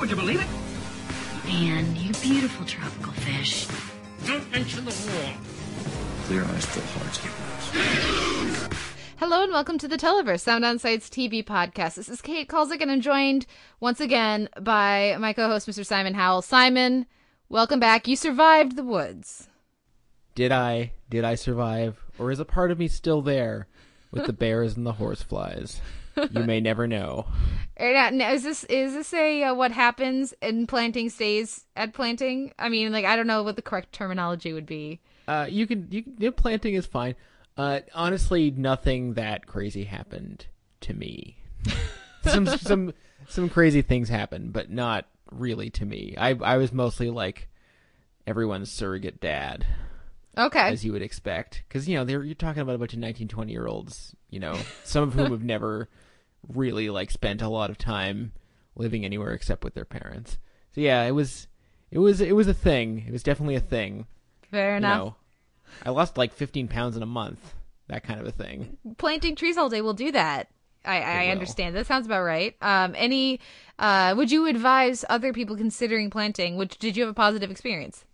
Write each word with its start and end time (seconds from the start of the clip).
Would 0.00 0.10
you 0.10 0.16
believe 0.16 0.40
it? 0.42 0.46
Man, 1.46 1.96
you 1.96 2.12
beautiful 2.14 2.66
tropical 2.66 3.12
fish. 3.14 3.66
Don't 4.26 4.50
mention 4.52 4.84
the 4.84 4.90
war. 4.90 5.32
Clear 6.24 6.44
eyes, 6.44 6.66
full 6.66 6.82
hearts, 7.00 7.18
get 7.18 7.32
lost. 8.60 8.74
Hello 9.16 9.42
and 9.42 9.52
welcome 9.52 9.78
to 9.78 9.88
the 9.88 9.96
Televerse 9.96 10.40
Sound 10.40 10.66
on 10.66 10.78
Sight's 10.78 11.08
TV 11.08 11.42
podcast. 11.42 11.94
This 11.94 12.10
is 12.10 12.20
Kate 12.20 12.46
Kulzick 12.46 12.82
and 12.82 12.90
I'm 12.90 13.00
joined 13.00 13.46
once 13.80 13.98
again 13.98 14.50
by 14.60 15.16
my 15.18 15.32
co-host 15.32 15.66
Mr. 15.66 15.84
Simon 15.84 16.12
Howell. 16.12 16.42
Simon, 16.42 17.06
welcome 17.48 17.80
back. 17.80 18.06
You 18.06 18.16
survived 18.16 18.76
the 18.76 18.84
woods. 18.84 19.48
Did 20.34 20.52
I? 20.52 20.92
Did 21.08 21.24
I 21.24 21.36
survive? 21.36 22.04
Or 22.18 22.30
is 22.30 22.38
a 22.38 22.44
part 22.44 22.70
of 22.70 22.78
me 22.78 22.88
still 22.88 23.22
there 23.22 23.66
with 24.10 24.26
the 24.26 24.34
bears 24.34 24.76
and 24.76 24.84
the 24.84 24.92
horseflies? 24.92 25.80
You 26.30 26.44
may 26.44 26.60
never 26.60 26.86
know. 26.86 27.26
Now- 27.78 28.08
now, 28.08 28.32
Is 28.32 28.42
this 28.42 28.64
is 28.64 28.94
this 28.94 29.12
a 29.12 29.42
uh, 29.44 29.54
what 29.54 29.70
happens 29.70 30.32
in 30.40 30.66
planting 30.66 31.10
stays 31.10 31.66
at 31.76 31.92
planting? 31.92 32.54
I 32.58 32.70
mean, 32.70 32.90
like 32.90 33.04
I 33.04 33.16
don't 33.16 33.26
know 33.26 33.42
what 33.42 33.56
the 33.56 33.60
correct 33.62 33.92
terminology 33.92 34.54
would 34.54 34.64
be. 34.64 35.00
Uh, 35.28 35.46
you 35.48 35.66
can 35.66 35.86
you, 35.90 36.02
can, 36.02 36.32
planting 36.32 36.72
is 36.72 36.86
fine. 36.86 37.16
Uh, 37.56 37.80
honestly, 37.94 38.50
nothing 38.50 39.14
that 39.14 39.46
crazy 39.46 39.84
happened 39.84 40.46
to 40.80 40.94
me. 40.94 41.36
some 42.24 42.46
some 42.46 42.94
some 43.28 43.48
crazy 43.50 43.82
things 43.82 44.08
happened, 44.08 44.54
but 44.54 44.70
not 44.70 45.06
really 45.30 45.68
to 45.70 45.84
me. 45.84 46.14
I 46.16 46.30
I 46.30 46.56
was 46.56 46.72
mostly 46.72 47.10
like 47.10 47.48
everyone's 48.26 48.70
surrogate 48.70 49.20
dad. 49.20 49.66
Okay. 50.38 50.60
as 50.68 50.84
you 50.84 50.92
would 50.92 51.00
expect, 51.02 51.62
because 51.66 51.88
you 51.88 51.94
know 51.96 52.04
they're 52.04 52.22
you're 52.22 52.34
talking 52.34 52.60
about 52.60 52.74
a 52.74 52.78
bunch 52.78 52.92
of 52.92 52.98
19, 52.98 53.26
20 53.26 53.52
year 53.52 53.66
olds, 53.66 54.14
you 54.28 54.38
know, 54.38 54.58
some 54.84 55.04
of 55.04 55.14
whom 55.14 55.30
have 55.30 55.42
never 55.42 55.88
really 56.48 56.90
like 56.90 57.10
spent 57.10 57.42
a 57.42 57.48
lot 57.48 57.70
of 57.70 57.78
time 57.78 58.32
living 58.76 59.04
anywhere 59.04 59.32
except 59.32 59.64
with 59.64 59.74
their 59.74 59.84
parents. 59.84 60.38
So 60.74 60.80
yeah, 60.80 61.02
it 61.04 61.12
was, 61.12 61.48
it 61.90 61.98
was, 61.98 62.20
it 62.20 62.34
was 62.36 62.46
a 62.48 62.54
thing. 62.54 63.04
It 63.06 63.12
was 63.12 63.22
definitely 63.22 63.54
a 63.56 63.60
thing. 63.60 64.06
Fair 64.50 64.72
You 64.72 64.76
enough. 64.78 64.98
know, 64.98 65.16
I 65.84 65.90
lost 65.90 66.16
like 66.16 66.32
fifteen 66.32 66.68
pounds 66.68 66.96
in 66.96 67.02
a 67.02 67.06
month. 67.06 67.54
That 67.88 68.02
kind 68.02 68.20
of 68.20 68.26
a 68.26 68.32
thing. 68.32 68.76
Planting 68.98 69.36
trees 69.36 69.56
all 69.56 69.68
day 69.68 69.80
will 69.80 69.94
do 69.94 70.10
that. 70.12 70.48
I, 70.84 71.00
I 71.00 71.26
understand. 71.28 71.74
That 71.74 71.86
sounds 71.86 72.06
about 72.06 72.22
right. 72.22 72.54
Um, 72.62 72.94
any, 72.96 73.40
uh, 73.78 74.14
would 74.16 74.30
you 74.30 74.46
advise 74.46 75.04
other 75.08 75.32
people 75.32 75.56
considering 75.56 76.10
planting? 76.10 76.56
Which 76.56 76.78
did 76.78 76.96
you 76.96 77.02
have 77.02 77.10
a 77.10 77.14
positive 77.14 77.50
experience? 77.50 78.04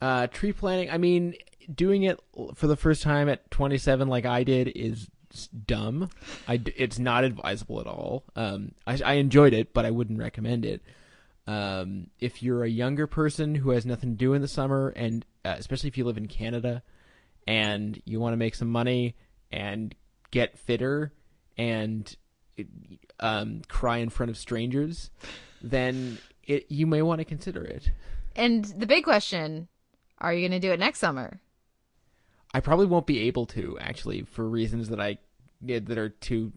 Uh, 0.00 0.28
tree 0.28 0.52
planting. 0.52 0.90
I 0.90 0.98
mean, 0.98 1.34
doing 1.74 2.04
it 2.04 2.20
for 2.54 2.68
the 2.68 2.76
first 2.76 3.02
time 3.02 3.28
at 3.28 3.50
27, 3.50 4.06
like 4.06 4.26
I 4.26 4.44
did, 4.44 4.68
is 4.76 5.08
s- 5.34 5.48
dumb. 5.48 6.08
I 6.48 6.60
it's 6.76 6.98
not 6.98 7.24
advisable 7.24 7.80
at 7.80 7.86
all. 7.86 8.24
Um, 8.36 8.72
I, 8.86 8.98
I 9.04 9.12
enjoyed 9.14 9.52
it, 9.52 9.74
but 9.74 9.84
I 9.84 9.90
wouldn't 9.90 10.18
recommend 10.18 10.64
it. 10.64 10.82
Um, 11.46 12.08
if 12.20 12.42
you're 12.42 12.64
a 12.64 12.68
younger 12.68 13.06
person 13.06 13.54
who 13.56 13.70
has 13.70 13.84
nothing 13.84 14.12
to 14.12 14.16
do 14.16 14.32
in 14.32 14.40
the 14.40 14.48
summer, 14.48 14.88
and 14.96 15.24
uh, 15.44 15.56
especially 15.58 15.88
if 15.88 15.98
you 15.98 16.04
live 16.04 16.16
in 16.16 16.26
Canada, 16.28 16.82
and 17.46 18.00
you 18.06 18.20
want 18.20 18.32
to 18.32 18.38
make 18.38 18.54
some 18.54 18.70
money 18.70 19.14
and 19.52 19.94
get 20.30 20.58
fitter 20.58 21.12
and 21.58 22.16
um, 23.20 23.62
cry 23.68 23.98
in 23.98 24.08
front 24.08 24.30
of 24.30 24.36
strangers, 24.38 25.10
then 25.62 26.18
it 26.44 26.66
you 26.70 26.86
may 26.86 27.02
want 27.02 27.18
to 27.20 27.24
consider 27.24 27.62
it. 27.62 27.90
And 28.36 28.64
the 28.64 28.86
big 28.86 29.04
question: 29.04 29.68
Are 30.18 30.32
you 30.32 30.40
going 30.48 30.60
to 30.60 30.66
do 30.66 30.72
it 30.72 30.80
next 30.80 30.98
summer? 30.98 31.40
I 32.54 32.60
probably 32.60 32.86
won't 32.86 33.06
be 33.06 33.18
able 33.22 33.46
to 33.46 33.76
actually 33.80 34.22
for 34.22 34.48
reasons 34.48 34.88
that 34.90 35.00
I 35.00 35.18
that 35.60 35.98
are 35.98 36.10
too 36.10 36.52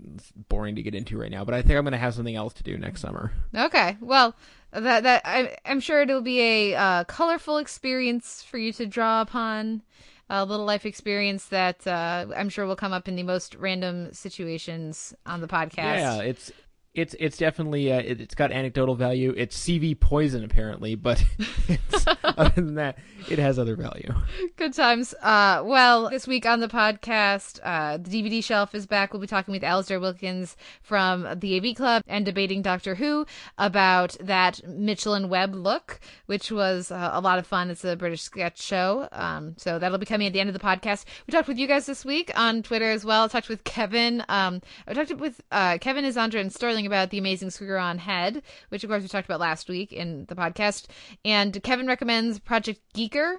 boring 0.50 0.76
to 0.76 0.84
get 0.84 0.94
into 0.94 1.18
right 1.18 1.32
now. 1.32 1.44
But 1.44 1.56
I 1.56 1.62
think 1.62 1.78
I'm 1.78 1.84
going 1.84 1.94
to 1.94 1.98
have 1.98 2.14
something 2.14 2.36
else 2.36 2.54
to 2.54 2.64
do 2.64 2.78
next 2.78 3.02
summer. 3.02 3.32
Okay. 3.56 3.98
Well, 4.00 4.36
that 4.72 5.04
that 5.04 5.22
I, 5.26 5.58
I'm 5.66 5.80
sure 5.80 6.02
it'll 6.02 6.22
be 6.22 6.40
a 6.40 6.76
uh, 6.76 7.04
colorful 7.06 7.58
experience 7.58 8.44
for 8.44 8.58
you 8.58 8.72
to 8.74 8.86
draw 8.86 9.22
upon. 9.22 9.82
A 10.30 10.44
little 10.44 10.66
life 10.66 10.86
experience 10.86 11.46
that 11.46 11.88
uh, 11.88 12.26
I'm 12.36 12.50
sure 12.50 12.66
will 12.66 12.76
come 12.76 12.92
up 12.92 13.08
in 13.08 13.16
the 13.16 13.24
most 13.24 13.56
random 13.56 14.12
situations 14.12 15.16
on 15.26 15.40
the 15.40 15.48
podcast. 15.48 15.78
Yeah, 15.78 16.20
it's 16.20 16.52
it's 16.98 17.16
it's 17.20 17.38
definitely 17.38 17.92
uh, 17.92 18.00
it, 18.00 18.20
it's 18.20 18.34
got 18.34 18.52
anecdotal 18.52 18.96
value. 18.96 19.34
It's 19.38 19.58
CV 19.58 19.98
poison 19.98 20.44
apparently, 20.44 20.96
but 20.96 21.24
it's, 21.68 22.06
other 22.24 22.50
than 22.56 22.76
that, 22.76 22.98
it 23.30 23.38
has 23.38 23.60
other 23.60 23.76
value. 23.76 24.12
Good 24.56 24.74
times. 24.74 25.14
Uh, 25.22 25.62
well, 25.64 26.10
this 26.10 26.28
week 26.28 26.48
on 26.48 26.60
the 26.60 26.68
podcast, 26.68 27.60
uh, 27.64 27.98
the 27.98 28.10
DVD 28.10 28.44
shelf 28.44 28.74
is 28.74 28.88
back. 28.88 29.14
We'll 29.14 29.22
be 29.22 29.28
talking 29.28 29.52
with 29.52 29.62
Alasdair 29.62 30.02
Wilkins 30.02 30.58
from 30.82 31.28
the 31.40 31.58
AV 31.58 31.76
Club 31.76 32.02
and 32.08 32.26
debating 32.26 32.64
Doctor 32.64 32.96
Who 32.96 33.28
about 33.60 34.18
that 34.20 34.68
Mitchell 34.68 35.14
and 35.14 35.30
Webb 35.30 35.54
look, 35.54 36.00
which 36.26 36.52
was 36.52 36.90
uh, 36.90 37.12
a 37.14 37.22
lot 37.22 37.38
of 37.38 37.46
fun. 37.46 37.70
It's 37.70 37.86
a 37.86 37.96
British 37.96 38.24
sketch 38.24 38.60
show. 38.60 39.08
Um, 39.12 39.54
so 39.58 39.78
that'll 39.78 40.00
be 40.00 40.08
coming 40.08 40.26
at 40.26 40.34
the 40.34 40.40
end 40.40 40.50
of 40.50 40.54
the 40.54 40.60
podcast. 40.60 41.06
We 41.28 41.32
talked 41.32 41.48
with 41.48 41.60
you 41.60 41.68
guys 41.68 41.86
this 41.86 42.04
week 42.04 42.32
on 42.36 42.64
Twitter 42.64 42.90
as 42.90 43.06
well. 43.06 43.26
I 43.26 43.28
talked 43.28 43.50
with 43.50 43.64
Kevin. 43.64 44.24
Um, 44.30 44.62
I 44.88 44.94
talked 44.96 45.14
with 45.14 45.42
uh, 45.52 45.78
Kevin, 45.80 46.04
Isandra, 46.04 46.42
and 46.42 46.52
Sterling 46.52 46.87
about 46.88 47.12
the 47.12 47.20
amazing 47.20 47.52
Screw 47.52 47.78
on 47.78 48.00
Head, 48.00 48.42
which 48.70 48.84
of 48.84 48.90
course 48.90 49.04
we 49.04 49.10
talked 49.10 49.28
about 49.28 49.40
last 49.40 49.70
week 49.70 49.94
in 49.94 50.26
the 50.26 50.36
podcast. 50.36 50.88
And 51.24 51.62
Kevin 51.62 51.88
recommends 51.88 52.40
Project 52.40 52.82
Geeker 52.96 53.38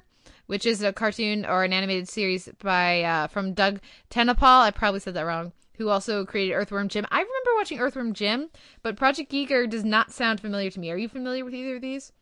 which 0.48 0.64
is 0.64 0.82
a 0.82 0.92
cartoon 0.92 1.44
or 1.44 1.62
an 1.62 1.72
animated 1.72 2.08
series 2.08 2.48
by 2.62 3.02
uh, 3.02 3.26
from 3.28 3.52
Doug 3.52 3.80
TenNapel. 4.10 4.62
I 4.62 4.70
probably 4.70 4.98
said 4.98 5.14
that 5.14 5.26
wrong. 5.26 5.52
Who 5.76 5.90
also 5.90 6.24
created 6.24 6.54
Earthworm 6.54 6.88
Jim? 6.88 7.06
I 7.10 7.18
remember 7.18 7.50
watching 7.56 7.78
Earthworm 7.78 8.12
Jim, 8.12 8.48
but 8.82 8.96
Project 8.96 9.30
Geeker 9.30 9.68
does 9.70 9.84
not 9.84 10.10
sound 10.10 10.40
familiar 10.40 10.70
to 10.70 10.80
me. 10.80 10.90
Are 10.90 10.96
you 10.96 11.08
familiar 11.08 11.44
with 11.44 11.54
either 11.54 11.76
of 11.76 11.82
these? 11.82 12.12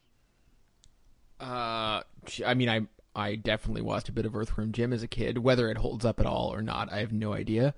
Uh, 1.40 2.02
I 2.44 2.54
mean, 2.54 2.68
I 2.68 2.82
I 3.14 3.36
definitely 3.36 3.82
watched 3.82 4.10
a 4.10 4.12
bit 4.12 4.26
of 4.26 4.36
Earthworm 4.36 4.72
Jim 4.72 4.92
as 4.92 5.02
a 5.02 5.08
kid. 5.08 5.38
Whether 5.38 5.70
it 5.70 5.78
holds 5.78 6.04
up 6.04 6.20
at 6.20 6.26
all 6.26 6.52
or 6.52 6.60
not, 6.60 6.92
I 6.92 6.98
have 6.98 7.12
no 7.12 7.32
idea. 7.32 7.74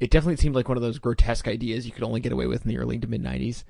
It 0.00 0.10
definitely 0.10 0.36
seemed 0.36 0.54
like 0.54 0.68
one 0.68 0.76
of 0.76 0.82
those 0.82 0.98
grotesque 0.98 1.48
ideas 1.48 1.86
you 1.86 1.92
could 1.92 2.04
only 2.04 2.20
get 2.20 2.32
away 2.32 2.46
with 2.46 2.64
in 2.64 2.68
the 2.68 2.78
early 2.78 2.98
to 2.98 3.06
mid 3.06 3.22
'90s. 3.22 3.64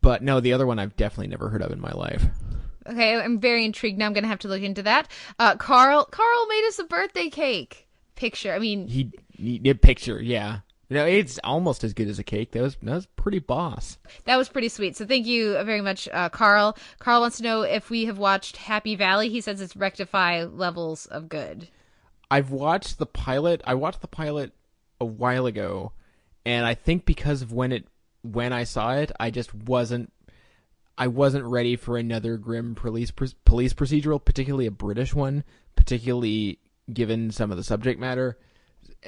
But 0.00 0.22
no, 0.22 0.40
the 0.40 0.52
other 0.52 0.66
one 0.66 0.78
I've 0.78 0.96
definitely 0.96 1.28
never 1.28 1.50
heard 1.50 1.62
of 1.62 1.70
in 1.72 1.80
my 1.80 1.92
life. 1.92 2.24
Okay, 2.86 3.14
I'm 3.20 3.38
very 3.38 3.64
intrigued. 3.64 3.98
Now 3.98 4.06
I'm 4.06 4.12
gonna 4.12 4.26
have 4.28 4.40
to 4.40 4.48
look 4.48 4.62
into 4.62 4.82
that. 4.82 5.08
Uh, 5.38 5.56
Carl, 5.56 6.04
Carl 6.06 6.46
made 6.48 6.66
us 6.66 6.78
a 6.78 6.84
birthday 6.84 7.28
cake 7.28 7.86
picture. 8.16 8.52
I 8.52 8.58
mean, 8.58 8.88
He, 8.88 9.12
he 9.32 9.58
did 9.58 9.82
picture, 9.82 10.20
yeah. 10.20 10.60
No, 10.90 11.06
it's 11.06 11.38
almost 11.42 11.84
as 11.84 11.94
good 11.94 12.08
as 12.08 12.18
a 12.18 12.24
cake. 12.24 12.50
That 12.52 12.62
was 12.62 12.76
that 12.82 12.94
was 12.94 13.06
pretty 13.16 13.38
boss. 13.38 13.98
that 14.24 14.36
was 14.36 14.48
pretty 14.50 14.68
sweet. 14.68 14.94
So 14.96 15.06
thank 15.06 15.26
you 15.26 15.52
very 15.64 15.80
much, 15.80 16.06
uh, 16.12 16.28
Carl. 16.28 16.76
Carl 16.98 17.22
wants 17.22 17.38
to 17.38 17.42
know 17.42 17.62
if 17.62 17.88
we 17.88 18.04
have 18.06 18.18
watched 18.18 18.56
Happy 18.58 18.94
Valley. 18.94 19.28
He 19.30 19.40
says 19.40 19.60
it's 19.60 19.74
rectify 19.76 20.44
levels 20.44 21.06
of 21.06 21.28
good. 21.30 21.68
I've 22.30 22.50
watched 22.50 22.98
the 22.98 23.06
pilot. 23.06 23.62
I 23.66 23.74
watched 23.74 24.00
the 24.02 24.08
pilot 24.08 24.52
a 25.02 25.06
while 25.06 25.46
ago, 25.46 25.92
and 26.46 26.64
I 26.64 26.74
think 26.74 27.04
because 27.04 27.42
of 27.42 27.52
when 27.52 27.72
it 27.72 27.86
when 28.22 28.52
I 28.52 28.64
saw 28.64 28.94
it, 28.94 29.12
I 29.18 29.30
just 29.30 29.52
wasn't 29.54 30.12
I 30.96 31.08
wasn't 31.08 31.44
ready 31.44 31.76
for 31.76 31.96
another 31.96 32.36
grim 32.36 32.74
police 32.74 33.10
police 33.10 33.74
procedural, 33.74 34.24
particularly 34.24 34.66
a 34.66 34.70
British 34.70 35.14
one, 35.14 35.44
particularly 35.76 36.58
given 36.92 37.30
some 37.30 37.50
of 37.50 37.56
the 37.56 37.64
subject 37.64 37.98
matter. 37.98 38.38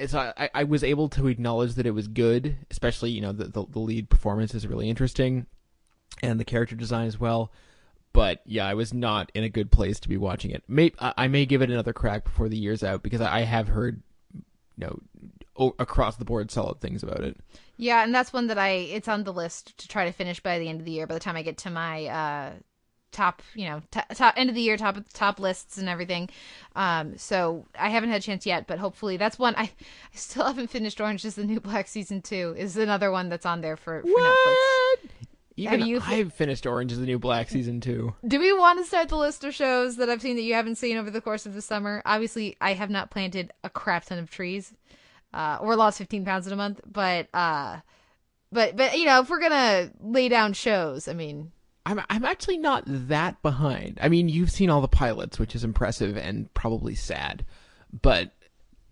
So 0.07 0.33
I, 0.37 0.49
I 0.53 0.63
was 0.63 0.83
able 0.83 1.09
to 1.09 1.27
acknowledge 1.27 1.75
that 1.75 1.85
it 1.85 1.91
was 1.91 2.07
good, 2.07 2.57
especially 2.69 3.11
you 3.11 3.21
know 3.21 3.31
the, 3.31 3.45
the 3.45 3.65
the 3.65 3.79
lead 3.79 4.09
performance 4.09 4.53
is 4.53 4.67
really 4.67 4.89
interesting, 4.89 5.45
and 6.21 6.39
the 6.39 6.45
character 6.45 6.75
design 6.75 7.07
as 7.07 7.19
well. 7.19 7.51
But 8.11 8.41
yeah, 8.45 8.65
I 8.65 8.73
was 8.73 8.93
not 8.93 9.31
in 9.35 9.43
a 9.43 9.49
good 9.49 9.71
place 9.71 9.99
to 9.99 10.09
be 10.09 10.17
watching 10.17 10.51
it. 10.51 10.63
May 10.67 10.91
I 10.99 11.27
may 11.27 11.45
give 11.45 11.61
it 11.61 11.69
another 11.69 11.93
crack 11.93 12.23
before 12.23 12.49
the 12.49 12.57
year's 12.57 12.83
out 12.83 13.03
because 13.03 13.21
I 13.21 13.41
have 13.41 13.67
heard, 13.67 14.01
you 14.33 14.87
know, 14.87 14.99
across 15.57 16.17
the 16.17 16.25
board 16.25 16.51
solid 16.51 16.79
things 16.81 17.03
about 17.03 17.21
it. 17.21 17.37
Yeah, 17.77 18.03
and 18.03 18.13
that's 18.13 18.31
one 18.33 18.47
that 18.47 18.57
I 18.57 18.69
it's 18.69 19.07
on 19.07 19.23
the 19.23 19.33
list 19.33 19.77
to 19.79 19.87
try 19.87 20.05
to 20.05 20.11
finish 20.11 20.39
by 20.39 20.59
the 20.59 20.67
end 20.69 20.79
of 20.79 20.85
the 20.85 20.91
year. 20.91 21.07
By 21.07 21.13
the 21.13 21.19
time 21.19 21.35
I 21.35 21.41
get 21.43 21.57
to 21.59 21.69
my 21.69 22.05
uh 22.05 22.51
top, 23.11 23.41
you 23.53 23.65
know, 23.65 23.81
t- 23.91 24.01
top 24.13 24.33
end 24.35 24.49
of 24.49 24.55
the 24.55 24.61
year 24.61 24.75
top 24.75 24.97
top 25.13 25.39
lists 25.39 25.77
and 25.77 25.87
everything. 25.87 26.29
Um 26.75 27.17
so 27.17 27.65
I 27.79 27.89
haven't 27.89 28.09
had 28.09 28.19
a 28.21 28.23
chance 28.23 28.45
yet, 28.45 28.67
but 28.67 28.79
hopefully 28.79 29.17
that's 29.17 29.39
one 29.39 29.55
I 29.55 29.63
I 29.63 29.69
still 30.15 30.45
haven't 30.47 30.67
finished 30.69 30.99
Orange 30.99 31.23
is 31.25 31.35
the 31.35 31.45
New 31.45 31.59
Black 31.61 31.87
season 31.87 32.21
2 32.21 32.55
is 32.57 32.75
another 32.77 33.11
one 33.11 33.29
that's 33.29 33.45
on 33.45 33.61
there 33.61 33.77
for, 33.77 34.01
for 34.01 34.07
Netflix. 34.07 35.09
Even 35.57 35.79
Have 35.79 35.87
you- 35.87 36.01
I've 36.05 36.33
finished 36.33 36.65
Orange 36.65 36.91
is 36.91 36.99
the 36.99 37.05
New 37.05 37.17
Black 37.19 37.49
season 37.49 37.79
two. 37.79 38.13
Do 38.27 38.39
we 38.39 38.51
want 38.51 38.79
to 38.79 38.85
start 38.85 39.07
the 39.07 39.15
list 39.15 39.41
of 39.45 39.55
shows 39.55 39.95
that 39.95 40.09
I've 40.09 40.21
seen 40.21 40.35
that 40.35 40.41
you 40.41 40.53
haven't 40.53 40.75
seen 40.75 40.97
over 40.97 41.09
the 41.09 41.21
course 41.21 41.45
of 41.45 41.53
the 41.53 41.61
summer? 41.61 42.01
Obviously, 42.05 42.57
I 42.59 42.73
have 42.73 42.89
not 42.89 43.09
planted 43.09 43.53
a 43.63 43.69
crap 43.69 44.03
ton 44.03 44.19
of 44.19 44.29
trees, 44.29 44.73
uh, 45.35 45.59
or 45.61 45.75
lost 45.75 45.97
fifteen 45.99 46.25
pounds 46.25 46.47
in 46.47 46.53
a 46.53 46.55
month. 46.55 46.79
But, 46.91 47.27
uh, 47.33 47.81
but, 48.51 48.75
but 48.75 48.97
you 48.97 49.05
know, 49.05 49.19
if 49.21 49.29
we're 49.29 49.39
gonna 49.41 49.91
lay 50.01 50.29
down 50.29 50.53
shows, 50.53 51.07
I 51.07 51.13
mean, 51.13 51.51
I'm 51.85 52.01
I'm 52.09 52.25
actually 52.25 52.57
not 52.57 52.83
that 52.87 53.41
behind. 53.43 53.99
I 54.01 54.09
mean, 54.09 54.29
you've 54.29 54.49
seen 54.51 54.69
all 54.69 54.81
the 54.81 54.87
pilots, 54.87 55.37
which 55.37 55.53
is 55.55 55.63
impressive 55.63 56.17
and 56.17 56.51
probably 56.53 56.95
sad, 56.95 57.45
but 58.01 58.31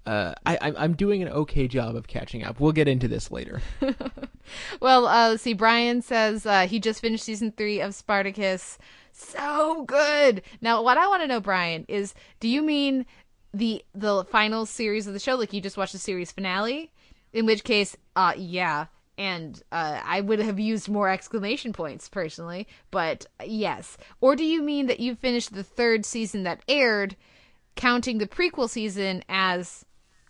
uh, 0.06 0.34
I 0.46 0.58
I'm- 0.58 0.76
I'm 0.78 0.94
doing 0.96 1.22
an 1.22 1.30
okay 1.30 1.68
job 1.68 1.96
of 1.96 2.08
catching 2.08 2.44
up. 2.44 2.60
We'll 2.60 2.74
get 2.74 2.88
into 2.88 3.08
this 3.08 3.32
later. 3.32 3.62
well, 4.82 5.08
uh, 5.08 5.30
let's 5.30 5.44
see. 5.44 5.54
Brian 5.54 6.02
says 6.02 6.46
uh, 6.46 6.68
he 6.68 6.80
just 6.80 7.02
finished 7.02 7.24
season 7.24 7.54
three 7.56 7.80
of 7.80 7.96
Spartacus. 7.96 8.78
So 9.14 9.86
good. 9.86 10.42
Now, 10.60 10.82
what 10.82 10.98
I 10.98 11.08
want 11.08 11.22
to 11.22 11.28
know, 11.28 11.40
Brian, 11.40 11.86
is 11.88 12.14
do 12.40 12.48
you 12.50 12.62
mean 12.62 13.06
the 13.54 13.84
the 13.94 14.24
final 14.26 14.66
series 14.66 15.08
of 15.08 15.14
the 15.14 15.20
show? 15.20 15.36
Like 15.36 15.54
you 15.54 15.62
just 15.62 15.78
watched 15.78 15.94
the 15.94 16.00
series 16.00 16.32
finale? 16.32 16.92
In 17.32 17.46
which 17.46 17.64
case, 17.64 17.96
uh, 18.16 18.34
yeah. 18.38 18.86
And 19.18 19.62
uh, 19.72 20.02
I 20.04 20.22
would 20.22 20.40
have 20.40 20.60
used 20.60 20.90
more 20.90 21.10
exclamation 21.10 21.72
points 21.72 22.10
personally, 22.10 22.68
but 22.90 23.28
yes. 23.44 23.98
Or 24.22 24.36
do 24.36 24.44
you 24.44 24.62
mean 24.64 24.88
that 24.88 25.00
you 25.00 25.16
finished 25.16 25.54
the 25.54 25.64
third 25.64 26.06
season 26.06 26.44
that 26.44 26.64
aired, 26.68 27.16
counting 27.76 28.18
the 28.18 28.28
prequel 28.28 28.70
season 28.70 29.24
as 29.30 29.86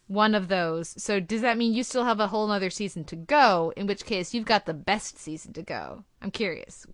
one 0.07 0.35
of 0.35 0.47
those. 0.47 0.93
So 1.01 1.19
does 1.19 1.41
that 1.41 1.57
mean 1.57 1.73
you 1.73 1.83
still 1.83 2.03
have 2.03 2.19
a 2.19 2.27
whole 2.27 2.47
nother 2.47 2.69
season 2.69 3.03
to 3.05 3.15
go? 3.15 3.73
In 3.75 3.87
which 3.87 4.05
case 4.05 4.33
you've 4.33 4.45
got 4.45 4.65
the 4.65 4.73
best 4.73 5.17
season 5.17 5.53
to 5.53 5.61
go. 5.61 6.03
I'm 6.21 6.31
curious. 6.31 6.85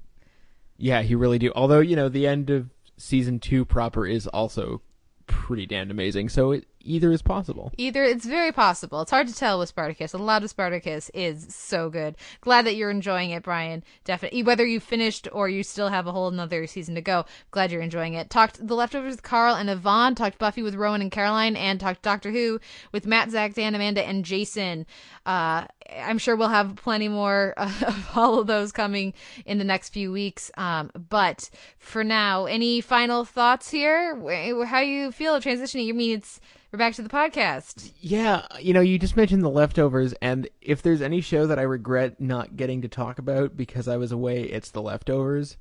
Yeah, 0.77 1.01
you 1.01 1.17
really 1.17 1.39
do. 1.39 1.51
Although 1.55 1.81
you 1.81 1.95
know 1.95 2.09
the 2.09 2.27
end 2.27 2.49
of 2.49 2.69
season 2.97 3.39
two 3.39 3.65
proper 3.65 4.07
is 4.07 4.27
also 4.27 4.81
pretty 5.29 5.65
damned 5.65 5.91
amazing. 5.91 6.27
So 6.29 6.51
it 6.51 6.67
either 6.81 7.11
is 7.11 7.21
possible. 7.21 7.71
Either 7.77 8.03
it's 8.03 8.25
very 8.25 8.51
possible. 8.51 9.01
It's 9.01 9.11
hard 9.11 9.27
to 9.27 9.35
tell 9.35 9.59
with 9.59 9.69
Spartacus. 9.69 10.13
A 10.13 10.17
lot 10.17 10.43
of 10.43 10.49
Spartacus 10.49 11.09
is 11.13 11.53
so 11.53 11.89
good. 11.89 12.15
Glad 12.41 12.65
that 12.65 12.75
you're 12.75 12.89
enjoying 12.89 13.31
it, 13.31 13.43
Brian. 13.43 13.83
Definitely. 14.03 14.43
Whether 14.43 14.65
you 14.65 14.79
finished 14.79 15.27
or 15.31 15.49
you 15.49 15.63
still 15.63 15.89
have 15.89 16.07
a 16.07 16.11
whole 16.11 16.27
another 16.27 16.67
season 16.67 16.95
to 16.95 17.01
go, 17.01 17.25
glad 17.51 17.71
you're 17.71 17.81
enjoying 17.81 18.13
it. 18.13 18.29
Talked 18.29 18.65
the 18.65 18.75
leftovers 18.75 19.11
with 19.11 19.23
Carl 19.23 19.55
and 19.55 19.69
Yvonne. 19.69 20.15
Talked 20.15 20.37
Buffy 20.37 20.63
with 20.63 20.75
Rowan 20.75 21.01
and 21.01 21.11
Caroline, 21.11 21.55
and 21.55 21.79
talked 21.79 22.01
Doctor 22.01 22.31
Who 22.31 22.59
with 22.91 23.05
Matt, 23.05 23.31
Zach, 23.31 23.53
Dan, 23.53 23.75
Amanda, 23.75 24.05
and 24.05 24.25
Jason. 24.25 24.85
Uh, 25.25 25.65
I'm 25.97 26.17
sure 26.17 26.35
we'll 26.35 26.49
have 26.49 26.75
plenty 26.75 27.07
more 27.07 27.53
of 27.57 28.09
all 28.15 28.39
of 28.39 28.47
those 28.47 28.71
coming 28.71 29.13
in 29.45 29.57
the 29.57 29.63
next 29.63 29.89
few 29.89 30.11
weeks. 30.11 30.51
Um, 30.57 30.91
but 31.09 31.49
for 31.77 32.03
now, 32.03 32.45
any 32.45 32.81
final 32.81 33.25
thoughts 33.25 33.69
here? 33.69 34.15
How 34.65 34.79
you 34.79 35.11
feel 35.11 35.39
transitioning? 35.39 35.85
You 35.85 35.93
mean 35.93 36.17
it's 36.17 36.39
we're 36.71 36.79
back 36.79 36.93
to 36.93 37.01
the 37.01 37.09
podcast? 37.09 37.91
Yeah, 37.99 38.45
you 38.59 38.73
know, 38.73 38.81
you 38.81 38.99
just 38.99 39.17
mentioned 39.17 39.41
the 39.41 39.49
leftovers, 39.49 40.13
and 40.21 40.47
if 40.61 40.81
there's 40.81 41.01
any 41.01 41.21
show 41.21 41.47
that 41.47 41.57
I 41.57 41.63
regret 41.63 42.21
not 42.21 42.55
getting 42.55 42.81
to 42.83 42.87
talk 42.87 43.17
about 43.17 43.57
because 43.57 43.87
I 43.87 43.97
was 43.97 44.11
away, 44.11 44.43
it's 44.43 44.71
the 44.71 44.81
leftovers. 44.81 45.57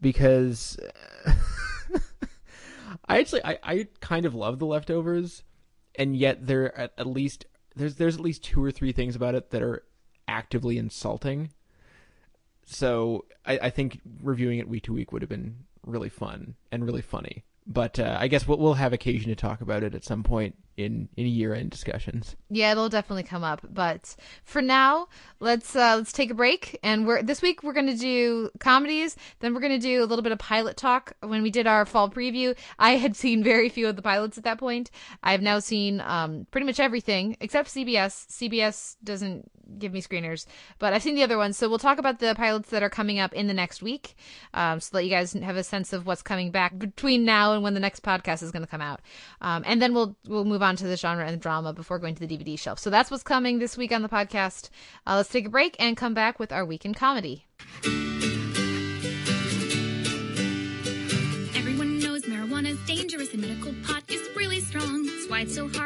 Because 0.00 0.78
I 3.08 3.18
actually, 3.18 3.44
I, 3.44 3.58
I 3.62 3.88
kind 4.00 4.26
of 4.26 4.34
love 4.34 4.58
the 4.58 4.66
leftovers, 4.66 5.42
and 5.96 6.16
yet 6.16 6.46
there 6.46 6.76
at, 6.78 6.92
at 6.98 7.06
least 7.06 7.46
there's 7.74 7.96
there's 7.96 8.16
at 8.16 8.20
least 8.20 8.44
two 8.44 8.62
or 8.62 8.70
three 8.70 8.92
things 8.92 9.16
about 9.16 9.34
it 9.34 9.50
that 9.50 9.62
are 9.62 9.84
actively 10.28 10.78
insulting. 10.78 11.50
So 12.66 13.24
I, 13.44 13.58
I 13.58 13.70
think 13.70 14.00
reviewing 14.22 14.58
it 14.58 14.68
week 14.68 14.84
to 14.84 14.92
week 14.92 15.12
would 15.12 15.22
have 15.22 15.28
been 15.28 15.64
really 15.84 16.08
fun 16.08 16.56
and 16.70 16.84
really 16.84 17.02
funny. 17.02 17.44
But 17.66 17.98
uh, 17.98 18.16
I 18.20 18.28
guess 18.28 18.46
we'll, 18.46 18.58
we'll 18.58 18.74
have 18.74 18.92
occasion 18.92 19.28
to 19.28 19.36
talk 19.36 19.60
about 19.60 19.82
it 19.82 19.94
at 19.94 20.04
some 20.04 20.22
point 20.22 20.54
in 20.76 21.08
in 21.16 21.26
year 21.26 21.54
end 21.54 21.70
discussions. 21.70 22.36
Yeah, 22.48 22.72
it'll 22.72 22.88
definitely 22.88 23.24
come 23.24 23.42
up. 23.42 23.60
But 23.68 24.14
for 24.44 24.62
now, 24.62 25.08
let's 25.40 25.74
uh, 25.74 25.96
let's 25.96 26.12
take 26.12 26.30
a 26.30 26.34
break. 26.34 26.78
And 26.82 27.06
we're 27.06 27.22
this 27.22 27.42
week 27.42 27.62
we're 27.62 27.72
gonna 27.72 27.96
do 27.96 28.50
comedies. 28.60 29.16
Then 29.40 29.54
we're 29.54 29.60
gonna 29.60 29.78
do 29.78 30.02
a 30.02 30.06
little 30.06 30.22
bit 30.22 30.32
of 30.32 30.38
pilot 30.38 30.76
talk. 30.76 31.14
When 31.20 31.42
we 31.42 31.50
did 31.50 31.66
our 31.66 31.84
fall 31.84 32.10
preview, 32.10 32.56
I 32.78 32.92
had 32.92 33.16
seen 33.24 33.42
very 33.42 33.68
few 33.68 33.88
of 33.88 33.96
the 33.96 34.02
pilots 34.02 34.38
at 34.38 34.44
that 34.44 34.58
point. 34.58 34.90
I've 35.22 35.42
now 35.42 35.58
seen 35.58 36.00
um, 36.00 36.46
pretty 36.50 36.66
much 36.66 36.78
everything 36.78 37.36
except 37.40 37.70
CBS. 37.70 38.26
CBS 38.28 38.96
doesn't 39.02 39.50
give 39.78 39.92
me 39.92 40.00
screeners, 40.02 40.46
but 40.78 40.92
I've 40.92 41.02
seen 41.02 41.14
the 41.14 41.22
other 41.22 41.38
ones. 41.38 41.56
So 41.56 41.68
we'll 41.68 41.78
talk 41.78 41.98
about 41.98 42.18
the 42.18 42.34
pilots 42.34 42.70
that 42.70 42.82
are 42.82 42.90
coming 42.90 43.18
up 43.18 43.32
in 43.32 43.46
the 43.46 43.54
next 43.54 43.82
week, 43.82 44.14
um, 44.54 44.80
so 44.80 44.96
that 44.96 45.04
you 45.04 45.10
guys 45.10 45.32
have 45.32 45.56
a 45.56 45.64
sense 45.64 45.92
of 45.92 46.06
what's 46.06 46.22
coming 46.22 46.50
back 46.50 46.78
between 46.78 47.24
now 47.24 47.52
and 47.52 47.62
when 47.62 47.74
the 47.74 47.80
next 47.80 48.02
podcast 48.02 48.42
is 48.42 48.50
going 48.50 48.62
to 48.62 48.70
come 48.70 48.80
out. 48.80 49.00
Um, 49.40 49.62
and 49.66 49.80
then 49.80 49.94
we'll 49.94 50.16
we'll 50.26 50.44
move 50.44 50.62
on 50.62 50.76
to 50.76 50.86
the 50.86 50.96
genre 50.96 51.26
and 51.26 51.40
drama 51.40 51.72
before 51.72 51.98
going 51.98 52.14
to 52.14 52.26
the 52.26 52.38
DVD 52.38 52.58
shelf. 52.58 52.78
So 52.78 52.90
that's 52.90 53.10
what's 53.10 53.22
coming 53.22 53.58
this 53.58 53.76
week 53.76 53.92
on 53.92 54.02
the 54.02 54.08
podcast. 54.08 54.70
Uh, 55.06 55.16
let's 55.16 55.28
take 55.28 55.46
a 55.46 55.50
break 55.50 55.76
and 55.78 55.96
come 55.96 56.14
back 56.14 56.38
with 56.38 56.52
our 56.52 56.64
week 56.64 56.84
in 56.84 56.94
comedy. 56.94 57.46
Everyone 61.54 61.98
knows 61.98 62.22
marijuana's 62.22 62.78
dangerous 62.86 63.32
and 63.32 63.42
medical 63.42 63.74
pot 63.86 64.02
is 64.08 64.28
really 64.36 64.60
strong. 64.60 65.06
That's 65.06 65.28
why 65.28 65.40
it's 65.40 65.54
so 65.54 65.68
hard 65.68 65.85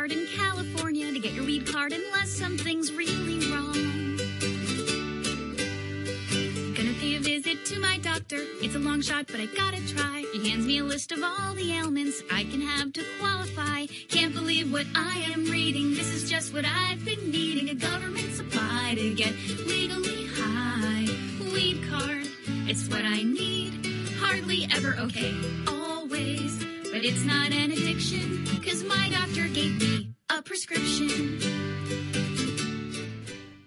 doctor. 8.20 8.44
It's 8.62 8.74
a 8.74 8.78
long 8.78 9.00
shot, 9.00 9.26
but 9.28 9.40
I 9.40 9.46
gotta 9.46 9.86
try. 9.88 10.24
He 10.32 10.50
hands 10.50 10.66
me 10.66 10.78
a 10.78 10.84
list 10.84 11.12
of 11.12 11.22
all 11.22 11.54
the 11.54 11.72
ailments 11.72 12.22
I 12.30 12.44
can 12.44 12.60
have 12.60 12.92
to 12.94 13.04
qualify. 13.18 13.86
Can't 14.08 14.34
believe 14.34 14.72
what 14.72 14.86
I 14.94 15.24
am 15.32 15.44
reading. 15.44 15.94
This 15.94 16.12
is 16.12 16.28
just 16.28 16.52
what 16.52 16.64
I've 16.66 17.04
been 17.04 17.30
needing. 17.30 17.70
A 17.70 17.74
government 17.74 18.32
supply 18.34 18.94
to 18.96 19.14
get 19.14 19.32
legally 19.66 20.26
high. 20.34 21.06
Weed 21.52 21.82
card, 21.88 22.26
it's 22.68 22.88
what 22.88 23.04
I 23.04 23.22
need. 23.22 23.86
Hardly 24.18 24.68
ever 24.74 24.96
okay, 25.00 25.34
always. 25.66 26.58
But 26.92 27.04
it's 27.04 27.24
not 27.24 27.52
an 27.52 27.70
addiction, 27.70 28.44
cause 28.62 28.84
my 28.84 29.08
doctor 29.10 29.48
gave 29.48 29.80
me 29.80 30.12
a 30.28 30.42
prescription. 30.42 31.38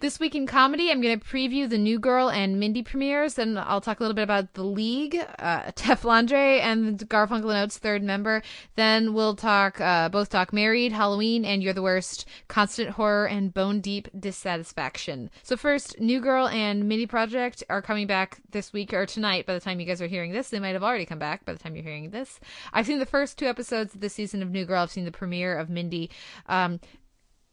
This 0.04 0.20
week 0.20 0.36
in 0.36 0.48
comedy, 0.48 0.92
I'm 0.92 1.00
going 1.00 1.18
to 1.18 1.26
preview 1.26 1.70
the 1.70 1.78
New 1.78 1.98
Girl 1.98 2.30
and 2.30 2.60
Mindy 2.60 2.84
premieres, 2.84 3.40
and 3.40 3.58
I'll 3.58 3.80
talk 3.80 4.02
a 4.02 4.04
little 4.04 4.14
bit 4.14 4.24
about 4.24 4.54
The 4.54 4.66
League, 4.66 5.16
uh, 5.40 5.62
Teflondre, 5.72 6.60
and 6.60 7.00
Garfunkel 7.08 7.50
and 7.50 7.64
Oates' 7.64 7.78
third 7.78 8.04
member. 8.04 8.44
Then 8.76 9.14
we'll 9.14 9.38
talk, 9.38 9.80
uh, 9.80 10.10
both 10.10 10.28
talk 10.28 10.52
Married, 10.52 10.92
Halloween, 10.92 11.46
and 11.46 11.64
You're 11.64 11.72
the 11.72 11.82
Worst, 11.82 12.26
Constant 12.50 12.90
Horror, 12.90 13.28
and 13.28 13.54
Bone 13.54 13.80
Deep 13.80 14.10
Dissatisfaction. 14.20 15.30
So 15.42 15.56
first, 15.56 15.98
New 16.02 16.20
Girl 16.20 16.50
and 16.50 16.90
Mindy 16.90 17.08
Project 17.08 17.64
are 17.70 17.82
coming 17.82 18.06
back 18.06 18.42
this 18.52 18.74
week 18.74 18.94
or 18.94 19.06
tonight. 19.06 19.46
By 19.46 19.54
the 19.54 19.62
time 19.62 19.80
you 19.80 19.86
guys 19.86 20.02
are 20.02 20.08
hearing 20.08 20.34
this, 20.34 20.50
they 20.50 20.60
might 20.60 20.74
have 20.74 20.84
already 20.84 21.06
come 21.06 21.20
back. 21.20 21.46
By 21.46 21.54
the 21.54 21.60
time 21.60 21.78
you're 21.78 21.86
hearing 21.86 22.10
this, 22.10 22.42
I've 22.74 22.88
seen 22.88 23.00
the 23.00 23.06
first 23.06 23.40
two 23.40 23.46
episodes 23.46 23.96
of 23.96 24.02
this 24.02 24.16
season 24.16 24.44
of 24.44 24.52
New 24.52 24.66
Girl. 24.66 24.84
I've 24.84 24.92
seen 24.92 25.06
the 25.06 25.12
premiere 25.12 25.58
of 25.58 25.70
Mindy. 25.70 26.10
Um, 26.48 26.82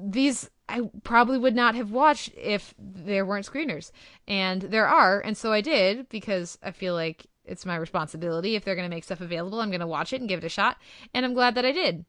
these 0.03 0.51
I 0.71 0.91
probably 1.03 1.39
would 1.39 1.55
not 1.55 1.75
have 1.75 1.91
watched 1.91 2.33
if 2.37 2.75
there 2.79 3.27
weren't 3.27 3.47
screeners. 3.47 3.91
And 4.29 4.63
there 4.63 4.87
are, 4.87 5.21
and 5.21 5.37
so 5.37 5.53
I 5.53 5.61
did 5.61 6.09
because 6.09 6.59
I 6.63 6.71
feel 6.71 6.95
like 6.95 7.27
it's 7.45 7.67
my 7.67 7.77
responsibility. 7.77 8.55
If 8.55 8.65
they're 8.65 8.77
going 8.77 8.89
to 8.89 8.95
make 8.95 9.05
stuff 9.05 9.21
available, 9.21 9.61
I'm 9.61 9.71
going 9.71 9.81
to 9.81 9.87
watch 9.87 10.13
it 10.13 10.21
and 10.21 10.29
give 10.29 10.39
it 10.39 10.47
a 10.47 10.51
shot. 10.51 10.79
And 11.13 11.25
I'm 11.25 11.35
glad 11.35 11.55
that 11.57 11.65
I 11.65 11.73
did. 11.73 12.05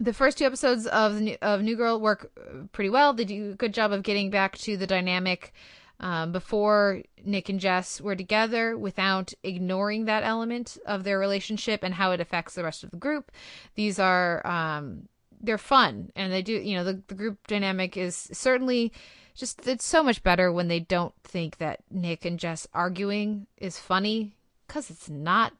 The 0.00 0.12
first 0.12 0.38
two 0.38 0.44
episodes 0.44 0.86
of 0.86 1.20
of 1.40 1.62
New 1.62 1.76
Girl 1.76 2.00
work 2.00 2.32
uh, 2.36 2.64
pretty 2.72 2.90
well. 2.90 3.12
They 3.12 3.24
do 3.24 3.50
a 3.52 3.54
good 3.54 3.72
job 3.72 3.92
of 3.92 4.02
getting 4.02 4.28
back 4.28 4.58
to 4.58 4.76
the 4.76 4.88
dynamic 4.88 5.52
um, 6.00 6.32
before 6.32 7.02
Nick 7.24 7.48
and 7.48 7.60
Jess 7.60 8.00
were 8.00 8.16
together 8.16 8.76
without 8.76 9.32
ignoring 9.44 10.04
that 10.04 10.24
element 10.24 10.76
of 10.86 11.04
their 11.04 11.18
relationship 11.18 11.84
and 11.84 11.94
how 11.94 12.10
it 12.10 12.20
affects 12.20 12.54
the 12.54 12.64
rest 12.64 12.82
of 12.82 12.90
the 12.90 12.96
group. 12.96 13.30
These 13.76 14.00
are 14.00 14.44
um, 14.46 15.08
they're 15.44 15.58
fun 15.58 16.10
and 16.16 16.32
they 16.32 16.42
do 16.42 16.52
you 16.52 16.76
know 16.76 16.84
the, 16.84 17.02
the 17.08 17.14
group 17.14 17.46
dynamic 17.46 17.96
is 17.96 18.28
certainly 18.32 18.92
just 19.34 19.66
it's 19.66 19.84
so 19.84 20.02
much 20.02 20.22
better 20.22 20.52
when 20.52 20.68
they 20.68 20.80
don't 20.80 21.14
think 21.22 21.58
that 21.58 21.80
nick 21.90 22.24
and 22.24 22.38
jess 22.38 22.66
arguing 22.72 23.46
is 23.58 23.78
funny 23.78 24.36
because 24.66 24.90
it's 24.90 25.08
not. 25.08 25.52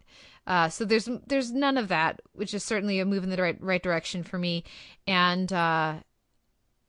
Uh, 0.46 0.68
so 0.68 0.84
there's 0.84 1.08
there's 1.26 1.52
none 1.52 1.78
of 1.78 1.88
that 1.88 2.20
which 2.34 2.52
is 2.52 2.62
certainly 2.62 3.00
a 3.00 3.04
move 3.04 3.24
in 3.24 3.30
the 3.30 3.36
right 3.36 3.56
right 3.60 3.82
direction 3.82 4.22
for 4.22 4.38
me. 4.38 4.64
And 5.06 5.50
uh, 5.52 5.94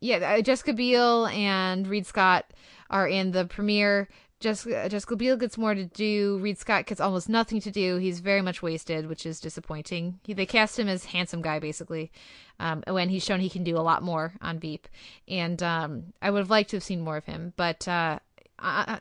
yeah 0.02 0.42
jessica 0.42 0.74
biel 0.74 1.28
and 1.28 1.88
reid 1.88 2.06
scott 2.06 2.46
are 2.90 3.08
in 3.08 3.32
the 3.32 3.46
premiere 3.46 4.10
Jessica, 4.46 4.88
Jessica 4.88 5.16
Biel 5.16 5.38
gets 5.38 5.58
more 5.58 5.74
to 5.74 5.86
do. 5.86 6.38
Reid 6.38 6.60
Scott 6.60 6.86
gets 6.86 7.02
almost 7.02 7.28
nothing 7.28 7.60
to 7.62 7.72
do. 7.72 7.98
He's 7.98 8.20
very 8.20 8.44
much 8.44 8.62
wasted, 8.62 9.08
which 9.08 9.25
is 9.25 9.40
disappointing. 9.40 10.20
He, 10.24 10.34
they 10.34 10.46
cast 10.46 10.78
him 10.78 10.88
as 10.88 11.06
handsome 11.06 11.42
guy, 11.42 11.58
basically, 11.58 12.12
um, 12.60 12.84
when 12.88 13.10
he's 13.10 13.24
shown 13.25 13.40
he 13.40 13.50
can 13.50 13.64
do 13.64 13.75
a 13.75 13.82
lot 13.82 14.04
more 14.04 14.34
on 14.42 14.60
Veep. 14.60 14.88
And 15.28 15.64
um, 15.64 16.14
I 16.22 16.30
would 16.30 16.38
have 16.38 16.52
liked 16.52 16.70
to 16.70 16.75
have 16.75 16.84
seen 16.84 17.02
more 17.02 17.18
of 17.18 17.25
him. 17.25 17.54
But 17.58 17.88
uh, 17.88 18.20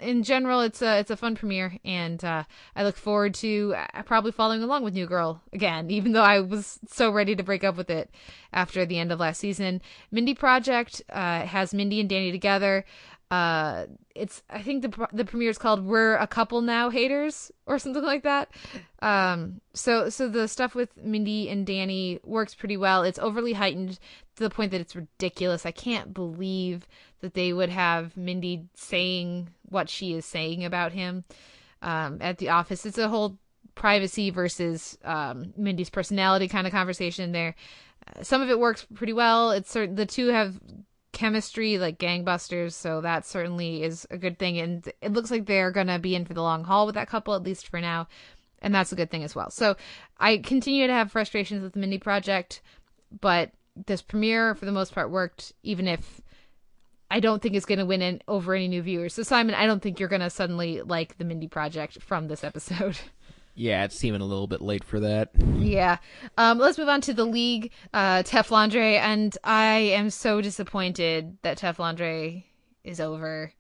in 0.01 0.23
general, 0.23 0.63
it's 0.63 0.83
a 0.83 0.99
it's 0.99 1.11
a 1.11 1.17
fun 1.17 1.37
premiere, 1.37 1.79
and 1.85 2.25
uh, 2.25 2.45
I 2.75 2.83
look 2.83 2.97
forward 2.97 3.35
to 3.35 3.75
uh, 3.77 4.03
probably 4.03 4.33
following 4.33 4.63
along 4.63 4.83
with 4.83 4.95
New 4.95 5.07
Girl 5.07 5.43
again, 5.53 5.91
even 5.91 6.13
though 6.13 6.23
I 6.23 6.41
was 6.41 6.81
so 6.89 7.11
ready 7.11 7.37
to 7.37 7.43
break 7.43 7.63
up 7.65 7.77
with 7.77 7.89
it 7.89 8.11
after 8.53 8.85
the 8.85 8.99
end 8.99 9.13
of 9.13 9.21
last 9.21 9.39
season. 9.39 9.81
Mindy 10.11 10.35
Project 10.35 11.03
uh, 11.11 11.43
has 11.43 11.73
Mindy 11.73 12.01
and 12.01 12.09
Danny 12.09 12.33
together. 12.33 12.85
Uh, 13.31 13.87
it's 14.15 14.43
I 14.49 14.63
think 14.63 14.83
the 14.83 15.09
the 15.13 15.25
premiere 15.25 15.51
is 15.51 15.59
called 15.59 15.85
"We're 15.85 16.17
a 16.17 16.27
Couple 16.27 16.61
Now" 16.61 16.91
haters 16.91 17.51
or 17.67 17.79
something 17.79 18.03
like 18.03 18.23
that. 18.23 18.51
Um, 19.01 19.61
so 19.73 20.09
so 20.09 20.29
the 20.29 20.47
stuff 20.47 20.75
with 20.75 20.97
Mindy 20.97 21.49
and 21.49 21.67
Danny 21.67 22.21
works 22.23 22.55
pretty 22.55 22.77
well. 22.77 23.03
It's 23.03 23.19
overly 23.19 23.55
heightened 23.55 23.99
to 24.37 24.43
the 24.43 24.51
point 24.51 24.71
that 24.71 24.81
it's 24.81 24.95
ridiculous. 24.95 25.67
I 25.67 25.73
can't 25.73 26.15
believe 26.15 26.87
that 27.21 27.35
they 27.35 27.53
would 27.53 27.71
have 27.71 28.17
Mindy 28.17 28.67
saying 28.75 29.49
what 29.69 29.89
she 29.89 30.13
is 30.13 30.27
saying 30.27 30.65
about 30.65 30.93
him 30.93 31.25
um, 31.83 32.19
at 32.21 32.39
the 32.39 32.51
office. 32.51 32.85
It's 32.87 32.99
a 32.99 33.09
whole 33.09 33.39
privacy 33.75 34.31
versus 34.31 34.99
um, 35.05 35.53
Mindy's 35.57 35.91
personality 35.91 36.49
kind 36.49 36.67
of 36.67 36.73
conversation 36.73 37.33
there. 37.33 37.55
Uh, 38.07 38.23
some 38.23 38.43
of 38.43 38.51
it 38.51 38.59
works 38.59 38.87
pretty 38.95 39.13
well. 39.13 39.51
It's 39.51 39.71
certain 39.71 39.95
the 39.95 40.07
two 40.07 40.29
have 40.29 40.61
chemistry 41.15 41.79
like 41.79 41.97
gangbusters 41.97 42.73
so 42.73 43.01
that 43.01 43.25
certainly 43.25 43.85
is 43.85 44.07
a 44.11 44.19
good 44.19 44.37
thing 44.39 44.59
and 44.59 44.93
it 45.01 45.13
looks 45.13 45.31
like 45.31 45.47
they're 45.47 45.73
to 45.73 45.99
be 46.01 46.17
in 46.17 46.25
for 46.25 46.35
the 46.35 46.43
long 46.43 46.65
haul 46.65 46.87
with 46.87 46.97
that 46.97 47.09
couple 47.09 47.35
at 47.35 47.43
least 47.45 47.69
for 47.69 47.81
now 47.81 48.07
and 48.61 48.75
that's 48.75 48.93
a 48.93 48.97
good 48.97 49.11
thing 49.11 49.23
as 49.23 49.35
well. 49.35 49.51
So 49.51 49.77
i 50.19 50.39
continue 50.39 50.87
to 50.87 50.93
have 50.93 51.13
frustrations 51.13 51.63
with 51.63 51.73
the 51.73 51.79
mindy 51.79 51.99
project 51.99 52.61
but 53.21 53.53
this 53.87 54.03
premiere 54.03 54.55
for 54.55 54.67
the 54.67 54.73
most 54.73 54.93
part 54.93 55.11
worked 55.11 55.53
even 55.63 55.87
if 55.87 56.21
i 57.11 57.21
don't 57.21 57.41
think 57.41 57.55
it's 57.55 57.67
going 57.67 57.79
to 57.79 57.87
win 57.87 58.03
in, 58.03 58.21
over 58.27 58.55
any 58.55 58.67
new 58.67 58.83
viewers. 58.83 59.15
So 59.15 59.23
simon 59.23 59.55
i 59.55 59.67
don't 59.67 59.81
think 59.81 60.01
you're 60.01 60.09
going 60.09 60.21
to 60.21 60.31
suddenly 60.31 60.83
like 60.83 61.17
the 61.17 61.25
mindy 61.25 61.49
project 61.49 62.03
from 62.03 62.27
this 62.27 62.43
episode 62.43 62.99
Yeah, 63.55 63.85
it's 63.85 63.97
seeming 63.97 64.21
a 64.21 64.25
little 64.27 64.49
bit 64.49 64.61
late 64.61 64.83
for 64.83 65.01
that. 65.01 65.31
Yeah. 65.59 65.99
Um, 66.37 66.59
let's 66.59 66.77
move 66.77 66.89
on 66.89 67.01
to 67.03 67.15
the 67.15 67.25
league, 67.25 67.71
uh, 67.93 68.25
Teflondre, 68.25 68.99
and 68.99 69.37
I 69.45 69.77
am 69.77 70.11
so 70.11 70.41
disappointed 70.41 71.39
that 71.43 71.59
Teflondre 71.59 72.45
is 72.83 73.01
over. 73.01 73.53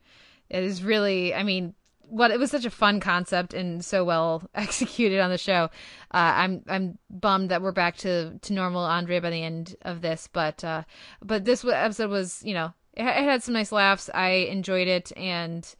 It 0.50 0.64
is 0.64 0.82
really, 0.82 1.32
I 1.32 1.44
mean, 1.44 1.74
what 2.08 2.30
it 2.30 2.38
was 2.38 2.50
such 2.50 2.64
a 2.64 2.70
fun 2.70 3.00
concept 3.00 3.54
and 3.54 3.84
so 3.84 4.04
well 4.04 4.48
executed 4.54 5.20
on 5.20 5.30
the 5.30 5.38
show. 5.38 5.70
Uh, 6.12 6.32
I'm 6.36 6.64
I'm 6.68 6.98
bummed 7.08 7.50
that 7.50 7.62
we're 7.62 7.72
back 7.72 7.96
to 7.98 8.38
to 8.38 8.52
normal 8.52 8.82
Andre 8.82 9.20
by 9.20 9.30
the 9.30 9.42
end 9.42 9.76
of 9.82 10.00
this, 10.00 10.28
but 10.32 10.62
uh, 10.64 10.82
but 11.22 11.44
this 11.44 11.64
episode 11.64 12.10
was, 12.10 12.42
you 12.44 12.54
know, 12.54 12.72
it, 12.94 13.02
it 13.02 13.24
had 13.24 13.42
some 13.42 13.54
nice 13.54 13.72
laughs. 13.72 14.10
I 14.12 14.28
enjoyed 14.50 14.88
it 14.88 15.12
and 15.16 15.74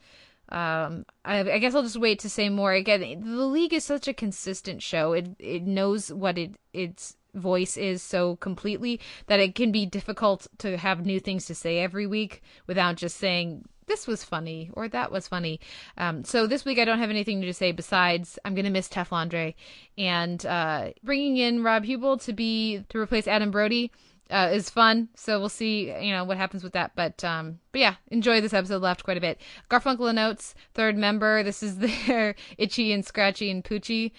um 0.51 1.05
I, 1.25 1.39
I, 1.41 1.59
guess 1.59 1.75
i'll 1.75 1.83
just 1.83 2.01
wait 2.01 2.19
to 2.21 2.31
say 2.31 2.49
more. 2.49 2.73
Again 2.73 3.01
the 3.01 3.47
league 3.47 3.73
is 3.73 3.85
such 3.85 4.09
a 4.09 4.15
consistent 4.15 4.83
show. 4.83 5.13
It 5.13 5.29
it 5.39 5.63
knows 5.63 6.13
what 6.13 6.39
it 6.39 6.57
its 6.73 7.17
voice 7.35 7.77
is 7.77 8.03
so 8.03 8.37
completely 8.37 9.01
that 9.27 9.41
it 9.41 9.55
can 9.55 9.73
be 9.73 9.87
difficult 9.87 10.47
to 10.59 10.77
have 10.77 11.05
new 11.05 11.19
things 11.19 11.47
to 11.47 11.55
say 11.55 11.79
every 11.79 12.07
week 12.07 12.43
without 12.67 12.97
just 12.97 13.17
saying 13.17 13.65
this 13.87 14.07
was 14.07 14.25
funny 14.25 14.71
or 14.73 14.89
that 14.89 15.13
was 15.13 15.29
funny. 15.29 15.61
Um 15.97 16.25
so 16.25 16.47
this 16.47 16.65
week 16.65 16.79
i 16.79 16.85
don't 16.85 16.99
have 16.99 17.11
anything 17.11 17.41
to 17.43 17.55
say 17.55 17.73
besides 17.73 18.39
i'm 18.45 18.55
gonna 18.55 18.71
miss 18.71 18.89
teflondre 18.89 19.55
and 19.99 20.45
uh 20.47 20.91
bringing 21.03 21.37
in 21.37 21.63
rob 21.63 21.85
Huebel 21.85 22.19
to 22.19 22.33
be 22.33 22.85
to 22.91 22.99
replace 22.99 23.27
adam 23.27 23.51
brody 23.51 23.91
uh, 24.35 24.51
is 24.53 24.69
fun. 24.69 25.09
So 25.15 25.39
we'll 25.39 25.49
see, 25.49 25.93
you 26.05 26.11
know, 26.13 26.25
what 26.25 26.37
happens 26.37 26.65
with 26.65 26.73
that. 26.73 26.93
But 26.97 27.23
um, 27.23 27.61
but 27.71 27.81
yeah, 27.81 27.95
enjoy 28.09 28.41
this 28.41 28.53
episode. 28.53 28.83
Left 28.83 29.05
quite 29.05 29.17
a 29.17 29.21
bit. 29.21 29.41
Garfunkel 29.71 30.11
and 30.11 30.19
Oates, 30.19 30.57
third 30.75 30.99
member. 30.99 31.45
This 31.45 31.63
is 31.63 31.79
their 32.07 32.35
Itchy 32.59 32.93
and 32.93 33.07
Scratchy 33.07 33.49
and 33.49 33.65
Poochie 33.65 34.11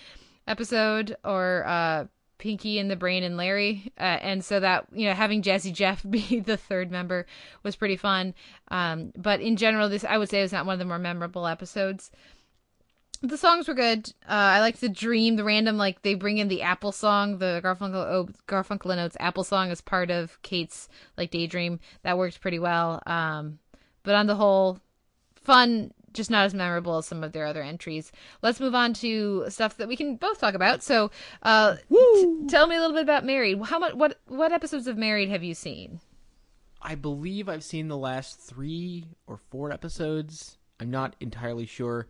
episode, 0.47 1.17
or 1.25 1.65
uh, 1.67 2.05
Pinky 2.37 2.79
and 2.79 2.89
the 2.89 2.95
Brain 2.95 3.23
and 3.23 3.35
Larry. 3.35 3.91
Uh, 3.99 4.03
and 4.21 4.43
so 4.43 4.61
that 4.61 4.85
you 4.93 5.05
know, 5.05 5.13
having 5.13 5.41
Jazzy 5.41 5.73
Jeff 5.73 6.01
be 6.09 6.39
the 6.39 6.55
third 6.55 6.91
member 6.91 7.25
was 7.63 7.75
pretty 7.75 7.97
fun. 7.97 8.33
Um, 8.69 9.11
but 9.17 9.41
in 9.41 9.57
general, 9.57 9.89
this 9.89 10.05
I 10.05 10.17
would 10.17 10.29
say 10.29 10.41
was 10.41 10.53
not 10.53 10.65
one 10.65 10.73
of 10.73 10.79
the 10.79 10.85
more 10.85 10.97
memorable 10.97 11.45
episodes 11.45 12.09
the 13.27 13.37
songs 13.37 13.67
were 13.67 13.73
good. 13.73 14.13
Uh, 14.27 14.57
I 14.57 14.59
like 14.59 14.77
the 14.77 14.89
dream, 14.89 15.35
the 15.35 15.43
random 15.43 15.77
like 15.77 16.01
they 16.01 16.13
bring 16.13 16.37
in 16.37 16.47
the 16.47 16.61
Apple 16.61 16.91
song, 16.91 17.37
the 17.39 17.61
Garfunkel 17.63 17.95
oh, 17.95 18.29
Garfunkel 18.47 18.91
and 18.91 18.99
Oates 18.99 19.17
Apple 19.19 19.43
song 19.43 19.71
as 19.71 19.81
part 19.81 20.11
of 20.11 20.41
Kate's 20.41 20.89
like 21.17 21.31
daydream. 21.31 21.79
That 22.03 22.17
worked 22.17 22.41
pretty 22.41 22.59
well. 22.59 23.01
Um, 23.05 23.59
but 24.03 24.15
on 24.15 24.27
the 24.27 24.35
whole, 24.35 24.79
fun, 25.35 25.91
just 26.13 26.31
not 26.31 26.45
as 26.45 26.53
memorable 26.53 26.97
as 26.97 27.05
some 27.05 27.23
of 27.23 27.33
their 27.33 27.45
other 27.45 27.61
entries. 27.61 28.11
Let's 28.41 28.59
move 28.59 28.73
on 28.73 28.93
to 28.95 29.45
stuff 29.49 29.77
that 29.77 29.87
we 29.87 29.95
can 29.95 30.15
both 30.15 30.39
talk 30.39 30.53
about. 30.53 30.81
So, 30.81 31.11
uh, 31.43 31.75
t- 31.89 32.45
tell 32.47 32.67
me 32.67 32.75
a 32.75 32.79
little 32.79 32.95
bit 32.95 33.03
about 33.03 33.25
Married. 33.25 33.61
How 33.63 33.79
much? 33.79 33.93
What 33.93 34.19
what 34.27 34.51
episodes 34.51 34.87
of 34.87 34.97
Married 34.97 35.29
have 35.29 35.43
you 35.43 35.53
seen? 35.53 35.99
I 36.81 36.95
believe 36.95 37.49
I've 37.49 37.63
seen 37.63 37.87
the 37.87 37.97
last 37.97 38.39
three 38.39 39.05
or 39.27 39.37
four 39.37 39.71
episodes. 39.71 40.57
I'm 40.79 40.91
not 40.91 41.15
entirely 41.19 41.65
sure. 41.65 42.07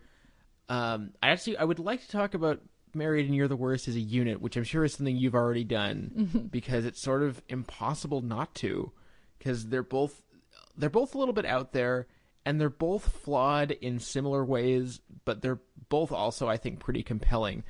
Um, 0.69 1.11
I 1.21 1.29
actually 1.29 1.57
I 1.57 1.63
would 1.63 1.79
like 1.79 2.01
to 2.01 2.09
talk 2.09 2.33
about 2.33 2.61
Married 2.93 3.25
and 3.25 3.35
You're 3.35 3.47
the 3.47 3.55
Worst 3.55 3.87
as 3.87 3.95
a 3.95 3.99
unit, 3.99 4.41
which 4.41 4.57
I'm 4.57 4.63
sure 4.63 4.83
is 4.83 4.93
something 4.93 5.15
you've 5.15 5.35
already 5.35 5.63
done 5.63 6.47
because 6.51 6.85
it's 6.85 7.01
sort 7.01 7.23
of 7.23 7.41
impossible 7.49 8.21
not 8.21 8.55
to, 8.55 8.91
because 9.37 9.67
they're 9.67 9.83
both 9.83 10.21
they're 10.77 10.89
both 10.89 11.15
a 11.15 11.17
little 11.17 11.33
bit 11.33 11.45
out 11.45 11.73
there 11.73 12.07
and 12.45 12.59
they're 12.59 12.69
both 12.69 13.07
flawed 13.07 13.71
in 13.71 13.99
similar 13.99 14.43
ways, 14.43 15.01
but 15.25 15.41
they're 15.41 15.61
both 15.89 16.11
also 16.11 16.47
I 16.47 16.57
think 16.57 16.79
pretty 16.79 17.03
compelling. 17.03 17.63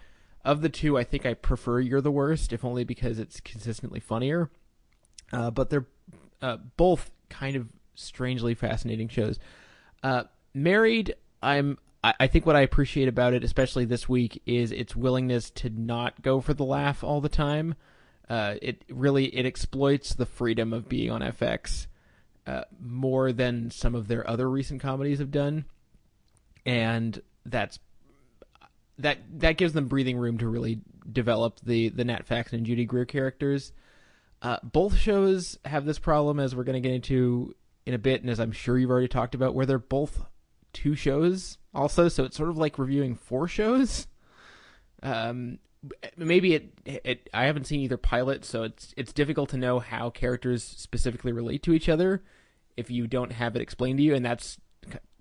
Of 0.43 0.61
the 0.61 0.69
two, 0.69 0.95
I 0.95 1.03
think 1.03 1.25
I 1.25 1.33
prefer 1.33 1.79
You're 1.79 2.01
the 2.01 2.11
Worst, 2.11 2.53
if 2.53 2.63
only 2.63 2.83
because 2.83 3.17
it's 3.17 3.39
consistently 3.39 3.99
funnier. 3.99 4.51
Uh, 5.33 5.49
but 5.49 5.71
they're 5.71 5.87
uh, 6.39 6.57
both 6.77 7.09
kind 7.29 7.55
of 7.55 7.67
strangely 7.95 8.53
fascinating 8.53 9.07
shows. 9.09 9.39
Uh, 10.03 10.25
Married, 10.53 11.15
I'm 11.41 11.79
I, 12.19 12.27
think 12.27 12.45
what 12.45 12.55
I 12.55 12.61
appreciate 12.61 13.07
about 13.07 13.33
it, 13.33 13.43
especially 13.43 13.85
this 13.85 14.07
week, 14.07 14.41
is 14.45 14.71
its 14.71 14.95
willingness 14.95 15.49
to 15.51 15.69
not 15.69 16.21
go 16.21 16.41
for 16.41 16.53
the 16.53 16.65
laugh 16.65 17.03
all 17.03 17.21
the 17.21 17.29
time. 17.29 17.75
Uh, 18.29 18.55
it 18.61 18.83
really 18.89 19.25
it 19.25 19.45
exploits 19.45 20.15
the 20.15 20.25
freedom 20.25 20.73
of 20.73 20.89
being 20.89 21.11
on 21.11 21.21
FX 21.21 21.87
uh, 22.47 22.63
more 22.79 23.31
than 23.31 23.71
some 23.71 23.95
of 23.95 24.07
their 24.07 24.27
other 24.29 24.49
recent 24.49 24.81
comedies 24.81 25.19
have 25.19 25.31
done, 25.31 25.65
and 26.65 27.21
that's 27.45 27.79
that 28.99 29.19
that 29.39 29.57
gives 29.57 29.73
them 29.73 29.87
breathing 29.87 30.17
room 30.17 30.37
to 30.39 30.47
really 30.47 30.81
develop 31.11 31.59
the 31.61 31.89
the 31.89 32.03
Nat 32.03 32.25
Faxon 32.25 32.57
and 32.57 32.65
Judy 32.65 32.85
Greer 32.85 33.05
characters. 33.05 33.71
Uh, 34.41 34.57
both 34.63 34.97
shows 34.97 35.57
have 35.65 35.85
this 35.85 35.99
problem, 35.99 36.39
as 36.39 36.55
we're 36.55 36.63
going 36.63 36.81
to 36.81 36.87
get 36.87 36.95
into 36.95 37.55
in 37.85 37.93
a 37.93 37.99
bit, 37.99 38.21
and 38.21 38.29
as 38.29 38.39
I'm 38.39 38.51
sure 38.51 38.77
you've 38.77 38.91
already 38.91 39.07
talked 39.07 39.35
about, 39.35 39.55
where 39.55 39.65
they're 39.65 39.79
both 39.79 40.23
two 40.75 40.93
shows 40.93 41.57
also, 41.73 42.07
so 42.09 42.25
it's 42.25 42.37
sort 42.37 42.49
of 42.49 42.57
like 42.57 42.77
reviewing 42.77 43.15
four 43.15 43.47
shows. 43.47 44.07
Um, 45.01 45.59
maybe 46.17 46.53
it, 46.53 46.73
it 46.85 47.29
I 47.33 47.45
haven't 47.45 47.65
seen 47.65 47.79
either 47.79 47.97
pilot, 47.97 48.45
so 48.45 48.63
it's 48.63 48.93
it's 48.97 49.13
difficult 49.13 49.49
to 49.49 49.57
know 49.57 49.79
how 49.79 50.09
characters 50.09 50.63
specifically 50.63 51.31
relate 51.31 51.63
to 51.63 51.73
each 51.73 51.89
other 51.89 52.23
if 52.77 52.91
you 52.91 53.07
don't 53.07 53.31
have 53.31 53.55
it 53.55 53.61
explained 53.61 53.97
to 53.97 54.03
you, 54.03 54.13
and 54.13 54.25
that's 54.25 54.57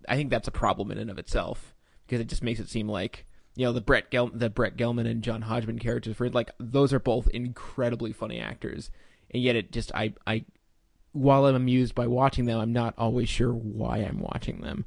I 0.09 0.17
think 0.17 0.31
that's 0.31 0.49
a 0.49 0.53
problem 0.53 0.91
in 0.91 0.99
and 0.99 1.11
of 1.11 1.19
itself 1.19 1.75
because 2.07 2.21
it 2.21 2.29
just 2.29 2.43
makes 2.43 2.61
it 2.61 2.69
seem 2.69 2.89
like 2.89 3.27
you 3.57 3.65
know 3.65 3.73
the 3.73 3.81
Brett 3.81 4.11
Gel- 4.11 4.31
the 4.35 4.51
Brett 4.51 4.77
Gelman 4.77 5.09
and 5.09 5.23
John 5.23 5.43
Hodgman 5.43 5.79
characters 5.79 6.17
for 6.17 6.29
like 6.31 6.51
those 6.59 6.93
are 6.93 7.01
both 7.01 7.29
incredibly 7.29 8.13
funny 8.13 8.41
actors, 8.41 8.91
and 9.31 9.43
yet 9.43 9.57
it 9.57 9.73
just 9.73 9.93
I 9.95 10.15
I 10.27 10.45
while 11.13 11.47
I'm 11.47 11.55
amused 11.55 11.95
by 11.95 12.09
watching 12.09 12.45
them, 12.45 12.59
I'm 12.59 12.73
not 12.73 12.95
always 12.99 13.29
sure 13.29 13.53
why 13.53 13.99
I'm 13.99 14.19
watching 14.19 14.61
them. 14.61 14.85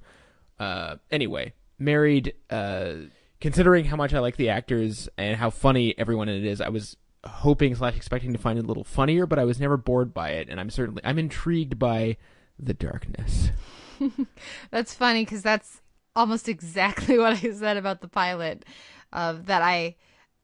Uh, 0.59 0.97
anyway, 1.11 1.53
married. 1.79 2.33
Uh, 2.49 2.93
considering 3.39 3.85
how 3.85 3.95
much 3.95 4.13
I 4.13 4.19
like 4.19 4.37
the 4.37 4.49
actors 4.49 5.09
and 5.17 5.37
how 5.37 5.49
funny 5.49 5.93
everyone 5.97 6.29
in 6.29 6.43
it 6.43 6.45
is, 6.45 6.61
I 6.61 6.69
was 6.69 6.97
hoping 7.25 7.75
slash 7.75 7.95
expecting 7.95 8.33
to 8.33 8.39
find 8.39 8.57
it 8.57 8.65
a 8.65 8.67
little 8.67 8.83
funnier, 8.83 9.25
but 9.25 9.39
I 9.39 9.45
was 9.45 9.59
never 9.59 9.77
bored 9.77 10.13
by 10.13 10.29
it, 10.31 10.49
and 10.49 10.59
I'm 10.59 10.69
certainly 10.69 11.01
I'm 11.03 11.19
intrigued 11.19 11.77
by 11.77 12.17
the 12.59 12.73
darkness. 12.73 13.51
that's 14.71 14.93
funny 14.93 15.25
because 15.25 15.41
that's 15.41 15.81
almost 16.15 16.49
exactly 16.49 17.17
what 17.17 17.33
I 17.33 17.51
said 17.51 17.77
about 17.77 18.01
the 18.01 18.07
pilot. 18.07 18.65
Of 19.13 19.45
that 19.45 19.61
I 19.61 19.95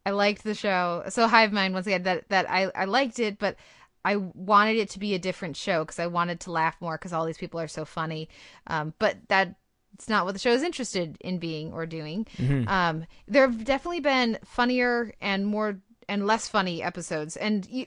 I 0.06 0.12
liked 0.12 0.44
the 0.44 0.56
show. 0.56 1.04
So 1.10 1.28
Hive 1.28 1.52
Mind 1.52 1.74
once 1.74 1.88
again 1.88 2.04
that 2.04 2.30
that 2.30 2.50
I 2.50 2.72
I 2.76 2.86
liked 2.86 3.20
it, 3.20 3.40
but 3.40 3.58
I 4.06 4.18
wanted 4.18 4.78
it 4.78 4.90
to 4.92 5.00
be 5.00 5.14
a 5.14 5.20
different 5.20 5.56
show 5.56 5.84
because 5.84 6.00
I 6.00 6.08
wanted 6.08 6.42
to 6.42 6.52
laugh 6.52 6.76
more 6.82 6.98
because 6.98 7.14
all 7.14 7.26
these 7.26 7.38
people 7.38 7.60
are 7.60 7.68
so 7.68 7.86
funny. 7.86 8.30
Um, 8.68 8.94
but 9.00 9.18
that 9.30 9.56
it's 9.94 10.10
not 10.10 10.26
what 10.26 10.34
the 10.34 10.40
show 10.40 10.52
is 10.52 10.64
interested 10.64 11.18
in 11.22 11.38
being 11.38 11.72
or 11.74 11.86
doing. 11.86 12.26
Mm-hmm. 12.38 12.68
Um, 12.68 13.06
there 13.28 13.44
have 13.44 13.64
definitely 13.64 14.00
been 14.00 14.40
funnier 14.44 15.14
and 15.22 15.46
more 15.46 15.80
and 16.10 16.28
less 16.28 16.48
funny 16.48 16.84
episodes, 16.84 17.38
and 17.38 17.66
you, 17.70 17.86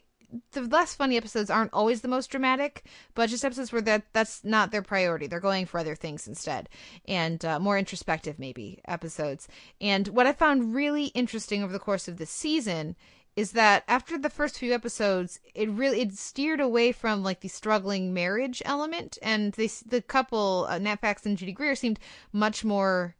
the 0.52 0.62
less 0.62 0.94
funny 0.94 1.16
episodes 1.16 1.50
aren't 1.50 1.72
always 1.72 2.00
the 2.00 2.08
most 2.08 2.30
dramatic, 2.30 2.84
but 3.14 3.28
just 3.28 3.44
episodes 3.44 3.72
where 3.72 3.82
that 3.82 4.04
that's 4.12 4.44
not 4.44 4.70
their 4.70 4.82
priority. 4.82 5.26
They're 5.26 5.40
going 5.40 5.66
for 5.66 5.78
other 5.78 5.94
things 5.94 6.26
instead, 6.26 6.68
and 7.06 7.44
uh, 7.44 7.58
more 7.58 7.78
introspective 7.78 8.38
maybe 8.38 8.80
episodes. 8.86 9.48
And 9.80 10.08
what 10.08 10.26
I 10.26 10.32
found 10.32 10.74
really 10.74 11.06
interesting 11.06 11.62
over 11.62 11.72
the 11.72 11.78
course 11.78 12.08
of 12.08 12.16
this 12.16 12.30
season 12.30 12.96
is 13.36 13.52
that 13.52 13.84
after 13.86 14.16
the 14.16 14.30
first 14.30 14.58
few 14.58 14.72
episodes, 14.72 15.38
it 15.54 15.68
really 15.68 16.00
it 16.00 16.14
steered 16.14 16.60
away 16.60 16.90
from 16.90 17.22
like 17.22 17.40
the 17.40 17.48
struggling 17.48 18.14
marriage 18.14 18.62
element, 18.64 19.18
and 19.22 19.52
they 19.52 19.68
the 19.86 20.00
couple 20.00 20.66
uh, 20.70 20.78
Nat 20.78 20.96
Faxon 20.96 21.36
Judy 21.36 21.52
Greer 21.52 21.76
seemed 21.76 22.00
much 22.32 22.64
more 22.64 23.14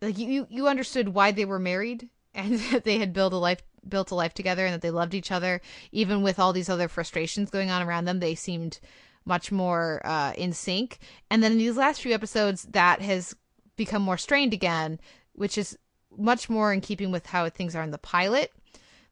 like 0.00 0.16
you 0.16 0.46
you 0.48 0.68
understood 0.68 1.08
why 1.08 1.32
they 1.32 1.44
were 1.44 1.58
married 1.58 2.08
and 2.34 2.60
that 2.70 2.84
they 2.84 2.98
had 2.98 3.12
built 3.12 3.32
a 3.32 3.36
life 3.36 3.62
built 3.88 4.12
a 4.12 4.14
life 4.14 4.34
together 4.34 4.64
and 4.64 4.74
that 4.74 4.82
they 4.82 4.90
loved 4.90 5.14
each 5.14 5.32
other. 5.32 5.60
Even 5.90 6.22
with 6.22 6.38
all 6.38 6.52
these 6.52 6.68
other 6.68 6.88
frustrations 6.88 7.50
going 7.50 7.70
on 7.70 7.82
around 7.82 8.04
them 8.04 8.20
they 8.20 8.36
seemed 8.36 8.78
much 9.24 9.50
more 9.50 10.00
uh, 10.04 10.32
in 10.36 10.52
sync. 10.52 10.98
And 11.30 11.42
then 11.42 11.52
in 11.52 11.58
these 11.58 11.76
last 11.76 12.00
few 12.00 12.14
episodes 12.14 12.62
that 12.70 13.02
has 13.02 13.34
become 13.76 14.02
more 14.02 14.16
strained 14.16 14.52
again 14.54 15.00
which 15.32 15.56
is 15.56 15.78
much 16.16 16.50
more 16.50 16.72
in 16.72 16.80
keeping 16.80 17.12
with 17.12 17.26
how 17.26 17.48
things 17.48 17.76
are 17.76 17.82
in 17.82 17.92
the 17.92 17.98
pilot 17.98 18.52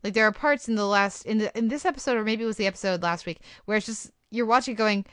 like 0.06 0.14
there 0.14 0.26
are 0.26 0.32
parts 0.32 0.68
in 0.68 0.76
the 0.76 0.86
last 0.86 1.26
in 1.26 1.38
the 1.38 1.58
in 1.58 1.68
this 1.68 1.84
episode 1.84 2.16
or 2.16 2.24
maybe 2.24 2.44
it 2.44 2.46
was 2.46 2.56
the 2.56 2.66
episode 2.66 3.02
last 3.02 3.26
week 3.26 3.40
where 3.64 3.76
it's 3.76 3.86
just 3.86 4.10
you're 4.30 4.46
watching 4.46 4.74
going 4.74 5.04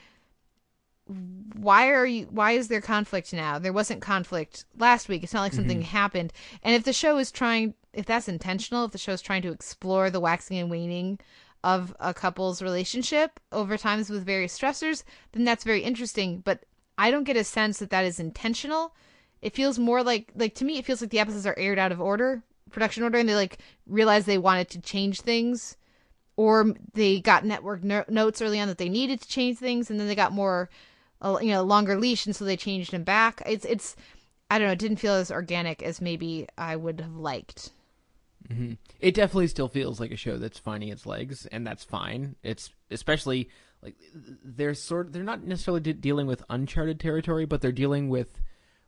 why 1.54 1.90
are 1.90 2.06
you 2.06 2.26
why 2.30 2.52
is 2.52 2.68
there 2.68 2.80
conflict 2.80 3.32
now? 3.34 3.58
There 3.58 3.72
wasn't 3.72 4.00
conflict 4.00 4.64
last 4.78 5.08
week. 5.08 5.22
It's 5.22 5.34
not 5.34 5.42
like 5.42 5.52
something 5.52 5.80
Mhm. 5.80 5.86
happened. 5.86 6.32
And 6.62 6.74
if 6.74 6.84
the 6.84 6.94
show 6.94 7.18
is 7.18 7.30
trying 7.30 7.74
if 7.92 8.06
that's 8.06 8.28
intentional 8.28 8.86
if 8.86 8.92
the 8.92 8.98
show 8.98 9.12
is 9.12 9.20
trying 9.22 9.42
to 9.42 9.52
explore 9.52 10.10
the 10.10 10.18
waxing 10.20 10.56
and 10.58 10.70
waning 10.70 11.18
of 11.62 11.94
a 12.00 12.12
couple's 12.14 12.60
relationship 12.62 13.38
over 13.52 13.76
times 13.76 14.10
with 14.10 14.24
various 14.24 14.58
stressors 14.58 15.04
then 15.32 15.44
that's 15.44 15.64
very 15.64 15.82
interesting. 15.82 16.38
But 16.40 16.64
i 16.96 17.10
don't 17.10 17.24
get 17.24 17.36
a 17.36 17.44
sense 17.44 17.78
that 17.80 17.90
that 17.90 18.04
is 18.04 18.18
intentional. 18.18 18.94
It 19.42 19.54
feels 19.54 19.78
more 19.78 20.02
like 20.02 20.32
like 20.34 20.54
to 20.56 20.64
me 20.64 20.78
it 20.78 20.86
feels 20.86 21.02
like 21.02 21.10
the 21.10 21.18
episodes 21.20 21.46
are 21.46 21.58
aired 21.58 21.78
out 21.78 21.92
of 21.92 22.00
order 22.00 22.42
production 22.74 23.02
order 23.02 23.18
and 23.18 23.28
they 23.28 23.34
like 23.34 23.58
realized 23.86 24.26
they 24.26 24.38
wanted 24.38 24.68
to 24.70 24.80
change 24.80 25.20
things 25.20 25.76
or 26.36 26.74
they 26.94 27.20
got 27.20 27.44
network 27.44 27.82
no- 27.84 28.04
notes 28.08 28.42
early 28.42 28.60
on 28.60 28.68
that 28.68 28.78
they 28.78 28.88
needed 28.88 29.20
to 29.20 29.28
change 29.28 29.58
things 29.58 29.90
and 29.90 29.98
then 29.98 30.08
they 30.08 30.14
got 30.14 30.32
more 30.32 30.68
uh, 31.22 31.38
you 31.40 31.50
know 31.50 31.62
longer 31.62 31.96
leash 31.98 32.26
and 32.26 32.34
so 32.36 32.44
they 32.44 32.56
changed 32.56 32.90
them 32.90 33.04
back. 33.04 33.40
It's 33.46 33.64
it's 33.64 33.96
i 34.50 34.58
don't 34.58 34.68
know 34.68 34.72
it 34.72 34.78
didn't 34.78 34.98
feel 34.98 35.14
as 35.14 35.30
organic 35.30 35.82
as 35.82 36.00
maybe 36.00 36.46
i 36.58 36.76
would 36.76 37.00
have 37.00 37.16
liked. 37.16 37.70
Hmm 38.50 38.74
It 39.00 39.14
definitely 39.14 39.46
still 39.48 39.68
feels 39.68 40.00
like 40.00 40.10
a 40.10 40.16
show 40.16 40.36
that's 40.36 40.58
finding 40.58 40.90
its 40.90 41.06
legs, 41.06 41.46
and 41.46 41.66
that's 41.66 41.84
fine. 41.84 42.36
It's 42.42 42.70
especially 42.90 43.48
like 43.82 43.94
they're 44.44 44.74
sort 44.74 45.12
they're 45.12 45.22
not 45.22 45.44
necessarily 45.44 45.80
de- 45.80 45.92
dealing 45.94 46.26
with 46.26 46.42
uncharted 46.50 46.98
territory, 47.00 47.46
but 47.46 47.60
they're 47.60 47.72
dealing 47.72 48.08
with 48.08 48.40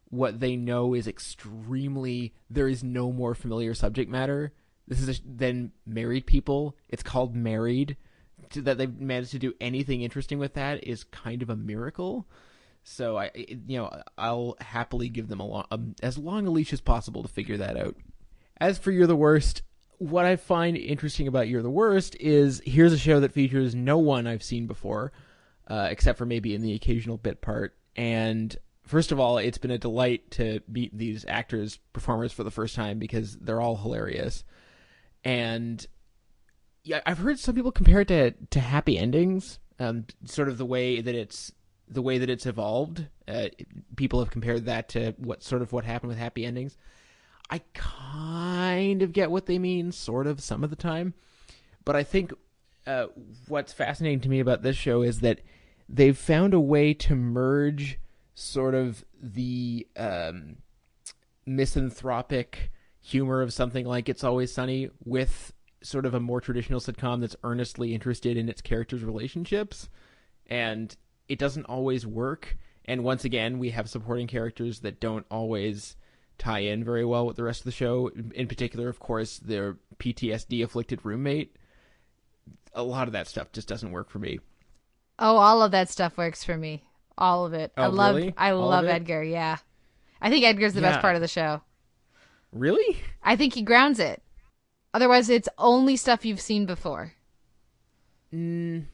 what 0.09 0.41
they 0.41 0.57
know 0.57 0.95
is 0.95 1.07
extremely 1.07 2.35
there 2.49 2.69
is 2.69 2.85
no 2.85 3.13
more 3.13 3.35
familiar 3.35 3.75
subject 3.75 4.11
matter. 4.11 4.53
This 4.87 5.01
is 5.01 5.19
a, 5.19 5.23
than 5.25 5.73
married 5.85 6.27
people. 6.27 6.77
It's 6.89 7.03
called 7.03 7.35
married. 7.35 7.97
To, 8.51 8.63
that 8.63 8.79
they've 8.79 9.01
managed 9.01 9.33
to 9.33 9.39
do 9.39 9.55
anything 9.61 10.03
interesting 10.03 10.39
with 10.39 10.55
that 10.55 10.85
is 10.85 11.05
kind 11.05 11.43
of 11.43 11.51
a 11.51 11.57
miracle. 11.57 12.29
So 12.85 13.17
I, 13.17 13.31
you 13.35 13.79
know, 13.79 14.03
I'll 14.17 14.57
happily 14.61 15.09
give 15.09 15.27
them 15.27 15.41
a 15.41 15.47
long, 15.47 15.65
um, 15.73 15.97
as 16.03 16.17
long 16.17 16.47
a 16.47 16.51
leash 16.51 16.73
as 16.73 16.81
possible 16.81 17.23
to 17.23 17.29
figure 17.29 17.57
that 17.57 17.77
out. 17.77 17.97
As 18.59 18.79
for 18.79 18.93
You're 18.93 19.09
the 19.09 19.17
Worst, 19.17 19.63
what 19.99 20.25
I 20.25 20.37
find 20.37 20.77
interesting 20.77 21.27
about 21.27 21.49
You're 21.49 21.63
the 21.63 21.71
Worst 21.71 22.17
is 22.21 22.63
here's 22.65 22.93
a 22.93 22.99
show 22.99 23.19
that 23.21 23.33
features 23.33 23.75
no 23.75 23.99
one 23.99 24.29
I've 24.29 24.45
seen 24.45 24.69
before, 24.69 25.13
uh, 25.67 25.89
except 25.91 26.19
for 26.19 26.27
maybe 26.27 26.55
in 26.55 26.63
the 26.63 26.75
occasional 26.75 27.17
bit 27.17 27.41
part. 27.41 27.77
And 27.97 28.57
first 28.87 29.13
of 29.13 29.21
all, 29.21 29.39
it's 29.39 29.59
been 29.59 29.71
a 29.71 29.79
delight 29.79 30.31
to 30.33 30.61
meet 30.69 30.97
these 30.97 31.25
actors, 31.29 31.79
performers 31.93 32.33
for 32.33 32.45
the 32.45 32.51
first 32.51 32.75
time 32.75 32.99
because 32.99 33.37
they're 33.37 33.61
all 33.61 33.77
hilarious. 33.77 34.45
And 35.25 35.85
yeah, 36.85 37.01
I've 37.05 37.19
heard 37.19 37.39
some 37.39 37.55
people 37.55 37.73
compare 37.73 38.01
it 38.01 38.09
to 38.09 38.35
to 38.51 38.61
Happy 38.61 38.97
Endings, 38.97 39.59
um, 39.79 40.07
sort 40.25 40.49
of 40.49 40.57
the 40.57 40.65
way 40.65 41.01
that 41.01 41.15
it's 41.15 41.53
the 41.89 42.03
way 42.03 42.19
that 42.19 42.31
it's 42.31 42.47
evolved. 42.47 43.07
Uh, 43.29 43.49
people 43.97 44.21
have 44.21 44.31
compared 44.31 44.67
that 44.67 44.89
to 44.91 45.15
what 45.19 45.43
sort 45.43 45.63
of 45.63 45.73
what 45.73 45.85
happened 45.85 46.09
with 46.09 46.19
Happy 46.19 46.45
Endings. 46.45 46.77
I 47.51 47.61
kind 47.75 49.03
of 49.03 49.13
get 49.13 49.31
what 49.31 49.47
they 49.47 49.59
mean, 49.59 49.93
sort 49.93 50.27
of, 50.27 50.41
some 50.41 50.65
of 50.65 50.71
the 50.71 50.77
time. 50.77 51.15
But 51.85 51.95
I 51.95 52.03
think 52.03 52.33
uh, 52.87 53.07
what's 53.47 53.73
fascinating 53.73 54.21
to 54.21 54.29
me 54.29 54.41
about 54.41 54.63
this 54.63 54.77
show 54.77 55.03
is 55.03 55.21
that 55.21 55.41
they've 55.89 56.19
found 56.19 56.55
a 56.55 56.61
way 56.61 56.93
to 56.95 57.15
merge 57.15 57.99
sort 58.37 58.75
of 58.75 59.03
the 59.21 59.89
um, 59.97 60.59
misanthropic 61.47 62.71
humor 63.01 63.41
of 63.41 63.53
something 63.53 63.87
like 63.87 64.11
It's 64.11 64.23
Always 64.23 64.53
Sunny 64.53 64.91
with 65.05 65.55
sort 65.83 66.05
of 66.05 66.13
a 66.13 66.21
more 66.21 66.41
traditional 66.41 66.79
sitcom 66.79 67.21
that's 67.21 67.37
earnestly 67.43 67.95
interested 67.95 68.37
in 68.37 68.49
its 68.49 68.61
characters' 68.61 69.03
relationships. 69.03 69.89
And 70.49 70.95
it 71.29 71.39
doesn't 71.39 71.65
always 71.65 72.07
work. 72.07 72.59
And 72.85 73.03
once 73.03 73.25
again, 73.25 73.59
we 73.59 73.71
have 73.71 73.89
supporting 73.89 74.27
characters 74.27 74.81
that 74.81 75.01
don't 75.01 75.25
always 75.31 75.97
tie 76.37 76.59
in 76.59 76.85
very 76.85 77.07
well 77.07 77.27
with 77.27 77.37
the 77.37 77.43
rest 77.43 77.63
of 77.63 77.65
the 77.65 77.73
show. 77.73 78.11
In 78.35 78.49
particular, 78.49 78.91
of 78.91 79.01
course, 79.01 79.39
their 79.39 79.79
PTSD 79.99 80.63
afflicted 80.63 81.01
roommate. 81.05 81.57
A 82.75 82.83
lot 82.83 83.09
of 83.09 83.13
that 83.13 83.29
stuff 83.29 83.51
just 83.53 83.67
doesn't 83.67 83.93
work 83.93 84.11
for 84.11 84.19
me. 84.19 84.41
oh 85.19 85.37
all 85.37 85.63
of 85.63 85.71
that 85.71 85.89
stuff 85.89 86.19
works 86.19 86.45
for 86.45 86.59
me 86.59 86.85
all 87.19 87.47
of 87.47 87.53
it 87.55 87.73
i 87.77 87.87
Oh, 87.87 87.91
love 87.91 88.17
really? 88.17 88.35
i 88.37 88.51
All 88.51 88.69
love 88.69 88.85
edgar 88.87 89.23
yeah 89.23 89.59
i 90.21 90.31
think 90.31 90.45
edgar's 90.45 90.75
the 90.75 90.81
Yeah. 90.81 90.91
best 90.93 91.01
part 91.01 91.15
of 91.17 91.21
the 91.23 91.29
show 91.29 91.63
Really? 92.53 92.99
i 93.23 93.37
think 93.37 93.55
he 93.55 93.63
grounds 93.63 93.99
it 93.99 94.23
otherwise 94.95 95.29
it's 95.31 95.49
only 95.59 95.97
stuff 95.97 96.25
you've 96.25 96.41
seen 96.41 96.67
before 96.67 97.13
Mm, 98.35 98.87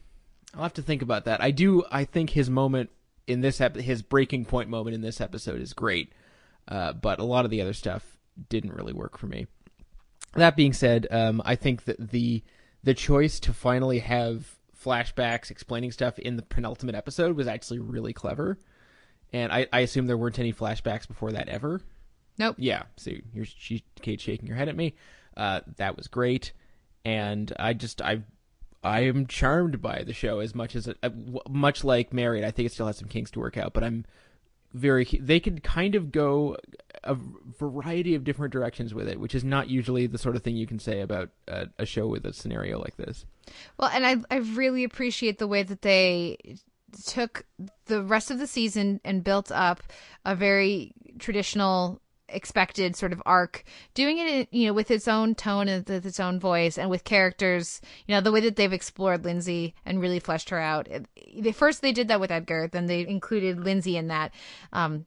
I'll 0.53 0.63
have 0.63 0.73
to 0.73 0.81
think 0.83 1.01
about 1.01 1.25
that. 1.25 1.41
I 1.41 1.51
do. 1.51 1.83
I 1.91 2.05
think 2.05 2.29
his 2.29 2.49
moment 2.49 2.91
in 3.27 3.41
this 3.41 3.59
ep- 3.59 3.75
his 3.75 4.01
breaking 4.03 4.45
point 4.45 4.69
moment 4.69 4.93
in 4.93 5.01
this 5.01 5.19
episode 5.19 5.59
is 5.59 5.73
great, 5.73 6.13
uh, 6.67 6.93
but 6.93 7.19
a 7.19 7.23
lot 7.23 7.43
of 7.43 7.51
the 7.51 7.59
other 7.61 7.73
stuff 7.73 8.17
didn't 8.49 8.73
really 8.73 8.93
work 8.93 9.17
for 9.17 9.25
me. 9.27 9.47
That 10.35 10.55
being 10.55 10.71
said, 10.73 11.07
um, 11.11 11.41
I 11.45 11.55
think 11.55 11.85
that 11.85 12.11
the 12.11 12.43
the 12.83 12.93
choice 12.93 13.39
to 13.41 13.53
finally 13.53 13.99
have 13.99 14.52
flashbacks 14.83 15.51
explaining 15.51 15.91
stuff 15.91 16.19
in 16.19 16.35
the 16.35 16.41
penultimate 16.41 16.95
episode 16.95 17.35
was 17.35 17.47
actually 17.47 17.79
really 17.79 18.13
clever, 18.13 18.57
and 19.31 19.51
I, 19.51 19.67
I 19.71 19.81
assume 19.81 20.07
there 20.07 20.17
weren't 20.17 20.39
any 20.39 20.53
flashbacks 20.53 21.07
before 21.07 21.31
that 21.31 21.49
ever. 21.49 21.81
Nope. 22.37 22.55
Yeah. 22.57 22.83
So 22.97 23.11
you're 23.33 23.45
she, 23.45 23.83
Kate 24.01 24.19
shaking 24.19 24.47
her 24.49 24.55
head 24.55 24.69
at 24.69 24.75
me. 24.75 24.95
Uh, 25.37 25.61
that 25.77 25.97
was 25.97 26.07
great, 26.07 26.53
and 27.05 27.51
I 27.59 27.73
just 27.73 28.01
I 28.01 28.23
I 28.83 29.01
am 29.01 29.27
charmed 29.27 29.81
by 29.81 30.03
the 30.03 30.13
show 30.13 30.39
as 30.39 30.53
much 30.53 30.75
as 30.75 30.87
uh, 30.87 31.09
much 31.49 31.83
like 31.83 32.13
Married. 32.13 32.43
I 32.43 32.51
think 32.51 32.65
it 32.65 32.73
still 32.73 32.87
has 32.87 32.97
some 32.97 33.07
kinks 33.07 33.31
to 33.31 33.39
work 33.39 33.57
out, 33.57 33.73
but 33.73 33.83
I'm 33.83 34.05
very. 34.73 35.05
They 35.05 35.39
could 35.39 35.63
kind 35.63 35.95
of 35.95 36.11
go 36.11 36.57
a 37.03 37.17
variety 37.59 38.15
of 38.15 38.23
different 38.23 38.53
directions 38.53 38.93
with 38.93 39.07
it, 39.07 39.19
which 39.19 39.35
is 39.35 39.43
not 39.43 39.69
usually 39.69 40.07
the 40.07 40.17
sort 40.17 40.35
of 40.35 40.43
thing 40.43 40.55
you 40.55 40.67
can 40.67 40.79
say 40.79 41.01
about 41.01 41.29
a, 41.47 41.67
a 41.79 41.85
show 41.85 42.07
with 42.07 42.25
a 42.25 42.33
scenario 42.33 42.79
like 42.79 42.97
this. 42.97 43.25
Well, 43.77 43.89
and 43.93 44.05
I 44.05 44.17
I 44.31 44.37
really 44.37 44.83
appreciate 44.83 45.37
the 45.37 45.47
way 45.47 45.63
that 45.63 45.81
they 45.81 46.37
took 47.05 47.45
the 47.85 48.03
rest 48.03 48.31
of 48.31 48.39
the 48.39 48.47
season 48.47 49.01
and 49.03 49.23
built 49.23 49.51
up 49.51 49.81
a 50.25 50.35
very 50.35 50.93
traditional 51.19 51.99
expected 52.29 52.95
sort 52.95 53.13
of 53.13 53.21
arc 53.25 53.63
doing 53.93 54.17
it 54.17 54.47
you 54.51 54.65
know 54.65 54.73
with 54.73 54.89
its 54.89 55.07
own 55.07 55.35
tone 55.35 55.67
and 55.67 55.87
with 55.87 56.05
its 56.05 56.19
own 56.19 56.39
voice 56.39 56.77
and 56.77 56.89
with 56.89 57.03
characters 57.03 57.79
you 58.07 58.15
know 58.15 58.21
the 58.21 58.31
way 58.31 58.39
that 58.39 58.55
they've 58.55 58.73
explored 58.73 59.23
lindsay 59.23 59.75
and 59.85 60.01
really 60.01 60.19
fleshed 60.19 60.49
her 60.49 60.59
out 60.59 60.87
they 61.37 61.51
first 61.51 61.81
they 61.81 61.91
did 61.91 62.07
that 62.07 62.19
with 62.19 62.31
edgar 62.31 62.67
then 62.71 62.87
they 62.87 63.05
included 63.05 63.59
lindsay 63.59 63.97
in 63.97 64.07
that 64.07 64.31
um 64.71 65.05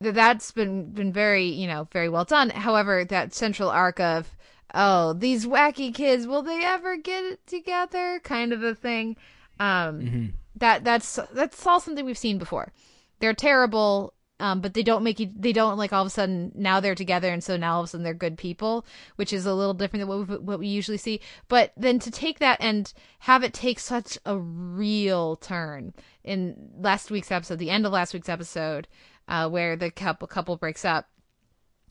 that's 0.00 0.50
been 0.52 0.90
been 0.92 1.12
very 1.12 1.46
you 1.46 1.66
know 1.66 1.88
very 1.92 2.08
well 2.08 2.24
done. 2.24 2.50
However 2.50 3.04
that 3.04 3.34
central 3.34 3.70
arc 3.70 4.00
of 4.00 4.36
oh 4.74 5.12
these 5.12 5.46
wacky 5.46 5.94
kids 5.94 6.26
will 6.26 6.42
they 6.42 6.64
ever 6.64 6.96
get 6.96 7.24
it 7.24 7.46
together 7.46 8.20
kind 8.22 8.52
of 8.52 8.62
a 8.62 8.74
thing. 8.74 9.16
Um 9.58 10.34
that 10.56 10.84
that's 10.84 11.18
that's 11.32 11.66
all 11.66 11.80
something 11.80 12.04
we've 12.04 12.18
seen 12.18 12.38
before. 12.38 12.72
They're 13.20 13.34
terrible 13.34 14.12
um, 14.38 14.60
but 14.60 14.74
they 14.74 14.82
don't 14.82 15.02
make 15.02 15.18
you 15.18 15.30
they 15.34 15.52
don't 15.52 15.78
like 15.78 15.92
all 15.92 16.02
of 16.02 16.08
a 16.08 16.10
sudden 16.10 16.52
now 16.54 16.78
they're 16.78 16.94
together 16.94 17.30
and 17.30 17.42
so 17.42 17.56
now 17.56 17.74
all 17.74 17.80
of 17.80 17.84
a 17.86 17.88
sudden 17.88 18.04
they're 18.04 18.12
good 18.12 18.36
people 18.36 18.84
which 19.16 19.32
is 19.32 19.46
a 19.46 19.54
little 19.54 19.72
different 19.72 20.02
than 20.02 20.08
what 20.08 20.28
we, 20.28 20.36
what 20.36 20.58
we 20.58 20.66
usually 20.66 20.98
see. 20.98 21.20
But 21.48 21.72
then 21.76 21.98
to 22.00 22.10
take 22.10 22.38
that 22.40 22.58
and 22.60 22.92
have 23.20 23.42
it 23.42 23.54
take 23.54 23.78
such 23.78 24.18
a 24.26 24.38
real 24.38 25.36
turn 25.36 25.94
in 26.22 26.70
last 26.78 27.10
week's 27.10 27.32
episode 27.32 27.58
the 27.58 27.70
end 27.70 27.86
of 27.86 27.92
last 27.92 28.12
week's 28.12 28.28
episode 28.28 28.88
uh, 29.28 29.48
where 29.48 29.76
the 29.76 29.90
couple 29.90 30.28
couple 30.28 30.56
breaks 30.56 30.84
up 30.84 31.08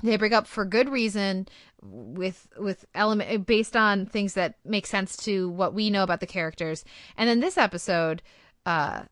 they 0.04 0.17
break 0.17 0.34
up 0.34 0.48
for 0.48 0.65
good 0.65 0.89
reason 0.89 1.48
with 1.82 2.48
with 2.58 2.86
element 2.93 3.45
based 3.45 3.76
on 3.76 4.06
things 4.06 4.34
that 4.34 4.56
make 4.65 4.86
sense 4.86 5.15
to 5.17 5.50
what 5.50 5.74
we 5.74 5.89
know 5.89 6.04
about 6.04 6.19
the 6.19 6.28
characters. 6.28 6.84
And 7.17 7.30
then 7.30 7.39
this 7.39 7.58
episode, 7.58 8.21
uh, 8.65 9.04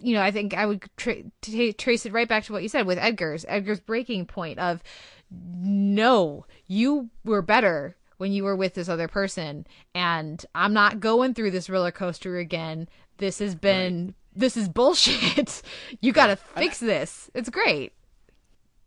you 0.00 0.14
know, 0.14 0.22
I 0.22 0.30
think 0.30 0.54
I 0.54 0.66
would 0.66 0.84
tra- 0.96 1.24
t- 1.42 1.72
trace 1.72 2.06
it 2.06 2.12
right 2.12 2.28
back 2.28 2.44
to 2.44 2.52
what 2.52 2.62
you 2.62 2.68
said 2.68 2.86
with 2.86 2.98
Edgar's 2.98 3.44
Edgar's 3.48 3.80
breaking 3.80 4.26
point 4.26 4.58
of 4.58 4.82
no, 5.30 6.46
you 6.66 7.10
were 7.24 7.42
better 7.42 7.96
when 8.18 8.32
you 8.32 8.44
were 8.44 8.56
with 8.56 8.74
this 8.74 8.88
other 8.88 9.08
person, 9.08 9.66
and 9.94 10.44
I'm 10.54 10.72
not 10.72 11.00
going 11.00 11.34
through 11.34 11.50
this 11.50 11.68
roller 11.68 11.90
coaster 11.90 12.38
again. 12.38 12.88
This 13.18 13.40
has 13.40 13.54
been 13.54 14.14
this 14.36 14.56
is 14.56 14.68
bullshit. 14.68 15.62
you 16.00 16.12
got 16.12 16.26
to 16.26 16.36
fix 16.36 16.78
this. 16.78 17.30
It's 17.34 17.50
great. 17.50 17.92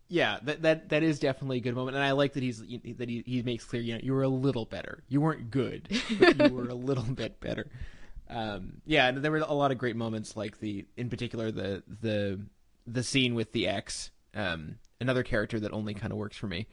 Yeah, 0.07 0.39
that 0.43 0.63
that 0.63 0.89
that 0.89 1.03
is 1.03 1.19
definitely 1.19 1.57
a 1.57 1.61
good 1.61 1.75
moment, 1.75 1.95
and 1.95 2.03
I 2.03 2.11
like 2.11 2.33
that 2.33 2.41
he's 2.41 2.59
that 2.61 3.09
he, 3.09 3.23
he 3.27 3.43
makes 3.43 3.63
clear, 3.63 3.81
you 3.81 3.93
know, 3.93 3.99
you 4.01 4.13
were 4.13 4.23
a 4.23 4.29
little 4.29 4.65
better. 4.65 5.03
You 5.07 5.21
weren't 5.21 5.51
good, 5.51 5.87
but 6.19 6.37
you 6.39 6.53
were 6.55 6.67
a 6.67 6.73
little 6.73 7.03
bit 7.03 7.39
better. 7.39 7.67
Um, 8.27 8.81
yeah, 8.87 9.07
and 9.07 9.19
there 9.19 9.31
were 9.31 9.37
a 9.37 9.53
lot 9.53 9.71
of 9.71 9.77
great 9.77 9.95
moments, 9.95 10.35
like 10.35 10.59
the 10.59 10.85
in 10.97 11.09
particular 11.09 11.51
the 11.51 11.83
the 12.01 12.41
the 12.87 13.03
scene 13.03 13.35
with 13.35 13.51
the 13.51 13.67
ex, 13.67 14.09
um, 14.33 14.77
another 14.99 15.21
character 15.21 15.59
that 15.59 15.73
only 15.73 15.93
kind 15.93 16.11
of 16.11 16.17
works 16.17 16.37
for 16.37 16.47
me, 16.47 16.65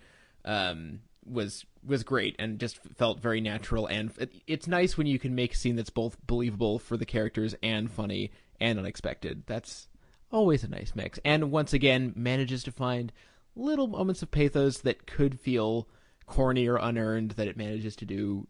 um, 0.47 1.01
was 1.27 1.67
was 1.87 2.05
great 2.05 2.37
and 2.39 2.59
just 2.59 2.79
felt 2.97 3.21
very 3.21 3.43
natural. 3.43 3.87
And 3.87 4.13
it, 4.19 4.33
it's 4.47 4.67
nice 4.67 4.97
when 4.97 5.07
you 5.07 5.19
can 5.19 5.35
make 5.35 5.53
a 5.53 5.57
scene 5.57 5.77
that's 5.77 5.91
both 5.91 6.17
believable 6.27 6.79
for 6.79 6.97
the 6.97 7.07
characters 7.07 7.55
and 7.63 7.91
funny 7.91 8.31
and 8.61 8.79
unexpected. 8.79 9.43
That's 9.47 9.89
always 10.31 10.65
a 10.65 10.69
nice 10.69 10.93
mix. 10.95 11.19
And 11.25 11.51
once 11.51 11.73
again, 11.73 12.13
manages 12.17 12.63
to 12.65 12.73
find 12.73 13.13
little 13.55 13.87
moments 13.87 14.23
of 14.23 14.31
pathos 14.31 14.79
that 14.79 15.07
could 15.07 15.41
feel 15.41 15.89
corny 16.27 16.67
or 16.67 16.77
unearned 16.77 17.33
that 17.33 17.49
it 17.49 17.57
manages 17.57 17.97
to 17.97 18.05
do 18.05 18.47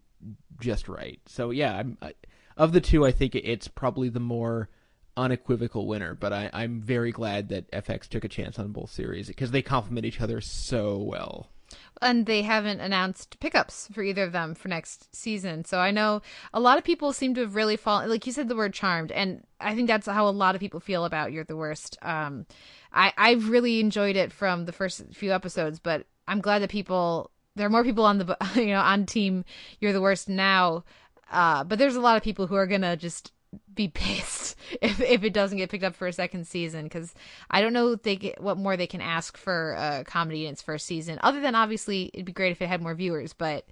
just 0.60 0.88
right. 0.88 1.20
So 1.26 1.50
yeah, 1.50 1.82
I, 2.02 2.14
of 2.56 2.72
the 2.72 2.80
two, 2.80 3.04
I 3.04 3.12
think 3.12 3.34
it's 3.34 3.68
probably 3.68 4.08
the 4.08 4.20
more 4.20 4.68
unequivocal 5.16 5.86
winner. 5.86 6.14
But 6.14 6.32
I, 6.32 6.50
I'm 6.52 6.80
very 6.80 7.12
glad 7.12 7.48
that 7.48 7.70
FX 7.70 8.08
took 8.08 8.24
a 8.24 8.28
chance 8.28 8.58
on 8.58 8.72
both 8.72 8.90
series 8.90 9.28
because 9.28 9.50
they 9.50 9.62
complement 9.62 10.06
each 10.06 10.20
other 10.20 10.40
so 10.40 10.98
well. 10.98 11.50
And 12.00 12.26
they 12.26 12.42
haven't 12.42 12.80
announced 12.80 13.40
pickups 13.40 13.88
for 13.92 14.02
either 14.02 14.24
of 14.24 14.32
them 14.32 14.54
for 14.54 14.68
next 14.68 15.14
season. 15.14 15.64
So 15.64 15.78
I 15.78 15.90
know 15.90 16.22
a 16.52 16.60
lot 16.60 16.78
of 16.78 16.84
people 16.84 17.12
seem 17.12 17.34
to 17.34 17.40
have 17.40 17.54
really 17.54 17.76
fallen, 17.76 18.08
like 18.10 18.26
you 18.26 18.32
said, 18.32 18.48
the 18.48 18.56
word 18.56 18.74
charmed. 18.74 19.12
And 19.12 19.44
I 19.60 19.74
think 19.74 19.88
that's 19.88 20.06
how 20.06 20.28
a 20.28 20.30
lot 20.30 20.54
of 20.54 20.60
people 20.60 20.80
feel 20.80 21.04
about 21.04 21.32
You're 21.32 21.44
the 21.44 21.56
Worst. 21.56 21.96
Um, 22.02 22.46
I, 22.92 23.12
I've 23.16 23.48
really 23.48 23.80
enjoyed 23.80 24.16
it 24.16 24.32
from 24.32 24.64
the 24.64 24.72
first 24.72 25.02
few 25.12 25.32
episodes, 25.32 25.78
but 25.78 26.06
I'm 26.28 26.40
glad 26.40 26.60
that 26.60 26.70
people, 26.70 27.30
there 27.54 27.66
are 27.66 27.70
more 27.70 27.84
people 27.84 28.04
on 28.04 28.18
the, 28.18 28.36
you 28.54 28.66
know, 28.66 28.80
on 28.80 29.06
team 29.06 29.44
You're 29.80 29.92
the 29.92 30.00
Worst 30.00 30.28
now. 30.28 30.84
Uh, 31.30 31.64
but 31.64 31.78
there's 31.78 31.96
a 31.96 32.00
lot 32.00 32.16
of 32.16 32.22
people 32.22 32.46
who 32.46 32.54
are 32.54 32.66
to 32.82 32.96
just 32.96 33.32
be 33.76 33.88
pissed 33.94 34.56
if 34.82 35.00
if 35.00 35.22
it 35.22 35.32
doesn't 35.32 35.58
get 35.58 35.70
picked 35.70 35.84
up 35.84 35.94
for 35.94 36.08
a 36.08 36.12
second 36.12 36.46
season 36.48 36.84
because 36.84 37.14
I 37.50 37.60
don't 37.60 37.72
know 37.72 37.94
they 37.94 38.16
get, 38.16 38.40
what 38.40 38.56
more 38.58 38.76
they 38.76 38.86
can 38.88 39.00
ask 39.00 39.36
for 39.36 39.74
a 39.78 40.02
comedy 40.04 40.46
in 40.46 40.52
its 40.52 40.62
first 40.62 40.86
season. 40.86 41.18
Other 41.22 41.40
than 41.40 41.54
obviously 41.54 42.10
it'd 42.12 42.26
be 42.26 42.32
great 42.32 42.50
if 42.52 42.60
it 42.60 42.68
had 42.68 42.82
more 42.82 42.94
viewers, 42.94 43.32
but 43.32 43.66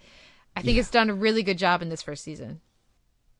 I 0.57 0.63
think 0.63 0.77
Yeah. 0.77 0.81
it's 0.83 0.91
done 0.91 1.11
a 1.11 1.15
really 1.15 1.43
good 1.43 1.59
job 1.59 1.83
in 1.83 1.89
this 1.89 2.03
first 2.03 2.23
season. 2.23 2.61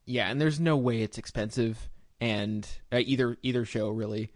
Yeah, 0.07 0.29
and 0.29 0.41
there's 0.41 0.59
no 0.59 0.77
way 0.77 1.01
it's 1.03 1.17
expensive, 1.17 1.89
and 2.21 2.69
uh, 2.93 2.99
either 3.05 3.39
either 3.43 3.65
show 3.65 3.89
really, 3.91 4.31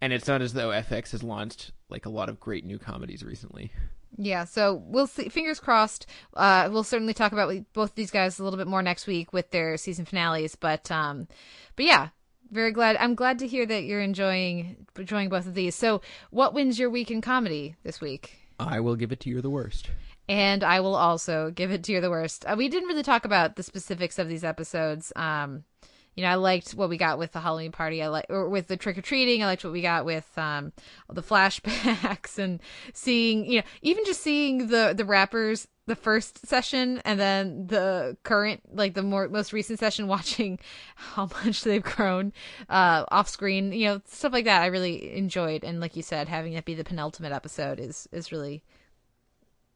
and 0.00 0.12
it's 0.12 0.28
not 0.28 0.42
as 0.42 0.52
though 0.52 0.68
FX 0.68 1.12
has 1.12 1.22
launched 1.22 1.72
like 1.88 2.04
a 2.06 2.10
lot 2.10 2.28
of 2.28 2.38
great 2.38 2.64
new 2.64 2.78
comedies 2.78 3.24
recently. 3.24 3.72
Yeah, 4.20 4.44
so 4.44 4.82
we'll 4.84 5.06
see. 5.06 5.28
Fingers 5.28 5.60
crossed. 5.60 6.06
Uh, 6.34 6.68
we'll 6.72 6.82
certainly 6.82 7.14
talk 7.14 7.30
about 7.30 7.54
both 7.72 7.94
these 7.94 8.10
guys 8.10 8.38
a 8.38 8.44
little 8.44 8.56
bit 8.56 8.66
more 8.66 8.82
next 8.82 9.06
week 9.06 9.32
with 9.32 9.52
their 9.52 9.76
season 9.76 10.04
finales. 10.04 10.56
But 10.56 10.90
um, 10.90 11.28
but 11.76 11.84
yeah, 11.84 12.08
very 12.50 12.72
glad. 12.72 12.96
I'm 12.96 13.14
glad 13.14 13.38
to 13.38 13.46
hear 13.46 13.64
that 13.64 13.84
you're 13.84 14.00
enjoying 14.00 14.86
enjoying 14.98 15.28
both 15.28 15.46
of 15.46 15.54
these. 15.54 15.76
So, 15.76 16.02
what 16.30 16.52
wins 16.52 16.80
your 16.80 16.90
week 16.90 17.12
in 17.12 17.20
comedy 17.20 17.76
this 17.84 18.00
week? 18.00 18.36
I 18.58 18.80
will 18.80 18.96
give 18.96 19.12
it 19.12 19.20
to 19.20 19.30
you 19.30 19.40
the 19.40 19.50
worst. 19.50 19.88
And 20.28 20.64
I 20.64 20.80
will 20.80 20.96
also 20.96 21.50
give 21.50 21.70
it 21.70 21.84
to 21.84 21.92
you 21.92 22.00
the 22.00 22.10
worst. 22.10 22.44
Uh, 22.44 22.56
we 22.58 22.68
didn't 22.68 22.88
really 22.88 23.04
talk 23.04 23.24
about 23.24 23.56
the 23.56 23.62
specifics 23.62 24.18
of 24.18 24.28
these 24.28 24.44
episodes. 24.44 25.12
Um, 25.16 25.64
you 26.18 26.24
know, 26.24 26.30
I 26.30 26.34
liked 26.34 26.72
what 26.72 26.88
we 26.88 26.96
got 26.96 27.16
with 27.16 27.30
the 27.30 27.38
Halloween 27.38 27.70
party. 27.70 28.02
I 28.02 28.08
like, 28.08 28.26
or 28.28 28.48
with 28.48 28.66
the 28.66 28.76
trick 28.76 28.98
or 28.98 29.02
treating. 29.02 29.40
I 29.40 29.46
liked 29.46 29.62
what 29.62 29.72
we 29.72 29.82
got 29.82 30.04
with 30.04 30.26
um 30.36 30.72
the 31.08 31.22
flashbacks 31.22 32.38
and 32.42 32.58
seeing, 32.92 33.46
you 33.46 33.58
know, 33.58 33.64
even 33.82 34.04
just 34.04 34.20
seeing 34.20 34.66
the 34.66 34.94
the 34.96 35.04
rappers 35.04 35.68
the 35.86 35.94
first 35.94 36.44
session 36.44 37.00
and 37.04 37.20
then 37.20 37.68
the 37.68 38.16
current, 38.24 38.62
like 38.74 38.94
the 38.94 39.02
more 39.04 39.28
most 39.28 39.52
recent 39.52 39.78
session, 39.78 40.08
watching 40.16 40.58
how 40.96 41.30
much 41.44 41.62
they've 41.62 41.84
grown 41.84 42.32
uh 42.68 43.04
off 43.12 43.28
screen. 43.28 43.70
You 43.70 43.86
know, 43.86 44.00
stuff 44.04 44.32
like 44.32 44.46
that. 44.46 44.62
I 44.62 44.66
really 44.66 45.16
enjoyed, 45.16 45.62
and 45.62 45.78
like 45.78 45.94
you 45.94 46.02
said, 46.02 46.26
having 46.26 46.54
it 46.54 46.64
be 46.64 46.74
the 46.74 46.82
penultimate 46.82 47.30
episode 47.30 47.78
is 47.78 48.08
is 48.10 48.32
really 48.32 48.64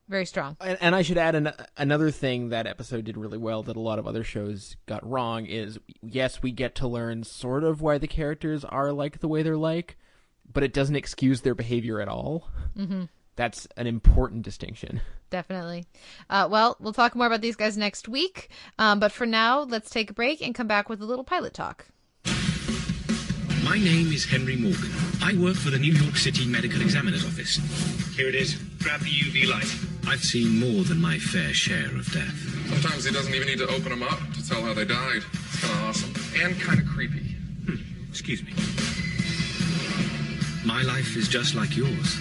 very 0.08 0.26
strong. 0.26 0.56
And, 0.60 0.78
and 0.80 0.94
I 0.94 1.02
should 1.02 1.18
add 1.18 1.34
an, 1.34 1.52
another 1.76 2.10
thing 2.10 2.50
that 2.50 2.66
episode 2.66 3.04
did 3.04 3.16
really 3.16 3.38
well 3.38 3.62
that 3.62 3.76
a 3.76 3.80
lot 3.80 3.98
of 3.98 4.06
other 4.06 4.24
shows 4.24 4.76
got 4.86 5.08
wrong 5.08 5.46
is 5.46 5.78
yes, 6.02 6.42
we 6.42 6.52
get 6.52 6.74
to 6.76 6.88
learn 6.88 7.24
sort 7.24 7.64
of 7.64 7.80
why 7.80 7.98
the 7.98 8.08
characters 8.08 8.64
are 8.64 8.92
like 8.92 9.20
the 9.20 9.28
way 9.28 9.42
they're 9.42 9.56
like, 9.56 9.96
but 10.52 10.62
it 10.62 10.72
doesn't 10.72 10.96
excuse 10.96 11.40
their 11.40 11.54
behavior 11.54 12.00
at 12.00 12.08
all. 12.08 12.48
Mm-hmm. 12.76 13.04
That's 13.36 13.66
an 13.76 13.86
important 13.86 14.42
distinction. 14.42 15.00
Definitely. 15.30 15.86
Uh, 16.28 16.46
well, 16.50 16.76
we'll 16.78 16.92
talk 16.92 17.14
more 17.14 17.26
about 17.26 17.40
these 17.40 17.56
guys 17.56 17.78
next 17.78 18.06
week. 18.06 18.50
Um, 18.78 19.00
but 19.00 19.12
for 19.12 19.24
now, 19.24 19.62
let's 19.62 19.88
take 19.88 20.10
a 20.10 20.14
break 20.14 20.42
and 20.42 20.54
come 20.54 20.66
back 20.66 20.90
with 20.90 21.00
a 21.00 21.06
little 21.06 21.24
pilot 21.24 21.54
talk. 21.54 21.86
My 23.72 23.78
name 23.78 24.12
is 24.12 24.26
Henry 24.26 24.56
Morgan. 24.56 24.90
I 25.22 25.34
work 25.34 25.56
for 25.56 25.70
the 25.70 25.78
New 25.78 25.94
York 25.94 26.18
City 26.18 26.44
Medical 26.44 26.82
Examiner's 26.82 27.24
Office. 27.24 27.56
Here 28.14 28.28
it 28.28 28.34
is. 28.34 28.56
Grab 28.82 29.00
the 29.00 29.08
UV 29.08 29.48
light. 29.48 29.74
I've 30.06 30.22
seen 30.22 30.60
more 30.60 30.84
than 30.84 31.00
my 31.00 31.16
fair 31.16 31.54
share 31.54 31.86
of 31.86 32.04
death. 32.12 32.36
Sometimes 32.68 33.04
he 33.06 33.12
doesn't 33.14 33.34
even 33.34 33.48
need 33.48 33.60
to 33.60 33.68
open 33.68 33.88
them 33.88 34.02
up 34.02 34.18
to 34.34 34.46
tell 34.46 34.60
how 34.60 34.74
they 34.74 34.84
died. 34.84 35.22
It's 35.32 35.60
kind 35.64 35.72
of 35.72 35.84
awesome. 35.84 36.12
And 36.38 36.60
kind 36.60 36.80
of 36.80 36.86
creepy. 36.86 37.24
Hmm. 37.64 37.76
Excuse 38.10 38.42
me. 38.42 38.52
My 40.66 40.82
life 40.82 41.16
is 41.16 41.26
just 41.26 41.54
like 41.54 41.74
yours. 41.74 42.20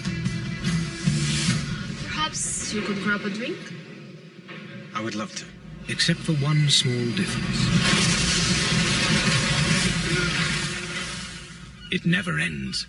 Perhaps 2.06 2.72
you 2.72 2.80
could 2.80 2.96
grab 3.02 3.26
a 3.26 3.28
drink? 3.28 3.58
I 4.94 5.02
would 5.02 5.14
love 5.14 5.34
to. 5.34 5.44
Except 5.90 6.18
for 6.18 6.32
one 6.32 6.70
small 6.70 7.14
difference. 7.14 8.61
It 11.92 12.06
never 12.06 12.38
ends. 12.38 12.86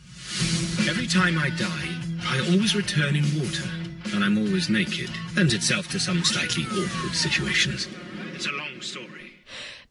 Every 0.87 1.07
time 1.07 1.37
I 1.37 1.49
die, 1.49 1.89
I 2.25 2.39
always 2.49 2.73
return 2.73 3.17
in 3.17 3.25
water, 3.37 3.67
and 4.15 4.23
I'm 4.23 4.37
always 4.37 4.69
naked. 4.69 5.09
Lends 5.35 5.53
itself 5.53 5.89
to 5.89 5.99
some 5.99 6.23
slightly 6.23 6.63
awkward 6.63 7.13
situations. 7.13 7.89
It's 8.33 8.47
a 8.47 8.53
long 8.53 8.79
story. 8.79 9.33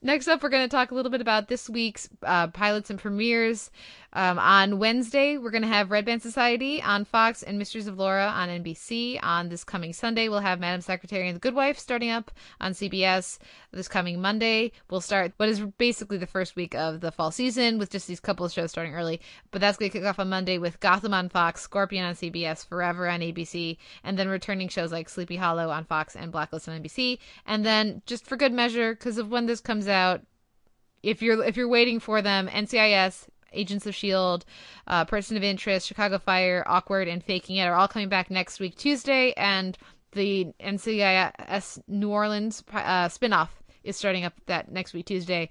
Next 0.00 0.28
up, 0.28 0.42
we're 0.42 0.48
going 0.48 0.66
to 0.66 0.74
talk 0.74 0.92
a 0.92 0.94
little 0.94 1.10
bit 1.10 1.20
about 1.20 1.48
this 1.48 1.68
week's 1.68 2.08
uh, 2.22 2.46
pilots 2.48 2.88
and 2.88 2.98
premieres. 2.98 3.70
Um, 4.14 4.38
on 4.38 4.78
Wednesday, 4.78 5.38
we're 5.38 5.50
going 5.50 5.62
to 5.62 5.68
have 5.68 5.90
Red 5.90 6.04
Band 6.04 6.20
Society 6.20 6.82
on 6.82 7.06
Fox 7.06 7.42
and 7.42 7.58
Mysteries 7.58 7.86
of 7.86 7.98
Laura 7.98 8.26
on 8.26 8.50
NBC. 8.50 9.18
On 9.22 9.48
this 9.48 9.64
coming 9.64 9.94
Sunday, 9.94 10.28
we'll 10.28 10.40
have 10.40 10.60
Madam 10.60 10.82
Secretary 10.82 11.26
and 11.28 11.34
the 11.34 11.40
Good 11.40 11.54
Wife 11.54 11.78
starting 11.78 12.10
up 12.10 12.30
on 12.60 12.72
CBS. 12.72 13.38
This 13.70 13.88
coming 13.88 14.20
Monday, 14.20 14.72
we'll 14.90 15.00
start 15.00 15.32
what 15.38 15.48
is 15.48 15.60
basically 15.78 16.18
the 16.18 16.26
first 16.26 16.56
week 16.56 16.74
of 16.74 17.00
the 17.00 17.10
fall 17.10 17.30
season 17.30 17.78
with 17.78 17.90
just 17.90 18.06
these 18.06 18.20
couple 18.20 18.44
of 18.44 18.52
shows 18.52 18.70
starting 18.70 18.94
early. 18.94 19.18
But 19.50 19.62
that's 19.62 19.78
going 19.78 19.90
to 19.90 19.98
kick 19.98 20.06
off 20.06 20.18
on 20.18 20.28
Monday 20.28 20.58
with 20.58 20.80
Gotham 20.80 21.14
on 21.14 21.30
Fox, 21.30 21.62
Scorpion 21.62 22.04
on 22.04 22.14
CBS, 22.14 22.66
Forever 22.66 23.08
on 23.08 23.20
ABC, 23.20 23.78
and 24.04 24.18
then 24.18 24.28
returning 24.28 24.68
shows 24.68 24.92
like 24.92 25.08
Sleepy 25.08 25.36
Hollow 25.36 25.70
on 25.70 25.86
Fox 25.86 26.14
and 26.14 26.30
Blacklist 26.30 26.68
on 26.68 26.82
NBC. 26.82 27.18
And 27.46 27.64
then, 27.64 28.02
just 28.04 28.26
for 28.26 28.36
good 28.36 28.52
measure, 28.52 28.92
because 28.92 29.16
of 29.16 29.30
when 29.30 29.46
this 29.46 29.60
comes 29.60 29.88
out, 29.88 30.20
if 31.02 31.22
you're 31.22 31.42
if 31.42 31.56
you're 31.56 31.68
waiting 31.68 31.98
for 31.98 32.22
them, 32.22 32.46
NCIS, 32.48 33.26
Agents 33.52 33.86
of 33.86 33.94
Shield, 33.94 34.44
uh, 34.86 35.04
Person 35.04 35.36
of 35.36 35.42
Interest, 35.42 35.86
Chicago 35.86 36.18
Fire, 36.18 36.62
Awkward, 36.66 37.08
and 37.08 37.22
Faking 37.22 37.56
It 37.56 37.64
are 37.66 37.74
all 37.74 37.88
coming 37.88 38.08
back 38.08 38.30
next 38.30 38.60
week 38.60 38.76
Tuesday, 38.76 39.32
and 39.36 39.76
the 40.12 40.52
NCIS 40.60 41.80
New 41.88 42.10
Orleans 42.10 42.62
uh, 42.72 43.08
spinoff 43.08 43.48
is 43.84 43.96
starting 43.96 44.24
up 44.24 44.34
that 44.46 44.70
next 44.70 44.92
week 44.92 45.06
Tuesday. 45.06 45.50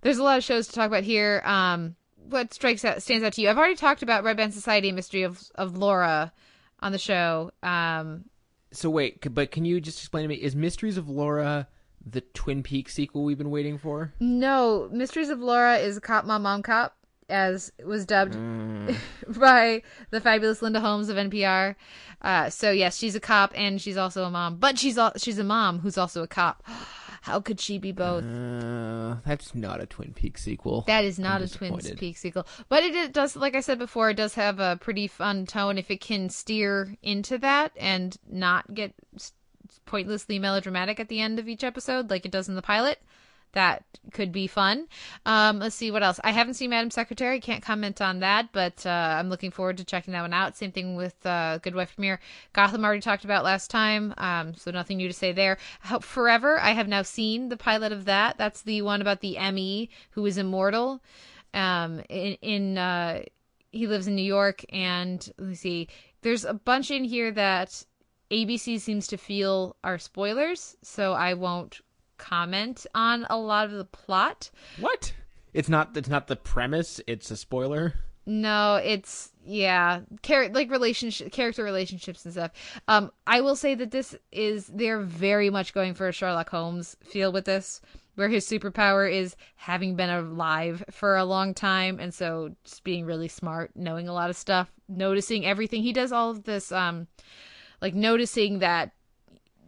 There's 0.00 0.18
a 0.18 0.22
lot 0.24 0.38
of 0.38 0.44
shows 0.44 0.66
to 0.68 0.72
talk 0.74 0.86
about 0.86 1.04
here. 1.04 1.42
Um, 1.44 1.94
what 2.16 2.52
strikes 2.54 2.84
out 2.84 3.02
stands 3.02 3.24
out 3.24 3.32
to 3.34 3.42
you? 3.42 3.48
I've 3.50 3.58
already 3.58 3.76
talked 3.76 4.02
about 4.02 4.24
Red 4.24 4.36
Band 4.36 4.54
Society 4.54 4.88
and 4.88 4.96
Mystery 4.96 5.22
of 5.22 5.42
of 5.54 5.76
Laura 5.76 6.32
on 6.80 6.92
the 6.92 6.98
show. 6.98 7.50
Um, 7.62 8.24
So 8.72 8.90
wait, 8.90 9.32
but 9.34 9.50
can 9.50 9.64
you 9.64 9.80
just 9.80 9.98
explain 9.98 10.22
to 10.24 10.28
me? 10.28 10.36
Is 10.36 10.56
Mysteries 10.56 10.96
of 10.96 11.08
Laura 11.08 11.68
the 12.04 12.20
Twin 12.20 12.62
Peaks 12.64 12.94
sequel 12.94 13.22
we've 13.24 13.38
been 13.38 13.50
waiting 13.50 13.78
for? 13.78 14.12
No, 14.18 14.88
Mysteries 14.90 15.28
of 15.28 15.38
Laura 15.40 15.76
is 15.76 15.98
Cop 16.00 16.24
Mom 16.24 16.42
Mom 16.42 16.62
Cop, 16.62 16.96
as 17.32 17.72
was 17.84 18.06
dubbed 18.06 18.36
by 19.28 19.82
the 20.10 20.20
fabulous 20.20 20.62
Linda 20.62 20.80
Holmes 20.80 21.08
of 21.08 21.16
NPR. 21.16 21.74
Uh, 22.20 22.50
so 22.50 22.70
yes, 22.70 22.96
she's 22.96 23.16
a 23.16 23.20
cop 23.20 23.52
and 23.56 23.80
she's 23.80 23.96
also 23.96 24.24
a 24.24 24.30
mom, 24.30 24.56
but 24.56 24.78
she's 24.78 24.98
al- 24.98 25.14
she's 25.16 25.38
a 25.38 25.44
mom 25.44 25.80
who's 25.80 25.98
also 25.98 26.22
a 26.22 26.28
cop. 26.28 26.62
How 27.22 27.38
could 27.38 27.60
she 27.60 27.78
be 27.78 27.92
both? 27.92 28.24
Uh, 28.24 29.14
that's 29.24 29.54
not 29.54 29.80
a 29.80 29.86
Twin 29.86 30.12
Peaks 30.12 30.42
sequel. 30.42 30.82
That 30.88 31.04
is 31.04 31.20
not 31.20 31.36
I'm 31.40 31.44
a 31.44 31.48
Twin. 31.48 31.96
Peaks 31.96 32.20
sequel, 32.20 32.48
but 32.68 32.82
it, 32.82 32.96
it 32.96 33.12
does, 33.12 33.36
like 33.36 33.54
I 33.54 33.60
said 33.60 33.78
before, 33.78 34.10
it 34.10 34.16
does 34.16 34.34
have 34.34 34.58
a 34.58 34.76
pretty 34.80 35.06
fun 35.06 35.46
tone 35.46 35.78
if 35.78 35.88
it 35.88 36.00
can 36.00 36.30
steer 36.30 36.96
into 37.00 37.38
that 37.38 37.70
and 37.76 38.16
not 38.28 38.74
get 38.74 38.92
pointlessly 39.86 40.40
melodramatic 40.40 40.98
at 40.98 41.06
the 41.06 41.20
end 41.20 41.38
of 41.38 41.48
each 41.48 41.62
episode, 41.62 42.10
like 42.10 42.26
it 42.26 42.32
does 42.32 42.48
in 42.48 42.56
the 42.56 42.62
pilot. 42.62 43.00
That 43.52 43.84
could 44.12 44.32
be 44.32 44.46
fun. 44.46 44.88
Um, 45.26 45.58
let's 45.58 45.74
see 45.74 45.90
what 45.90 46.02
else. 46.02 46.18
I 46.24 46.30
haven't 46.30 46.54
seen 46.54 46.70
Madam 46.70 46.90
Secretary. 46.90 47.38
Can't 47.38 47.62
comment 47.62 48.00
on 48.00 48.20
that, 48.20 48.48
but 48.52 48.84
uh, 48.86 49.16
I'm 49.18 49.28
looking 49.28 49.50
forward 49.50 49.76
to 49.76 49.84
checking 49.84 50.12
that 50.12 50.22
one 50.22 50.32
out. 50.32 50.56
Same 50.56 50.72
thing 50.72 50.96
with 50.96 51.14
uh, 51.26 51.58
Good 51.58 51.74
Wife 51.74 51.94
premiere. 51.94 52.18
Gotham 52.54 52.84
already 52.84 53.02
talked 53.02 53.24
about 53.24 53.44
last 53.44 53.70
time, 53.70 54.14
um, 54.16 54.54
so 54.54 54.70
nothing 54.70 54.96
new 54.96 55.08
to 55.08 55.14
say 55.14 55.32
there. 55.32 55.58
Forever. 56.00 56.58
I 56.60 56.70
have 56.70 56.88
now 56.88 57.02
seen 57.02 57.50
the 57.50 57.56
pilot 57.58 57.92
of 57.92 58.06
that. 58.06 58.38
That's 58.38 58.62
the 58.62 58.80
one 58.82 59.02
about 59.02 59.20
the 59.20 59.38
ME 59.52 59.90
who 60.12 60.24
is 60.24 60.38
immortal. 60.38 61.02
Um, 61.52 62.00
in, 62.08 62.38
in 62.40 62.78
uh, 62.78 63.22
he 63.70 63.86
lives 63.86 64.06
in 64.06 64.16
New 64.16 64.22
York, 64.22 64.64
and 64.70 65.30
let 65.38 65.48
me 65.48 65.54
see. 65.54 65.88
There's 66.22 66.44
a 66.44 66.54
bunch 66.54 66.90
in 66.90 67.04
here 67.04 67.30
that 67.32 67.84
ABC 68.30 68.80
seems 68.80 69.06
to 69.08 69.18
feel 69.18 69.76
are 69.84 69.98
spoilers, 69.98 70.76
so 70.82 71.12
I 71.12 71.34
won't 71.34 71.80
comment 72.22 72.86
on 72.94 73.26
a 73.28 73.36
lot 73.36 73.66
of 73.66 73.72
the 73.72 73.84
plot. 73.84 74.50
What? 74.78 75.12
It's 75.52 75.68
not. 75.68 75.96
It's 75.96 76.08
not 76.08 76.28
the 76.28 76.36
premise. 76.36 77.00
It's 77.06 77.30
a 77.30 77.36
spoiler. 77.36 77.94
No, 78.24 78.76
it's 78.76 79.32
yeah, 79.44 80.02
char- 80.22 80.48
like 80.50 80.70
relationship, 80.70 81.32
character 81.32 81.64
relationships 81.64 82.24
and 82.24 82.32
stuff. 82.32 82.52
Um, 82.86 83.10
I 83.26 83.40
will 83.40 83.56
say 83.56 83.74
that 83.74 83.90
this 83.90 84.14
is 84.30 84.68
they're 84.68 85.00
very 85.00 85.50
much 85.50 85.74
going 85.74 85.94
for 85.94 86.06
a 86.06 86.12
Sherlock 86.12 86.48
Holmes 86.48 86.96
feel 87.02 87.32
with 87.32 87.44
this, 87.46 87.80
where 88.14 88.28
his 88.28 88.46
superpower 88.46 89.12
is 89.12 89.34
having 89.56 89.96
been 89.96 90.10
alive 90.10 90.84
for 90.90 91.16
a 91.16 91.24
long 91.24 91.52
time, 91.52 91.98
and 91.98 92.14
so 92.14 92.54
just 92.62 92.84
being 92.84 93.04
really 93.04 93.28
smart, 93.28 93.72
knowing 93.74 94.06
a 94.06 94.14
lot 94.14 94.30
of 94.30 94.36
stuff, 94.36 94.70
noticing 94.88 95.44
everything. 95.44 95.82
He 95.82 95.92
does 95.92 96.12
all 96.12 96.30
of 96.30 96.44
this, 96.44 96.70
um, 96.70 97.08
like 97.80 97.94
noticing 97.94 98.60
that 98.60 98.92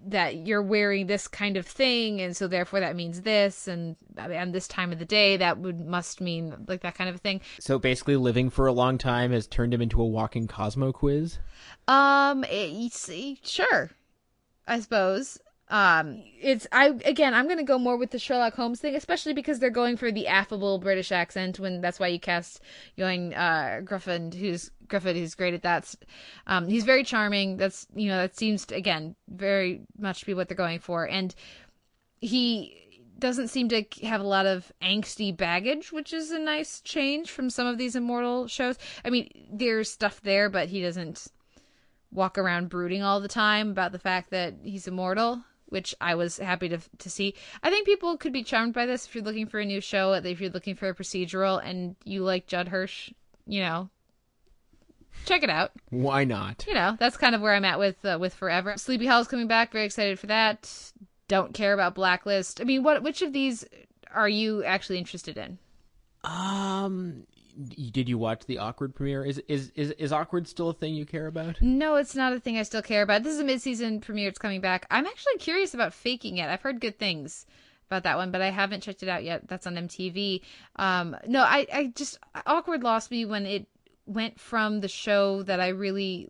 that 0.07 0.47
you're 0.47 0.63
wearing 0.63 1.07
this 1.07 1.29
kind 1.29 1.57
of 1.57 1.67
thing 1.67 2.21
and 2.21 2.37
so 2.37 2.47
therefore 2.47 2.81
that 2.81 2.95
means 2.95 3.23
this 3.23 3.67
and 3.67 3.97
and 4.17 4.55
this 4.55 4.69
time 4.69 4.93
of 4.93 4.99
the 4.99 5.05
day 5.05 5.37
that 5.37 5.59
would 5.59 5.81
must 5.81 6.21
mean 6.21 6.55
like 6.69 6.83
that 6.83 6.95
kind 6.95 7.11
of 7.11 7.21
thing 7.21 7.41
So 7.61 7.79
basically, 7.79 8.17
living 8.17 8.51
for 8.51 8.67
a 8.67 8.73
long 8.73 8.99
time 8.99 9.33
has 9.33 9.47
turned 9.47 9.73
him 9.73 9.81
into 9.83 10.01
a 10.01 10.07
walking 10.07 10.47
Cosmo 10.47 10.93
quiz. 10.93 11.39
Um, 11.89 12.45
it's, 12.49 13.11
sure, 13.43 13.91
I 14.67 14.81
suppose. 14.81 15.39
Um, 15.69 16.23
it's 16.41 16.67
I 16.73 16.89
again. 17.05 17.33
I'm 17.33 17.49
gonna 17.49 17.65
go 17.65 17.79
more 17.79 17.97
with 17.97 18.11
the 18.11 18.19
Sherlock 18.19 18.55
Holmes 18.55 18.81
thing, 18.81 18.95
especially 18.95 19.33
because 19.33 19.59
they're 19.59 19.71
going 19.71 19.97
for 19.97 20.13
the 20.13 20.29
affable 20.29 20.79
British 20.79 21.11
accent. 21.11 21.59
When 21.59 21.81
that's 21.81 21.99
why 21.99 22.09
you 22.09 22.21
cast 22.21 22.61
Ioan 22.99 23.35
uh, 23.35 23.81
Griffin, 23.81 24.31
who's 24.31 24.71
Gruffudd, 24.87 25.17
who's 25.17 25.35
great 25.35 25.55
at 25.55 25.63
that. 25.63 25.95
Um, 26.47 26.69
he's 26.69 26.85
very 26.85 27.03
charming. 27.03 27.57
That's 27.57 27.87
you 27.95 28.09
know 28.09 28.19
that 28.19 28.37
seems 28.37 28.67
to, 28.67 28.75
again 28.75 29.17
very 29.29 29.81
much 29.99 30.27
be 30.27 30.35
what 30.35 30.49
they're 30.49 30.57
going 30.57 30.81
for, 30.81 31.09
and 31.09 31.35
he 32.21 32.85
doesn't 33.19 33.49
seem 33.49 33.69
to 33.71 33.85
have 34.03 34.21
a 34.21 34.27
lot 34.27 34.45
of 34.45 34.71
angsty 34.83 35.35
baggage, 35.35 35.93
which 35.93 36.13
is 36.13 36.31
a 36.31 36.39
nice 36.39 36.81
change 36.83 37.31
from 37.31 37.49
some 37.49 37.67
of 37.67 37.79
these 37.79 37.97
immortal 37.97 38.47
shows. 38.49 38.77
I 39.05 39.11
mean, 39.11 39.31
there's 39.51 39.91
stuff 39.91 40.21
there, 40.21 40.51
but 40.51 40.69
he 40.69 40.83
doesn't 40.83 41.27
walk 42.11 42.39
around 42.39 42.69
brooding 42.69 43.03
all 43.03 43.21
the 43.21 43.29
time 43.29 43.71
about 43.71 43.93
the 43.93 43.99
fact 43.99 44.31
that 44.31 44.55
he's 44.63 44.87
immortal, 44.87 45.43
which 45.67 45.95
I 46.01 46.15
was 46.15 46.39
happy 46.39 46.69
to 46.69 46.79
to 46.99 47.11
see. 47.11 47.35
I 47.63 47.71
think 47.71 47.87
people 47.87 48.17
could 48.17 48.33
be 48.33 48.43
charmed 48.43 48.75
by 48.75 48.87
this 48.87 49.07
if 49.07 49.15
you're 49.15 49.25
looking 49.25 49.47
for 49.47 49.61
a 49.61 49.65
new 49.65 49.81
show, 49.81 50.13
if 50.13 50.41
you're 50.41 50.51
looking 50.51 50.75
for 50.75 50.89
a 50.89 50.95
procedural 50.95 51.61
and 51.65 51.97
you 52.05 52.23
like 52.23 52.47
Judd 52.47 52.69
Hirsch, 52.69 53.13
you 53.47 53.61
know, 53.61 53.91
check 55.25 55.43
it 55.43 55.51
out. 55.51 55.73
Why 55.91 56.25
not? 56.25 56.65
You 56.67 56.75
know, 56.75 56.97
that's 56.99 57.17
kind 57.17 57.35
of 57.35 57.41
where 57.41 57.55
I'm 57.55 57.65
at 57.65 57.79
with 57.79 58.05
uh, 58.05 58.19
with 58.21 58.35
Forever. 58.35 58.77
Sleepy 58.77 59.07
Hollow's 59.07 59.29
coming 59.29 59.49
back. 59.49 59.73
Very 59.73 59.85
excited 59.85 60.19
for 60.19 60.27
that. 60.27 60.93
Don't 61.29 61.55
care 61.55 61.73
about 61.73 61.95
Blacklist. 61.95 62.61
I 62.61 62.65
mean, 62.65 62.83
what 62.83 63.03
which 63.03 63.23
of 63.23 63.33
these 63.33 63.65
are 64.13 64.29
you 64.29 64.63
actually 64.65 64.99
interested 64.99 65.37
in? 65.37 65.59
Um, 66.23 67.27
did 67.91 68.09
you 68.09 68.19
watch 68.19 68.47
the 68.47 68.59
awkward 68.59 68.95
premiere? 68.95 69.25
Is 69.25 69.43
is 69.49 69.71
is 69.75 69.91
is 69.93 70.13
awkward 70.13 70.49
still 70.49 70.71
a 70.71 70.75
thing 70.75 70.95
you 70.95 71.07
care 71.07 71.27
about? 71.27 71.61
No, 71.61 71.97
it's 71.97 72.15
not 72.15 72.33
a 72.33 72.41
thing 72.41 72.59
I 72.59 72.63
still 72.63 72.83
care 72.83 73.03
about. 73.03 73.23
This 73.23 73.35
is 73.35 73.41
a 73.41 73.45
mid-season 73.45 74.01
premiere. 74.01 74.29
It's 74.29 74.39
coming 74.39 74.61
back. 74.61 74.87
I'm 74.91 75.07
actually 75.07 75.39
curious 75.39 75.75
about 75.75 75.95
faking 75.95 76.39
it. 76.39 76.49
I've 76.49 76.63
heard 76.63 76.81
good 76.81 76.99
things 76.99 77.47
about 77.89 78.05
that 78.05 78.17
one, 78.17 78.31
but 78.31 78.41
I 78.41 78.51
haven't 78.51 78.83
checked 78.83 79.03
it 79.03 79.09
out 79.09 79.25
yet. 79.25 79.47
That's 79.47 79.67
on 79.67 79.75
MTV. 79.75 80.41
Um, 80.77 81.17
no, 81.27 81.43
I, 81.43 81.67
I 81.73 81.93
just 81.95 82.19
awkward 82.47 82.83
lost 82.83 83.11
me 83.11 83.25
when 83.25 83.47
it 83.47 83.67
went 84.07 84.41
from 84.41 84.81
the 84.81 84.89
show 84.89 85.43
that 85.45 85.61
I 85.61 85.69
really 85.69 86.29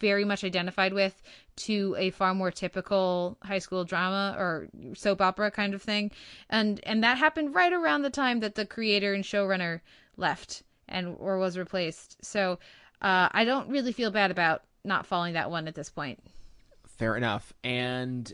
very 0.00 0.24
much 0.24 0.44
identified 0.44 0.92
with 0.92 1.20
to 1.56 1.94
a 1.98 2.10
far 2.10 2.34
more 2.34 2.50
typical 2.50 3.38
high 3.42 3.58
school 3.58 3.84
drama 3.84 4.34
or 4.38 4.68
soap 4.94 5.20
opera 5.20 5.50
kind 5.50 5.74
of 5.74 5.82
thing 5.82 6.10
and 6.50 6.80
and 6.84 7.02
that 7.02 7.18
happened 7.18 7.54
right 7.54 7.72
around 7.72 8.02
the 8.02 8.10
time 8.10 8.40
that 8.40 8.54
the 8.54 8.66
creator 8.66 9.14
and 9.14 9.24
showrunner 9.24 9.80
left 10.16 10.62
and 10.88 11.16
or 11.18 11.38
was 11.38 11.56
replaced 11.56 12.16
so 12.24 12.58
uh, 13.02 13.28
i 13.32 13.44
don't 13.44 13.68
really 13.68 13.92
feel 13.92 14.10
bad 14.10 14.30
about 14.30 14.62
not 14.84 15.06
following 15.06 15.34
that 15.34 15.50
one 15.50 15.68
at 15.68 15.74
this 15.74 15.90
point 15.90 16.18
Fair 16.96 17.16
enough. 17.16 17.52
And 17.64 18.32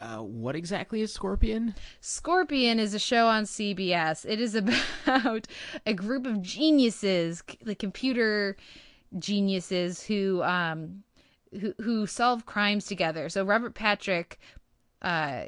uh, 0.00 0.18
what 0.18 0.56
exactly 0.56 1.00
is 1.00 1.12
Scorpion? 1.12 1.74
Scorpion 2.00 2.80
is 2.80 2.94
a 2.94 2.98
show 2.98 3.28
on 3.28 3.44
CBS. 3.44 4.26
It 4.28 4.40
is 4.40 4.54
about 5.06 5.46
a 5.86 5.94
group 5.94 6.26
of 6.26 6.42
geniuses, 6.42 7.42
the 7.62 7.74
computer 7.74 8.56
geniuses 9.18 10.04
who 10.04 10.40
um 10.44 11.02
who 11.58 11.74
who 11.80 12.06
solve 12.06 12.46
crimes 12.46 12.86
together. 12.86 13.28
So 13.28 13.44
Robert 13.44 13.74
Patrick 13.74 14.38
uh 15.02 15.44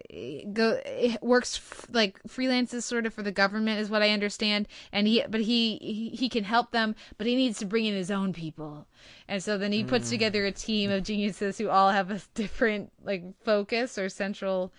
go 0.54 0.80
works 1.20 1.58
f- 1.58 1.86
like 1.92 2.18
freelances 2.22 2.84
sort 2.84 3.04
of 3.04 3.12
for 3.12 3.22
the 3.22 3.30
government 3.30 3.80
is 3.80 3.90
what 3.90 4.02
I 4.02 4.10
understand. 4.10 4.66
And 4.92 5.06
he 5.06 5.24
but 5.28 5.42
he, 5.42 5.76
he 5.76 6.08
he 6.10 6.28
can 6.28 6.44
help 6.44 6.70
them 6.70 6.94
but 7.18 7.26
he 7.26 7.36
needs 7.36 7.58
to 7.58 7.66
bring 7.66 7.84
in 7.84 7.94
his 7.94 8.10
own 8.10 8.32
people. 8.32 8.86
And 9.28 9.42
so 9.42 9.58
then 9.58 9.72
he 9.72 9.84
puts 9.84 10.08
together 10.08 10.46
a 10.46 10.52
team 10.52 10.90
of 10.90 11.02
geniuses 11.02 11.58
who 11.58 11.68
all 11.68 11.90
have 11.90 12.10
a 12.10 12.20
different 12.34 12.92
like 13.04 13.22
focus 13.44 13.98
or 13.98 14.08
central 14.08 14.72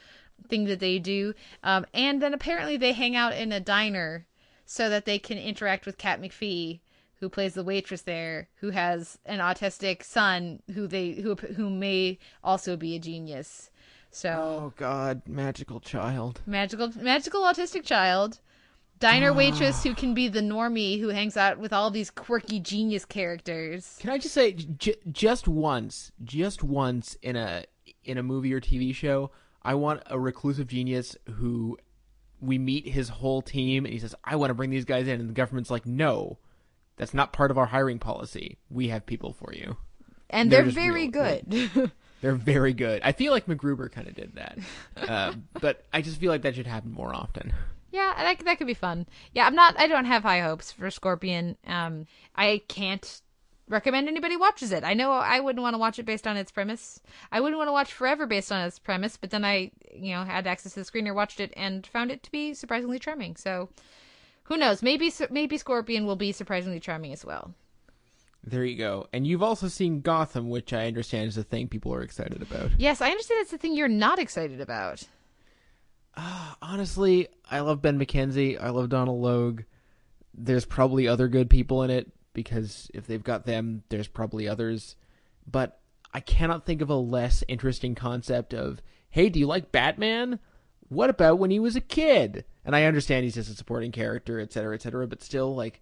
thing 0.47 0.65
that 0.65 0.79
they 0.79 0.97
do. 0.97 1.35
Um 1.61 1.85
and 1.93 2.21
then 2.21 2.33
apparently 2.33 2.77
they 2.77 2.93
hang 2.93 3.15
out 3.15 3.33
in 3.33 3.51
a 3.51 3.59
diner 3.59 4.25
so 4.65 4.89
that 4.89 5.05
they 5.05 5.19
can 5.19 5.37
interact 5.37 5.85
with 5.85 5.97
Kat 5.97 6.19
McPhee 6.19 6.79
who 7.23 7.29
plays 7.29 7.53
the 7.53 7.63
waitress 7.63 8.01
there 8.01 8.49
who 8.55 8.71
has 8.71 9.17
an 9.25 9.39
autistic 9.39 10.03
son 10.03 10.61
who 10.73 10.87
they 10.87 11.11
who 11.11 11.35
who 11.35 11.69
may 11.69 12.19
also 12.43 12.75
be 12.75 12.97
a 12.97 12.99
genius. 12.99 13.71
So 14.11 14.29
Oh 14.29 14.73
God, 14.75 15.21
magical 15.25 15.79
child. 15.79 16.41
magical 16.45 16.91
magical 16.97 17.43
autistic 17.43 17.85
child. 17.85 18.41
Diner 18.99 19.31
ah. 19.31 19.35
waitress 19.35 19.83
who 19.83 19.95
can 19.95 20.13
be 20.13 20.27
the 20.27 20.41
normie 20.41 20.99
who 20.99 21.07
hangs 21.09 21.37
out 21.37 21.59
with 21.59 21.71
all 21.71 21.89
these 21.89 22.11
quirky 22.11 22.59
genius 22.59 23.05
characters. 23.05 23.97
Can 24.01 24.09
I 24.09 24.17
just 24.17 24.33
say, 24.33 24.51
j- 24.51 24.97
just 25.09 25.47
once, 25.47 26.11
just 26.25 26.61
once 26.61 27.15
in 27.21 27.37
a 27.37 27.63
in 28.03 28.17
a 28.17 28.23
movie 28.23 28.53
or 28.53 28.59
TV 28.59 28.93
show, 28.93 29.31
I 29.61 29.75
want 29.75 30.03
a 30.07 30.19
reclusive 30.19 30.67
genius 30.67 31.15
who 31.35 31.77
we 32.41 32.57
meet 32.57 32.85
his 32.85 33.07
whole 33.07 33.41
team, 33.41 33.85
and 33.85 33.93
he 33.93 33.99
says, 33.99 34.13
"I 34.25 34.35
want 34.35 34.49
to 34.49 34.53
bring 34.53 34.71
these 34.71 34.83
guys 34.83 35.07
in," 35.07 35.21
and 35.21 35.29
the 35.29 35.33
government's 35.33 35.71
like, 35.71 35.85
"No, 35.85 36.39
that's 36.97 37.13
not 37.13 37.33
part 37.33 37.51
of 37.51 37.57
our 37.57 37.67
hiring 37.67 37.99
policy. 37.99 38.57
We 38.69 38.87
have 38.89 39.05
people 39.05 39.33
for 39.33 39.53
you." 39.53 39.77
and 40.29 40.51
They're 40.51 40.63
they're, 40.63 40.71
very 40.71 41.09
real- 41.09 41.11
good 41.11 41.91
They're 42.21 42.33
very 42.35 42.73
good. 42.73 43.01
I 43.03 43.11
feel 43.11 43.31
like 43.33 43.45
MacGruber 43.47 43.91
kind 43.91 44.07
of 44.07 44.15
did 44.15 44.35
that, 44.35 44.57
uh, 45.09 45.33
but 45.61 45.83
I 45.93 46.01
just 46.01 46.19
feel 46.19 46.31
like 46.31 46.41
that 46.43 46.55
should 46.55 46.65
happen 46.67 46.91
more 46.91 47.13
often. 47.13 47.53
yeah 47.91 48.13
that, 48.17 48.39
that 48.45 48.57
could 48.57 48.65
be 48.65 48.73
fun 48.73 49.05
yeah 49.35 49.45
i'm 49.45 49.53
not 49.53 49.79
i 49.79 49.85
don't 49.87 50.05
have 50.05 50.23
high 50.23 50.39
hopes 50.41 50.71
for 50.71 50.89
scorpion 50.89 51.55
um 51.67 52.07
i 52.35 52.59
can't 52.67 53.21
recommend 53.69 54.07
anybody 54.07 54.35
watches 54.35 54.71
it 54.71 54.83
i 54.83 54.95
know 54.95 55.11
i 55.11 55.39
wouldn't 55.39 55.61
want 55.61 55.75
to 55.75 55.77
watch 55.77 55.99
it 55.99 56.05
based 56.05 56.25
on 56.25 56.35
its 56.35 56.51
premise 56.51 56.99
i 57.31 57.39
wouldn't 57.39 57.57
want 57.59 57.67
to 57.67 57.71
watch 57.71 57.93
forever 57.93 58.25
based 58.25 58.51
on 58.51 58.65
its 58.65 58.79
premise 58.79 59.15
but 59.15 59.29
then 59.29 59.45
i 59.45 59.69
you 59.93 60.11
know 60.15 60.23
had 60.23 60.47
access 60.47 60.73
to 60.73 60.79
the 60.79 60.85
screener 60.91 61.13
watched 61.13 61.39
it 61.39 61.53
and 61.55 61.85
found 61.85 62.09
it 62.09 62.23
to 62.23 62.31
be 62.31 62.53
surprisingly 62.55 62.97
charming 62.97 63.35
so 63.35 63.69
who 64.53 64.59
knows 64.59 64.81
maybe 64.83 65.11
maybe 65.31 65.57
scorpion 65.57 66.05
will 66.05 66.15
be 66.15 66.31
surprisingly 66.31 66.79
charming 66.79 67.11
as 67.13 67.25
well 67.25 67.53
There 68.45 68.65
you 68.65 68.77
go. 68.77 69.07
And 69.13 69.25
you've 69.25 69.41
also 69.41 69.69
seen 69.69 70.01
Gotham, 70.01 70.49
which 70.49 70.73
I 70.73 70.87
understand 70.87 71.29
is 71.29 71.37
a 71.37 71.43
thing 71.43 71.69
people 71.69 71.93
are 71.93 72.01
excited 72.03 72.41
about. 72.41 72.71
yes 72.77 73.01
i 73.01 73.09
understand 73.09 73.41
it's 73.41 73.51
the 73.51 73.57
thing 73.57 73.73
you're 73.75 73.87
not 73.87 74.19
excited 74.19 74.59
about 74.61 75.03
ah, 76.17 76.55
Honestly, 76.61 77.27
I 77.49 77.59
love 77.61 77.81
Ben 77.81 77.99
McKenzie. 77.99 78.61
I 78.61 78.69
love 78.69 78.89
Donal 78.89 79.19
Logue. 79.19 79.61
there's 80.33 80.65
probably 80.65 81.07
other 81.07 81.27
good 81.27 81.49
people 81.49 81.83
in 81.83 81.89
it 81.89 82.11
because 82.33 82.89
if 82.93 83.05
they've 83.07 83.23
got 83.23 83.45
them, 83.45 83.83
there's 83.89 84.07
probably 84.07 84.47
others. 84.47 84.95
But 85.49 85.79
I 86.13 86.19
cannot 86.19 86.65
think 86.65 86.81
of 86.81 86.89
a 86.89 86.95
less 86.95 87.43
interesting 87.47 87.95
concept 87.95 88.53
of, 88.53 88.81
hey, 89.09 89.29
do 89.29 89.39
you 89.39 89.47
like 89.47 89.71
Batman? 89.71 90.39
What 90.89 91.09
about 91.09 91.39
when 91.39 91.51
he 91.51 91.59
was 91.59 91.75
a 91.75 91.81
kid? 91.81 92.45
And 92.65 92.75
I 92.75 92.83
understand 92.85 93.23
he's 93.23 93.35
just 93.35 93.49
a 93.49 93.55
supporting 93.55 93.91
character, 93.91 94.39
et 94.39 94.53
cetera, 94.53 94.75
et 94.75 94.81
cetera, 94.81 95.07
but 95.07 95.21
still, 95.23 95.55
like, 95.55 95.81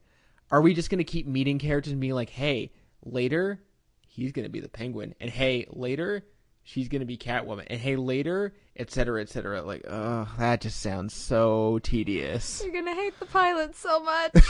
are 0.50 0.62
we 0.62 0.74
just 0.74 0.90
going 0.90 0.98
to 1.00 1.04
keep 1.04 1.28
meeting 1.28 1.60
characters 1.60 1.92
and 1.92 2.02
being 2.02 2.14
like, 2.14 2.30
hey, 2.30 2.72
later, 3.06 3.62
he's 4.08 4.32
going 4.32 4.46
to 4.46 4.50
be 4.50 4.60
the 4.60 4.70
penguin, 4.70 5.14
and 5.20 5.30
hey, 5.30 5.66
later, 5.70 6.26
she's 6.64 6.88
going 6.90 7.02
to 7.02 7.06
be 7.06 7.18
Catwoman, 7.18 7.66
and 7.68 7.80
hey, 7.80 7.96
later, 7.96 8.54
et 8.76 8.92
cetera, 8.92 9.22
et 9.22 9.30
cetera. 9.30 9.62
Like, 9.62 9.86
oh, 9.88 10.28
that 10.38 10.62
just 10.62 10.82
sounds 10.82 11.14
so 11.14 11.80
tedious. 11.84 12.62
You're 12.64 12.74
gonna 12.74 12.96
hate 12.96 13.20
the 13.20 13.26
pilot 13.26 13.76
so 13.76 14.00
much. 14.02 14.34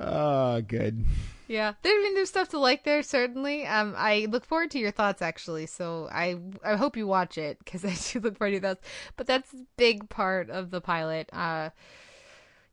Oh, 0.00 0.60
good. 0.60 1.04
Yeah, 1.48 1.72
there, 1.82 1.98
I 1.98 2.02
mean, 2.02 2.14
there's 2.14 2.28
stuff 2.28 2.50
to 2.50 2.58
like 2.58 2.84
there 2.84 3.02
certainly. 3.02 3.66
Um, 3.66 3.94
I 3.96 4.26
look 4.30 4.44
forward 4.44 4.70
to 4.72 4.78
your 4.78 4.90
thoughts 4.90 5.22
actually. 5.22 5.66
So 5.66 6.08
I 6.12 6.36
I 6.62 6.76
hope 6.76 6.96
you 6.96 7.06
watch 7.06 7.38
it 7.38 7.58
because 7.58 7.84
I 7.86 7.96
do 8.12 8.20
look 8.20 8.36
forward 8.36 8.52
to 8.54 8.60
those. 8.60 8.76
But 9.16 9.26
that's 9.26 9.52
a 9.54 9.64
big 9.76 10.08
part 10.10 10.50
of 10.50 10.70
the 10.70 10.82
pilot. 10.82 11.30
Uh, 11.32 11.70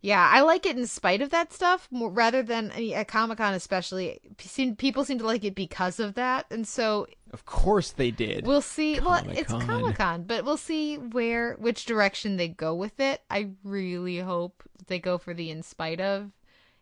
yeah, 0.01 0.29
I 0.31 0.41
like 0.41 0.67
it 0.67 0.77
in 0.77 0.85
spite 0.85 1.23
of 1.23 1.31
that 1.31 1.51
stuff 1.51 1.87
more, 1.89 2.11
rather 2.11 2.43
than 2.43 2.71
I 2.75 2.77
mean, 2.77 2.93
at 2.93 3.07
Comic 3.07 3.39
Con 3.39 3.55
especially. 3.55 4.19
Seem, 4.39 4.75
people 4.75 5.03
seem 5.03 5.17
to 5.17 5.25
like 5.25 5.43
it 5.43 5.55
because 5.55 5.99
of 5.99 6.13
that, 6.13 6.45
and 6.51 6.67
so 6.67 7.07
Of 7.31 7.45
course 7.45 7.89
they 7.91 8.11
did. 8.11 8.45
We'll 8.45 8.61
see. 8.61 8.99
Well, 8.99 9.25
it's 9.29 9.51
Comic-Con. 9.51 9.81
Comic 9.81 9.95
Con, 9.95 10.23
but 10.23 10.45
we'll 10.45 10.57
see 10.57 10.97
where 10.97 11.55
which 11.55 11.85
direction 11.85 12.37
they 12.37 12.49
go 12.49 12.75
with 12.75 12.99
it. 12.99 13.21
I 13.31 13.49
really 13.63 14.19
hope 14.19 14.61
they 14.85 14.99
go 14.99 15.17
for 15.17 15.33
the 15.33 15.49
in 15.49 15.63
spite 15.63 16.01
of, 16.01 16.29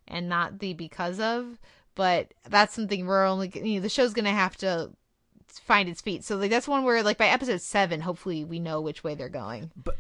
and 0.06 0.28
not 0.28 0.60
the 0.60 0.74
because 0.74 1.22
of. 1.22 1.60
But 1.96 2.34
that's 2.50 2.74
something 2.74 3.06
we're 3.06 3.26
only 3.26 3.52
you 3.54 3.76
know 3.76 3.82
the 3.82 3.90
show's 3.90 4.14
gonna 4.14 4.32
have 4.32 4.58
to 4.58 4.92
find 5.48 5.88
its 5.90 6.02
feet. 6.02 6.24
So 6.24 6.38
like 6.38 6.50
that's 6.50 6.68
one 6.68 6.84
where 6.84 7.04
like 7.04 7.18
by 7.18 7.28
episode 7.28 7.62
seven, 7.62 8.02
hopefully 8.02 8.44
we 8.44 8.60
know 8.60 8.82
which 8.82 9.04
way 9.04 9.16
they're 9.16 9.30
going. 9.30 9.72
But 9.76 9.98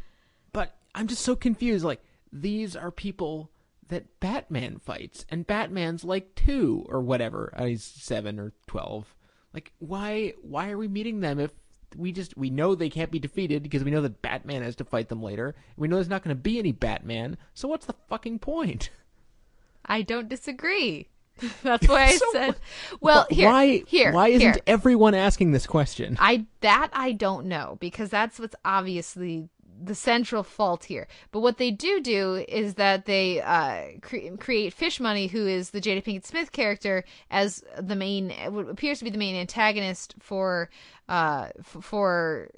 but 0.52 0.76
I'm 0.96 1.08
just 1.08 1.24
so 1.24 1.36
confused. 1.36 1.84
Like, 1.84 2.02
these 2.32 2.76
are 2.76 2.92
people 2.92 3.52
that 3.90 4.20
Batman 4.20 4.80
fights, 4.80 5.26
and 5.30 5.46
Batman's 5.46 6.04
like 6.04 6.36
two 6.36 6.86
or 6.88 7.02
whatever. 7.02 7.54
Uh, 7.58 7.66
he's 7.66 7.84
seven 7.84 8.40
or 8.40 8.54
twelve. 8.68 9.16
Like, 9.54 9.72
why? 9.80 10.34
Why 10.42 10.72
are 10.72 10.78
we 10.78 10.88
meeting 10.88 11.20
them 11.20 11.40
if 11.40 11.52
we 11.96 12.12
just 12.12 12.36
we 12.38 12.50
know 12.50 12.74
they 12.74 12.90
can't 12.90 13.12
be 13.12 13.20
defeated 13.20 13.64
because 13.64 13.84
we 13.84 13.92
know 13.92 14.02
that 14.02 14.22
Batman 14.22 14.64
has 14.64 14.76
to 14.78 14.86
fight 14.86 15.10
them 15.10 15.22
later. 15.22 15.56
We 15.78 15.88
know 15.88 15.98
there's 15.98 16.10
not 16.10 16.24
going 16.24 16.36
to 16.36 16.42
be 16.42 16.60
any 16.60 16.72
Batman. 16.72 17.38
So 17.54 17.68
what's 17.68 17.86
the 17.86 17.96
fucking 18.10 18.40
point? 18.40 18.90
I 19.86 20.02
don't 20.02 20.30
disagree. 20.30 21.10
That's 21.64 21.88
why 21.88 22.04
I 22.06 22.12
So- 22.18 22.32
said. 22.32 22.56
Well, 23.02 23.26
here, 23.30 23.50
why? 23.50 23.84
here, 23.88 24.12
Why 24.12 24.30
isn't 24.30 24.42
here. 24.42 24.62
everyone 24.68 25.14
asking 25.16 25.52
this 25.52 25.66
question? 25.68 26.16
I 26.20 26.46
that 26.62 26.90
I 26.94 27.12
don't 27.14 27.48
know 27.48 27.78
because 27.80 28.10
that's 28.10 28.40
what's 28.40 28.56
obviously 28.64 29.50
the 29.84 29.96
central 29.96 30.44
fault 30.44 30.86
here. 30.86 31.08
But 31.32 31.40
what 31.42 31.58
they 31.58 31.72
do 31.72 32.00
do 32.02 32.36
is 32.48 32.76
that 32.76 33.06
they 33.06 33.42
uh, 33.42 34.00
cre- 34.02 34.36
create 34.40 34.74
Fish 34.74 35.00
Mooney, 35.02 35.28
who 35.28 35.46
is 35.48 35.72
the 35.72 35.82
Jada 35.82 36.02
Pinkett 36.04 36.26
Smith 36.26 36.52
character, 36.54 37.04
as 37.32 37.64
the 37.82 37.96
main 37.96 38.30
what 38.50 38.70
appears 38.70 39.00
to 39.00 39.04
be 39.04 39.10
the 39.10 39.18
main 39.18 39.36
antagonist 39.36 40.16
for 40.20 40.70
uh, 41.10 41.50
f- 41.60 41.78
for 41.84 42.50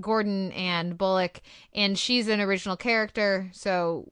Gordon 0.00 0.52
and 0.52 0.96
Bullock, 0.96 1.40
and 1.74 1.98
she's 1.98 2.28
an 2.28 2.40
original 2.40 2.76
character, 2.76 3.48
so 3.52 4.06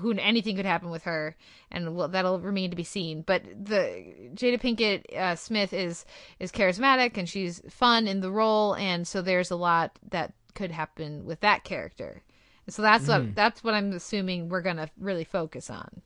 who 0.00 0.12
anything 0.18 0.56
could 0.56 0.66
happen 0.66 0.90
with 0.90 1.04
her, 1.04 1.36
and 1.70 1.94
well, 1.96 2.08
that'll 2.08 2.40
remain 2.40 2.70
to 2.70 2.76
be 2.76 2.84
seen. 2.84 3.22
But 3.22 3.42
the 3.44 4.30
Jada 4.34 4.60
Pinkett 4.60 5.16
uh, 5.16 5.36
Smith 5.36 5.72
is 5.72 6.04
is 6.38 6.50
charismatic 6.52 7.16
and 7.16 7.28
she's 7.28 7.62
fun 7.70 8.08
in 8.08 8.20
the 8.20 8.30
role, 8.30 8.74
and 8.74 9.06
so 9.06 9.22
there's 9.22 9.50
a 9.50 9.56
lot 9.56 9.98
that 10.10 10.32
could 10.54 10.70
happen 10.72 11.24
with 11.24 11.40
that 11.40 11.64
character. 11.64 12.22
And 12.66 12.74
so 12.74 12.82
that's 12.82 13.04
Mhm. 13.06 13.08
what 13.26 13.34
that's 13.34 13.64
what 13.64 13.74
I'm 13.74 13.92
assuming 13.92 14.48
we're 14.48 14.62
gonna 14.62 14.90
really 14.98 15.24
focus 15.24 15.70
on. 15.70 16.02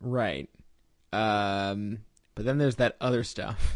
Right. 0.00 0.48
Um. 1.12 1.98
But 2.34 2.44
then 2.44 2.58
there's 2.58 2.76
that 2.76 2.96
other 3.00 3.24
stuff. 3.24 3.74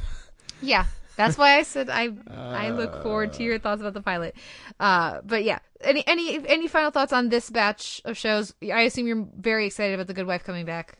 Yeah, 0.63 0.87
that's 1.17 1.39
why 1.39 1.59
I 1.59 1.63
said 1.63 1.91
I 1.91 2.11
I 2.31 2.71
look 2.71 3.03
forward 3.03 3.33
to 3.35 3.43
your 3.43 3.59
thoughts 3.59 3.81
about 3.81 3.95
the 3.95 4.03
pilot. 4.03 4.35
Uh, 4.81 5.21
but 5.25 5.45
yeah, 5.45 5.59
any 5.81 6.07
any 6.07 6.47
any 6.47 6.69
final 6.69 6.91
thoughts 6.91 7.13
on 7.13 7.29
this 7.29 7.51
batch 7.51 8.01
of 8.05 8.17
shows? 8.17 8.55
I 8.63 8.83
assume 8.83 9.07
you're 9.07 9.27
very 9.39 9.67
excited 9.67 9.95
about 9.95 10.07
the 10.07 10.15
Good 10.15 10.27
Wife 10.27 10.45
coming 10.45 10.65
back. 10.65 10.99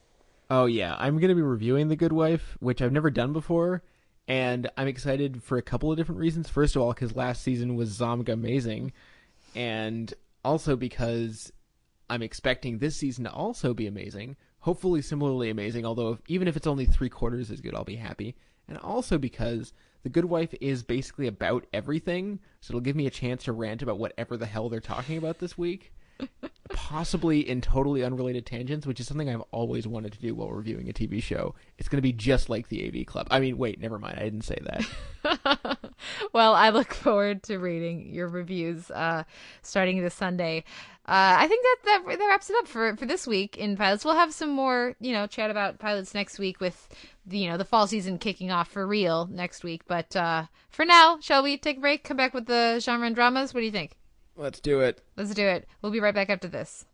Oh 0.51 0.67
yeah, 0.67 0.95
I'm 0.99 1.19
gonna 1.19 1.35
be 1.35 1.43
reviewing 1.43 1.89
The 1.89 1.97
Good 1.97 2.13
Wife, 2.13 2.57
which 2.61 2.83
I've 2.83 2.93
never 2.93 3.11
done 3.11 3.33
before, 3.33 3.83
and 4.29 4.71
I'm 4.77 4.89
excited 4.89 5.43
for 5.43 5.59
a 5.59 5.63
couple 5.63 5.91
of 5.91 5.97
different 5.97 6.21
reasons. 6.21 6.49
First 6.49 6.77
of 6.77 6.83
all, 6.83 6.93
because 6.93 7.17
last 7.17 7.43
season 7.43 7.77
was 7.77 7.99
Zomga 7.99 8.31
amazing, 8.31 8.93
and 9.55 10.13
also 10.45 10.77
because 10.77 11.53
I'm 12.11 12.23
expecting 12.23 12.79
this 12.79 12.97
season 12.97 13.25
to 13.25 13.33
also 13.33 13.75
be 13.75 13.87
amazing. 13.87 14.37
Hopefully, 14.61 15.03
similarly 15.03 15.51
amazing. 15.51 15.85
Although, 15.85 16.13
if, 16.13 16.19
even 16.29 16.49
if 16.49 16.57
it's 16.57 16.67
only 16.67 16.87
three 16.87 17.09
quarters 17.09 17.51
as 17.51 17.61
good, 17.61 17.75
I'll 17.75 17.85
be 17.85 17.97
happy. 17.97 18.35
And 18.69 18.79
also 18.79 19.19
because 19.19 19.73
The 20.05 20.11
Good 20.11 20.27
Wife 20.27 20.55
is 20.61 20.83
basically 20.83 21.27
about 21.27 21.67
everything, 21.73 22.39
so 22.61 22.71
it'll 22.73 22.81
give 22.81 22.95
me 22.95 23.07
a 23.07 23.11
chance 23.11 23.45
to 23.45 23.53
rant 23.53 23.83
about 23.83 23.99
whatever 23.99 24.37
the 24.37 24.47
hell 24.47 24.69
they're 24.69 24.81
talking 24.81 25.19
about 25.19 25.39
this 25.39 25.59
week 25.59 25.93
possibly 26.71 27.49
in 27.49 27.61
totally 27.61 28.05
unrelated 28.05 28.47
tangents, 28.47 28.87
which 28.87 29.01
is 29.01 29.07
something 29.07 29.29
I've 29.29 29.43
always 29.51 29.87
wanted 29.87 30.13
to 30.13 30.21
do 30.21 30.35
while 30.35 30.51
reviewing 30.51 30.89
a 30.89 30.93
TV 30.93 31.23
show. 31.23 31.55
It's 31.79 31.89
going 31.89 31.99
to 31.99 32.03
be 32.03 32.13
just 32.13 32.49
like 32.49 32.69
the 32.69 32.87
AV 32.87 33.07
Club. 33.07 33.29
I 33.31 33.41
mean, 33.41 33.59
wait, 33.59 33.81
never 33.81 33.99
mind. 33.99 34.19
I 34.19 34.23
didn't 34.23 34.43
say 34.43 34.59
that. 34.63 35.79
well, 36.33 36.55
I 36.55 36.71
look 36.71 36.93
forward 36.93 37.43
to 37.45 37.59
reading 37.59 38.13
your 38.13 38.29
reviews 38.29 38.91
uh, 38.91 39.25
starting 39.63 40.03
this 40.03 40.15
Sunday. 40.15 40.65
Uh, 41.07 41.37
I 41.39 41.49
think 41.49 41.63
that, 41.63 41.77
that 42.07 42.19
that 42.19 42.27
wraps 42.27 42.49
it 42.49 42.57
up 42.57 42.67
for 42.67 42.97
for 42.97 43.05
this 43.05 43.27
week 43.27 43.59
in 43.59 43.77
pilots. 43.77 44.07
We'll 44.07 44.15
have 44.15 44.33
some 44.33 44.49
more, 44.49 44.95
you 45.01 45.13
know, 45.13 45.27
chat 45.27 45.51
about 45.51 45.79
pilots 45.79 46.15
next 46.15 46.39
week 46.39 46.61
with 46.61 46.89
the 47.27 47.39
you 47.39 47.49
know 47.51 47.59
the 47.59 47.65
fall 47.67 47.87
season 47.87 48.17
kicking 48.17 48.51
off 48.51 48.69
for 48.69 48.87
real 48.87 49.27
next 49.31 49.65
week. 49.65 49.83
But 49.87 50.17
uh, 50.17 50.45
for 50.71 50.87
now, 50.87 51.19
shall 51.21 51.43
we 51.43 51.59
take 51.59 51.77
a 51.77 51.81
break? 51.81 52.05
Come 52.05 52.17
back 52.17 52.33
with 52.33 52.47
the 52.47 52.79
genre 52.81 53.07
and 53.07 53.15
dramas. 53.15 53.53
What 53.53 53.61
do 53.61 53.67
you 53.67 53.73
think? 53.73 53.99
Let's 54.35 54.61
do 54.61 54.81
it. 54.81 55.03
Let's 55.17 55.35
do 55.35 55.47
it. 55.47 55.69
We'll 55.83 55.93
be 55.93 56.01
right 56.01 56.15
back 56.15 56.31
after 56.31 56.49
this. 56.49 56.87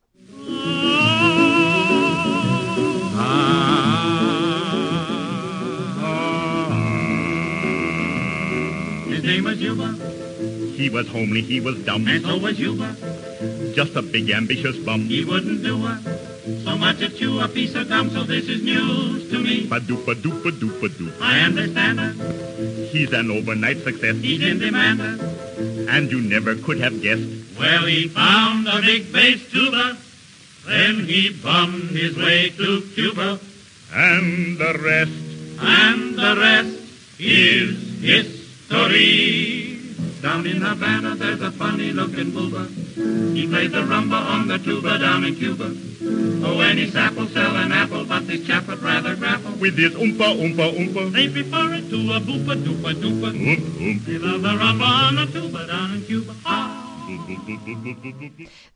His 9.07 9.25
name 9.25 9.45
was 9.45 9.61
Yuba. 9.61 9.93
He 10.77 10.89
was 10.89 11.07
homely, 11.09 11.43
he 11.43 11.61
was 11.61 11.79
dumb. 11.85 12.09
And 12.09 12.25
so 12.25 12.39
was 12.39 12.59
Yuba. 12.59 12.97
Just 13.81 13.97
a 13.97 14.03
big 14.03 14.29
ambitious 14.29 14.77
bum. 14.77 15.07
He 15.09 15.25
wouldn't 15.25 15.63
do 15.63 15.87
a 15.87 15.99
so 16.65 16.77
much 16.77 17.01
as 17.01 17.17
chew 17.19 17.41
a 17.41 17.49
piece 17.49 17.75
of 17.75 17.89
gum, 17.89 18.11
so 18.11 18.25
this 18.25 18.47
is 18.47 18.63
news 18.63 19.31
to 19.31 19.39
me. 19.39 19.69
Ba-doopa 19.69 20.17
doopa 20.17 20.51
doopa 20.53 20.89
doop. 20.91 21.15
I 21.19 21.41
understand 21.41 21.99
her. 21.99 22.13
He's 22.93 23.11
an 23.15 23.31
overnight 23.31 23.79
success. 23.79 24.17
He's 24.17 24.43
in 24.43 24.59
demand. 24.59 25.01
And 25.89 26.13
you 26.13 26.21
never 26.21 26.57
could 26.57 26.79
have 26.81 27.01
guessed. 27.01 27.25
Well, 27.59 27.87
he 27.87 28.09
found 28.09 28.69
a 28.69 28.83
big 28.83 29.11
bass 29.15 29.51
tuba. 29.51 29.97
Then 30.67 31.07
he 31.07 31.31
bummed 31.31 31.97
his 31.97 32.19
way 32.19 32.51
to 32.51 32.83
Cuba. 32.95 33.41
And 33.95 34.59
the 34.59 34.79
rest. 34.85 35.13
And 35.59 36.19
the 36.19 36.37
rest 36.37 36.77
is 37.19 38.03
history. 38.03 39.70
Down 40.23 40.47
in 40.47 40.61
Havana, 40.61 41.15
there's 41.17 41.41
a 41.41 41.51
funny-looking 41.51 42.33
booba. 42.33 42.69
He 43.35 43.47
plays 43.49 43.73
the 43.73 43.79
rumba 43.79 44.21
on 44.21 44.49
the 44.49 44.59
tuba 44.59 44.99
down 44.99 45.25
in 45.25 45.35
Cuba. 45.35 45.73
Oh, 46.45 46.61
any 46.61 46.91
sap 46.91 47.15
will 47.15 47.27
sell 47.29 47.57
an 47.57 47.73
apple, 47.73 48.05
but 48.05 48.27
this 48.27 48.47
chap 48.47 48.69
would 48.69 48.83
rather 48.83 49.17
grapple 49.17 49.53
with 49.53 49.79
his 49.79 49.95
oompa 49.95 50.37
oompa 50.37 50.77
oompa. 50.77 51.11
They 51.13 51.29
prefer 51.29 51.73
it 51.75 51.89
to 51.89 51.97
a 52.13 52.21
boopa 52.21 52.55
doopa 52.55 52.93
doopa. 53.01 53.33
Oomp 53.33 53.65
oomp. 53.81 54.05
They 54.05 54.19
love 54.19 54.43
the 54.43 54.49
rumba 54.49 55.09
on 55.09 55.19
a 55.19 55.27
tuba 55.27 55.67
down 55.67 55.95
in 55.95 56.03
Cuba. 56.05 56.35
Ah. 56.45 56.70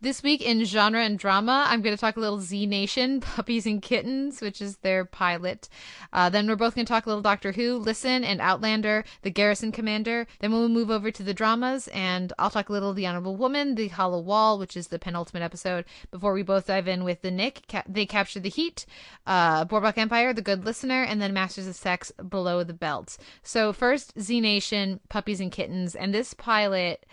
This 0.00 0.22
week 0.22 0.42
in 0.42 0.64
genre 0.64 1.00
and 1.02 1.18
drama, 1.18 1.66
I'm 1.68 1.82
going 1.82 1.94
to 1.94 2.00
talk 2.00 2.16
a 2.16 2.20
little 2.20 2.40
Z 2.40 2.66
Nation, 2.66 3.20
Puppies 3.20 3.66
and 3.66 3.80
Kittens, 3.80 4.40
which 4.40 4.60
is 4.60 4.76
their 4.78 5.04
pilot. 5.04 5.68
Uh, 6.12 6.30
then 6.30 6.48
we're 6.48 6.56
both 6.56 6.74
going 6.74 6.84
to 6.84 6.92
talk 6.92 7.06
a 7.06 7.08
little 7.08 7.22
Doctor 7.22 7.52
Who, 7.52 7.76
Listen, 7.76 8.24
and 8.24 8.40
Outlander, 8.40 9.04
The 9.22 9.30
Garrison 9.30 9.72
Commander. 9.72 10.26
Then 10.40 10.52
we'll 10.52 10.68
move 10.68 10.90
over 10.90 11.10
to 11.10 11.22
the 11.22 11.34
dramas, 11.34 11.88
and 11.88 12.32
I'll 12.38 12.50
talk 12.50 12.68
a 12.68 12.72
little 12.72 12.92
The 12.92 13.06
Honorable 13.06 13.36
Woman, 13.36 13.76
The 13.76 13.88
Hollow 13.88 14.20
Wall, 14.20 14.58
which 14.58 14.76
is 14.76 14.88
the 14.88 14.98
penultimate 14.98 15.42
episode, 15.42 15.84
before 16.10 16.32
we 16.32 16.42
both 16.42 16.66
dive 16.66 16.88
in 16.88 17.04
with 17.04 17.22
The 17.22 17.30
Knick, 17.30 17.62
Ca- 17.68 17.84
They 17.88 18.06
Capture 18.06 18.40
the 18.40 18.48
Heat, 18.48 18.84
uh, 19.26 19.64
Empire, 19.96 20.32
The 20.32 20.42
Good 20.42 20.64
Listener, 20.64 21.02
and 21.04 21.22
then 21.22 21.32
Masters 21.32 21.66
of 21.66 21.76
Sex, 21.76 22.12
Below 22.28 22.64
the 22.64 22.74
Belt. 22.74 23.16
So 23.42 23.72
first, 23.72 24.18
Z 24.20 24.40
Nation, 24.40 25.00
Puppies 25.08 25.40
and 25.40 25.52
Kittens, 25.52 25.94
and 25.94 26.12
this 26.12 26.34
pilot... 26.34 27.06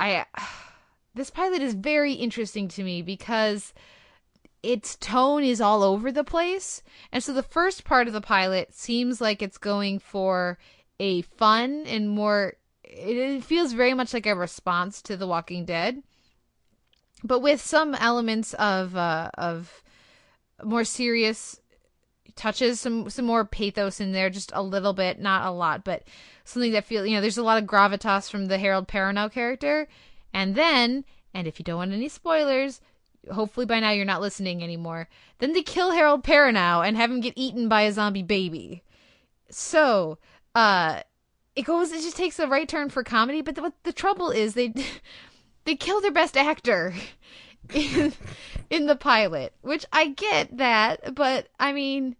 I 0.00 0.24
this 1.14 1.30
pilot 1.30 1.62
is 1.62 1.74
very 1.74 2.12
interesting 2.12 2.68
to 2.68 2.82
me 2.82 3.02
because 3.02 3.72
its 4.62 4.96
tone 4.96 5.44
is 5.44 5.60
all 5.60 5.82
over 5.82 6.10
the 6.10 6.24
place. 6.24 6.82
And 7.12 7.22
so 7.22 7.32
the 7.32 7.42
first 7.42 7.84
part 7.84 8.06
of 8.06 8.12
the 8.12 8.20
pilot 8.20 8.74
seems 8.74 9.20
like 9.20 9.42
it's 9.42 9.58
going 9.58 9.98
for 9.98 10.58
a 11.00 11.22
fun 11.22 11.84
and 11.86 12.10
more 12.10 12.54
it 12.82 13.44
feels 13.44 13.72
very 13.72 13.94
much 13.94 14.14
like 14.14 14.26
a 14.26 14.34
response 14.34 15.02
to 15.02 15.16
The 15.16 15.26
Walking 15.26 15.64
Dead. 15.64 16.02
But 17.22 17.40
with 17.40 17.60
some 17.60 17.94
elements 17.94 18.54
of 18.54 18.96
uh 18.96 19.30
of 19.34 19.82
more 20.64 20.84
serious 20.84 21.60
touches, 22.38 22.80
some 22.80 23.10
some 23.10 23.26
more 23.26 23.44
pathos 23.44 24.00
in 24.00 24.12
there, 24.12 24.30
just 24.30 24.52
a 24.54 24.62
little 24.62 24.94
bit, 24.94 25.20
not 25.20 25.46
a 25.46 25.50
lot, 25.50 25.84
but 25.84 26.04
something 26.44 26.72
that 26.72 26.86
feels 26.86 27.06
you 27.06 27.14
know, 27.14 27.20
there's 27.20 27.36
a 27.36 27.42
lot 27.42 27.62
of 27.62 27.68
gravitas 27.68 28.30
from 28.30 28.46
the 28.46 28.58
Harold 28.58 28.88
Perrineau 28.88 29.30
character. 29.30 29.88
And 30.32 30.54
then, 30.54 31.04
and 31.34 31.46
if 31.46 31.58
you 31.58 31.64
don't 31.64 31.76
want 31.76 31.92
any 31.92 32.08
spoilers, 32.08 32.80
hopefully 33.32 33.66
by 33.66 33.80
now 33.80 33.90
you're 33.90 34.04
not 34.04 34.20
listening 34.20 34.62
anymore. 34.62 35.08
Then 35.38 35.52
they 35.52 35.62
kill 35.62 35.92
Harold 35.92 36.24
Perrineau 36.24 36.86
and 36.86 36.96
have 36.96 37.10
him 37.10 37.20
get 37.20 37.34
eaten 37.36 37.68
by 37.68 37.82
a 37.82 37.92
zombie 37.92 38.22
baby. 38.22 38.82
So, 39.50 40.18
uh, 40.54 41.02
it 41.56 41.62
goes. 41.62 41.92
It 41.92 42.02
just 42.02 42.16
takes 42.16 42.38
a 42.38 42.46
right 42.46 42.68
turn 42.68 42.88
for 42.88 43.02
comedy. 43.02 43.42
But 43.42 43.56
the, 43.56 43.62
what 43.62 43.74
the 43.82 43.92
trouble 43.92 44.30
is, 44.30 44.54
they 44.54 44.72
they 45.64 45.76
kill 45.76 46.00
their 46.00 46.12
best 46.12 46.36
actor 46.36 46.94
in 47.74 48.12
in 48.70 48.86
the 48.86 48.96
pilot, 48.96 49.52
which 49.62 49.84
I 49.92 50.08
get 50.08 50.56
that, 50.56 51.14
but 51.14 51.48
I 51.58 51.72
mean, 51.72 52.16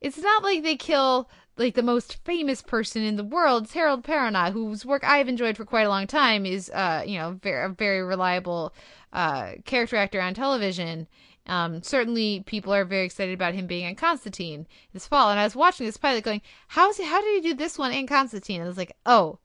it's 0.00 0.18
not 0.18 0.42
like 0.42 0.62
they 0.62 0.76
kill 0.76 1.28
like 1.56 1.74
the 1.74 1.82
most 1.82 2.18
famous 2.24 2.60
person 2.60 3.02
in 3.02 3.16
the 3.16 3.24
world, 3.24 3.64
it's 3.64 3.72
Harold 3.72 4.04
Perrineau, 4.04 4.52
whose 4.52 4.84
work 4.84 5.02
I've 5.04 5.28
enjoyed 5.28 5.56
for 5.56 5.64
quite 5.64 5.86
a 5.86 5.88
long 5.88 6.06
time, 6.06 6.44
is 6.44 6.70
uh, 6.70 7.02
you 7.06 7.18
know, 7.18 7.38
very 7.42 7.64
a 7.64 7.68
very 7.68 8.02
reliable 8.02 8.74
uh 9.12 9.52
character 9.64 9.96
actor 9.96 10.20
on 10.20 10.34
television. 10.34 11.06
Um, 11.46 11.82
certainly 11.82 12.42
people 12.46 12.74
are 12.74 12.84
very 12.84 13.04
excited 13.04 13.32
about 13.32 13.54
him 13.54 13.66
being 13.66 13.86
in 13.86 13.94
Constantine 13.94 14.66
this 14.92 15.06
fall. 15.06 15.30
And 15.30 15.38
I 15.38 15.44
was 15.44 15.54
watching 15.54 15.86
this 15.86 15.96
pilot 15.96 16.24
going, 16.24 16.42
how's 16.68 16.96
he, 16.96 17.04
how 17.04 17.20
did 17.20 17.36
he 17.36 17.50
do 17.50 17.54
this 17.54 17.78
one 17.78 17.92
in 17.92 18.06
Constantine? 18.06 18.60
And 18.60 18.64
I 18.64 18.68
was 18.68 18.76
like, 18.76 18.96
oh, 19.06 19.38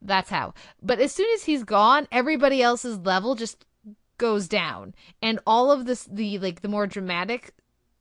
that's 0.00 0.30
how. 0.30 0.54
But 0.82 1.00
as 1.00 1.12
soon 1.12 1.28
as 1.34 1.44
he's 1.44 1.62
gone, 1.62 2.08
everybody 2.10 2.62
else's 2.62 2.98
level 2.98 3.34
just 3.34 3.66
goes 4.16 4.48
down. 4.48 4.94
And 5.20 5.38
all 5.46 5.70
of 5.70 5.84
this, 5.84 6.04
the, 6.04 6.38
like, 6.38 6.62
the 6.62 6.68
more 6.68 6.86
dramatic 6.86 7.52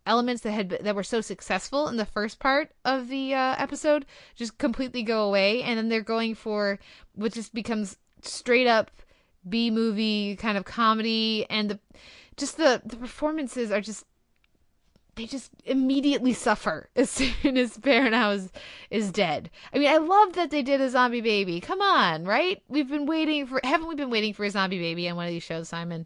elements 0.06 0.42
that 0.42 0.52
had 0.52 0.70
that 0.70 0.96
were 0.96 1.04
so 1.04 1.22
successful 1.22 1.88
in 1.88 1.98
the 1.98 2.06
first 2.06 2.40
part 2.40 2.72
of 2.84 3.08
the 3.08 3.34
uh, 3.34 3.56
episode 3.58 4.06
just 4.36 4.58
completely 4.58 5.04
go 5.04 5.24
away 5.24 5.62
and 5.64 5.78
then 5.78 5.90
they're 5.90 6.02
going 6.02 6.36
for 6.36 6.80
what 7.16 7.34
just 7.34 7.54
becomes 7.54 7.98
straight 8.22 8.68
up 8.68 8.92
B 9.48 9.70
movie 9.70 10.36
kind 10.36 10.58
of 10.58 10.66
comedy 10.66 11.46
and 11.50 11.70
the 11.70 11.80
just 12.38 12.58
the 12.58 12.82
the 12.86 12.98
performances 12.98 13.72
are 13.72 13.82
just 13.82 14.06
they 15.16 15.26
just 15.26 15.52
immediately 15.66 16.34
suffer 16.34 16.90
as 16.96 17.10
soon 17.10 17.58
as 17.58 17.78
Perrineau 17.78 18.36
is, 18.36 18.52
is 18.90 19.12
dead. 19.12 19.50
I 19.74 19.78
mean, 19.78 19.90
I 19.90 19.98
love 19.98 20.34
that 20.34 20.50
they 20.50 20.64
did 20.64 20.82
a 20.82 20.90
zombie 20.90 21.22
baby. 21.22 21.60
Come 21.60 21.82
on, 21.82 22.26
right? 22.26 22.62
We've 22.68 22.90
been 22.90 23.06
waiting 23.06 23.46
for 23.46 23.62
haven't 23.64 23.88
we 23.88 23.96
been 23.96 24.10
waiting 24.10 24.34
for 24.34 24.44
a 24.44 24.50
zombie 24.50 24.80
baby 24.80 25.08
on 25.08 25.16
one 25.16 25.26
of 25.26 25.32
these 25.32 25.44
shows, 25.44 25.70
Simon? 25.70 26.06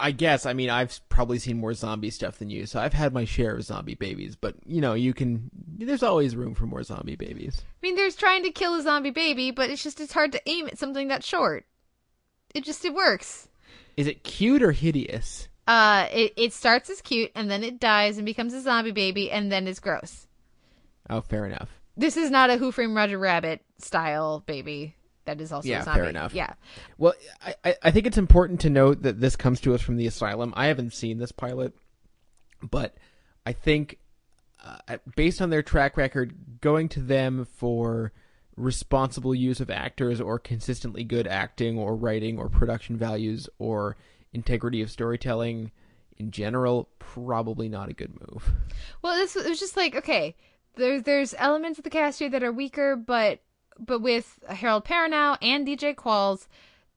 I 0.00 0.10
guess. 0.12 0.46
I 0.46 0.52
mean, 0.52 0.70
I've 0.70 1.00
probably 1.08 1.38
seen 1.38 1.58
more 1.58 1.74
zombie 1.74 2.10
stuff 2.10 2.38
than 2.38 2.50
you, 2.50 2.66
so 2.66 2.80
I've 2.80 2.92
had 2.92 3.12
my 3.12 3.24
share 3.24 3.56
of 3.56 3.62
zombie 3.62 3.94
babies. 3.94 4.36
But 4.36 4.56
you 4.66 4.80
know, 4.80 4.94
you 4.94 5.14
can. 5.14 5.50
There's 5.78 6.02
always 6.02 6.34
room 6.34 6.54
for 6.54 6.66
more 6.66 6.82
zombie 6.82 7.16
babies. 7.16 7.62
I 7.62 7.86
mean, 7.86 7.96
there's 7.96 8.16
trying 8.16 8.42
to 8.44 8.50
kill 8.50 8.74
a 8.74 8.82
zombie 8.82 9.10
baby, 9.10 9.50
but 9.50 9.70
it's 9.70 9.82
just 9.82 10.00
it's 10.00 10.12
hard 10.12 10.32
to 10.32 10.42
aim 10.48 10.66
at 10.66 10.78
something 10.78 11.08
that 11.08 11.24
short. 11.24 11.66
It 12.54 12.64
just 12.64 12.84
it 12.84 12.94
works. 12.94 13.48
Is 13.96 14.06
it 14.06 14.24
cute 14.24 14.62
or 14.62 14.72
hideous? 14.72 15.48
Uh, 15.66 16.08
it 16.10 16.32
it 16.36 16.52
starts 16.52 16.90
as 16.90 17.00
cute 17.00 17.30
and 17.34 17.50
then 17.50 17.62
it 17.62 17.78
dies 17.78 18.16
and 18.16 18.26
becomes 18.26 18.54
a 18.54 18.60
zombie 18.60 18.90
baby 18.90 19.30
and 19.30 19.52
then 19.52 19.68
it's 19.68 19.78
gross. 19.78 20.26
Oh, 21.08 21.20
fair 21.20 21.46
enough. 21.46 21.68
This 21.96 22.16
is 22.16 22.30
not 22.30 22.50
a 22.50 22.56
Who 22.56 22.72
Framed 22.72 22.96
Roger 22.96 23.18
Rabbit 23.18 23.60
style 23.78 24.40
baby. 24.46 24.96
That 25.30 25.40
is 25.40 25.52
also 25.52 25.68
yeah, 25.68 25.84
fair 25.84 26.04
enough. 26.04 26.34
Yeah. 26.34 26.54
Well, 26.98 27.14
I- 27.64 27.76
I 27.84 27.90
think 27.92 28.06
it's 28.06 28.18
important 28.18 28.60
to 28.62 28.70
note 28.70 29.02
that 29.02 29.20
this 29.20 29.36
comes 29.36 29.60
to 29.60 29.74
us 29.74 29.80
from 29.80 29.96
the 29.96 30.08
asylum. 30.08 30.52
I 30.56 30.66
haven't 30.66 30.92
seen 30.92 31.18
this 31.18 31.30
pilot, 31.30 31.72
but 32.60 32.96
I 33.46 33.52
think 33.52 33.98
uh, 34.64 34.96
based 35.14 35.40
on 35.40 35.50
their 35.50 35.62
track 35.62 35.96
record, 35.96 36.60
going 36.60 36.88
to 36.90 37.00
them 37.00 37.44
for 37.44 38.12
responsible 38.56 39.34
use 39.34 39.60
of 39.60 39.70
actors 39.70 40.20
or 40.20 40.38
consistently 40.40 41.04
good 41.04 41.28
acting 41.28 41.78
or 41.78 41.94
writing 41.94 42.36
or 42.36 42.48
production 42.48 42.96
values 42.96 43.48
or 43.60 43.96
integrity 44.32 44.82
of 44.82 44.90
storytelling 44.90 45.70
in 46.18 46.32
general, 46.32 46.88
probably 46.98 47.68
not 47.68 47.88
a 47.88 47.92
good 47.94 48.12
move. 48.20 48.50
Well, 49.00 49.14
this 49.16 49.36
it 49.36 49.48
was 49.48 49.60
just 49.60 49.76
like 49.76 49.94
okay, 49.94 50.34
there's 50.74 51.04
there's 51.04 51.34
elements 51.38 51.78
of 51.78 51.84
the 51.84 51.90
cast 51.90 52.18
here 52.18 52.30
that 52.30 52.42
are 52.42 52.52
weaker, 52.52 52.96
but 52.96 53.38
but 53.84 54.00
with 54.00 54.38
Harold 54.48 54.84
Perrineau 54.84 55.36
and 55.42 55.66
DJ 55.66 55.94
Qualls, 55.94 56.46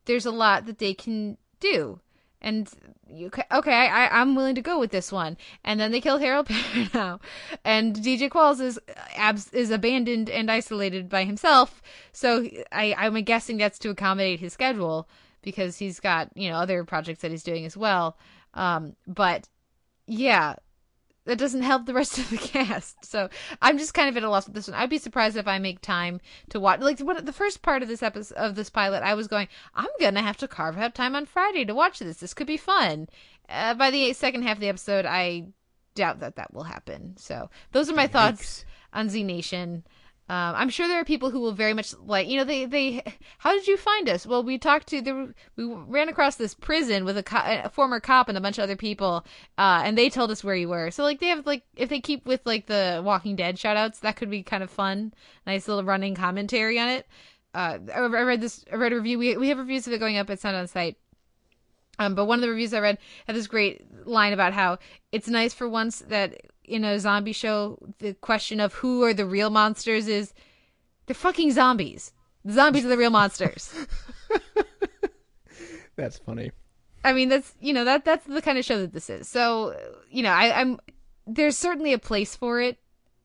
there's 0.06 0.26
a 0.26 0.32
lot 0.32 0.66
that 0.66 0.80
they 0.80 0.94
can 0.94 1.38
do. 1.60 2.00
And 2.42 2.70
you 3.08 3.32
okay, 3.52 3.88
I 3.88 4.20
I'm 4.20 4.36
willing 4.36 4.56
to 4.56 4.62
go 4.62 4.78
with 4.78 4.92
this 4.92 5.12
one. 5.12 5.38
And 5.64 5.80
then 5.80 5.92
they 5.92 6.02
kill 6.02 6.18
Harold 6.18 6.48
Perrineau, 6.50 7.22
and 7.64 7.96
DJ 7.96 8.30
Qualls 8.30 8.60
is 8.60 8.80
abs 9.16 9.48
is 9.54 9.72
abandoned 9.72 10.30
and 10.30 10.52
isolated 10.52 11.08
by 11.08 11.24
himself. 11.24 11.82
So 12.12 12.46
I 12.72 12.94
I'm 12.98 13.14
guessing 13.24 13.58
that's 13.58 13.80
to 13.80 13.90
accommodate 13.90 14.42
his 14.42 14.52
schedule 14.52 15.08
because 15.42 15.78
he's 15.78 16.02
got 16.02 16.36
you 16.36 16.50
know 16.50 16.58
other 16.58 16.84
projects 16.84 17.22
that 17.22 17.32
he's 17.32 17.44
doing 17.44 17.66
as 17.66 17.78
well. 17.78 18.18
Um, 18.56 18.96
but 19.08 19.48
yeah, 20.06 20.56
that 21.26 21.38
doesn't 21.38 21.62
help 21.62 21.86
the 21.86 21.94
rest 21.94 22.18
of 22.18 22.30
the 22.30 22.38
cast. 22.40 23.06
So 23.06 23.30
I'm 23.62 23.78
just 23.78 23.94
kind 23.94 24.10
of 24.10 24.18
at 24.18 24.24
a 24.24 24.30
loss 24.30 24.46
with 24.46 24.56
this 24.56 24.68
one. 24.68 24.76
I'd 24.76 24.90
be 24.90 24.98
surprised 24.98 25.38
if 25.38 25.48
I 25.48 25.60
make 25.60 25.82
time 25.82 26.20
to 26.50 26.60
watch. 26.60 26.82
Like 26.82 27.00
what 27.00 27.26
the 27.26 27.34
first 27.34 27.62
part 27.62 27.82
of 27.82 27.88
this 27.88 28.04
episode 28.04 28.36
of 28.36 28.56
this 28.56 28.70
pilot, 28.70 29.04
I 29.04 29.14
was 29.14 29.28
going, 29.28 29.48
I'm 29.74 29.90
gonna 30.00 30.22
have 30.22 30.38
to 30.38 30.48
carve 30.48 30.78
out 30.78 30.96
time 30.96 31.16
on 31.16 31.26
Friday 31.26 31.66
to 31.66 31.76
watch 31.76 32.00
this. 32.00 32.18
This 32.18 32.34
could 32.34 32.48
be 32.48 32.58
fun. 32.58 33.08
Uh, 33.50 33.74
by 33.74 33.92
the 33.92 34.14
second 34.14 34.44
half 34.44 34.58
of 34.58 34.62
the 34.62 34.70
episode, 34.70 35.06
I 35.06 35.48
doubt 35.96 36.20
that 36.20 36.36
that 36.36 36.54
will 36.54 36.64
happen. 36.64 37.16
So 37.18 37.50
those 37.72 37.90
are 37.90 37.96
my 37.96 38.08
thoughts 38.08 38.66
on 38.94 39.10
Z 39.10 39.24
Nation. 39.24 39.84
Um, 40.30 40.56
I'm 40.56 40.70
sure 40.70 40.88
there 40.88 41.02
are 41.02 41.06
people 41.06 41.32
who 41.32 41.42
will 41.42 41.52
very 41.52 41.74
much 41.74 41.94
like, 42.06 42.30
you 42.30 42.38
know, 42.38 42.46
they, 42.46 42.66
they, 42.66 43.04
how 43.40 43.52
did 43.52 43.68
you 43.68 43.76
find 43.76 44.08
us? 44.08 44.26
Well, 44.26 44.42
we 44.42 44.58
talked 44.58 44.88
to, 44.88 45.02
the, 45.02 45.34
we 45.58 45.66
ran 45.66 46.08
across 46.08 46.38
this 46.38 46.54
prison 46.54 47.04
with 47.04 47.18
a, 47.18 47.24
co- 47.24 47.42
a 47.44 47.70
former 47.70 48.00
cop 48.00 48.30
and 48.30 48.38
a 48.38 48.42
bunch 48.42 48.58
of 48.58 48.64
other 48.64 48.78
people, 48.78 49.26
uh, 49.58 49.82
and 49.84 49.98
they 49.98 50.10
told 50.10 50.32
us 50.32 50.42
where 50.42 50.56
you 50.56 50.70
were. 50.70 50.92
So, 50.92 51.04
like, 51.04 51.20
they 51.20 51.28
have, 51.28 51.46
like, 51.46 51.64
if 51.76 51.90
they 51.90 52.00
keep 52.00 52.26
with, 52.26 52.40
like, 52.46 52.68
the 52.68 53.02
Walking 53.04 53.36
Dead 53.36 53.58
shoutouts, 53.58 54.00
that 54.00 54.16
could 54.16 54.30
be 54.30 54.44
kind 54.44 54.64
of 54.64 54.70
fun. 54.70 55.14
Nice 55.46 55.68
little 55.68 55.84
running 55.84 56.16
commentary 56.16 56.80
on 56.80 56.88
it. 56.88 57.06
Uh, 57.54 57.80
I 57.94 58.00
I 58.00 58.22
read 58.24 58.40
this, 58.40 58.64
I 58.72 58.76
read 58.78 58.94
a 58.94 58.96
review. 58.96 59.20
We, 59.20 59.36
we 59.36 59.50
have 59.50 59.58
reviews 59.58 59.86
of 59.88 59.94
it 59.94 60.00
going 60.00 60.18
up 60.18 60.30
at 60.30 60.40
Sound 60.40 60.56
on 60.56 60.68
Sight. 60.68 60.98
Um, 62.00 62.16
but 62.16 62.26
one 62.26 62.40
of 62.40 62.42
the 62.42 62.50
reviews 62.50 62.74
I 62.74 62.80
read 62.80 62.98
had 63.28 63.36
this 63.36 63.46
great 63.46 64.08
line 64.08 64.34
about 64.34 64.54
how 64.54 64.80
it's 65.12 65.28
nice 65.28 65.54
for 65.54 65.70
once 65.70 66.00
that 66.08 66.42
in 66.66 66.84
a 66.84 67.00
zombie 67.00 67.34
show, 67.34 67.78
the 68.00 68.14
question 68.16 68.60
of 68.60 68.74
who 68.74 69.04
are 69.04 69.14
the 69.14 69.26
real 69.26 69.50
monsters 69.50 70.08
is 70.08 70.34
they're 71.06 71.16
fucking 71.16 71.52
zombies. 71.52 72.14
The 72.46 72.54
zombies 72.54 72.86
are 72.86 72.90
the 72.90 72.98
real 72.98 73.10
monsters. 73.10 73.74
That's 75.96 76.18
funny. 76.18 76.52
I 77.06 77.14
mean, 77.14 77.30
that's 77.30 77.54
you 77.60 77.74
know 77.74 77.84
that 77.84 78.06
that's 78.06 78.26
the 78.26 78.42
kind 78.42 78.58
of 78.58 78.64
show 78.66 78.80
that 78.80 78.94
this 78.94 79.10
is. 79.10 79.28
So 79.28 79.76
you 80.10 80.24
know, 80.24 80.32
I, 80.32 80.62
I'm 80.62 80.80
there's 81.28 81.58
certainly 81.58 81.94
a 81.94 82.00
place 82.00 82.36
for 82.36 82.62
it, 82.62 82.78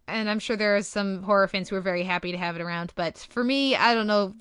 and 0.08 0.28
I'm 0.28 0.38
sure 0.38 0.56
there 0.56 0.76
are 0.76 0.82
some 0.82 1.22
horror 1.22 1.46
fans 1.46 1.68
who 1.68 1.76
are 1.76 1.80
very 1.80 2.02
happy 2.02 2.32
to 2.32 2.38
have 2.38 2.56
it 2.56 2.62
around. 2.62 2.92
But 2.96 3.18
for 3.30 3.44
me, 3.44 3.76
I 3.76 3.94
don't 3.94 4.06
know. 4.06 4.34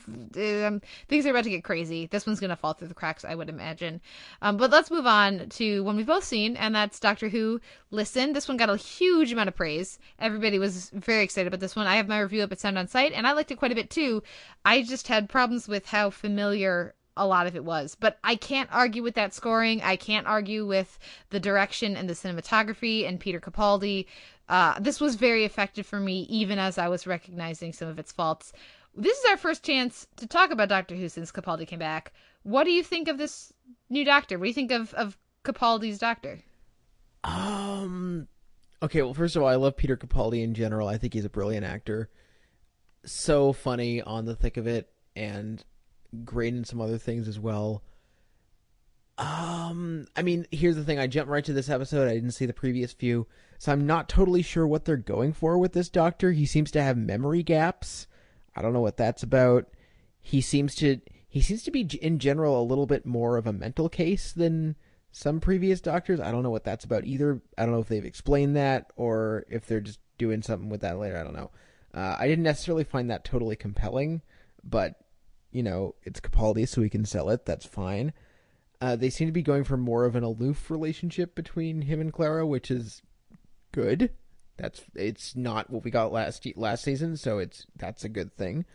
Um, 0.66 0.82
things 1.08 1.26
are 1.26 1.32
about 1.32 1.44
to 1.44 1.50
get 1.50 1.64
crazy. 1.64 2.08
This 2.08 2.26
one's 2.26 2.40
gonna 2.40 2.56
fall 2.56 2.74
through 2.74 2.88
the 2.88 2.94
cracks, 2.94 3.26
I 3.26 3.36
would 3.36 3.50
imagine. 3.50 4.02
Um, 4.42 4.58
but 4.58 4.72
let's 4.72 4.90
move 4.90 5.06
on 5.06 5.50
to 5.50 5.84
one 5.84 5.98
we've 5.98 6.06
both 6.06 6.24
seen, 6.24 6.58
and 6.58 6.74
that's 6.74 7.00
Doctor 7.00 7.30
Who. 7.30 7.62
Listen, 7.92 8.34
this 8.34 8.48
one 8.48 8.58
got 8.58 8.70
a 8.70 8.78
huge 8.78 9.32
amount 9.32 9.50
of 9.50 9.56
praise. 9.56 10.00
Everybody 10.20 10.60
was 10.60 10.90
very 10.94 11.24
excited 11.24 11.48
about 11.48 11.60
this 11.60 11.76
one. 11.76 11.88
I 11.88 11.98
have 11.98 12.08
my 12.08 12.20
review 12.20 12.42
up 12.44 12.52
at 12.52 12.60
Sound 12.60 12.78
on 12.78 12.88
Sight, 12.88 13.14
and 13.14 13.28
I 13.28 13.34
liked 13.34 13.52
it 13.52 13.58
quite 13.58 13.72
a 13.72 13.76
bit 13.76 13.90
too. 13.90 14.24
I 14.66 14.82
just 14.82 15.08
had 15.08 15.30
problems 15.30 15.68
with 15.68 15.86
how 15.86 16.10
familiar 16.10 16.96
a 17.18 17.28
lot 17.28 17.48
of 17.48 17.56
it 17.56 17.66
was. 17.66 17.96
But 18.00 18.20
I 18.24 18.36
can't 18.36 18.70
argue 18.72 19.04
with 19.04 19.16
that 19.16 19.34
scoring. 19.34 19.82
I 19.82 19.96
can't 19.96 20.28
argue 20.28 20.66
with 20.66 20.98
the 21.30 21.40
direction 21.40 21.98
and 21.98 22.10
the 22.10 22.14
cinematography 22.14 23.08
and 23.08 23.20
Peter 23.20 23.40
Capaldi. 23.40 24.06
Uh, 24.50 24.80
this 24.80 25.02
was 25.02 25.16
very 25.16 25.44
effective 25.44 25.86
for 25.86 26.00
me, 26.00 26.22
even 26.30 26.58
as 26.60 26.78
I 26.78 26.88
was 26.88 27.06
recognizing 27.08 27.74
some 27.74 27.88
of 27.88 28.00
its 28.00 28.12
faults. 28.12 28.54
This 28.96 29.18
is 29.18 29.26
our 29.30 29.38
first 29.38 29.64
chance 29.64 30.08
to 30.16 30.26
talk 30.26 30.52
about 30.52 30.70
Doctor 30.70 30.96
Who 30.96 31.10
since 31.10 31.32
Capaldi 31.32 31.68
came 31.68 31.80
back. 31.80 32.14
What 32.44 32.64
do 32.64 32.72
you 32.72 32.84
think 32.84 33.08
of 33.08 33.18
this 33.18 33.52
new 33.90 34.06
Doctor? 34.06 34.38
What 34.40 34.46
do 34.46 34.50
you 34.50 34.54
think 34.54 34.72
of, 34.72 34.94
of 34.94 35.18
Capaldi's 35.44 36.00
Doctor? 36.00 36.40
Um. 37.24 38.28
Okay, 38.82 39.02
well, 39.02 39.14
first 39.14 39.36
of 39.36 39.42
all, 39.42 39.50
I 39.50 39.56
love 39.56 39.76
Peter 39.76 39.98
Capaldi 39.98 40.44
in 40.44 40.54
general. 40.54 40.88
I 40.88 40.98
think 40.98 41.14
he's 41.14 41.26
a 41.26 41.30
brilliant 41.30 41.66
actor. 41.66 42.10
So 43.06 43.54
funny 43.54 44.02
on 44.02 44.26
the 44.26 44.36
thick 44.36 44.58
of 44.58 44.68
it, 44.68 44.90
and 45.16 45.64
great 46.24 46.54
in 46.54 46.64
some 46.64 46.80
other 46.80 46.98
things 46.98 47.28
as 47.28 47.40
well. 47.40 47.84
Um, 49.18 50.08
I 50.16 50.22
mean, 50.22 50.46
here's 50.52 50.76
the 50.76 50.84
thing. 50.84 51.00
I 51.00 51.08
jumped 51.08 51.30
right 51.30 51.44
to 51.46 51.54
this 51.54 51.70
episode. 51.70 52.08
I 52.08 52.14
didn't 52.14 52.32
see 52.32 52.46
the 52.46 52.54
previous 52.54 52.94
few, 52.94 53.26
so 53.58 53.72
I'm 53.72 53.88
not 53.88 54.10
totally 54.10 54.42
sure 54.42 54.68
what 54.68 54.86
they're 54.86 54.98
going 54.98 55.34
for 55.34 55.58
with 55.58 55.74
this 55.74 55.90
doctor. 55.90 56.32
He 56.32 56.46
seems 56.46 56.72
to 56.72 56.82
have 56.82 56.98
memory 56.98 57.44
gaps. 57.44 58.08
I 58.56 58.62
don't 58.62 58.74
know 58.74 58.82
what 58.82 58.98
that's 58.98 59.24
about. 59.24 59.66
He 60.22 60.42
seems 60.42 60.76
to 60.76 61.00
he 61.30 61.42
seems 61.42 61.64
to 61.64 61.72
be 61.72 61.82
in 62.02 62.20
general 62.20 62.62
a 62.62 62.64
little 62.64 62.86
bit 62.86 63.06
more 63.06 63.38
of 63.38 63.48
a 63.48 63.54
mental 63.54 63.90
case 63.90 64.32
than 64.32 64.76
some 65.12 65.40
previous 65.40 65.82
doctors. 65.82 66.20
I 66.20 66.32
don't 66.32 66.44
know 66.44 66.50
what 66.50 66.64
that's 66.64 66.86
about 66.86 67.06
either. 67.06 67.42
I 67.58 67.64
don't 67.64 67.74
know 67.74 67.82
if 67.82 67.88
they've 67.88 68.06
explained 68.06 68.56
that 68.56 68.92
or 68.96 69.46
if 69.50 69.66
they're 69.66 69.82
just 69.82 70.00
doing 70.18 70.42
something 70.42 70.70
with 70.70 70.82
that 70.82 71.00
later. 71.00 71.18
I 71.18 71.24
don't 71.24 71.36
know. 71.36 71.52
Uh, 71.94 72.16
I 72.20 72.28
didn't 72.28 72.44
necessarily 72.44 72.84
find 72.84 73.10
that 73.10 73.26
totally 73.26 73.56
compelling, 73.56 74.22
but 74.64 74.96
you 75.52 75.64
know, 75.64 75.96
it's 76.04 76.20
Capaldi, 76.20 76.68
so 76.68 76.82
we 76.82 76.90
can 76.90 77.06
sell 77.06 77.30
it. 77.30 77.46
That's 77.46 77.66
fine. 77.66 78.14
Uh, 78.80 78.96
they 78.96 79.10
seem 79.10 79.28
to 79.28 79.32
be 79.32 79.42
going 79.42 79.64
for 79.64 79.78
more 79.78 80.06
of 80.06 80.16
an 80.16 80.24
aloof 80.24 80.70
relationship 80.70 81.34
between 81.34 81.84
him 81.84 82.00
and 82.00 82.14
Clara, 82.14 82.46
which 82.46 82.70
is 82.70 83.02
good. 83.72 84.12
That's 84.58 84.82
it's 84.96 85.36
not 85.36 85.70
what 85.70 85.84
we 85.84 85.92
got 85.92 86.12
last 86.12 86.46
last 86.56 86.84
season, 86.84 87.18
so 87.18 87.38
it's 87.38 87.66
that's 87.76 88.04
a 88.04 88.10
good 88.10 88.36
thing. 88.36 88.66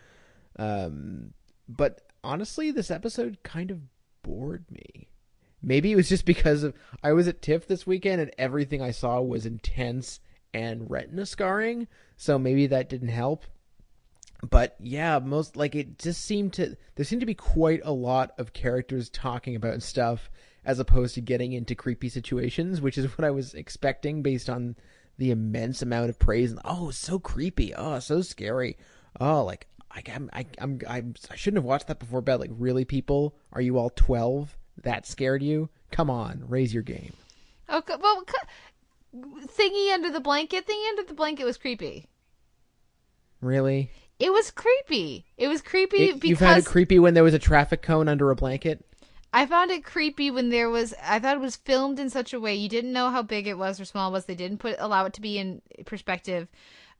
Um, 0.57 1.34
but 1.68 2.03
honestly, 2.22 2.70
this 2.70 2.90
episode 2.90 3.38
kind 3.43 3.70
of 3.70 3.80
bored 4.22 4.64
me. 4.70 5.09
Maybe 5.61 5.93
it 5.93 5.97
was 5.97 6.09
just 6.09 6.24
because 6.24 6.62
of 6.62 6.74
I 7.03 7.12
was 7.12 7.28
at 7.28 7.43
TIFF 7.43 7.66
this 7.66 7.86
weekend 7.86 8.20
and 8.20 8.32
everything 8.38 8.82
I 8.82 8.90
saw 8.90 9.20
was 9.20 9.47
intense 9.47 10.20
and 10.55 10.90
retina 10.90 11.26
scarring, 11.26 11.88
so 12.16 12.38
maybe 12.38 12.66
that 12.68 12.88
didn't 12.88 13.09
help. 13.09 13.45
But 14.49 14.76
yeah, 14.80 15.20
most 15.20 15.57
like 15.57 15.74
it 15.74 15.99
just 15.99 16.24
seemed 16.24 16.53
to 16.55 16.76
there 16.97 17.05
seemed 17.05 17.20
to 17.20 17.26
be 17.26 17.34
quite 17.34 17.80
a 17.84 17.93
lot 17.93 18.32
of 18.38 18.53
characters 18.53 19.09
talking 19.09 19.55
about 19.55 19.82
stuff 19.82 20.30
as 20.64 20.78
opposed 20.78 21.14
to 21.14 21.20
getting 21.20 21.52
into 21.52 21.74
creepy 21.74 22.08
situations, 22.08 22.80
which 22.80 22.98
is 22.98 23.06
what 23.18 23.24
I 23.24 23.30
was 23.30 23.54
expecting 23.54 24.22
based 24.22 24.48
on 24.48 24.76
the 25.18 25.30
immense 25.30 25.82
amount 25.82 26.10
of 26.10 26.18
praise 26.18 26.50
and 26.50 26.60
oh, 26.64 26.90
so 26.90 27.18
creepy, 27.18 27.74
oh, 27.74 27.98
so 27.98 28.22
scary, 28.22 28.76
oh, 29.20 29.44
like 29.44 29.66
I, 29.90 30.02
I'm, 30.14 30.30
I, 30.32 30.46
I'm, 30.58 30.80
I'm, 30.88 31.14
I 31.30 31.36
shouldn't 31.36 31.58
have 31.58 31.64
watched 31.64 31.88
that 31.88 31.98
before 31.98 32.22
bed. 32.22 32.40
Like, 32.40 32.50
really, 32.52 32.84
people, 32.84 33.36
are 33.52 33.60
you 33.60 33.78
all 33.78 33.90
twelve? 33.90 34.56
That 34.82 35.06
scared 35.06 35.42
you? 35.42 35.68
Come 35.90 36.08
on, 36.08 36.44
raise 36.48 36.72
your 36.72 36.82
game. 36.82 37.12
Oh, 37.68 37.78
okay, 37.78 37.94
well, 38.00 38.24
thingy 39.14 39.92
under 39.92 40.10
the 40.10 40.20
blanket, 40.20 40.66
thingy 40.66 40.88
under 40.88 41.02
the 41.04 41.14
blanket 41.14 41.44
was 41.44 41.58
creepy. 41.58 42.08
Really? 43.40 43.90
It 44.18 44.32
was 44.32 44.50
creepy. 44.50 45.26
It 45.36 45.48
was 45.48 45.60
creepy 45.60 46.04
It- 46.04 46.20
because 46.20 46.30
you 46.30 46.36
found 46.36 46.58
it 46.60 46.66
creepy 46.66 46.98
when 46.98 47.14
there 47.14 47.24
was 47.24 47.34
a 47.34 47.38
traffic 47.38 47.82
cone 47.82 48.08
under 48.08 48.30
a 48.30 48.36
blanket. 48.36 48.86
I 49.33 49.47
found 49.47 49.70
it 49.70 49.85
creepy 49.85 50.30
when 50.30 50.51
there 50.51 50.68
was. 50.68 50.95
I 51.03 51.18
thought 51.18 51.37
it 51.37 51.41
was 51.41 51.57
filmed 51.57 51.99
in 51.99 52.11
such 52.11 52.33
a 52.33 52.41
way 52.41 52.55
you 52.55 52.68
didn't 52.68 52.93
know 52.93 53.11
how 53.11 53.22
big 53.22 53.47
it 53.47 53.59
was 53.59 53.80
or 53.80 53.85
small 53.85 54.11
it 54.11 54.12
was. 54.12 54.26
They 54.26 54.35
didn't 54.35 54.59
put 54.59 54.76
allow 54.78 55.07
it 55.07 55.14
to 55.14 55.20
be 55.20 55.39
in 55.39 55.62
perspective. 55.87 56.49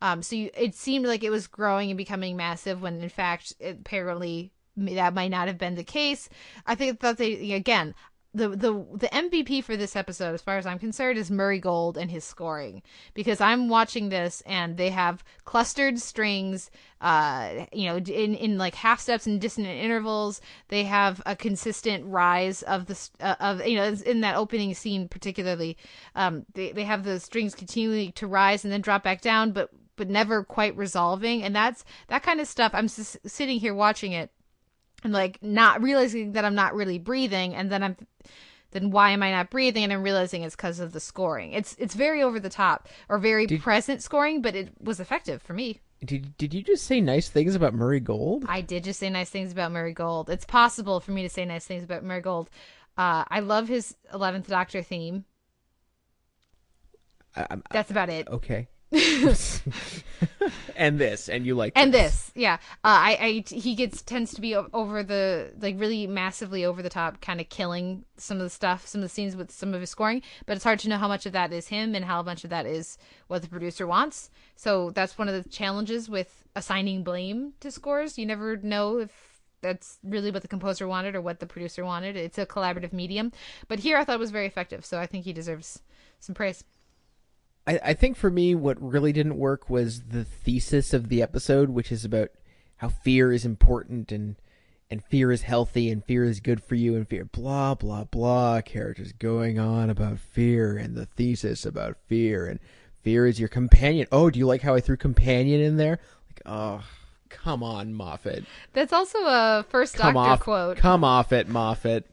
Um, 0.01 0.23
so 0.23 0.35
you, 0.35 0.51
it 0.57 0.75
seemed 0.75 1.07
like 1.07 1.23
it 1.23 1.31
was 1.31 1.47
growing 1.47 1.91
and 1.91 1.99
becoming 1.99 2.37
massive 2.37 2.83
when 2.83 3.01
in 3.01 3.09
fact 3.09 3.55
it, 3.61 3.79
apparently 3.81 4.53
that 4.77 5.15
might 5.15 5.31
not 5.31 5.47
have 5.49 5.59
been 5.59 5.75
the 5.75 5.85
case. 5.85 6.29
I 6.67 6.75
think 6.75 7.01
that 7.01 7.19
they 7.19 7.53
again 7.53 7.95
the 8.35 8.49
the 8.49 8.73
the 8.95 9.09
MVP 9.09 9.63
for 9.63 9.77
this 9.77 9.95
episode, 9.95 10.33
as 10.33 10.41
far 10.41 10.57
as 10.57 10.65
I'm 10.65 10.79
concerned, 10.79 11.19
is 11.19 11.31
Murray 11.31 11.59
Gold 11.59 11.99
and 11.99 12.11
his 12.11 12.25
scoring 12.25 12.83
because 13.13 13.41
I'm 13.41 13.69
watching 13.69 14.09
this 14.09 14.43
and 14.47 14.77
they 14.77 14.91
have 14.91 15.23
clustered 15.45 15.99
strings, 15.99 16.71
uh, 17.03 17.67
you 17.73 17.87
know, 17.87 17.97
in 17.97 18.35
in 18.35 18.57
like 18.57 18.75
half 18.75 19.01
steps 19.01 19.27
and 19.27 19.41
dissonant 19.41 19.79
intervals. 19.79 20.41
They 20.69 20.85
have 20.85 21.21
a 21.27 21.37
consistent 21.37 22.07
rise 22.07 22.63
of 22.63 22.87
the 22.87 23.09
uh, 23.21 23.35
of 23.39 23.67
you 23.67 23.77
know 23.77 23.95
in 24.07 24.23
that 24.23 24.37
opening 24.37 24.75
scene 24.75 25.09
particularly, 25.09 25.77
um, 26.15 26.47
they 26.55 26.73
they 26.73 26.85
have 26.85 27.05
the 27.05 27.21
strings 27.21 27.55
continuing 27.55 28.13
to 28.13 28.27
rise 28.27 28.65
and 28.65 28.73
then 28.73 28.81
drop 28.81 29.03
back 29.03 29.21
down, 29.21 29.53
but 29.53 29.71
but 29.97 30.09
never 30.09 30.43
quite 30.43 30.75
resolving, 30.77 31.43
and 31.43 31.55
that's 31.55 31.85
that 32.09 32.23
kind 32.23 32.41
of 32.41 32.49
stuff. 32.49 32.73
I'm 32.75 32.87
s- 32.87 33.19
sitting 33.27 33.61
here 33.61 33.75
watching 33.75 34.13
it 34.13 34.31
and 35.03 35.13
like 35.13 35.43
not 35.43 35.83
realizing 35.83 36.33
that 36.33 36.45
I'm 36.45 36.55
not 36.55 36.75
really 36.75 36.99
breathing 36.99 37.55
and 37.55 37.71
then 37.71 37.83
I'm 37.83 37.97
then 38.71 38.91
why 38.91 39.11
am 39.11 39.23
I 39.23 39.31
not 39.31 39.51
breathing 39.51 39.85
and 39.85 39.93
I'm 39.93 40.03
realizing 40.03 40.43
it's 40.43 40.57
because 40.57 40.81
of 40.81 40.93
the 40.93 41.01
scoring. 41.01 41.53
It's 41.53 41.77
it's 41.79 41.95
very 41.95 42.23
over 42.23 42.41
the 42.41 42.49
top 42.49 42.89
or 43.09 43.19
very 43.19 43.47
present 43.47 44.03
scoring, 44.03 44.41
but 44.43 44.57
it 44.57 44.73
was 44.81 44.99
effective 45.01 45.43
for 45.43 45.53
me. 45.53 45.81
Did 46.05 46.37
Did 46.39 46.55
you 46.55 46.63
just 46.63 46.85
say 46.87 47.01
nice 47.01 47.29
things 47.29 47.55
about 47.55 47.75
Murray 47.75 48.01
Gold? 48.01 48.45
I 48.49 48.61
did 48.61 48.85
just 48.85 48.99
say 48.99 49.11
nice 49.11 49.31
things 49.31 49.53
about 49.53 49.73
Murray 49.73 49.93
Gold. 49.93 50.31
It's 50.31 50.45
possible 50.45 51.01
for 51.01 51.13
me 51.13 51.23
to 51.23 51.29
say 51.29 51.45
nice 51.45 51.67
things 51.67 51.85
about 51.85 52.03
Murray 52.03 52.23
Gold. 52.23 52.51
Uh, 52.97 53.25
I 53.29 53.41
love 53.41 53.69
his 53.69 53.95
Eleventh 54.13 54.49
Doctor 54.49 54.83
theme. 54.83 55.25
I, 57.37 57.47
I'm- 57.51 57.63
That's 57.71 57.91
about 57.91 58.09
it. 58.11 58.29
Okay. 58.29 58.69
and 60.77 60.99
this, 60.99 61.31
and 61.31 61.47
you 61.47 61.55
like 61.55 61.73
and 61.75 61.95
this. 61.95 62.31
yeah. 62.35 62.59
Uh, 62.85 63.17
I, 63.17 63.19
I 63.21 63.55
he 63.55 63.75
gets 63.75 64.03
tends 64.03 64.35
to 64.35 64.41
be 64.43 64.55
over 64.55 65.03
the 65.03 65.51
like 65.61 65.81
really 65.81 66.07
massively 66.07 66.67
over 66.67 66.83
the 66.83 66.91
top 66.91 67.23
kind 67.23 67.41
of 67.41 67.49
killing 67.49 68.05
some 68.19 68.37
of 68.37 68.43
the 68.43 68.51
stuff 68.51 68.87
some 68.87 69.01
of 69.01 69.05
the 69.05 69.09
scenes 69.09 69.35
with 69.35 69.51
some 69.51 69.73
of 69.73 69.81
his 69.81 69.89
scoring 69.89 70.21
but 70.45 70.57
it's 70.57 70.65
hard 70.65 70.79
to 70.81 70.91
know 70.91 70.99
how 70.99 71.09
much 71.09 71.25
of 71.25 71.33
that 71.33 71.53
is 71.53 71.69
him 71.69 71.95
and 71.95 72.05
how 72.05 72.23
much 72.23 72.45
of 72.45 72.51
that 72.51 72.67
is 72.67 72.99
what 73.29 73.41
the 73.41 73.49
producer 73.49 73.87
wants. 73.87 74.31
So 74.57 74.91
that's 74.91 75.17
one 75.17 75.29
of 75.29 75.43
the 75.43 75.49
challenges 75.49 76.11
with 76.11 76.45
assigning 76.55 77.03
blame 77.03 77.55
to 77.61 77.71
scores. 77.71 78.19
You 78.19 78.27
never 78.27 78.59
know 78.59 78.99
if 78.99 79.41
that's 79.63 79.99
really 80.05 80.31
what 80.31 80.43
the 80.43 80.49
composer 80.49 80.87
wanted 80.87 81.15
or 81.15 81.23
what 81.23 81.41
the 81.41 81.47
producer 81.47 81.83
wanted. 81.83 82.17
It's 82.17 82.37
a 82.37 82.45
collaborative 82.45 82.93
medium. 82.93 83.33
But 83.69 83.79
here 83.79 83.97
i 83.97 84.05
thought 84.05 84.17
it 84.17 84.21
was 84.21 84.31
very 84.31 84.47
effective 84.47 84.85
so 84.85 84.99
i 84.99 85.07
think 85.07 85.25
he 85.25 85.33
deserves 85.33 85.81
some 86.21 86.35
praise 86.35 86.63
I, 87.67 87.81
I 87.83 87.95
think 87.95 88.17
for 88.17 88.31
me, 88.31 88.55
what 88.55 88.81
really 88.83 89.13
didn't 89.13 89.39
work 89.39 89.71
was 89.71 90.03
the 90.05 90.25
thesis 90.25 90.93
of 90.93 91.09
the 91.09 91.23
episode, 91.23 91.71
which 91.71 91.93
is 91.93 92.05
about 92.05 92.31
how 92.77 92.89
fear 92.89 93.33
is 93.33 93.45
important 93.45 94.11
and 94.11 94.37
and 94.91 95.03
fear 95.03 95.33
is 95.33 95.41
healthy 95.43 95.91
and 95.91 96.05
fear 96.05 96.23
is 96.23 96.41
good 96.41 96.63
for 96.63 96.75
you 96.75 96.95
and 96.97 97.09
fear 97.09 97.25
blah 97.25 97.75
blah 97.75 98.05
blah. 98.05 98.61
Characters 98.61 99.13
going 99.13 99.59
on 99.59 99.89
about 99.89 100.19
fear 100.19 100.77
and 100.77 100.95
the 100.95 101.07
thesis 101.07 101.65
about 101.65 101.97
fear 102.07 102.47
and 102.47 102.61
fear 103.03 103.27
is 103.27 103.41
your 103.41 103.49
companion. 103.49 104.07
Oh, 104.13 104.31
do 104.31 104.39
you 104.39 104.47
like 104.47 104.63
how 104.63 104.75
I 104.75 104.81
threw 104.81 104.97
companion 104.97 105.61
in 105.61 105.77
there? 105.77 105.99
Like, 106.29 106.43
oh, 106.47 106.85
come 107.43 107.63
on, 107.63 107.95
Moffat. 107.95 108.45
that's 108.73 108.93
also 108.93 109.19
a 109.19 109.65
first 109.69 109.95
Come 109.97 110.15
doctor 110.15 110.31
off, 110.33 110.41
quote. 110.41 110.77
Come 110.79 111.05
off 111.05 111.33
it, 111.33 111.49
Moffat. 111.49 112.07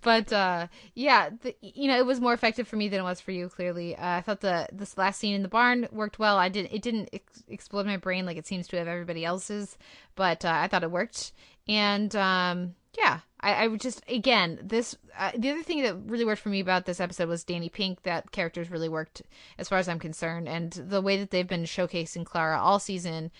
but 0.00 0.32
uh 0.32 0.66
yeah 0.94 1.30
the, 1.42 1.54
you 1.60 1.88
know 1.88 1.98
it 1.98 2.06
was 2.06 2.20
more 2.20 2.32
effective 2.32 2.66
for 2.66 2.76
me 2.76 2.88
than 2.88 3.00
it 3.00 3.04
was 3.04 3.20
for 3.20 3.32
you 3.32 3.48
clearly. 3.48 3.96
Uh, 3.96 4.06
i 4.18 4.20
thought 4.20 4.40
the 4.40 4.68
this 4.72 4.96
last 4.96 5.18
scene 5.20 5.34
in 5.34 5.42
the 5.42 5.48
barn 5.48 5.86
worked 5.92 6.18
well. 6.18 6.36
I 6.38 6.48
didn't 6.48 6.72
it 6.72 6.82
didn't 6.82 7.10
ex- 7.12 7.42
explode 7.48 7.86
my 7.86 7.96
brain 7.96 8.26
like 8.26 8.36
it 8.36 8.46
seems 8.46 8.66
to 8.68 8.78
have 8.78 8.88
everybody 8.88 9.24
else's 9.24 9.76
but 10.16 10.44
uh, 10.44 10.52
i 10.54 10.68
thought 10.68 10.82
it 10.84 10.90
worked. 10.90 11.32
And 11.68 12.14
um 12.16 12.74
yeah 12.98 13.20
i, 13.40 13.52
I 13.52 13.66
would 13.68 13.80
just 13.80 14.02
again 14.08 14.58
this 14.62 14.96
uh, 15.18 15.30
the 15.36 15.50
other 15.50 15.62
thing 15.62 15.82
that 15.82 15.96
really 16.06 16.24
worked 16.24 16.40
for 16.42 16.48
me 16.48 16.60
about 16.60 16.86
this 16.86 16.98
episode 17.00 17.28
was 17.28 17.44
danny 17.44 17.68
pink. 17.68 18.02
That 18.04 18.32
character's 18.32 18.70
really 18.70 18.88
worked 18.88 19.22
as 19.58 19.68
far 19.68 19.78
as 19.78 19.88
i'm 19.88 19.98
concerned. 19.98 20.48
And 20.48 20.72
the 20.72 21.00
way 21.02 21.16
that 21.18 21.30
they've 21.30 21.46
been 21.46 21.64
showcasing 21.64 22.24
clara 22.24 22.58
all 22.58 22.78
season 22.78 23.30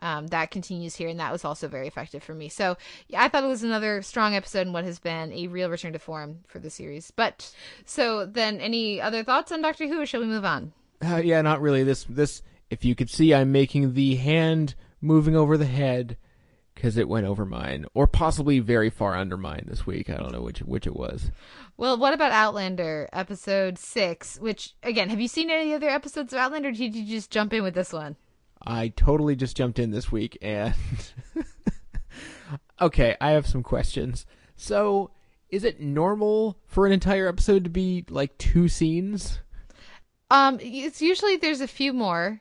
um, 0.00 0.28
that 0.28 0.50
continues 0.50 0.96
here, 0.96 1.08
and 1.08 1.20
that 1.20 1.32
was 1.32 1.44
also 1.44 1.68
very 1.68 1.86
effective 1.86 2.22
for 2.22 2.34
me. 2.34 2.48
So 2.48 2.76
yeah, 3.08 3.22
I 3.22 3.28
thought 3.28 3.44
it 3.44 3.48
was 3.48 3.62
another 3.62 4.02
strong 4.02 4.34
episode 4.34 4.66
in 4.66 4.72
what 4.72 4.84
has 4.84 4.98
been 4.98 5.32
a 5.32 5.46
real 5.48 5.70
return 5.70 5.92
to 5.92 5.98
form 5.98 6.40
for 6.46 6.58
the 6.58 6.70
series. 6.70 7.10
But 7.10 7.54
so 7.84 8.26
then, 8.26 8.60
any 8.60 9.00
other 9.00 9.24
thoughts 9.24 9.52
on 9.52 9.62
Doctor 9.62 9.86
Who, 9.86 10.00
or 10.00 10.06
shall 10.06 10.20
we 10.20 10.26
move 10.26 10.44
on? 10.44 10.72
Uh, 11.04 11.16
yeah, 11.16 11.42
not 11.42 11.60
really. 11.60 11.84
This 11.84 12.04
this 12.04 12.42
if 12.70 12.84
you 12.84 12.94
could 12.94 13.10
see, 13.10 13.34
I'm 13.34 13.52
making 13.52 13.94
the 13.94 14.16
hand 14.16 14.74
moving 15.00 15.36
over 15.36 15.56
the 15.56 15.66
head 15.66 16.16
because 16.74 16.96
it 16.96 17.08
went 17.08 17.26
over 17.26 17.44
mine, 17.44 17.84
or 17.92 18.06
possibly 18.06 18.58
very 18.58 18.88
far 18.88 19.14
under 19.14 19.36
mine 19.36 19.66
this 19.68 19.86
week. 19.86 20.08
I 20.08 20.16
don't 20.16 20.32
know 20.32 20.42
which 20.42 20.60
which 20.60 20.86
it 20.86 20.96
was. 20.96 21.30
Well, 21.76 21.98
what 21.98 22.14
about 22.14 22.32
Outlander 22.32 23.08
episode 23.12 23.78
six? 23.78 24.38
Which 24.38 24.74
again, 24.82 25.10
have 25.10 25.20
you 25.20 25.28
seen 25.28 25.50
any 25.50 25.74
other 25.74 25.88
episodes 25.88 26.32
of 26.32 26.38
Outlander? 26.38 26.68
Or 26.68 26.72
did 26.72 26.94
you 26.94 27.04
just 27.04 27.30
jump 27.30 27.52
in 27.52 27.62
with 27.62 27.74
this 27.74 27.92
one? 27.92 28.16
I 28.66 28.88
totally 28.88 29.36
just 29.36 29.56
jumped 29.56 29.78
in 29.78 29.90
this 29.90 30.12
week 30.12 30.36
and 30.42 30.74
Okay, 32.80 33.16
I 33.20 33.32
have 33.32 33.46
some 33.46 33.62
questions. 33.62 34.24
So, 34.56 35.10
is 35.50 35.64
it 35.64 35.80
normal 35.80 36.58
for 36.66 36.86
an 36.86 36.92
entire 36.92 37.28
episode 37.28 37.64
to 37.64 37.70
be 37.70 38.04
like 38.08 38.38
two 38.38 38.68
scenes? 38.68 39.40
Um, 40.30 40.58
it's 40.60 41.02
usually 41.02 41.36
there's 41.36 41.60
a 41.60 41.68
few 41.68 41.92
more. 41.92 42.40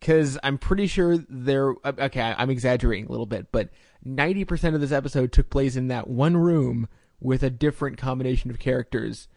Cuz 0.00 0.38
I'm 0.42 0.58
pretty 0.58 0.86
sure 0.86 1.18
there 1.28 1.74
okay, 1.84 2.34
I'm 2.36 2.50
exaggerating 2.50 3.06
a 3.06 3.10
little 3.10 3.26
bit, 3.26 3.50
but 3.50 3.70
90% 4.06 4.74
of 4.74 4.80
this 4.80 4.92
episode 4.92 5.32
took 5.32 5.50
place 5.50 5.76
in 5.76 5.88
that 5.88 6.08
one 6.08 6.36
room 6.36 6.88
with 7.20 7.42
a 7.42 7.50
different 7.50 7.98
combination 7.98 8.50
of 8.50 8.58
characters. 8.58 9.28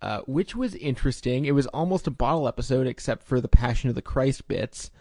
Uh, 0.00 0.20
which 0.26 0.54
was 0.54 0.76
interesting. 0.76 1.44
It 1.44 1.56
was 1.56 1.66
almost 1.68 2.06
a 2.06 2.12
bottle 2.12 2.46
episode, 2.46 2.86
except 2.86 3.24
for 3.24 3.40
the 3.40 3.48
Passion 3.48 3.88
of 3.88 3.96
the 3.96 4.02
Christ 4.02 4.46
bits. 4.46 4.92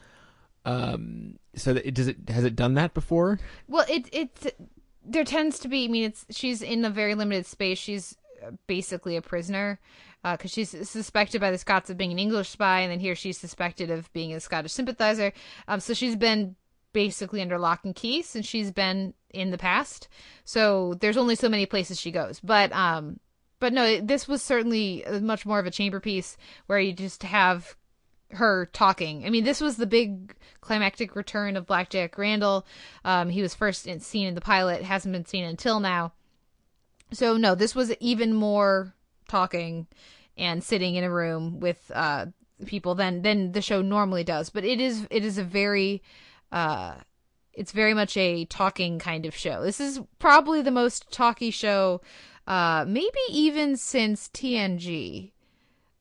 Um, 0.68 1.40
so 1.56 1.74
does 1.74 2.08
it 2.08 2.30
has 2.30 2.44
it 2.44 2.56
done 2.56 2.74
that 2.74 2.94
before? 2.94 3.40
Well, 3.68 3.86
it 3.90 4.10
it 4.12 4.60
there 5.06 5.24
tends 5.24 5.60
to 5.60 5.70
be. 5.70 5.86
I 5.86 5.88
mean, 5.88 6.04
it's 6.04 6.26
she's 6.30 6.62
in 6.62 6.84
a 6.84 6.90
very 6.90 7.16
limited 7.16 7.46
space. 7.46 7.78
She's 7.78 8.18
basically 8.68 9.16
a 9.16 9.22
prisoner 9.22 9.80
because 10.24 10.52
she's 10.52 10.70
suspected 10.90 11.40
by 11.40 11.52
the 11.52 11.58
Scots 11.58 11.90
of 11.90 11.98
being 11.98 12.12
an 12.12 12.20
English 12.20 12.50
spy, 12.50 12.82
and 12.82 12.92
then 12.92 13.00
here 13.00 13.16
she's 13.16 13.38
suspected 13.38 13.90
of 13.90 14.12
being 14.12 14.34
a 14.34 14.42
Scottish 14.42 14.74
sympathizer. 14.74 15.32
Um, 15.70 15.80
so 15.80 15.94
she's 15.94 16.18
been 16.18 16.58
basically 16.92 17.42
under 17.42 17.58
lock 17.58 17.86
and 17.86 17.96
key 17.96 18.22
since 18.22 18.46
she's 18.46 18.72
been 18.72 19.14
in 19.30 19.52
the 19.52 19.58
past. 19.58 20.10
So 20.44 20.96
there's 20.96 21.18
only 21.18 21.36
so 21.36 21.48
many 21.48 21.66
places 21.66 21.98
she 21.98 22.12
goes. 22.12 22.42
But 22.42 22.74
um, 22.74 23.22
but 23.62 23.72
no, 23.72 24.02
this 24.02 24.28
was 24.28 24.44
certainly 24.44 25.06
much 25.22 25.46
more 25.46 25.60
of 25.60 25.66
a 25.66 25.72
chamber 25.72 26.02
piece 26.02 26.36
where 26.66 26.80
you 26.80 26.92
just 26.92 27.24
have 27.24 27.78
her 28.32 28.68
talking. 28.74 29.26
I 29.26 29.30
mean, 29.30 29.44
this 29.44 29.62
was 29.62 29.78
the 29.78 29.86
big 29.86 30.36
climactic 30.62 31.16
return 31.16 31.56
of 31.56 31.66
Black 31.66 31.90
Jack 31.90 32.18
Randall. 32.18 32.66
Um, 33.06 33.30
he 33.30 33.42
was 33.42 33.56
first 33.56 33.88
in, 33.88 34.00
seen 34.00 34.28
in 34.28 34.36
the 34.36 34.42
pilot, 34.42 34.84
hasn't 34.84 35.14
been 35.14 35.26
seen 35.26 35.46
until 35.46 35.80
now. 35.80 36.14
So 37.12 37.38
no, 37.38 37.56
this 37.56 37.74
was 37.74 37.96
even 38.00 38.34
more 38.34 38.94
talking 39.28 39.88
and 40.38 40.64
sitting 40.64 40.96
in 40.96 41.04
a 41.04 41.12
room 41.12 41.60
with 41.60 41.92
uh, 41.94 42.28
people 42.66 42.96
than 42.96 43.22
than 43.22 43.54
the 43.54 43.62
show 43.62 43.82
normally 43.82 44.24
does. 44.24 44.50
But 44.50 44.66
it 44.66 44.82
is 44.82 45.08
it 45.10 45.24
is 45.24 45.38
a 45.38 45.44
very 45.44 46.04
uh, 46.52 46.96
it's 47.54 47.72
very 47.72 47.94
much 47.94 48.16
a 48.18 48.46
talking 48.46 49.00
kind 49.00 49.26
of 49.26 49.36
show. 49.36 49.64
This 49.64 49.80
is 49.80 50.02
probably 50.20 50.62
the 50.62 50.72
most 50.72 51.12
talky 51.12 51.50
show, 51.50 52.02
uh, 52.46 52.86
maybe 52.88 53.20
even 53.30 53.78
since 53.78 54.28
TNG. 54.30 55.32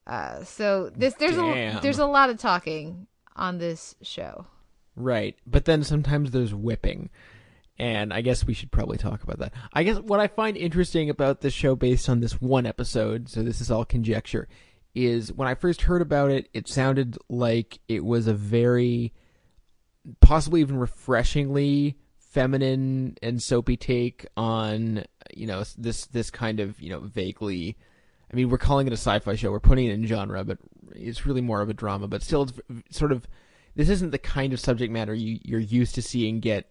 Uh, 0.07 0.43
so 0.43 0.89
this 0.95 1.13
there's 1.15 1.35
Damn. 1.35 1.77
a 1.77 1.81
there's 1.81 1.99
a 1.99 2.05
lot 2.05 2.29
of 2.29 2.39
talking 2.39 3.07
on 3.35 3.57
this 3.57 3.93
show. 4.01 4.47
Right. 4.95 5.35
But 5.45 5.65
then 5.65 5.83
sometimes 5.83 6.31
there's 6.31 6.55
whipping. 6.55 7.09
And 7.79 8.11
I 8.11 8.21
guess 8.21 8.43
we 8.43 8.55
should 8.55 8.71
probably 8.71 8.97
talk 8.97 9.21
about 9.21 9.37
that. 9.37 9.53
I 9.71 9.83
guess 9.83 9.99
what 9.99 10.19
I 10.19 10.27
find 10.27 10.57
interesting 10.57 11.11
about 11.11 11.41
this 11.41 11.53
show 11.53 11.75
based 11.75 12.09
on 12.09 12.21
this 12.21 12.41
one 12.41 12.65
episode, 12.65 13.29
so 13.29 13.43
this 13.43 13.61
is 13.61 13.69
all 13.69 13.85
conjecture, 13.85 14.47
is 14.95 15.31
when 15.31 15.47
I 15.47 15.53
first 15.53 15.83
heard 15.83 16.01
about 16.01 16.31
it, 16.31 16.49
it 16.53 16.67
sounded 16.67 17.19
like 17.29 17.79
it 17.87 18.03
was 18.03 18.25
a 18.25 18.33
very 18.33 19.13
possibly 20.21 20.61
even 20.61 20.77
refreshingly 20.77 21.99
feminine 22.17 23.15
and 23.21 23.43
soapy 23.43 23.77
take 23.77 24.25
on, 24.35 25.03
you 25.35 25.45
know, 25.45 25.63
this 25.77 26.07
this 26.07 26.31
kind 26.31 26.59
of, 26.59 26.81
you 26.81 26.89
know, 26.89 27.01
vaguely 27.01 27.77
I 28.31 28.35
mean, 28.35 28.49
we're 28.49 28.57
calling 28.57 28.87
it 28.87 28.93
a 28.93 28.97
sci-fi 28.97 29.35
show. 29.35 29.51
We're 29.51 29.59
putting 29.59 29.85
it 29.87 29.93
in 29.93 30.05
genre, 30.05 30.43
but 30.43 30.57
it's 30.93 31.25
really 31.25 31.41
more 31.41 31.61
of 31.61 31.69
a 31.69 31.73
drama. 31.73 32.07
But 32.07 32.23
still, 32.23 32.43
it's 32.43 32.97
sort 32.97 33.11
of 33.11 33.27
this 33.75 33.89
isn't 33.89 34.09
the 34.11 34.17
kind 34.17 34.53
of 34.53 34.59
subject 34.59 34.91
matter 34.91 35.13
you, 35.13 35.39
you're 35.43 35.59
used 35.59 35.95
to 35.95 36.01
seeing 36.01 36.39
get 36.39 36.69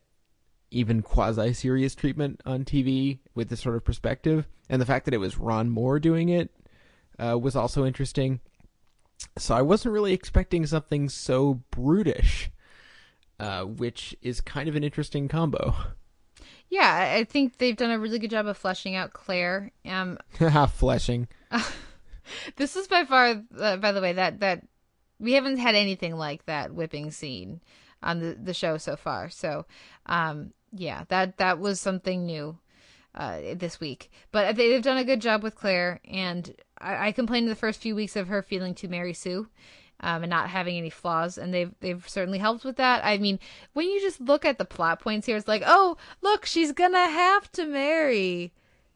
even 0.70 1.02
quasi-serious 1.02 1.94
treatment 1.94 2.40
on 2.44 2.64
TV 2.64 3.20
with 3.34 3.48
this 3.48 3.60
sort 3.60 3.76
of 3.76 3.84
perspective. 3.84 4.48
And 4.68 4.82
the 4.82 4.86
fact 4.86 5.04
that 5.04 5.14
it 5.14 5.18
was 5.18 5.38
Ron 5.38 5.70
Moore 5.70 6.00
doing 6.00 6.28
it 6.28 6.50
uh, 7.18 7.38
was 7.38 7.54
also 7.54 7.84
interesting. 7.86 8.40
So 9.38 9.54
I 9.54 9.62
wasn't 9.62 9.94
really 9.94 10.12
expecting 10.12 10.66
something 10.66 11.08
so 11.08 11.62
brutish, 11.70 12.50
uh, 13.38 13.62
which 13.62 14.16
is 14.20 14.40
kind 14.40 14.68
of 14.68 14.76
an 14.76 14.84
interesting 14.84 15.28
combo. 15.28 15.74
Yeah, 16.68 17.14
I 17.14 17.24
think 17.24 17.58
they've 17.58 17.76
done 17.76 17.92
a 17.92 17.98
really 17.98 18.18
good 18.18 18.30
job 18.30 18.46
of 18.46 18.56
fleshing 18.56 18.96
out 18.96 19.12
Claire. 19.12 19.70
Um, 19.84 20.18
Fleshing. 20.72 21.28
this 22.56 22.76
is 22.76 22.88
by 22.88 23.04
far, 23.04 23.42
uh, 23.58 23.76
by 23.76 23.92
the 23.92 24.00
way, 24.00 24.12
that 24.12 24.40
that 24.40 24.62
we 25.18 25.32
haven't 25.32 25.58
had 25.58 25.74
anything 25.74 26.16
like 26.16 26.44
that 26.46 26.74
whipping 26.74 27.10
scene 27.10 27.60
on 28.02 28.20
the 28.20 28.36
the 28.40 28.54
show 28.54 28.76
so 28.78 28.96
far. 28.96 29.28
So, 29.30 29.66
um, 30.06 30.52
yeah, 30.72 31.04
that 31.08 31.38
that 31.38 31.58
was 31.58 31.80
something 31.80 32.26
new 32.26 32.58
uh, 33.14 33.40
this 33.54 33.80
week. 33.80 34.10
But 34.32 34.56
they've 34.56 34.82
done 34.82 34.98
a 34.98 35.04
good 35.04 35.20
job 35.20 35.42
with 35.42 35.56
Claire, 35.56 36.00
and 36.04 36.54
I, 36.78 37.08
I 37.08 37.12
complained 37.12 37.48
the 37.48 37.54
first 37.54 37.80
few 37.80 37.94
weeks 37.94 38.16
of 38.16 38.28
her 38.28 38.42
feeling 38.42 38.74
too 38.74 38.88
Mary 38.88 39.14
Sue. 39.14 39.48
Um, 40.00 40.24
and 40.24 40.28
not 40.28 40.50
having 40.50 40.76
any 40.76 40.90
flaws, 40.90 41.38
and 41.38 41.54
they've 41.54 41.72
they've 41.80 42.06
certainly 42.06 42.38
helped 42.38 42.66
with 42.66 42.76
that. 42.76 43.02
I 43.02 43.16
mean, 43.16 43.38
when 43.72 43.88
you 43.88 43.98
just 43.98 44.20
look 44.20 44.44
at 44.44 44.58
the 44.58 44.66
plot 44.66 45.00
points 45.00 45.26
here, 45.26 45.38
it's 45.38 45.48
like, 45.48 45.62
oh, 45.64 45.96
look, 46.20 46.44
she's 46.44 46.72
gonna 46.72 47.08
have 47.08 47.50
to 47.52 47.64
marry 47.64 48.52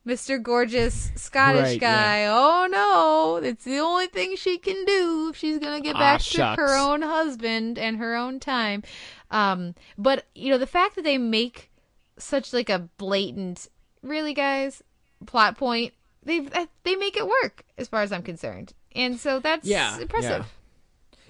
Mr. 0.06 0.42
Gorgeous 0.42 1.12
Scottish 1.14 1.60
Right, 1.62 1.80
guy. 1.80 2.26
Oh 2.26 2.66
no, 2.70 3.46
it's 3.46 3.64
the 3.64 3.78
only 3.78 4.06
thing 4.06 4.34
she 4.36 4.56
can 4.58 4.84
do 4.86 5.28
if 5.30 5.36
she's 5.36 5.58
gonna 5.58 5.80
get 5.80 5.96
Ah, 5.96 5.98
back 6.00 6.20
to 6.20 6.24
shucks. 6.24 6.58
her 6.60 6.74
own 6.76 7.02
husband 7.02 7.78
and 7.78 7.98
her 7.98 8.14
own 8.16 8.40
time. 8.40 8.82
Um, 9.30 9.74
but 9.98 10.26
you 10.34 10.50
know, 10.50 10.58
the 10.58 10.66
fact 10.66 10.94
that 10.96 11.04
they 11.04 11.18
make 11.18 11.70
such 12.16 12.52
like 12.52 12.70
a 12.70 12.88
blatant, 12.96 13.68
really, 14.02 14.32
guys, 14.34 14.82
plot 15.26 15.58
point, 15.58 15.92
they 16.22 16.40
they 16.84 16.96
make 16.96 17.16
it 17.16 17.26
work 17.26 17.64
as 17.76 17.88
far 17.88 18.00
as 18.02 18.10
I'm 18.10 18.22
concerned, 18.22 18.72
and 18.94 19.18
so 19.20 19.38
that's 19.38 19.66
Yeah, 19.68 19.98
impressive. 20.00 20.30
yeah. 20.30 20.44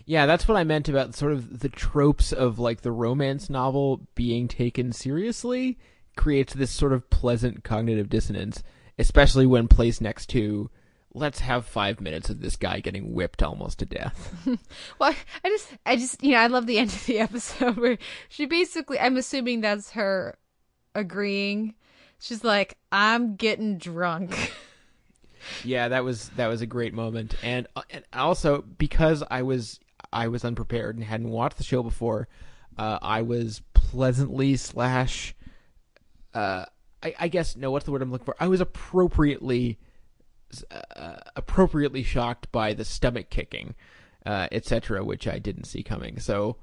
Yeah, 0.06 0.26
that's 0.26 0.48
what 0.48 0.56
I 0.56 0.64
meant 0.64 0.88
about 0.88 1.14
sort 1.14 1.32
of 1.32 1.60
the 1.60 1.68
tropes 1.68 2.32
of 2.32 2.58
like 2.58 2.80
the 2.80 2.90
romance 2.90 3.48
novel 3.50 4.00
being 4.16 4.48
taken 4.48 4.92
seriously 4.92 5.78
creates 6.20 6.52
this 6.52 6.70
sort 6.70 6.92
of 6.92 7.08
pleasant 7.08 7.64
cognitive 7.64 8.10
dissonance, 8.10 8.62
especially 8.98 9.46
when 9.46 9.66
placed 9.66 10.02
next 10.02 10.26
to 10.26 10.68
let's 11.14 11.40
have 11.40 11.64
5 11.64 11.98
minutes 11.98 12.28
of 12.28 12.42
this 12.42 12.56
guy 12.56 12.80
getting 12.80 13.14
whipped 13.14 13.42
almost 13.42 13.78
to 13.78 13.86
death. 13.86 14.46
Well, 14.98 15.14
I 15.42 15.48
just, 15.48 15.68
I 15.86 15.96
just, 15.96 16.22
you 16.22 16.32
know, 16.32 16.38
I 16.38 16.48
love 16.48 16.66
the 16.66 16.76
end 16.76 16.90
of 16.90 17.06
the 17.06 17.18
episode 17.26 17.78
where 17.78 17.96
she 18.28 18.44
basically, 18.44 19.00
I'm 19.00 19.16
assuming 19.16 19.62
that's 19.62 19.92
her 19.92 20.36
agreeing. 20.94 21.74
She's 22.18 22.44
like, 22.44 22.76
I'm 22.92 23.36
getting 23.36 23.78
drunk. 23.78 24.52
yeah, 25.64 25.88
that 25.88 26.04
was 26.04 26.28
that 26.36 26.48
was 26.48 26.60
a 26.60 26.66
great 26.66 26.92
moment, 26.92 27.34
and, 27.42 27.66
uh, 27.74 27.82
and 27.88 28.04
also 28.12 28.60
because 28.60 29.24
I 29.30 29.40
was 29.40 29.80
I 30.12 30.28
was 30.28 30.44
unprepared 30.44 30.96
and 30.96 31.04
hadn't 31.04 31.30
watched 31.30 31.56
the 31.56 31.64
show 31.64 31.82
before, 31.82 32.28
uh, 32.76 32.98
I 33.00 33.22
was 33.22 33.62
pleasantly 33.72 34.56
slash, 34.56 35.34
uh, 36.34 36.64
I, 37.02 37.14
I 37.20 37.28
guess 37.28 37.56
no, 37.56 37.70
what's 37.70 37.84
the 37.84 37.92
word 37.92 38.02
I'm 38.02 38.10
looking 38.10 38.26
for? 38.26 38.36
I 38.40 38.48
was 38.48 38.60
appropriately, 38.60 39.78
uh, 40.70 41.16
appropriately 41.36 42.02
shocked 42.02 42.50
by 42.52 42.74
the 42.74 42.84
stomach 42.84 43.30
kicking, 43.30 43.74
uh, 44.26 44.48
etc., 44.52 45.04
which 45.04 45.26
I 45.26 45.38
didn't 45.38 45.64
see 45.64 45.82
coming. 45.82 46.18
So, 46.18 46.56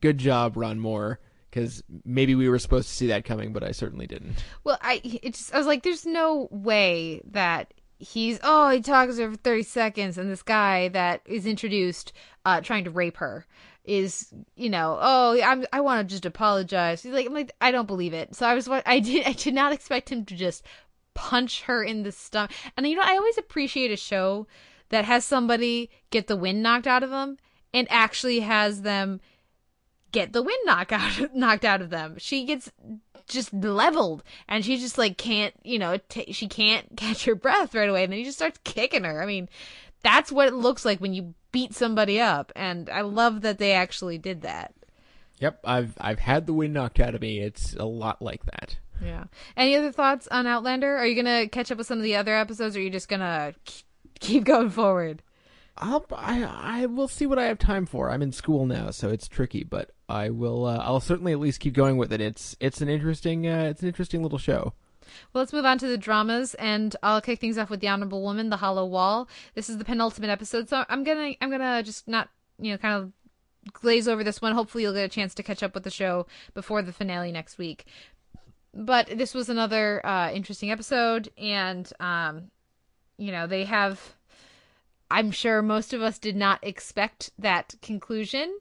good 0.00 0.18
job, 0.18 0.56
Ron 0.56 0.78
Moore. 0.80 1.20
Because 1.48 1.82
maybe 2.04 2.36
we 2.36 2.48
were 2.48 2.60
supposed 2.60 2.88
to 2.88 2.94
see 2.94 3.08
that 3.08 3.24
coming, 3.24 3.52
but 3.52 3.64
I 3.64 3.72
certainly 3.72 4.06
didn't. 4.06 4.36
Well, 4.62 4.78
I, 4.80 5.00
just, 5.24 5.52
I 5.52 5.58
was 5.58 5.66
like, 5.66 5.82
there's 5.82 6.06
no 6.06 6.46
way 6.52 7.22
that 7.32 7.74
he's, 7.98 8.38
oh, 8.44 8.70
he 8.70 8.80
talks 8.80 9.16
to 9.16 9.22
her 9.22 9.30
for 9.32 9.36
30 9.36 9.64
seconds, 9.64 10.16
and 10.16 10.30
this 10.30 10.44
guy 10.44 10.90
that 10.90 11.22
is 11.26 11.46
introduced, 11.46 12.12
uh, 12.44 12.60
trying 12.60 12.84
to 12.84 12.90
rape 12.92 13.16
her 13.16 13.46
is, 13.84 14.32
you 14.56 14.70
know, 14.70 14.98
oh, 15.00 15.40
I'm, 15.42 15.64
I 15.72 15.80
want 15.80 16.06
to 16.06 16.12
just 16.12 16.26
apologize. 16.26 17.02
He's 17.02 17.12
like, 17.12 17.26
I'm 17.26 17.34
like, 17.34 17.52
I 17.60 17.70
don't 17.70 17.86
believe 17.86 18.12
it. 18.12 18.34
So 18.34 18.46
I 18.46 18.54
was, 18.54 18.68
I 18.68 19.00
did, 19.00 19.26
I 19.26 19.32
did 19.32 19.54
not 19.54 19.72
expect 19.72 20.10
him 20.10 20.24
to 20.26 20.36
just 20.36 20.64
punch 21.14 21.62
her 21.62 21.82
in 21.82 22.02
the 22.02 22.12
stomach. 22.12 22.52
And 22.76 22.86
you 22.86 22.96
know, 22.96 23.02
I 23.04 23.16
always 23.16 23.38
appreciate 23.38 23.90
a 23.90 23.96
show 23.96 24.46
that 24.90 25.04
has 25.04 25.24
somebody 25.24 25.90
get 26.10 26.26
the 26.26 26.36
wind 26.36 26.62
knocked 26.62 26.86
out 26.86 27.02
of 27.02 27.10
them 27.10 27.38
and 27.72 27.86
actually 27.90 28.40
has 28.40 28.82
them 28.82 29.20
get 30.12 30.32
the 30.32 30.42
wind 30.42 30.58
knocked 30.64 30.92
out 30.92 31.34
knocked 31.34 31.64
out 31.64 31.80
of 31.80 31.90
them. 31.90 32.16
She 32.18 32.44
gets 32.44 32.70
just 33.28 33.52
leveled 33.52 34.22
and 34.48 34.64
she 34.64 34.76
just 34.76 34.98
like 34.98 35.16
can't, 35.16 35.54
you 35.62 35.78
know, 35.78 35.98
t- 36.08 36.32
she 36.32 36.48
can't 36.48 36.86
catch 36.96 37.24
her 37.24 37.34
breath 37.34 37.74
right 37.74 37.88
away 37.88 38.04
and 38.04 38.12
then 38.12 38.18
he 38.18 38.24
just 38.24 38.38
starts 38.38 38.58
kicking 38.64 39.04
her. 39.04 39.22
I 39.22 39.26
mean, 39.26 39.48
that's 40.02 40.32
what 40.32 40.48
it 40.48 40.54
looks 40.54 40.84
like 40.84 41.00
when 41.00 41.14
you 41.14 41.34
beat 41.52 41.74
somebody 41.74 42.20
up 42.20 42.52
and 42.56 42.88
I 42.90 43.02
love 43.02 43.42
that 43.42 43.58
they 43.58 43.72
actually 43.72 44.18
did 44.18 44.42
that. 44.42 44.74
Yep, 45.38 45.60
I've 45.64 45.94
I've 46.00 46.18
had 46.18 46.46
the 46.46 46.52
wind 46.52 46.74
knocked 46.74 47.00
out 47.00 47.14
of 47.14 47.20
me. 47.20 47.40
It's 47.40 47.74
a 47.74 47.86
lot 47.86 48.20
like 48.20 48.44
that. 48.44 48.76
Yeah. 49.02 49.24
Any 49.56 49.74
other 49.76 49.92
thoughts 49.92 50.28
on 50.28 50.46
Outlander? 50.46 50.96
Are 50.96 51.06
you 51.06 51.20
going 51.20 51.42
to 51.42 51.48
catch 51.48 51.72
up 51.72 51.78
with 51.78 51.86
some 51.86 51.96
of 51.96 52.04
the 52.04 52.16
other 52.16 52.36
episodes 52.36 52.76
or 52.76 52.80
are 52.80 52.82
you 52.82 52.90
just 52.90 53.08
going 53.08 53.20
to 53.20 53.54
keep 54.20 54.44
going 54.44 54.70
forward? 54.70 55.22
I'll 55.78 56.04
I 56.12 56.42
I 56.44 56.86
will 56.86 57.08
see 57.08 57.26
what 57.26 57.38
I 57.38 57.44
have 57.44 57.58
time 57.58 57.86
for. 57.86 58.10
I'm 58.10 58.22
in 58.22 58.32
school 58.32 58.66
now, 58.66 58.90
so 58.90 59.08
it's 59.08 59.26
tricky, 59.26 59.64
but 59.64 59.92
I 60.08 60.28
will. 60.28 60.66
Uh, 60.66 60.76
I'll 60.76 61.00
certainly 61.00 61.32
at 61.32 61.40
least 61.40 61.60
keep 61.60 61.72
going 61.72 61.96
with 61.96 62.12
it. 62.12 62.20
It's 62.20 62.54
it's 62.60 62.82
an 62.82 62.88
interesting 62.90 63.46
uh, 63.46 63.68
it's 63.70 63.80
an 63.80 63.88
interesting 63.88 64.22
little 64.22 64.38
show. 64.38 64.74
Well, 65.32 65.42
let's 65.42 65.52
move 65.52 65.64
on 65.64 65.78
to 65.78 65.86
the 65.86 65.98
dramas, 65.98 66.54
and 66.54 66.94
I'll 67.02 67.20
kick 67.20 67.40
things 67.40 67.58
off 67.58 67.70
with 67.70 67.80
the 67.80 67.88
Honorable 67.88 68.22
Woman, 68.22 68.50
The 68.50 68.56
Hollow 68.56 68.84
Wall. 68.86 69.28
This 69.54 69.68
is 69.68 69.78
the 69.78 69.84
penultimate 69.84 70.30
episode, 70.30 70.68
so 70.68 70.84
I'm 70.88 71.04
gonna 71.04 71.34
I'm 71.40 71.50
gonna 71.50 71.82
just 71.82 72.08
not 72.08 72.28
you 72.58 72.72
know 72.72 72.78
kind 72.78 72.94
of 72.94 73.12
glaze 73.72 74.08
over 74.08 74.24
this 74.24 74.40
one. 74.40 74.54
Hopefully, 74.54 74.84
you'll 74.84 74.92
get 74.92 75.04
a 75.04 75.08
chance 75.08 75.34
to 75.34 75.42
catch 75.42 75.62
up 75.62 75.74
with 75.74 75.84
the 75.84 75.90
show 75.90 76.26
before 76.54 76.82
the 76.82 76.92
finale 76.92 77.32
next 77.32 77.58
week. 77.58 77.86
But 78.72 79.18
this 79.18 79.34
was 79.34 79.48
another 79.48 80.04
uh, 80.06 80.30
interesting 80.32 80.70
episode, 80.70 81.30
and 81.36 81.90
um, 82.00 82.50
you 83.18 83.32
know 83.32 83.46
they 83.46 83.64
have. 83.64 84.14
I'm 85.12 85.32
sure 85.32 85.60
most 85.60 85.92
of 85.92 86.02
us 86.02 86.20
did 86.20 86.36
not 86.36 86.60
expect 86.62 87.30
that 87.38 87.74
conclusion, 87.82 88.56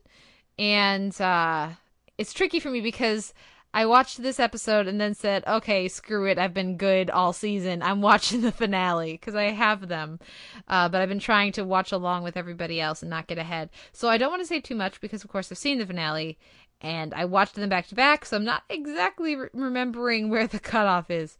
and 0.57 1.19
uh, 1.21 1.69
it's 2.17 2.33
tricky 2.33 2.59
for 2.59 2.71
me 2.71 2.81
because 2.81 3.33
I 3.73 3.85
watched 3.85 4.21
this 4.21 4.39
episode 4.39 4.87
and 4.87 4.99
then 4.99 5.13
said, 5.13 5.43
okay, 5.45 5.87
screw 5.87 6.25
it. 6.25 6.39
I've 6.39 6.53
been 6.53 6.77
good 6.77 7.09
all 7.09 7.33
season. 7.33 7.81
I'm 7.83 8.01
watching 8.09 8.41
the 8.41 8.51
finale 8.51 9.13
because 9.13 9.35
I 9.35 9.45
have 9.51 9.87
them. 9.87 10.19
Uh, 10.67 10.89
but 10.89 11.01
I've 11.01 11.09
been 11.09 11.19
trying 11.19 11.51
to 11.53 11.63
watch 11.63 11.91
along 11.91 12.23
with 12.23 12.35
everybody 12.35 12.81
else 12.81 13.01
and 13.01 13.09
not 13.09 13.27
get 13.27 13.37
ahead. 13.37 13.69
So 13.91 14.09
I 14.09 14.17
don't 14.17 14.31
want 14.31 14.41
to 14.41 14.47
say 14.47 14.59
too 14.59 14.75
much 14.75 14.99
because, 15.01 15.23
of 15.23 15.29
course, 15.29 15.51
I've 15.51 15.57
seen 15.57 15.77
the 15.77 15.85
finale 15.85 16.37
and 16.81 17.13
I 17.13 17.25
watched 17.25 17.55
them 17.55 17.69
back 17.69 17.87
to 17.87 17.95
back. 17.95 18.25
So 18.25 18.37
I'm 18.37 18.45
not 18.45 18.63
exactly 18.69 19.35
re- 19.35 19.49
remembering 19.53 20.29
where 20.29 20.47
the 20.47 20.59
cutoff 20.59 21.11
is. 21.11 21.37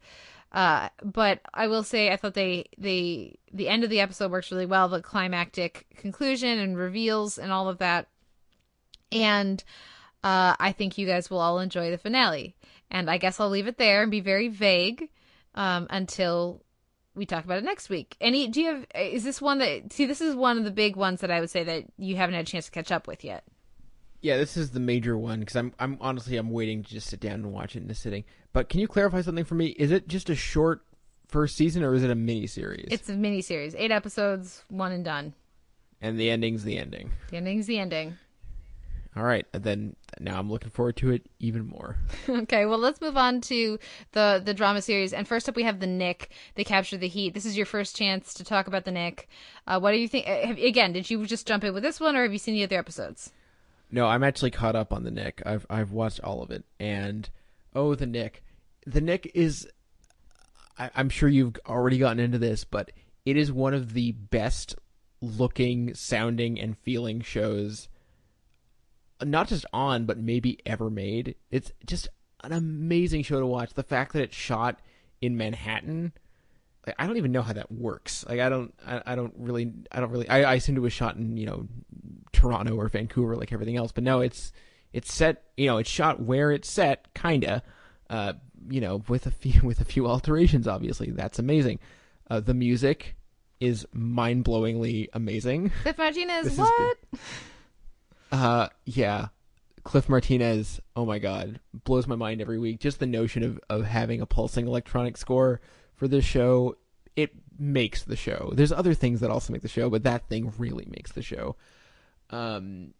Uh, 0.52 0.88
but 1.02 1.40
I 1.54 1.68
will 1.68 1.84
say 1.84 2.10
I 2.10 2.16
thought 2.16 2.34
they 2.34 2.66
they 2.76 3.38
the 3.52 3.68
end 3.68 3.84
of 3.84 3.90
the 3.90 4.00
episode 4.00 4.32
works 4.32 4.50
really 4.50 4.66
well. 4.66 4.88
The 4.88 5.00
climactic 5.00 5.86
conclusion 5.96 6.58
and 6.58 6.76
reveals 6.76 7.38
and 7.38 7.52
all 7.52 7.68
of 7.68 7.78
that, 7.78 8.08
and 9.12 9.62
uh, 10.22 10.54
I 10.58 10.72
think 10.72 10.98
you 10.98 11.06
guys 11.06 11.30
will 11.30 11.40
all 11.40 11.58
enjoy 11.60 11.90
the 11.90 11.98
finale. 11.98 12.54
And 12.90 13.10
I 13.10 13.18
guess 13.18 13.38
I'll 13.40 13.50
leave 13.50 13.66
it 13.66 13.78
there 13.78 14.02
and 14.02 14.10
be 14.10 14.20
very 14.20 14.48
vague 14.48 15.08
um, 15.54 15.86
until 15.90 16.62
we 17.14 17.26
talk 17.26 17.44
about 17.44 17.58
it 17.58 17.64
next 17.64 17.88
week. 17.88 18.16
Any 18.20 18.48
do 18.48 18.60
you 18.60 18.68
have? 18.68 18.86
Is 18.94 19.24
this 19.24 19.40
one 19.40 19.58
that 19.58 19.92
see? 19.92 20.06
This 20.06 20.20
is 20.20 20.34
one 20.34 20.58
of 20.58 20.64
the 20.64 20.70
big 20.70 20.96
ones 20.96 21.20
that 21.20 21.30
I 21.30 21.40
would 21.40 21.50
say 21.50 21.64
that 21.64 21.84
you 21.96 22.16
haven't 22.16 22.34
had 22.34 22.46
a 22.46 22.50
chance 22.50 22.66
to 22.66 22.70
catch 22.70 22.90
up 22.90 23.06
with 23.06 23.24
yet. 23.24 23.44
Yeah, 24.22 24.36
this 24.36 24.56
is 24.56 24.70
the 24.70 24.80
major 24.80 25.16
one 25.16 25.40
because 25.40 25.56
I'm 25.56 25.72
I'm 25.78 25.98
honestly 26.00 26.36
I'm 26.36 26.50
waiting 26.50 26.82
to 26.82 26.90
just 26.90 27.08
sit 27.08 27.20
down 27.20 27.34
and 27.34 27.52
watch 27.52 27.76
it 27.76 27.82
in 27.82 27.90
a 27.90 27.94
sitting. 27.94 28.24
But 28.52 28.68
can 28.68 28.80
you 28.80 28.88
clarify 28.88 29.22
something 29.22 29.44
for 29.44 29.54
me? 29.54 29.68
Is 29.68 29.92
it 29.92 30.08
just 30.08 30.28
a 30.30 30.34
short 30.34 30.82
first 31.28 31.56
season 31.56 31.82
or 31.84 31.94
is 31.94 32.02
it 32.02 32.10
a 32.10 32.14
mini 32.14 32.46
series? 32.46 32.88
It's 32.90 33.08
a 33.08 33.14
mini 33.14 33.40
series, 33.40 33.74
eight 33.76 33.92
episodes, 33.92 34.64
one 34.68 34.92
and 34.92 35.04
done. 35.04 35.34
And 36.00 36.18
the 36.18 36.30
ending's 36.30 36.64
the 36.64 36.78
ending. 36.78 37.12
The 37.30 37.36
ending's 37.36 37.66
the 37.66 37.78
ending. 37.78 38.18
All 39.16 39.24
right, 39.24 39.44
then 39.52 39.96
now 40.20 40.38
I'm 40.38 40.48
looking 40.48 40.70
forward 40.70 40.96
to 40.98 41.10
it 41.10 41.26
even 41.40 41.66
more. 41.66 41.96
okay, 42.28 42.64
well 42.64 42.78
let's 42.78 43.00
move 43.00 43.16
on 43.16 43.40
to 43.42 43.78
the 44.12 44.40
the 44.44 44.54
drama 44.54 44.82
series. 44.82 45.12
And 45.12 45.26
first 45.26 45.48
up, 45.48 45.56
we 45.56 45.64
have 45.64 45.80
the 45.80 45.86
Knick. 45.88 46.30
They 46.54 46.62
capture 46.62 46.96
the 46.96 47.08
heat. 47.08 47.34
This 47.34 47.44
is 47.44 47.56
your 47.56 47.66
first 47.66 47.96
chance 47.96 48.32
to 48.34 48.44
talk 48.44 48.68
about 48.68 48.84
the 48.84 48.92
Knick. 48.92 49.28
Uh, 49.66 49.80
what 49.80 49.90
do 49.92 49.98
you 49.98 50.06
think? 50.06 50.26
Have, 50.26 50.58
again, 50.58 50.92
did 50.92 51.10
you 51.10 51.26
just 51.26 51.46
jump 51.46 51.64
in 51.64 51.74
with 51.74 51.82
this 51.82 51.98
one, 51.98 52.14
or 52.14 52.22
have 52.22 52.32
you 52.32 52.38
seen 52.38 52.54
the 52.54 52.62
other 52.62 52.78
episodes? 52.78 53.32
No, 53.90 54.06
I'm 54.06 54.22
actually 54.22 54.52
caught 54.52 54.76
up 54.76 54.92
on 54.92 55.02
the 55.02 55.10
Knick. 55.10 55.42
I've 55.44 55.66
I've 55.68 55.90
watched 55.90 56.20
all 56.20 56.42
of 56.42 56.52
it, 56.52 56.64
and 56.78 57.28
oh, 57.74 57.96
the 57.96 58.06
Knick, 58.06 58.44
the 58.86 59.00
Knick 59.00 59.32
is. 59.34 59.68
I, 60.78 60.90
I'm 60.94 61.08
sure 61.08 61.28
you've 61.28 61.56
already 61.66 61.98
gotten 61.98 62.20
into 62.20 62.38
this, 62.38 62.62
but 62.62 62.92
it 63.26 63.36
is 63.36 63.50
one 63.50 63.74
of 63.74 63.92
the 63.92 64.12
best 64.12 64.76
looking, 65.20 65.94
sounding, 65.94 66.60
and 66.60 66.78
feeling 66.78 67.20
shows. 67.20 67.88
Not 69.22 69.48
just 69.48 69.64
on, 69.72 70.06
but 70.06 70.18
maybe 70.18 70.58
ever 70.66 70.90
made. 70.90 71.34
It's 71.50 71.72
just 71.86 72.08
an 72.42 72.52
amazing 72.52 73.22
show 73.22 73.40
to 73.40 73.46
watch. 73.46 73.74
The 73.74 73.82
fact 73.82 74.12
that 74.12 74.22
it's 74.22 74.36
shot 74.36 74.80
in 75.20 75.36
Manhattan, 75.36 76.12
like, 76.86 76.96
I 76.98 77.06
don't 77.06 77.16
even 77.16 77.32
know 77.32 77.42
how 77.42 77.52
that 77.52 77.70
works. 77.70 78.24
Like 78.28 78.40
I 78.40 78.48
don't, 78.48 78.74
I, 78.86 79.02
I 79.06 79.14
don't 79.14 79.34
really, 79.36 79.72
I 79.92 80.00
don't 80.00 80.10
really. 80.10 80.28
I, 80.28 80.42
I 80.42 80.54
assumed 80.54 80.78
it 80.78 80.82
was 80.82 80.92
shot 80.92 81.16
in 81.16 81.36
you 81.36 81.46
know 81.46 81.68
Toronto 82.32 82.74
or 82.76 82.88
Vancouver, 82.88 83.36
like 83.36 83.52
everything 83.52 83.76
else. 83.76 83.92
But 83.92 84.04
no, 84.04 84.20
it's 84.20 84.52
it's 84.92 85.12
set. 85.12 85.44
You 85.56 85.66
know, 85.66 85.78
it's 85.78 85.90
shot 85.90 86.20
where 86.20 86.50
it's 86.52 86.70
set, 86.70 87.12
kinda. 87.14 87.62
Uh, 88.08 88.32
you 88.68 88.80
know, 88.80 89.02
with 89.08 89.26
a 89.26 89.30
few 89.30 89.60
with 89.64 89.80
a 89.80 89.84
few 89.84 90.06
alterations. 90.06 90.66
Obviously, 90.66 91.10
that's 91.10 91.38
amazing. 91.38 91.78
Uh, 92.30 92.40
the 92.40 92.54
music 92.54 93.16
is 93.60 93.86
mind 93.92 94.44
blowingly 94.44 95.08
amazing. 95.12 95.70
Cliff 95.82 95.98
Martinez, 95.98 96.56
what? 96.58 96.96
Uh, 98.30 98.68
yeah. 98.84 99.28
Cliff 99.82 100.08
Martinez, 100.08 100.80
oh 100.94 101.06
my 101.06 101.18
god, 101.18 101.58
blows 101.84 102.06
my 102.06 102.14
mind 102.14 102.40
every 102.40 102.58
week. 102.58 102.80
Just 102.80 103.00
the 103.00 103.06
notion 103.06 103.42
of, 103.42 103.60
of 103.70 103.84
having 103.84 104.20
a 104.20 104.26
pulsing 104.26 104.66
electronic 104.66 105.16
score 105.16 105.60
for 105.94 106.06
this 106.06 106.24
show, 106.24 106.76
it 107.16 107.30
makes 107.58 108.02
the 108.02 108.16
show. 108.16 108.52
There's 108.54 108.72
other 108.72 108.94
things 108.94 109.20
that 109.20 109.30
also 109.30 109.52
make 109.52 109.62
the 109.62 109.68
show, 109.68 109.88
but 109.88 110.04
that 110.04 110.28
thing 110.28 110.52
really 110.58 110.86
makes 110.90 111.12
the 111.12 111.22
show. 111.22 111.56
Um, 112.28 112.94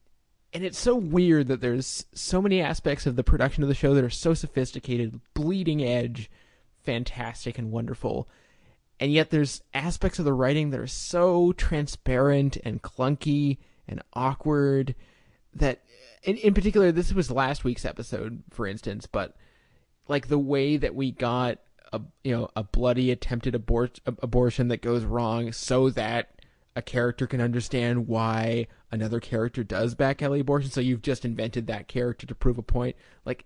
and 0.52 0.64
it's 0.64 0.78
so 0.78 0.96
weird 0.96 1.48
that 1.48 1.60
there's 1.60 2.06
so 2.14 2.42
many 2.42 2.60
aspects 2.60 3.06
of 3.06 3.16
the 3.16 3.24
production 3.24 3.62
of 3.62 3.68
the 3.68 3.74
show 3.74 3.94
that 3.94 4.04
are 4.04 4.10
so 4.10 4.34
sophisticated, 4.34 5.20
bleeding 5.34 5.84
edge, 5.84 6.30
fantastic, 6.82 7.58
and 7.58 7.70
wonderful. 7.70 8.28
And 8.98 9.12
yet 9.12 9.30
there's 9.30 9.62
aspects 9.72 10.18
of 10.18 10.24
the 10.24 10.32
writing 10.32 10.70
that 10.70 10.80
are 10.80 10.86
so 10.86 11.52
transparent 11.52 12.56
and 12.64 12.82
clunky 12.82 13.58
and 13.86 14.02
awkward 14.12 14.94
that 15.54 15.82
in, 16.22 16.36
in 16.36 16.54
particular 16.54 16.92
this 16.92 17.12
was 17.12 17.30
last 17.30 17.64
week's 17.64 17.84
episode 17.84 18.42
for 18.50 18.66
instance 18.66 19.06
but 19.06 19.36
like 20.08 20.28
the 20.28 20.38
way 20.38 20.76
that 20.76 20.94
we 20.94 21.10
got 21.10 21.58
a 21.92 22.00
you 22.24 22.36
know 22.36 22.48
a 22.56 22.62
bloody 22.62 23.10
attempted 23.10 23.54
abort 23.54 24.00
abortion 24.06 24.68
that 24.68 24.82
goes 24.82 25.04
wrong 25.04 25.52
so 25.52 25.90
that 25.90 26.30
a 26.76 26.82
character 26.82 27.26
can 27.26 27.40
understand 27.40 28.06
why 28.06 28.66
another 28.92 29.18
character 29.20 29.64
does 29.64 29.94
back 29.94 30.22
alley 30.22 30.40
abortion 30.40 30.70
so 30.70 30.80
you've 30.80 31.02
just 31.02 31.24
invented 31.24 31.66
that 31.66 31.88
character 31.88 32.26
to 32.26 32.34
prove 32.34 32.58
a 32.58 32.62
point 32.62 32.94
like 33.24 33.44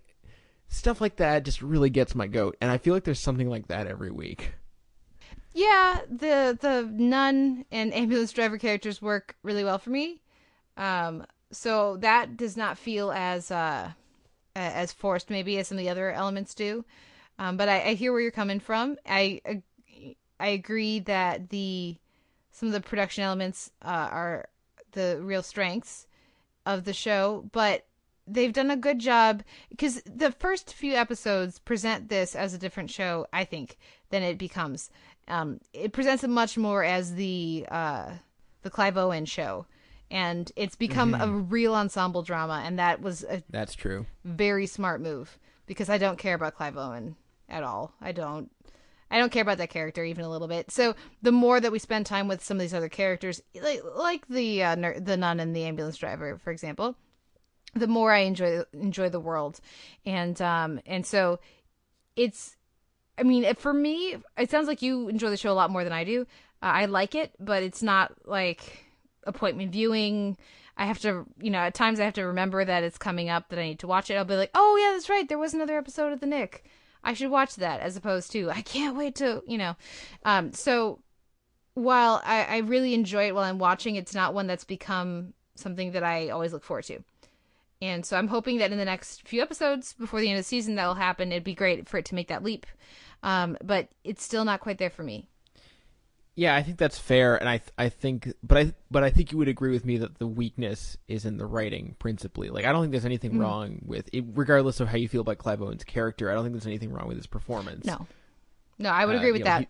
stuff 0.67 1.01
like 1.01 1.15
that 1.17 1.45
just 1.45 1.61
really 1.61 1.89
gets 1.89 2.13
my 2.15 2.27
goat 2.27 2.55
and 2.61 2.71
i 2.71 2.77
feel 2.77 2.93
like 2.93 3.03
there's 3.03 3.19
something 3.19 3.49
like 3.49 3.67
that 3.67 3.87
every 3.87 4.11
week. 4.11 4.53
Yeah 5.53 6.01
the 6.09 6.57
the 6.59 6.87
nun 6.91 7.65
and 7.71 7.93
ambulance 7.93 8.33
driver 8.33 8.57
characters 8.57 9.01
work 9.01 9.37
really 9.41 9.63
well 9.63 9.79
for 9.79 9.89
me. 9.89 10.21
Um 10.75 11.25
so 11.51 11.97
that 11.97 12.37
does 12.37 12.57
not 12.57 12.77
feel 12.77 13.11
as 13.11 13.51
uh 13.51 13.91
as 14.55 14.93
forced 14.93 15.29
maybe 15.29 15.57
as 15.57 15.67
some 15.67 15.77
of 15.77 15.83
the 15.83 15.89
other 15.89 16.11
elements 16.11 16.53
do. 16.53 16.85
Um 17.39 17.57
but 17.57 17.69
i, 17.69 17.89
I 17.89 17.93
hear 17.93 18.11
where 18.11 18.21
you're 18.21 18.31
coming 18.31 18.59
from. 18.59 18.97
I 19.05 19.41
i 20.39 20.47
agree 20.47 20.99
that 20.99 21.49
the 21.49 21.97
some 22.51 22.67
of 22.67 22.73
the 22.73 22.81
production 22.81 23.23
elements 23.23 23.71
uh, 23.81 24.09
are 24.11 24.47
the 24.93 25.19
real 25.21 25.43
strengths 25.43 26.07
of 26.65 26.85
the 26.85 26.93
show 26.93 27.47
but 27.51 27.85
they've 28.27 28.53
done 28.53 28.71
a 28.71 28.77
good 28.77 28.99
job 28.99 29.43
because 29.69 30.01
the 30.05 30.31
first 30.31 30.73
few 30.73 30.93
episodes 30.93 31.59
present 31.59 32.09
this 32.09 32.35
as 32.35 32.53
a 32.53 32.57
different 32.57 32.89
show 32.89 33.27
i 33.33 33.43
think 33.43 33.77
than 34.09 34.23
it 34.23 34.37
becomes. 34.37 34.89
Um 35.27 35.59
it 35.73 35.91
presents 35.91 36.23
it 36.23 36.29
much 36.29 36.57
more 36.57 36.83
as 36.83 37.15
the 37.15 37.65
uh 37.69 38.11
the 38.61 38.69
clive 38.69 38.97
owen 38.97 39.25
show 39.25 39.65
and 40.11 40.51
it's 40.55 40.75
become 40.75 41.13
mm-hmm. 41.13 41.21
a 41.21 41.27
real 41.27 41.73
ensemble 41.75 42.21
drama 42.21 42.61
and 42.65 42.79
that 42.79 43.01
was 43.01 43.23
a 43.23 43.43
that's 43.49 43.73
true. 43.73 44.05
very 44.23 44.65
smart 44.67 45.01
move 45.01 45.39
because 45.65 45.89
i 45.89 45.97
don't 45.97 46.19
care 46.19 46.35
about 46.35 46.55
clive 46.55 46.77
owen 46.77 47.15
at 47.49 47.63
all. 47.63 47.93
I 48.01 48.11
don't 48.11 48.51
i 49.11 49.19
don't 49.19 49.31
care 49.31 49.41
about 49.41 49.59
that 49.59 49.69
character 49.69 50.03
even 50.03 50.25
a 50.25 50.29
little 50.29 50.47
bit. 50.47 50.71
So 50.71 50.95
the 51.21 51.31
more 51.31 51.59
that 51.59 51.71
we 51.71 51.79
spend 51.79 52.05
time 52.05 52.27
with 52.27 52.43
some 52.43 52.57
of 52.57 52.61
these 52.61 52.73
other 52.73 52.89
characters 52.89 53.41
like, 53.61 53.81
like 53.95 54.27
the 54.27 54.63
uh, 54.63 54.75
ner- 54.75 54.99
the 54.99 55.17
nun 55.17 55.39
and 55.39 55.55
the 55.55 55.63
ambulance 55.63 55.97
driver 55.97 56.37
for 56.37 56.51
example 56.51 56.95
the 57.73 57.87
more 57.87 58.11
i 58.11 58.19
enjoy 58.19 58.63
enjoy 58.73 59.09
the 59.09 59.19
world. 59.19 59.59
And 60.05 60.41
um 60.41 60.79
and 60.85 61.05
so 61.05 61.39
it's 62.15 62.57
i 63.17 63.23
mean 63.23 63.53
for 63.55 63.73
me 63.73 64.17
it 64.37 64.49
sounds 64.49 64.67
like 64.67 64.81
you 64.81 65.07
enjoy 65.07 65.29
the 65.29 65.37
show 65.37 65.51
a 65.51 65.53
lot 65.53 65.69
more 65.69 65.83
than 65.83 65.93
i 65.93 66.03
do. 66.03 66.21
Uh, 66.63 66.71
i 66.73 66.85
like 66.85 67.15
it 67.15 67.31
but 67.39 67.63
it's 67.63 67.83
not 67.83 68.13
like 68.25 68.84
appointment 69.25 69.71
viewing. 69.71 70.37
I 70.77 70.85
have 70.85 70.99
to, 70.99 71.25
you 71.39 71.49
know, 71.49 71.59
at 71.59 71.73
times 71.73 71.99
I 71.99 72.05
have 72.05 72.13
to 72.15 72.23
remember 72.23 72.65
that 72.65 72.83
it's 72.83 72.97
coming 72.97 73.29
up 73.29 73.49
that 73.49 73.59
I 73.59 73.63
need 73.63 73.79
to 73.79 73.87
watch 73.87 74.09
it. 74.09 74.15
I'll 74.15 74.25
be 74.25 74.35
like, 74.35 74.51
oh 74.53 74.77
yeah, 74.77 74.93
that's 74.93 75.09
right. 75.09 75.27
There 75.27 75.37
was 75.37 75.53
another 75.53 75.77
episode 75.77 76.11
of 76.11 76.19
The 76.19 76.25
Knick. 76.25 76.65
I 77.03 77.13
should 77.13 77.29
watch 77.29 77.55
that 77.55 77.81
as 77.81 77.95
opposed 77.95 78.31
to 78.31 78.49
I 78.49 78.61
can't 78.61 78.97
wait 78.97 79.15
to, 79.15 79.43
you 79.47 79.57
know. 79.57 79.75
Um, 80.23 80.51
so 80.53 80.99
while 81.75 82.21
I, 82.25 82.43
I 82.43 82.57
really 82.59 82.93
enjoy 82.93 83.27
it 83.27 83.35
while 83.35 83.43
I'm 83.43 83.59
watching, 83.59 83.95
it's 83.95 84.15
not 84.15 84.33
one 84.33 84.47
that's 84.47 84.63
become 84.63 85.33
something 85.55 85.91
that 85.91 86.03
I 86.03 86.29
always 86.29 86.51
look 86.51 86.63
forward 86.63 86.85
to. 86.85 87.03
And 87.81 88.05
so 88.05 88.17
I'm 88.17 88.29
hoping 88.29 88.57
that 88.57 88.71
in 88.71 88.77
the 88.77 88.85
next 88.85 89.27
few 89.27 89.41
episodes 89.41 89.93
before 89.93 90.19
the 90.19 90.29
end 90.29 90.37
of 90.37 90.43
the 90.43 90.47
season 90.47 90.75
that'll 90.75 90.95
happen. 90.95 91.31
It'd 91.31 91.43
be 91.43 91.53
great 91.53 91.87
for 91.87 91.97
it 91.97 92.05
to 92.05 92.15
make 92.15 92.29
that 92.29 92.43
leap. 92.43 92.65
Um, 93.21 93.57
but 93.63 93.89
it's 94.03 94.23
still 94.23 94.45
not 94.45 94.61
quite 94.61 94.77
there 94.77 94.89
for 94.89 95.03
me. 95.03 95.27
Yeah, 96.37 96.53
I 96.53 96.63
think 96.63 96.77
that's 96.77 96.99
fair, 96.99 97.37
and 97.37 97.47
I 97.47 97.61
I 97.77 97.87
think, 97.87 98.33
but 98.43 98.57
I 98.57 98.73
but 98.91 99.05
I 99.05 99.09
think 99.09 99.31
you 99.31 99.37
would 99.37 99.47
agree 99.47 99.71
with 99.71 99.85
me 99.85 99.97
that 99.97 100.19
the 100.19 100.27
weakness 100.27 100.97
is 101.07 101.25
in 101.25 101.37
the 101.37 101.45
writing 101.45 101.95
principally. 101.97 102.49
Like 102.49 102.65
I 102.65 102.73
don't 102.73 102.81
think 102.81 102.91
there's 102.91 103.05
anything 103.05 103.33
mm. 103.33 103.41
wrong 103.41 103.79
with 103.85 104.09
it, 104.11 104.25
regardless 104.33 104.81
of 104.81 104.89
how 104.89 104.97
you 104.97 105.07
feel 105.07 105.21
about 105.21 105.37
Clive 105.37 105.61
Owen's 105.61 105.85
character. 105.85 106.29
I 106.29 106.33
don't 106.33 106.43
think 106.43 106.53
there's 106.53 106.67
anything 106.67 106.91
wrong 106.91 107.07
with 107.07 107.15
his 107.15 107.27
performance. 107.27 107.85
No, 107.85 108.05
no, 108.77 108.89
I 108.89 109.05
would 109.05 109.15
uh, 109.15 109.19
agree 109.19 109.31
with 109.31 109.45
that. 109.45 109.61
Know, 109.61 109.67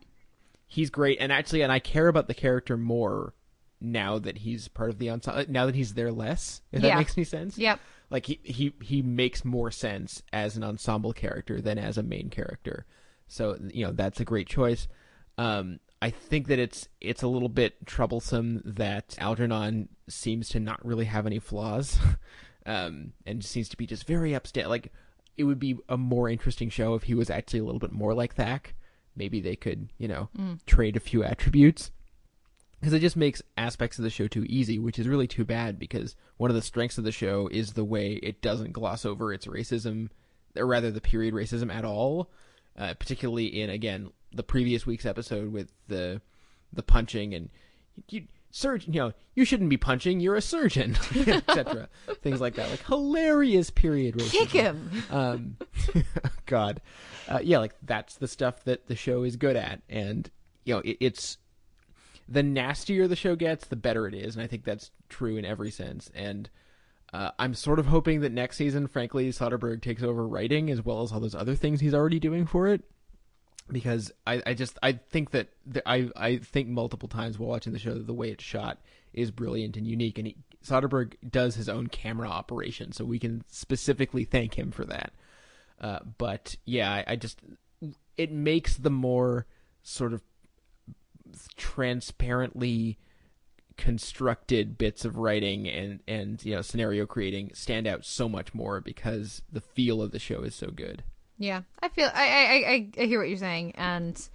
he, 0.65 0.81
he's 0.81 0.89
great, 0.89 1.19
and 1.19 1.31
actually, 1.31 1.61
and 1.61 1.71
I 1.71 1.77
care 1.77 2.07
about 2.07 2.27
the 2.27 2.33
character 2.33 2.77
more 2.77 3.35
now 3.79 4.17
that 4.17 4.39
he's 4.39 4.67
part 4.67 4.89
of 4.89 4.97
the 4.97 5.11
ensemble. 5.11 5.45
Now 5.47 5.67
that 5.67 5.75
he's 5.75 5.93
there 5.93 6.11
less, 6.11 6.61
if 6.71 6.81
yeah. 6.81 6.89
that 6.89 6.97
makes 6.97 7.15
any 7.15 7.25
sense. 7.25 7.59
Yep. 7.59 7.79
Like 8.09 8.25
he 8.25 8.39
he 8.43 8.73
he 8.81 9.01
makes 9.03 9.45
more 9.45 9.69
sense 9.69 10.23
as 10.33 10.57
an 10.57 10.63
ensemble 10.63 11.13
character 11.13 11.61
than 11.61 11.77
as 11.77 11.99
a 11.99 12.03
main 12.03 12.29
character. 12.29 12.85
So 13.27 13.57
you 13.71 13.85
know 13.85 13.91
that's 13.91 14.19
a 14.19 14.25
great 14.25 14.47
choice. 14.47 14.87
Um, 15.37 15.79
I 16.05 16.11
think 16.11 16.47
that 16.49 16.59
it's 16.59 16.87
it's 17.01 17.23
a 17.23 17.27
little 17.27 17.49
bit 17.49 17.83
troublesome 17.87 18.61
that 18.63 19.15
Algernon 19.17 19.89
seems 20.07 20.49
to 20.49 20.59
not 20.59 20.85
really 20.85 21.05
have 21.05 21.25
any 21.25 21.39
flaws, 21.39 21.97
um, 22.67 23.13
and 23.25 23.43
seems 23.43 23.69
to 23.69 23.77
be 23.77 23.87
just 23.87 24.05
very 24.05 24.35
upset. 24.35 24.69
Like 24.69 24.93
it 25.35 25.45
would 25.45 25.57
be 25.59 25.77
a 25.89 25.97
more 25.97 26.29
interesting 26.29 26.69
show 26.69 26.93
if 26.93 27.03
he 27.03 27.15
was 27.15 27.31
actually 27.31 27.59
a 27.59 27.63
little 27.63 27.79
bit 27.79 27.91
more 27.91 28.13
like 28.13 28.35
Thack. 28.35 28.75
Maybe 29.15 29.41
they 29.41 29.55
could, 29.55 29.89
you 29.97 30.07
know, 30.07 30.29
Mm. 30.37 30.63
trade 30.67 30.95
a 30.95 30.99
few 30.99 31.23
attributes. 31.23 31.89
Because 32.79 32.93
it 32.93 32.99
just 32.99 33.17
makes 33.17 33.41
aspects 33.57 33.97
of 33.97 34.03
the 34.03 34.11
show 34.11 34.27
too 34.27 34.45
easy, 34.47 34.77
which 34.77 34.99
is 34.99 35.07
really 35.07 35.27
too 35.27 35.43
bad 35.43 35.79
because 35.79 36.15
one 36.37 36.51
of 36.51 36.55
the 36.55 36.61
strengths 36.61 36.99
of 36.99 37.03
the 37.03 37.11
show 37.11 37.47
is 37.51 37.73
the 37.73 37.83
way 37.83 38.13
it 38.21 38.43
doesn't 38.43 38.73
gloss 38.73 39.05
over 39.05 39.33
its 39.33 39.47
racism, 39.47 40.09
or 40.55 40.67
rather 40.67 40.91
the 40.91 41.01
period 41.01 41.33
racism 41.33 41.73
at 41.73 41.83
all. 41.83 42.29
Uh, 42.77 42.93
particularly 42.93 43.45
in, 43.45 43.69
again, 43.69 44.11
the 44.33 44.43
previous 44.43 44.85
week's 44.85 45.05
episode 45.05 45.51
with 45.51 45.71
the 45.87 46.21
the 46.73 46.83
punching 46.83 47.33
and 47.33 47.49
you, 48.09 48.23
surgeon, 48.51 48.93
you 48.93 48.99
know, 48.99 49.13
you 49.33 49.45
shouldn't 49.45 49.69
be 49.69 49.77
punching, 49.77 50.19
you're 50.19 50.35
a 50.35 50.41
surgeon, 50.41 50.97
etc. 51.15 51.89
Things 52.21 52.41
like 52.41 52.55
that. 52.55 52.69
Like 52.69 52.85
hilarious 52.85 53.69
period 53.69 54.15
racism. 54.15 54.31
Kick 54.31 54.49
him. 54.49 55.03
Um, 55.09 55.57
God, 56.45 56.81
uh, 57.27 57.39
yeah, 57.43 57.59
like 57.59 57.75
that's 57.81 58.15
the 58.15 58.27
stuff 58.27 58.63
that 58.65 58.87
the 58.87 58.95
show 58.95 59.23
is 59.23 59.35
good 59.35 59.55
at, 59.55 59.81
and 59.89 60.29
you 60.63 60.73
know, 60.73 60.79
it, 60.79 60.97
it's 60.99 61.37
the 62.27 62.43
nastier 62.43 63.07
the 63.07 63.15
show 63.15 63.35
gets, 63.35 63.67
the 63.67 63.75
better 63.75 64.07
it 64.07 64.13
is, 64.13 64.35
and 64.35 64.43
I 64.43 64.47
think 64.47 64.63
that's 64.63 64.91
true 65.09 65.37
in 65.37 65.45
every 65.45 65.71
sense. 65.71 66.09
And 66.15 66.49
uh, 67.15 67.31
I'm 67.39 67.53
sort 67.53 67.79
of 67.79 67.85
hoping 67.85 68.19
that 68.21 68.33
next 68.33 68.57
season, 68.57 68.87
frankly, 68.87 69.29
Soderbergh 69.29 69.81
takes 69.81 70.03
over 70.03 70.27
writing 70.27 70.69
as 70.69 70.83
well 70.83 71.01
as 71.01 71.13
all 71.13 71.21
those 71.21 71.33
other 71.33 71.55
things 71.55 71.79
he's 71.79 71.93
already 71.93 72.19
doing 72.19 72.45
for 72.45 72.67
it. 72.67 72.81
Because 73.71 74.11
I, 74.27 74.43
I 74.45 74.53
just 74.53 74.77
I 74.83 74.91
think 74.91 75.31
that 75.31 75.47
the, 75.65 75.81
I 75.89 76.09
I 76.15 76.37
think 76.37 76.67
multiple 76.67 77.07
times 77.07 77.39
while 77.39 77.49
watching 77.49 77.71
the 77.71 77.79
show 77.79 77.93
that 77.93 78.05
the 78.05 78.13
way 78.13 78.31
it's 78.31 78.43
shot 78.43 78.79
is 79.13 79.31
brilliant 79.31 79.77
and 79.77 79.87
unique, 79.87 80.17
and 80.17 80.27
he, 80.27 80.35
Soderbergh 80.63 81.13
does 81.27 81.55
his 81.55 81.69
own 81.69 81.87
camera 81.87 82.27
operation, 82.27 82.91
so 82.91 83.05
we 83.05 83.17
can 83.17 83.43
specifically 83.47 84.25
thank 84.25 84.55
him 84.55 84.71
for 84.71 84.83
that. 84.85 85.13
Uh, 85.79 85.99
but 86.17 86.57
yeah, 86.65 86.91
I, 86.91 87.03
I 87.07 87.15
just 87.15 87.39
it 88.17 88.31
makes 88.31 88.75
the 88.75 88.91
more 88.91 89.47
sort 89.81 90.13
of 90.13 90.21
transparently 91.55 92.99
constructed 93.77 94.77
bits 94.77 95.03
of 95.05 95.17
writing 95.17 95.67
and 95.67 95.99
and 96.07 96.43
you 96.45 96.55
know 96.55 96.61
scenario 96.61 97.05
creating 97.05 97.51
stand 97.53 97.87
out 97.87 98.05
so 98.05 98.29
much 98.29 98.53
more 98.53 98.79
because 98.79 99.41
the 99.51 99.61
feel 99.61 100.01
of 100.01 100.11
the 100.11 100.19
show 100.19 100.41
is 100.41 100.55
so 100.55 100.67
good. 100.67 101.03
Yeah, 101.37 101.61
I 101.81 101.89
feel 101.89 102.09
I 102.13 102.25
I 102.25 102.69
I, 102.69 103.03
I 103.03 103.05
hear 103.05 103.19
what 103.19 103.27
you're 103.27 103.37
saying, 103.37 103.73
and 103.75 104.29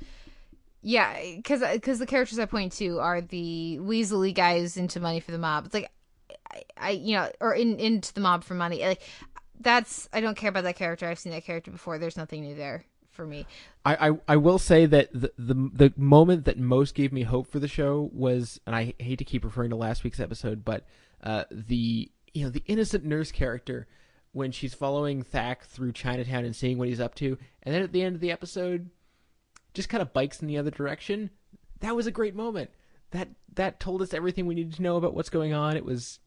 yeah, 0.82 1.18
because 1.36 1.62
because 1.72 1.99
the 1.99 2.07
characters 2.07 2.38
I 2.38 2.47
point 2.47 2.72
to 2.74 3.01
are 3.01 3.20
the 3.20 3.78
Weasley 3.80 4.34
guys 4.34 4.76
into 4.76 5.01
money 5.01 5.20
for 5.20 5.32
the 5.32 5.38
mob. 5.38 5.66
It's 5.66 5.74
like 5.74 5.91
I, 6.51 6.62
I 6.76 6.91
you 6.91 7.16
know 7.16 7.30
or 7.41 7.55
in 7.55 7.78
into 7.78 8.12
the 8.12 8.20
mob 8.20 8.45
for 8.45 8.55
money. 8.55 8.84
Like 8.84 9.03
that's 9.59 10.09
I 10.12 10.20
don't 10.20 10.36
care 10.36 10.51
about 10.51 10.64
that 10.64 10.76
character. 10.76 11.09
I've 11.09 11.18
seen 11.18 11.32
that 11.32 11.45
character 11.45 11.70
before. 11.70 11.99
There's 11.99 12.16
nothing 12.16 12.43
new 12.43 12.55
there 12.55 12.84
for 13.20 13.26
me. 13.26 13.46
I, 13.84 14.08
I, 14.08 14.18
I 14.28 14.36
will 14.36 14.58
say 14.58 14.86
that 14.86 15.12
the, 15.12 15.30
the 15.38 15.70
the 15.74 15.92
moment 15.96 16.46
that 16.46 16.58
most 16.58 16.94
gave 16.94 17.12
me 17.12 17.22
hope 17.22 17.46
for 17.48 17.58
the 17.58 17.68
show 17.68 18.08
was, 18.14 18.58
and 18.66 18.74
I 18.74 18.94
hate 18.98 19.18
to 19.18 19.24
keep 19.24 19.44
referring 19.44 19.70
to 19.70 19.76
last 19.76 20.04
week's 20.04 20.20
episode, 20.20 20.64
but 20.64 20.86
uh, 21.22 21.44
the 21.50 22.10
you 22.32 22.44
know 22.44 22.50
the 22.50 22.62
innocent 22.66 23.04
nurse 23.04 23.30
character 23.30 23.86
when 24.32 24.52
she's 24.52 24.72
following 24.72 25.22
Thack 25.22 25.64
through 25.64 25.92
Chinatown 25.92 26.46
and 26.46 26.56
seeing 26.56 26.78
what 26.78 26.88
he's 26.88 27.00
up 27.00 27.14
to, 27.16 27.36
and 27.62 27.74
then 27.74 27.82
at 27.82 27.92
the 27.92 28.02
end 28.02 28.14
of 28.14 28.22
the 28.22 28.30
episode, 28.30 28.88
just 29.74 29.90
kind 29.90 30.00
of 30.00 30.14
bikes 30.14 30.40
in 30.40 30.48
the 30.48 30.56
other 30.56 30.70
direction. 30.70 31.28
That 31.80 31.94
was 31.94 32.06
a 32.06 32.12
great 32.12 32.34
moment. 32.34 32.70
That 33.10 33.28
that 33.54 33.80
told 33.80 34.00
us 34.00 34.14
everything 34.14 34.46
we 34.46 34.54
needed 34.54 34.74
to 34.74 34.82
know 34.82 34.96
about 34.96 35.14
what's 35.14 35.28
going 35.28 35.52
on. 35.52 35.76
It 35.76 35.84
was 35.84 36.20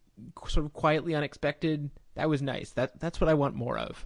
sort 0.48 0.66
of 0.68 0.74
quietly 0.74 1.16
unexpected. 1.16 1.90
That 2.14 2.30
was 2.30 2.44
nice. 2.44 2.70
That 2.70 3.00
that's 3.00 3.20
what 3.20 3.32
I 3.32 3.34
want 3.34 3.56
more 3.56 3.80
of. 3.80 4.06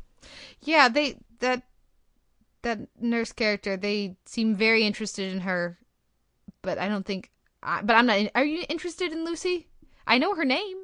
Yeah, 0.61 0.87
they 0.87 1.17
that 1.39 1.63
that 2.67 2.79
nurse 3.01 3.31
character. 3.31 3.77
They 3.77 4.17
seem 4.25 4.55
very 4.55 4.83
interested 4.83 5.31
in 5.33 5.39
her, 5.41 5.79
but 6.61 6.77
I 6.77 6.87
don't 6.87 7.05
think. 7.05 7.31
I, 7.63 7.81
but 7.81 7.95
I'm 7.95 8.05
not. 8.05 8.19
Are 8.35 8.45
you 8.45 8.63
interested 8.69 9.11
in 9.11 9.25
Lucy? 9.25 9.67
I 10.05 10.17
know 10.17 10.35
her 10.35 10.45
name. 10.45 10.77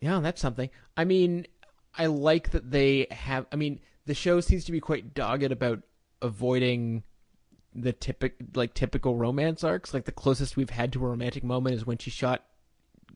Yeah, 0.00 0.18
that's 0.20 0.40
something. 0.40 0.68
I 0.96 1.04
mean, 1.04 1.46
I 1.96 2.06
like 2.06 2.50
that 2.50 2.70
they 2.70 3.06
have. 3.10 3.46
I 3.52 3.56
mean, 3.56 3.80
the 4.06 4.14
show 4.14 4.40
seems 4.40 4.64
to 4.64 4.72
be 4.72 4.80
quite 4.80 5.14
dogged 5.14 5.44
about 5.52 5.80
avoiding 6.20 7.02
the 7.74 7.92
typic 7.92 8.34
like 8.54 8.74
typical 8.74 9.16
romance 9.16 9.62
arcs. 9.64 9.94
Like 9.94 10.04
the 10.04 10.12
closest 10.12 10.56
we've 10.56 10.70
had 10.70 10.92
to 10.94 11.04
a 11.04 11.08
romantic 11.08 11.44
moment 11.44 11.76
is 11.76 11.86
when 11.86 11.98
she 11.98 12.10
shot, 12.10 12.44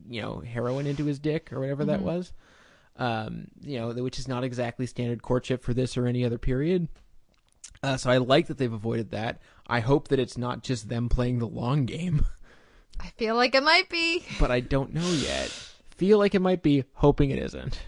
you 0.09 0.21
know, 0.21 0.39
heroin 0.39 0.87
into 0.87 1.05
his 1.05 1.19
dick 1.19 1.51
or 1.51 1.59
whatever 1.59 1.85
that 1.85 1.99
Mhm. 1.99 2.03
was. 2.03 2.33
Um, 2.95 3.49
you 3.61 3.77
know, 3.77 3.89
which 3.93 4.17
is 4.17 4.27
not 4.27 4.43
exactly 4.43 4.87
standard 4.87 5.21
courtship 5.21 5.61
for 5.63 5.73
this 5.73 5.97
or 5.97 6.07
any 6.07 6.25
other 6.25 6.39
period. 6.39 6.87
Uh, 7.83 7.97
so 7.97 8.09
I 8.09 8.17
like 8.17 8.47
that 8.47 8.57
they've 8.57 8.71
avoided 8.71 9.11
that. 9.11 9.41
I 9.67 9.81
hope 9.81 10.07
that 10.07 10.19
it's 10.19 10.37
not 10.37 10.63
just 10.63 10.89
them 10.89 11.09
playing 11.09 11.39
the 11.39 11.47
long 11.47 11.85
game, 11.85 12.25
I 12.99 13.09
feel 13.17 13.35
like 13.35 13.53
it 13.53 13.63
might 13.63 13.89
be. 13.89 14.23
but 14.39 14.49
I 14.49 14.59
don't 14.59 14.93
know 14.93 15.07
yet. 15.07 15.49
Feel 15.97 16.17
like 16.17 16.33
it 16.35 16.41
might 16.41 16.63
be, 16.63 16.83
hoping 16.93 17.29
it 17.29 17.39
isn't. 17.39 17.79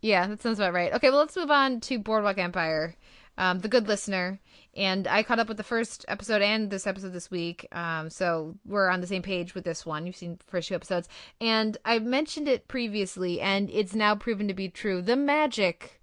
Yeah, 0.00 0.26
that 0.26 0.40
sounds 0.42 0.58
about 0.58 0.72
right. 0.72 0.92
Okay, 0.94 1.10
well, 1.10 1.18
let's 1.20 1.36
move 1.36 1.50
on 1.50 1.80
to 1.80 1.98
Boardwalk 1.98 2.38
Empire, 2.38 2.94
um, 3.36 3.58
The 3.60 3.68
Good 3.68 3.88
Listener. 3.88 4.38
And 4.76 5.08
I 5.08 5.22
caught 5.22 5.40
up 5.40 5.48
with 5.48 5.56
the 5.56 5.64
first 5.64 6.04
episode 6.08 6.40
and 6.40 6.70
this 6.70 6.86
episode 6.86 7.12
this 7.12 7.30
week. 7.30 7.66
Um, 7.72 8.10
so 8.10 8.54
we're 8.64 8.88
on 8.90 9.00
the 9.00 9.06
same 9.06 9.22
page 9.22 9.54
with 9.54 9.64
this 9.64 9.84
one. 9.84 10.06
You've 10.06 10.14
seen 10.16 10.36
the 10.36 10.44
first 10.50 10.68
two 10.68 10.74
episodes. 10.76 11.08
And 11.40 11.76
I 11.84 11.98
mentioned 11.98 12.48
it 12.48 12.68
previously, 12.68 13.40
and 13.40 13.68
it's 13.70 13.94
now 13.94 14.14
proven 14.14 14.46
to 14.48 14.54
be 14.54 14.68
true. 14.68 15.02
The 15.02 15.16
magic 15.16 15.97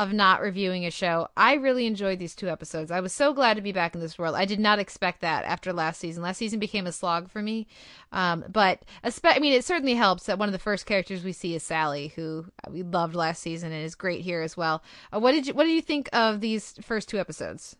of 0.00 0.14
not 0.14 0.40
reviewing 0.40 0.86
a 0.86 0.90
show. 0.90 1.28
I 1.36 1.52
really 1.56 1.86
enjoyed 1.86 2.18
these 2.18 2.34
two 2.34 2.48
episodes. 2.48 2.90
I 2.90 3.00
was 3.00 3.12
so 3.12 3.34
glad 3.34 3.58
to 3.58 3.60
be 3.60 3.70
back 3.70 3.94
in 3.94 4.00
this 4.00 4.18
world. 4.18 4.34
I 4.34 4.46
did 4.46 4.58
not 4.58 4.78
expect 4.78 5.20
that 5.20 5.44
after 5.44 5.74
last 5.74 6.00
season. 6.00 6.22
Last 6.22 6.38
season 6.38 6.58
became 6.58 6.86
a 6.86 6.92
slog 6.92 7.28
for 7.28 7.42
me. 7.42 7.66
Um, 8.10 8.42
but 8.48 8.82
I 9.04 9.38
mean, 9.40 9.52
it 9.52 9.62
certainly 9.62 9.92
helps 9.92 10.24
that 10.24 10.38
one 10.38 10.48
of 10.48 10.54
the 10.54 10.58
first 10.58 10.86
characters 10.86 11.22
we 11.22 11.34
see 11.34 11.54
is 11.54 11.62
Sally, 11.62 12.14
who 12.16 12.46
we 12.70 12.82
loved 12.82 13.14
last 13.14 13.42
season 13.42 13.72
and 13.72 13.84
is 13.84 13.94
great 13.94 14.22
here 14.22 14.40
as 14.40 14.56
well. 14.56 14.82
Uh, 15.12 15.20
what 15.20 15.32
did 15.32 15.46
you 15.46 15.52
What 15.52 15.64
did 15.64 15.74
you 15.74 15.82
think 15.82 16.08
of 16.14 16.40
these 16.40 16.76
first 16.80 17.10
two 17.10 17.18
episodes? 17.18 17.76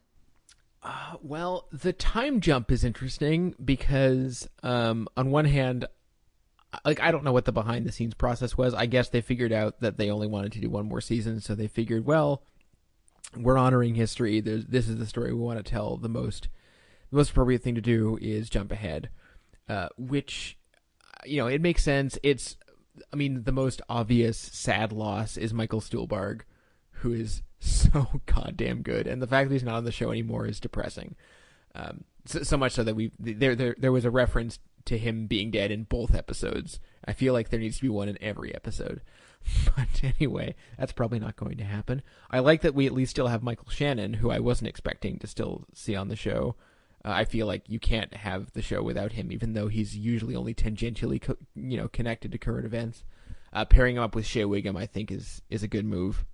Uh, 0.83 1.15
well, 1.23 1.69
the 1.73 1.95
time 1.95 2.41
jump 2.41 2.71
is 2.71 2.85
interesting 2.85 3.55
because, 3.65 4.47
um, 4.63 5.09
on 5.17 5.31
one 5.31 5.47
hand, 5.47 5.87
like 6.85 7.01
I 7.01 7.11
don't 7.11 7.25
know 7.25 7.33
what 7.33 7.45
the 7.45 7.53
behind 7.53 7.85
the 7.85 7.93
scenes 7.93 8.15
process 8.15 8.57
was. 8.57 8.75
I 8.75 8.87
guess 8.87 9.09
they 9.09 9.21
figured 9.21 9.53
out 9.53 9.81
that 9.81 9.97
they 9.97 10.11
only 10.11 10.27
wanted 10.27 10.53
to 10.53 10.61
do 10.61 10.71
one 10.71 10.87
more 10.87 11.01
season, 11.01 11.41
so 11.41 11.55
they 11.55 11.67
figured, 11.67 12.05
well, 12.07 12.43
we're 13.37 13.59
honoring 13.59 13.95
history. 13.95 14.41
There's, 14.41 14.67
this 14.67 14.89
is 14.89 14.99
the 14.99 15.07
story 15.07 15.33
we 15.33 15.41
want 15.41 15.65
to 15.65 15.69
tell. 15.69 15.97
The 15.97 16.09
most, 16.09 16.49
the 17.11 17.17
most 17.17 17.31
appropriate 17.31 17.63
thing 17.63 17.75
to 17.75 17.81
do 17.81 18.19
is 18.21 18.49
jump 18.49 18.73
ahead, 18.73 19.11
uh, 19.69 19.89
which, 19.97 20.59
you 21.25 21.39
know, 21.39 21.47
it 21.47 21.61
makes 21.61 21.83
sense. 21.83 22.19
It's, 22.23 22.57
I 23.13 23.17
mean, 23.17 23.45
the 23.45 23.53
most 23.53 23.83
obvious 23.89 24.39
sad 24.39 24.93
loss 24.93 25.37
is 25.37 25.53
Michael 25.53 25.81
Stuhlbarg, 25.81 26.43
who 26.91 27.13
is 27.13 27.43
so 27.61 28.21
goddamn 28.27 28.83
good, 28.83 29.07
and 29.07 29.21
the 29.21 29.27
fact 29.27 29.49
that 29.49 29.55
he's 29.55 29.65
not 29.65 29.77
on 29.77 29.85
the 29.85 29.93
show 29.93 30.11
anymore 30.11 30.47
is 30.47 30.61
depressing. 30.61 31.17
Um, 31.75 32.05
so, 32.27 32.43
so 32.43 32.57
much 32.57 32.73
so 32.73 32.83
that 32.85 32.97
we 32.97 33.13
there 33.19 33.55
there 33.55 33.77
there 33.79 33.93
was 33.93 34.05
a 34.05 34.11
reference 34.11 34.59
to 34.87 34.99
him 34.99 35.27
being 35.27 35.51
dead 35.51 35.71
in 35.71 35.85
both 35.85 36.15
episodes. 36.15 36.81
I 37.05 37.13
feel 37.13 37.33
like 37.33 37.49
there 37.49 37.61
needs 37.61 37.77
to 37.77 37.83
be 37.83 37.89
one 37.89 38.09
in 38.09 38.19
every 38.21 38.55
episode. 38.55 39.03
But 39.75 40.05
anyway, 40.05 40.55
that's 40.79 40.93
probably 40.93 41.19
not 41.19 41.37
going 41.37 41.57
to 41.57 41.65
happen. 41.65 42.03
I 42.31 42.41
like 42.41 42.61
that 42.61 42.75
we 42.75 42.85
at 42.85 42.93
least 42.93 43.13
still 43.13 43.29
have 43.29 43.43
Michael 43.43 43.71
Shannon, 43.71 44.13
who 44.13 44.31
I 44.31 44.39
wasn't 44.39 44.69
expecting 44.69 45.19
to 45.19 45.27
still 45.27 45.65
see 45.73 45.97
on 45.97 46.09
the 46.09 46.17
show. 46.17 46.57
Uh, 47.03 47.13
I 47.13 47.25
feel 47.25 47.47
like 47.47 47.63
you 47.67 47.79
can't 47.79 48.13
have 48.15 48.53
the 48.53 48.61
show 48.61 48.83
without 48.83 49.13
him, 49.13 49.33
even 49.33 49.55
though 49.55 49.69
he's 49.69 49.97
usually 49.97 50.37
only 50.37 50.53
tangentially, 50.53 51.23
co- 51.23 51.39
you 51.55 51.79
know, 51.79 51.89
connected 51.89 52.33
to 52.33 52.39
current 52.39 52.67
events. 52.67 53.03
Uh, 53.53 53.65
pairing 53.65 53.97
him 53.97 54.03
up 54.03 54.15
with 54.15 54.27
Shea 54.27 54.45
Whigham, 54.45 54.77
I 54.77 54.85
think, 54.85 55.11
is 55.11 55.41
is 55.49 55.63
a 55.63 55.69
good 55.69 55.87
move 55.87 56.25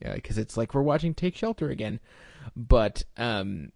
because 0.00 0.38
it's 0.38 0.56
like 0.56 0.74
we're 0.74 0.82
watching 0.82 1.14
Take 1.14 1.36
Shelter 1.36 1.70
again. 1.70 2.00
But 2.56 3.04
um, 3.16 3.72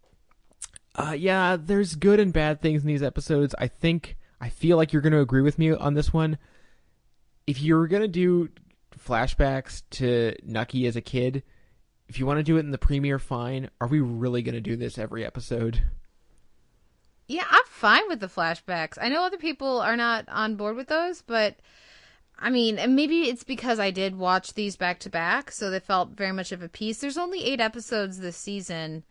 uh, 0.95 1.17
yeah, 1.19 1.57
there's 1.61 1.95
good 1.97 2.21
and 2.21 2.33
bad 2.33 2.61
things 2.61 2.83
in 2.83 2.89
these 2.89 3.03
episodes. 3.03 3.55
I 3.59 3.69
think 3.69 4.17
I 4.41 4.49
feel 4.49 4.77
like 4.77 4.93
you're 4.93 5.03
going 5.03 5.13
to 5.13 5.21
agree 5.21 5.43
with 5.43 5.59
me 5.59 5.73
on 5.73 5.95
this 5.95 6.13
one. 6.13 6.39
If 7.47 7.61
you're 7.61 7.87
going 7.87 8.03
to 8.03 8.09
do 8.09 8.49
flashbacks 8.99 9.83
to 9.91 10.35
Nucky 10.43 10.87
as 10.87 10.97
a 10.97 11.01
kid, 11.01 11.43
if 12.09 12.19
you 12.19 12.27
want 12.27 12.39
to 12.39 12.45
do 12.45 12.57
it 12.57 12.61
in 12.61 12.71
the 12.71 12.79
premiere, 12.79 13.19
fine. 13.19 13.71
Are 13.81 13.89
we 13.89 14.01
really 14.01 14.43
going 14.43 14.55
to 14.55 14.61
do 14.61 14.77
this 14.77 14.99
every 14.99 15.25
episode? 15.25 15.83
Yeah, 17.27 17.45
I'm 17.49 17.65
fine 17.67 18.07
with 18.09 18.21
the 18.21 18.27
flashbacks. 18.27 18.99
I 19.01 19.09
know 19.09 19.25
other 19.25 19.39
people 19.39 19.81
are 19.81 19.97
not 19.97 20.27
on 20.29 20.57
board 20.57 20.77
with 20.77 20.89
those, 20.89 21.23
but 21.23 21.57
I 22.39 22.51
mean, 22.51 22.79
and 22.79 22.95
maybe 22.95 23.23
it's 23.23 23.45
because 23.45 23.79
I 23.79 23.91
did 23.91 24.17
watch 24.17 24.55
these 24.55 24.77
back 24.77 25.01
to 25.01 25.11
back, 25.11 25.51
so 25.51 25.71
they 25.71 25.81
felt 25.81 26.11
very 26.11 26.33
much 26.33 26.53
of 26.53 26.63
a 26.63 26.69
piece. 26.69 26.99
There's 26.99 27.19
only 27.19 27.45
eight 27.45 27.61
episodes 27.61 28.19
this 28.19 28.37
season. 28.37 29.05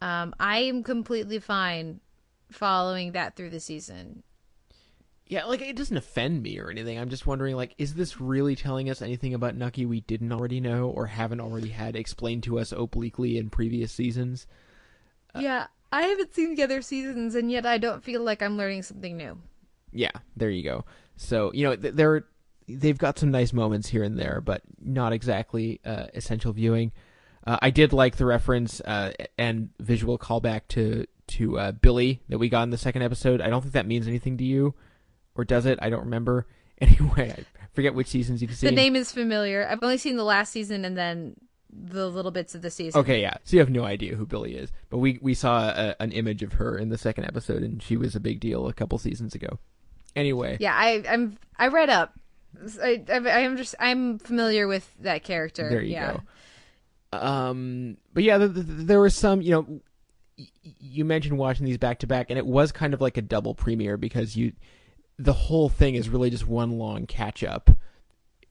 Um, 0.00 0.34
I 0.38 0.58
am 0.58 0.82
completely 0.82 1.38
fine 1.38 2.00
following 2.50 3.12
that 3.12 3.36
through 3.36 3.50
the 3.50 3.60
season. 3.60 4.22
Yeah, 5.28 5.44
like 5.46 5.60
it 5.60 5.74
doesn't 5.74 5.96
offend 5.96 6.42
me 6.42 6.58
or 6.60 6.70
anything. 6.70 6.98
I'm 6.98 7.08
just 7.08 7.26
wondering, 7.26 7.56
like, 7.56 7.74
is 7.78 7.94
this 7.94 8.20
really 8.20 8.54
telling 8.54 8.88
us 8.88 9.02
anything 9.02 9.34
about 9.34 9.56
Nucky 9.56 9.84
we 9.84 10.00
didn't 10.02 10.32
already 10.32 10.60
know 10.60 10.88
or 10.88 11.06
haven't 11.06 11.40
already 11.40 11.70
had 11.70 11.96
explained 11.96 12.44
to 12.44 12.60
us 12.60 12.70
obliquely 12.70 13.36
in 13.36 13.50
previous 13.50 13.90
seasons? 13.90 14.46
yeah, 15.36 15.66
I 15.92 16.02
haven't 16.02 16.34
seen 16.34 16.54
the 16.54 16.62
other 16.62 16.80
seasons, 16.80 17.34
and 17.34 17.50
yet 17.50 17.66
I 17.66 17.78
don't 17.78 18.04
feel 18.04 18.22
like 18.22 18.40
I'm 18.40 18.56
learning 18.56 18.84
something 18.84 19.16
new. 19.16 19.38
Yeah, 19.92 20.12
there 20.36 20.50
you 20.50 20.62
go. 20.62 20.84
So 21.16 21.52
you 21.52 21.64
know, 21.64 21.74
th- 21.74 21.94
they're 21.94 22.24
they've 22.68 22.98
got 22.98 23.18
some 23.18 23.30
nice 23.30 23.52
moments 23.52 23.88
here 23.88 24.04
and 24.04 24.18
there, 24.18 24.40
but 24.40 24.62
not 24.80 25.12
exactly 25.12 25.80
uh, 25.84 26.06
essential 26.14 26.52
viewing. 26.52 26.92
Uh, 27.46 27.58
I 27.62 27.70
did 27.70 27.92
like 27.92 28.16
the 28.16 28.26
reference 28.26 28.80
uh, 28.80 29.12
and 29.38 29.70
visual 29.78 30.18
callback 30.18 30.62
to 30.68 31.06
to 31.28 31.58
uh, 31.58 31.72
Billy 31.72 32.22
that 32.28 32.38
we 32.38 32.48
got 32.48 32.62
in 32.62 32.70
the 32.70 32.78
second 32.78 33.02
episode. 33.02 33.40
I 33.40 33.48
don't 33.48 33.62
think 33.62 33.74
that 33.74 33.86
means 33.86 34.06
anything 34.08 34.38
to 34.38 34.44
you, 34.44 34.74
or 35.34 35.44
does 35.44 35.66
it? 35.66 35.78
I 35.82 35.90
don't 35.90 36.04
remember. 36.04 36.46
Anyway, 36.78 37.34
I 37.34 37.66
forget 37.72 37.94
which 37.94 38.08
seasons 38.08 38.42
you've 38.42 38.54
seen. 38.54 38.68
The 38.68 38.76
name 38.76 38.96
is 38.96 39.10
familiar. 39.10 39.66
I've 39.66 39.82
only 39.82 39.96
seen 39.96 40.16
the 40.16 40.24
last 40.24 40.52
season 40.52 40.84
and 40.84 40.94
then 40.94 41.36
the 41.72 42.10
little 42.10 42.30
bits 42.30 42.54
of 42.54 42.60
the 42.60 42.70
season. 42.70 43.00
Okay, 43.00 43.22
yeah. 43.22 43.34
So 43.44 43.56
you 43.56 43.60
have 43.60 43.70
no 43.70 43.84
idea 43.84 44.14
who 44.14 44.26
Billy 44.26 44.54
is, 44.54 44.70
but 44.90 44.98
we 44.98 45.18
we 45.22 45.32
saw 45.32 45.70
a, 45.70 45.96
an 45.98 46.12
image 46.12 46.42
of 46.42 46.52
her 46.54 46.76
in 46.76 46.90
the 46.90 46.98
second 46.98 47.24
episode, 47.24 47.62
and 47.62 47.82
she 47.82 47.96
was 47.96 48.14
a 48.14 48.20
big 48.20 48.40
deal 48.40 48.68
a 48.68 48.74
couple 48.74 48.98
seasons 48.98 49.34
ago. 49.34 49.58
Anyway, 50.14 50.58
Yeah, 50.60 50.74
I 50.74 51.02
I'm 51.08 51.38
I 51.58 51.68
read 51.68 51.88
up. 51.88 52.12
I, 52.82 53.02
I 53.10 53.16
I'm 53.16 53.56
just 53.56 53.74
I'm 53.80 54.18
familiar 54.18 54.66
with 54.66 54.90
that 55.00 55.24
character. 55.24 55.70
There 55.70 55.82
you 55.82 55.92
yeah. 55.92 56.12
go. 56.12 56.22
Um, 57.20 57.96
but 58.12 58.22
yeah, 58.22 58.38
th- 58.38 58.54
th- 58.54 58.66
there 58.66 59.00
were 59.00 59.10
some, 59.10 59.40
you 59.42 59.50
know, 59.52 59.80
y- 60.38 60.46
you 60.62 61.04
mentioned 61.04 61.38
watching 61.38 61.66
these 61.66 61.78
back 61.78 62.00
to 62.00 62.06
back, 62.06 62.30
and 62.30 62.38
it 62.38 62.46
was 62.46 62.72
kind 62.72 62.94
of 62.94 63.00
like 63.00 63.16
a 63.16 63.22
double 63.22 63.54
premiere 63.54 63.96
because 63.96 64.36
you, 64.36 64.52
the 65.18 65.32
whole 65.32 65.68
thing 65.68 65.94
is 65.94 66.08
really 66.08 66.30
just 66.30 66.46
one 66.46 66.78
long 66.78 67.06
catch 67.06 67.42
up, 67.44 67.70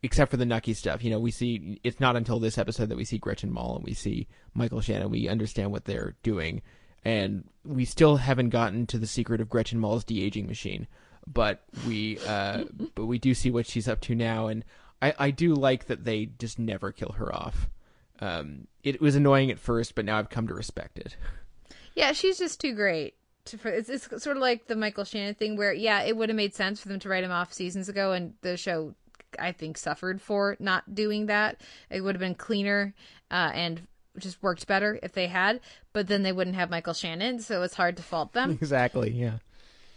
except 0.04 0.32
for 0.32 0.38
the 0.38 0.46
Nucky 0.46 0.74
stuff. 0.74 1.04
You 1.04 1.12
know, 1.12 1.20
we 1.20 1.32
see 1.32 1.80
it's 1.84 2.00
not 2.00 2.16
until 2.16 2.40
this 2.40 2.58
episode 2.58 2.90
that 2.90 2.98
we 2.98 3.06
see 3.06 3.18
Gretchen 3.18 3.52
Mol 3.52 3.76
and 3.78 3.86
we 3.86 3.94
see 3.94 4.28
Michael 4.54 4.82
Shannon. 4.82 5.10
We 5.10 5.28
understand 5.28 5.72
what 5.72 5.86
they're 5.86 6.16
doing, 6.24 6.62
and 7.04 7.48
we 7.64 7.86
still 7.86 8.18
haven't 8.18 8.50
gotten 8.50 8.86
to 8.88 8.98
the 8.98 9.08
secret 9.08 9.42
of 9.42 9.50
Gretchen 9.50 9.80
Mol's 9.80 10.04
de 10.04 10.24
aging 10.24 10.48
machine. 10.48 10.88
But 11.28 11.64
we, 11.88 12.20
uh, 12.28 12.66
but 12.96 13.06
we 13.06 13.18
do 13.20 13.34
see 13.34 13.52
what 13.52 13.66
she's 13.68 13.88
up 13.88 14.02
to 14.02 14.16
now, 14.16 14.48
and 14.48 14.64
I, 15.02 15.14
I 15.18 15.32
do 15.32 15.54
like 15.54 15.86
that 15.88 16.04
they 16.06 16.28
just 16.40 16.60
never 16.60 16.92
kill 16.92 17.14
her 17.18 17.34
off. 17.34 17.70
Um, 18.20 18.68
it 18.84 19.02
was 19.02 19.16
annoying 19.16 19.52
at 19.52 19.60
first, 19.60 19.96
but 19.96 20.06
now 20.06 20.18
I've 20.18 20.30
come 20.30 20.48
to 20.48 20.54
respect 20.54 20.98
it. 20.98 21.18
Yeah, 21.96 22.12
she's 22.12 22.38
just 22.38 22.60
too 22.60 22.74
great. 22.74 23.16
To, 23.46 23.58
for, 23.58 23.70
it's, 23.70 23.90
it's 23.90 24.08
sort 24.24 24.38
of 24.38 24.42
like 24.42 24.68
the 24.68 24.76
Michael 24.76 25.04
Shannon 25.04 25.36
thing, 25.36 25.56
where 25.56 25.74
yeah, 25.74 26.02
it 26.02 26.16
would 26.16 26.30
have 26.30 26.36
made 26.36 26.54
sense 26.54 26.80
for 26.82 26.88
them 26.88 27.00
to 27.00 27.10
write 27.10 27.24
him 27.24 27.32
off 27.32 27.54
seasons 27.54 27.90
ago, 27.90 28.12
and 28.12 28.34
the 28.42 28.58
show, 28.58 28.96
I 29.38 29.52
think, 29.52 29.78
suffered 29.78 30.22
for 30.22 30.58
not 30.60 30.96
doing 30.96 31.28
that. 31.28 31.62
It 31.90 32.02
would 32.02 32.16
have 32.16 32.20
been 32.20 32.36
cleaner 32.36 32.94
uh, 33.30 33.52
and 33.54 33.88
just 34.18 34.42
worked 34.42 34.66
better 34.68 35.00
if 35.04 35.14
they 35.14 35.28
had, 35.28 35.60
but 35.94 36.08
then 36.08 36.24
they 36.24 36.32
wouldn't 36.32 36.56
have 36.56 36.70
Michael 36.70 36.94
Shannon, 36.94 37.40
so 37.40 37.62
it's 37.64 37.76
hard 37.76 37.98
to 37.98 38.04
fault 38.04 38.34
them. 38.34 38.52
exactly. 38.62 39.12
Yeah. 39.12 39.38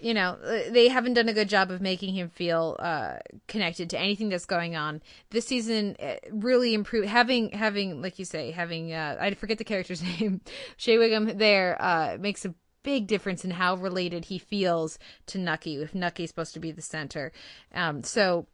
You 0.01 0.15
know 0.15 0.39
uh, 0.45 0.71
they 0.71 0.89
haven't 0.89 1.15
done 1.15 1.29
a 1.29 1.33
good 1.33 1.49
job 1.49 1.73
of 1.73 1.81
making 1.81 2.15
him 2.15 2.29
feel 2.29 2.77
uh 2.79 3.17
connected 3.49 3.91
to 3.91 3.99
anything 3.99 4.29
that's 4.29 4.47
going 4.47 4.77
on. 4.77 5.03
This 5.31 5.47
season 5.47 5.97
uh, 6.01 6.15
really 6.31 6.73
improved 6.73 7.09
having 7.09 7.51
having 7.51 8.01
like 8.01 8.19
you 8.19 8.25
say 8.25 8.53
having 8.53 8.93
uh 8.93 9.17
i 9.21 9.35
forget 9.35 9.59
the 9.59 9.65
character's 9.65 10.03
name. 10.21 10.41
Shea 10.77 10.99
Whigham 10.99 11.39
there 11.39 11.77
uh 11.81 12.17
makes 12.21 12.45
a 12.45 12.55
big 12.85 13.09
difference 13.09 13.45
in 13.45 13.51
how 13.51 13.75
related 13.75 14.27
he 14.27 14.39
feels 14.39 14.99
to 15.27 15.39
nucky 15.39 15.83
if 15.83 15.95
nucky's 15.95 16.31
supposed 16.31 16.55
to 16.55 16.61
be 16.61 16.71
the 16.71 16.83
center. 16.83 17.33
Um 17.75 18.05
so 18.05 18.47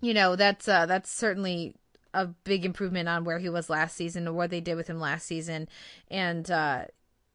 you 0.00 0.12
know 0.12 0.34
that's 0.34 0.66
uh 0.66 0.86
that's 0.86 1.10
certainly 1.10 1.76
a 2.14 2.26
big 2.26 2.64
improvement 2.64 3.08
on 3.08 3.24
where 3.24 3.38
he 3.38 3.48
was 3.48 3.70
last 3.70 3.96
season 3.96 4.26
or 4.26 4.32
what 4.32 4.50
they 4.50 4.60
did 4.60 4.74
with 4.74 4.88
him 4.88 4.98
last 4.98 5.24
season. 5.24 5.68
And 6.10 6.48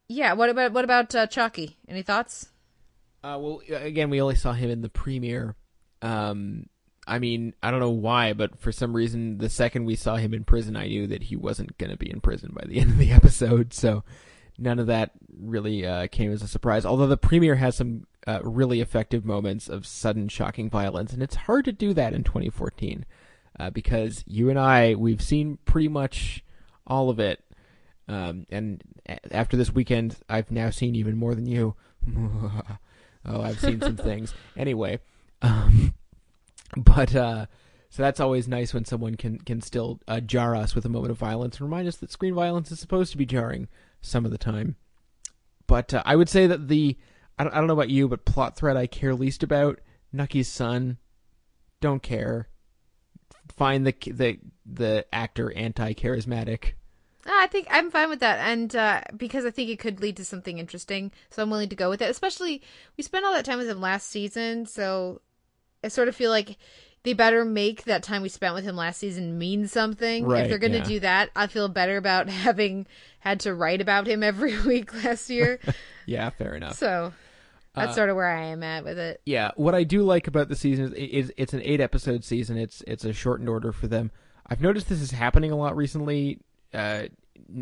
yeah 0.08 0.34
what 0.34 0.50
about 0.50 0.72
what 0.72 0.84
about 0.84 1.30
chalky? 1.30 1.78
Any 1.88 2.02
thoughts 2.02 2.50
Uh, 3.22 3.36
well, 3.40 3.62
again, 3.68 4.10
we 4.10 4.20
only 4.20 4.36
saw 4.36 4.52
him 4.52 4.70
in 4.70 4.80
the 4.80 4.88
premiere. 4.88 5.56
Um, 6.02 6.66
I 7.06 7.18
mean, 7.18 7.54
I 7.62 7.70
don't 7.70 7.80
know 7.80 7.90
why, 7.90 8.32
but 8.34 8.60
for 8.60 8.70
some 8.70 8.94
reason, 8.94 9.38
the 9.38 9.48
second 9.48 9.86
we 9.86 9.96
saw 9.96 10.16
him 10.16 10.34
in 10.34 10.44
prison, 10.44 10.76
I 10.76 10.86
knew 10.86 11.06
that 11.08 11.24
he 11.24 11.36
wasn't 11.36 11.76
going 11.78 11.90
to 11.90 11.96
be 11.96 12.10
in 12.10 12.20
prison 12.20 12.52
by 12.54 12.64
the 12.66 12.78
end 12.80 12.90
of 12.90 12.98
the 12.98 13.12
episode. 13.12 13.72
So 13.72 14.04
none 14.58 14.78
of 14.78 14.86
that 14.88 15.12
really 15.36 15.86
uh, 15.86 16.06
came 16.08 16.32
as 16.32 16.42
a 16.42 16.48
surprise. 16.48 16.84
Although 16.84 17.06
the 17.06 17.16
premiere 17.16 17.56
has 17.56 17.76
some 17.76 18.06
uh, 18.26 18.40
really 18.42 18.80
effective 18.80 19.24
moments 19.24 19.68
of 19.68 19.86
sudden, 19.86 20.28
shocking 20.28 20.68
violence, 20.68 21.12
and 21.12 21.22
it's 21.22 21.34
hard 21.34 21.64
to 21.64 21.72
do 21.72 21.94
that 21.94 22.12
in 22.12 22.24
2014 22.24 23.06
uh, 23.58 23.70
because 23.70 24.22
you 24.26 24.50
and 24.50 24.58
I, 24.58 24.94
we've 24.94 25.22
seen 25.22 25.58
pretty 25.64 25.88
much 25.88 26.44
all 26.86 27.10
of 27.10 27.18
it. 27.18 27.42
Um, 28.06 28.46
and 28.50 28.82
after 29.30 29.56
this 29.56 29.72
weekend, 29.72 30.16
I've 30.28 30.50
now 30.50 30.70
seen 30.70 30.94
even 30.94 31.16
more 31.16 31.34
than 31.34 31.46
you. 31.46 31.74
oh, 33.28 33.42
I've 33.42 33.60
seen 33.60 33.80
some 33.80 33.96
things. 33.96 34.34
Anyway, 34.56 34.98
um, 35.40 35.94
but 36.76 37.14
uh, 37.14 37.46
so 37.90 38.02
that's 38.02 38.20
always 38.20 38.48
nice 38.48 38.74
when 38.74 38.84
someone 38.84 39.14
can 39.14 39.38
can 39.38 39.60
still 39.60 40.00
uh, 40.08 40.20
jar 40.20 40.54
us 40.56 40.74
with 40.74 40.84
a 40.84 40.88
moment 40.88 41.10
of 41.10 41.16
violence 41.16 41.56
and 41.58 41.70
remind 41.70 41.86
us 41.86 41.96
that 41.96 42.10
screen 42.10 42.34
violence 42.34 42.70
is 42.72 42.80
supposed 42.80 43.12
to 43.12 43.18
be 43.18 43.26
jarring 43.26 43.68
some 44.00 44.24
of 44.24 44.30
the 44.30 44.38
time. 44.38 44.76
But 45.66 45.94
uh, 45.94 46.02
I 46.04 46.16
would 46.16 46.28
say 46.28 46.46
that 46.46 46.68
the 46.68 46.96
I 47.38 47.44
don't, 47.44 47.52
I 47.52 47.58
don't 47.58 47.68
know 47.68 47.74
about 47.74 47.90
you, 47.90 48.08
but 48.08 48.24
plot 48.24 48.56
thread 48.56 48.76
I 48.76 48.86
care 48.86 49.14
least 49.14 49.42
about 49.42 49.80
Nucky's 50.12 50.48
son. 50.48 50.98
Don't 51.80 52.02
care. 52.02 52.48
Find 53.56 53.86
the 53.86 53.94
the 54.10 54.38
the 54.66 55.06
actor 55.12 55.52
anti 55.56 55.94
charismatic. 55.94 56.72
I 57.36 57.46
think 57.46 57.66
I'm 57.70 57.90
fine 57.90 58.08
with 58.08 58.20
that, 58.20 58.38
and 58.40 58.74
uh, 58.74 59.02
because 59.16 59.44
I 59.44 59.50
think 59.50 59.70
it 59.70 59.78
could 59.78 60.00
lead 60.00 60.16
to 60.16 60.24
something 60.24 60.58
interesting, 60.58 61.12
so 61.30 61.42
I'm 61.42 61.50
willing 61.50 61.68
to 61.68 61.76
go 61.76 61.90
with 61.90 62.00
it. 62.02 62.10
Especially, 62.10 62.62
we 62.96 63.02
spent 63.04 63.24
all 63.24 63.32
that 63.34 63.44
time 63.44 63.58
with 63.58 63.68
him 63.68 63.80
last 63.80 64.08
season, 64.08 64.66
so 64.66 65.20
I 65.84 65.88
sort 65.88 66.08
of 66.08 66.16
feel 66.16 66.30
like 66.30 66.56
they 67.04 67.12
better 67.12 67.44
make 67.44 67.84
that 67.84 68.02
time 68.02 68.22
we 68.22 68.28
spent 68.28 68.54
with 68.54 68.64
him 68.64 68.76
last 68.76 68.98
season 68.98 69.38
mean 69.38 69.68
something. 69.68 70.26
Right, 70.26 70.42
if 70.42 70.48
they're 70.48 70.58
going 70.58 70.72
to 70.72 70.78
yeah. 70.78 70.84
do 70.84 71.00
that, 71.00 71.30
I 71.36 71.46
feel 71.46 71.68
better 71.68 71.96
about 71.96 72.28
having 72.46 72.86
had 73.20 73.40
to 73.40 73.54
write 73.54 73.80
about 73.80 74.06
him 74.06 74.22
every 74.22 74.58
week 74.66 74.92
last 75.04 75.30
year. 75.30 75.58
Yeah, 76.06 76.30
fair 76.30 76.54
enough. 76.54 76.76
so 76.78 77.12
that's 77.74 77.90
Uh, 77.90 77.94
sort 77.94 78.08
of 78.08 78.16
where 78.16 78.26
I 78.34 78.44
am 78.46 78.62
at 78.62 78.82
with 78.82 78.98
it. 78.98 79.20
Yeah, 79.26 79.50
what 79.56 79.74
I 79.74 79.84
do 79.84 80.02
like 80.04 80.26
about 80.26 80.48
the 80.48 80.56
season 80.56 80.94
is, 80.94 81.26
is 81.26 81.32
it's 81.36 81.52
an 81.52 81.60
eight 81.64 81.82
episode 81.82 82.24
season. 82.24 82.56
It's 82.56 82.82
it's 82.86 83.04
a 83.04 83.12
shortened 83.12 83.50
order 83.50 83.72
for 83.72 83.88
them. 83.88 84.10
I've 84.46 84.62
noticed 84.62 84.88
this 84.88 85.02
is 85.02 85.10
happening 85.10 85.52
a 85.52 85.56
lot 85.56 85.76
recently, 85.76 86.40
uh, 86.74 87.04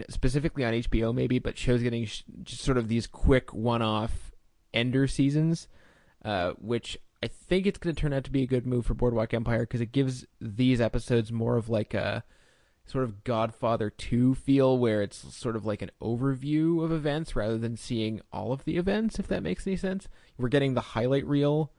specifically 0.09 0.64
on 0.64 0.72
HBO 0.72 1.14
maybe, 1.14 1.38
but 1.38 1.59
shows 1.59 1.82
getting 1.82 2.07
sh- 2.07 2.22
just 2.42 2.62
sort 2.62 2.78
of 2.78 2.88
these 2.88 3.07
quick 3.07 3.52
one 3.52 3.82
off 3.82 4.32
ender 4.74 5.07
seasons, 5.07 5.68
uh, 6.24 6.52
which 6.59 6.98
I 7.22 7.28
think 7.28 7.66
it's 7.66 7.78
going 7.78 7.94
to 7.94 8.00
turn 8.00 8.12
out 8.12 8.24
to 8.24 8.30
be 8.30 8.42
a 8.42 8.46
good 8.46 8.66
move 8.66 8.86
for 8.86 8.94
Boardwalk 8.94 9.32
Empire 9.32 9.61
because 9.61 9.80
it 9.80 9.92
gives 9.92 10.26
these 10.40 10.80
episodes 10.80 11.32
more 11.32 11.57
of 11.57 11.68
like 11.68 11.94
a 11.94 12.24
sort 12.84 13.04
of 13.04 13.24
Godfather 13.24 13.90
2 13.90 14.34
feel 14.34 14.78
where 14.78 15.02
it's 15.02 15.34
sort 15.34 15.57
of 15.57 15.66
like 15.66 15.82
an 15.82 15.90
overview 16.00 16.84
of 16.84 16.92
events 16.92 17.34
rather 17.34 17.59
than 17.59 17.76
seeing 17.76 18.20
all 18.32 18.52
of 18.52 18.64
the 18.64 18.76
events, 18.76 19.18
if 19.18 19.26
that 19.28 19.42
makes 19.42 19.66
any 19.66 19.76
sense. 19.76 20.09
We're 20.38 20.48
getting 20.48 20.74
the 20.74 20.80
highlight 20.80 21.26
reel 21.26 21.72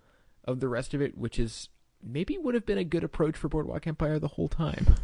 of 0.43 0.59
the 0.59 0.67
rest 0.67 0.93
of 0.93 1.01
it, 1.01 1.17
which 1.17 1.39
is 1.39 1.69
maybe 2.03 2.37
would 2.37 2.53
have 2.53 2.65
been 2.65 2.77
a 2.77 2.83
good 2.83 3.03
approach 3.03 3.35
for 3.35 3.49
Boardwalk 3.49 3.87
Empire 3.87 4.19
the 4.19 4.27
whole 4.29 4.47
time. 4.47 4.95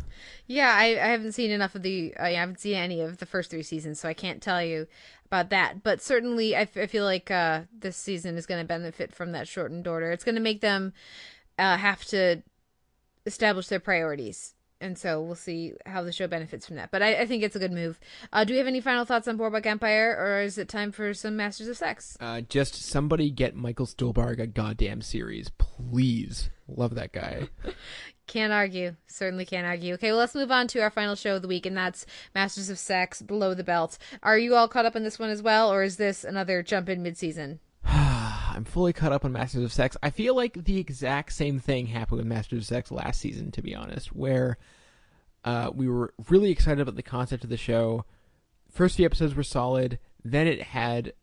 Yeah, 0.48 0.74
I, 0.74 0.92
I 0.92 1.08
haven't 1.08 1.34
seen 1.34 1.52
enough 1.52 1.76
of 1.76 1.84
the. 1.84 2.16
I 2.20 2.32
haven't 2.32 2.60
seen 2.60 2.76
any 2.76 3.02
of 3.02 3.18
the 3.18 3.26
first 3.26 3.50
three 3.50 3.64
seasons, 3.64 4.00
so 4.00 4.08
I 4.10 4.14
can't 4.14 4.42
tell 4.42 4.64
you 4.64 4.88
about 5.26 5.50
that. 5.50 5.84
But 5.84 6.02
certainly, 6.02 6.56
I, 6.56 6.62
f- 6.62 6.78
I 6.78 6.88
feel 6.88 7.06
like 7.06 7.32
uh, 7.32 7.62
this 7.78 7.98
season 7.98 8.38
is 8.38 8.46
going 8.46 8.62
to 8.62 8.68
benefit 8.68 9.14
from 9.14 9.32
that 9.32 9.48
shortened 9.48 9.88
order. 9.88 10.12
It's 10.12 10.24
going 10.24 10.36
to 10.36 10.42
make 10.42 10.62
them 10.62 10.94
uh, 11.58 11.78
have 11.78 12.06
to 12.06 12.44
establish 13.26 13.68
their 13.68 13.80
priorities, 13.80 14.54
and 14.84 14.98
so 14.98 15.22
we'll 15.22 15.36
see 15.36 15.74
how 15.86 16.04
the 16.04 16.12
show 16.12 16.28
benefits 16.28 16.68
from 16.68 16.76
that. 16.76 16.92
But 16.92 17.02
I, 17.02 17.22
I 17.22 17.26
think 17.26 17.42
it's 17.42 17.56
a 17.56 17.60
good 17.60 17.72
move. 17.72 18.00
Uh, 18.32 18.44
do 18.44 18.54
we 18.54 18.58
have 18.58 18.68
any 18.68 18.82
final 18.82 19.06
thoughts 19.06 19.28
on 19.28 19.38
Boardwalk 19.38 19.66
Empire, 19.66 20.16
or 20.20 20.42
is 20.42 20.58
it 20.58 20.68
time 20.68 20.92
for 20.92 21.14
some 21.14 21.38
Masters 21.38 21.70
of 21.70 21.78
Sex? 21.78 22.18
Uh, 22.20 22.42
just 22.42 22.76
somebody 22.76 23.32
get 23.32 23.56
Michael 23.56 23.86
Stuhlbarg 23.86 24.40
a 24.40 24.48
goddamn 24.48 25.02
series, 25.02 25.50
please. 25.58 26.50
Love 26.68 26.96
that 26.96 27.14
guy. 27.14 27.48
Can't 28.28 28.54
argue. 28.54 28.96
Certainly 29.08 29.46
can't 29.48 29.68
argue. 29.68 29.96
Okay, 29.96 30.12
well, 30.12 30.20
let's 30.20 30.34
move 30.34 30.50
on 30.50 30.68
to 30.70 30.80
our 30.80 30.90
final 30.90 31.16
show 31.16 31.36
of 31.36 31.42
the 31.42 31.48
week, 31.48 31.66
and 31.66 31.76
that's 31.76 32.06
Masters 32.34 32.70
of 32.70 32.80
Sex 32.80 33.22
Below 33.22 33.54
the 33.54 33.66
Belt. 33.66 33.98
Are 34.24 34.38
you 34.38 34.56
all 34.56 34.70
caught 34.70 34.86
up 34.86 34.96
on 34.96 35.04
this 35.04 35.20
one 35.20 35.30
as 35.30 35.42
well, 35.42 35.72
or 35.72 35.84
is 35.84 35.98
this 35.98 36.24
another 36.24 36.64
jump 36.64 36.88
in 36.88 37.04
midseason? 37.04 37.60
I'm 38.54 38.66
fully 38.66 38.94
caught 38.94 39.12
up 39.12 39.26
on 39.26 39.32
Masters 39.32 39.64
of 39.64 39.74
Sex. 39.74 39.98
I 40.04 40.12
feel 40.12 40.36
like 40.36 40.66
the 40.66 40.78
exact 40.78 41.34
same 41.34 41.60
thing 41.60 41.88
happened 41.88 42.20
with 42.20 42.28
Masters 42.28 42.60
of 42.60 42.66
Sex 42.68 42.92
last 42.92 43.20
season, 43.20 43.52
to 43.52 43.62
be 43.62 43.74
honest, 43.74 44.16
where 44.16 44.58
uh, 45.44 45.72
we 45.74 45.88
were 45.88 46.14
really 46.30 46.52
excited 46.52 46.80
about 46.80 46.96
the 46.96 47.02
concept 47.02 47.44
of 47.44 47.50
the 47.50 47.58
show. 47.58 48.06
First 48.70 48.98
few 48.98 49.06
episodes 49.06 49.36
were 49.36 49.44
solid. 49.44 49.98
Then 50.24 50.48
it 50.48 50.62
had 50.62 51.14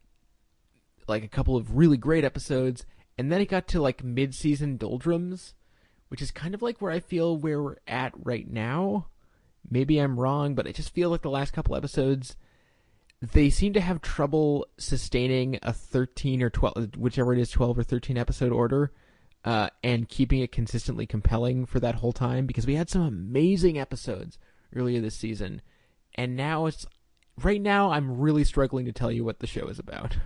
like 1.07 1.22
a 1.24 1.28
couple 1.28 1.57
of 1.57 1.76
really 1.76 1.97
great 1.97 2.24
episodes, 2.24 2.85
and 3.16 3.31
then 3.31 3.41
it 3.41 3.49
got 3.49 3.68
to 3.68 3.81
like 3.81 4.03
mid-season 4.03 4.76
doldrums, 4.76 5.55
which 6.09 6.22
is 6.22 6.31
kind 6.31 6.55
of 6.55 6.62
like 6.62 6.83
where 6.83 6.93
I 6.93 7.01
feel 7.01 7.37
where 7.37 7.62
we're 7.62 7.76
at 7.87 8.12
right 8.16 8.49
now. 8.51 9.07
Maybe 9.68 9.99
I'm 9.99 10.18
wrong, 10.18 10.55
but 10.55 10.66
I 10.66 10.72
just 10.72 10.95
feel 10.95 11.11
like 11.11 11.22
the 11.22 11.31
last 11.31 11.53
couple 11.53 11.76
episodes 11.76 12.35
they 13.21 13.51
seem 13.51 13.73
to 13.75 13.81
have 13.81 14.01
trouble 14.01 14.66
sustaining 14.79 15.59
a 15.62 15.73
13 15.73 16.43
or 16.43 16.51
12 16.51 16.97
whichever 16.97 17.33
it 17.33 17.39
is 17.39 17.51
12 17.51 17.79
or 17.79 17.83
13 17.83 18.16
episode 18.16 18.53
order 18.53 18.93
uh, 19.45 19.71
and 19.83 20.09
keeping 20.09 20.41
it 20.41 20.53
consistently 20.53 21.07
compelling 21.07 21.64
for 21.66 21.81
that 21.81 21.97
whole 21.97 22.12
time 22.12 22.47
because 22.47 22.66
we 22.66 22.75
had 22.75 22.91
some 22.91 23.03
amazing 23.03 23.79
episodes 23.79 24.39
earlier 24.75 25.01
this 25.01 25.16
season 25.16 25.61
and 26.14 26.37
now 26.37 26.66
it's 26.66 26.87
right 27.43 27.61
now 27.61 27.91
i'm 27.91 28.18
really 28.18 28.45
struggling 28.45 28.85
to 28.87 28.93
tell 28.93 29.11
you 29.12 29.25
what 29.25 29.41
the 29.41 29.47
show 29.47 29.66
is 29.68 29.79
about 29.79 30.16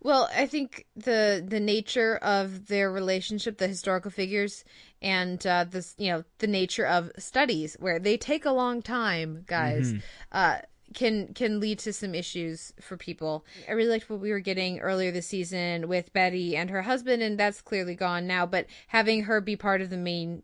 Well, 0.00 0.28
I 0.36 0.46
think 0.46 0.86
the 0.94 1.44
the 1.44 1.58
nature 1.58 2.16
of 2.16 2.68
their 2.68 2.92
relationship, 2.92 3.58
the 3.58 3.66
historical 3.66 4.10
figures, 4.10 4.62
and 5.00 5.44
uh, 5.44 5.64
this 5.64 5.94
you 5.98 6.12
know 6.12 6.22
the 6.38 6.46
nature 6.46 6.86
of 6.86 7.10
studies 7.18 7.76
where 7.80 7.98
they 7.98 8.16
take 8.16 8.44
a 8.44 8.52
long 8.52 8.82
time, 8.82 9.44
guys. 9.46 9.94
Mhm. 9.94 10.02
Uh, 10.30 10.58
can 10.96 11.32
can 11.34 11.60
lead 11.60 11.78
to 11.80 11.92
some 11.92 12.14
issues 12.14 12.72
for 12.80 12.96
people. 12.96 13.44
I 13.68 13.72
really 13.72 13.90
liked 13.90 14.10
what 14.10 14.18
we 14.18 14.32
were 14.32 14.40
getting 14.40 14.80
earlier 14.80 15.12
this 15.12 15.28
season 15.28 15.86
with 15.86 16.12
Betty 16.12 16.56
and 16.56 16.70
her 16.70 16.82
husband, 16.82 17.22
and 17.22 17.38
that's 17.38 17.60
clearly 17.60 17.94
gone 17.94 18.26
now. 18.26 18.46
But 18.46 18.66
having 18.88 19.24
her 19.24 19.40
be 19.40 19.54
part 19.54 19.82
of 19.82 19.90
the 19.90 19.96
main 19.96 20.42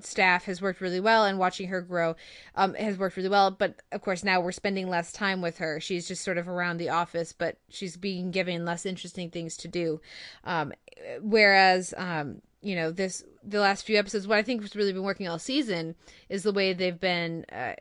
staff 0.00 0.44
has 0.44 0.62
worked 0.62 0.80
really 0.80 1.00
well 1.00 1.24
and 1.24 1.40
watching 1.40 1.68
her 1.68 1.82
grow 1.82 2.14
um, 2.54 2.72
has 2.74 2.96
worked 2.96 3.16
really 3.16 3.28
well 3.28 3.50
but 3.50 3.74
of 3.90 4.00
course 4.00 4.22
now 4.22 4.40
we're 4.40 4.52
spending 4.52 4.88
less 4.88 5.10
time 5.10 5.42
with 5.42 5.58
her 5.58 5.80
she's 5.80 6.06
just 6.06 6.22
sort 6.22 6.38
of 6.38 6.46
around 6.46 6.76
the 6.76 6.88
office 6.88 7.32
but 7.32 7.56
she's 7.68 7.96
being 7.96 8.30
given 8.30 8.64
less 8.64 8.86
interesting 8.86 9.28
things 9.28 9.56
to 9.56 9.66
do 9.66 10.00
um, 10.44 10.72
whereas 11.20 11.92
um, 11.96 12.40
you 12.62 12.76
know 12.76 12.92
this 12.92 13.24
the 13.42 13.58
last 13.58 13.84
few 13.84 13.98
episodes 13.98 14.28
what 14.28 14.38
i 14.38 14.42
think 14.42 14.62
has 14.62 14.76
really 14.76 14.92
been 14.92 15.02
working 15.02 15.26
all 15.26 15.36
season 15.36 15.96
is 16.28 16.44
the 16.44 16.52
way 16.52 16.72
they've 16.72 17.00
been 17.00 17.44
uh, 17.50 17.72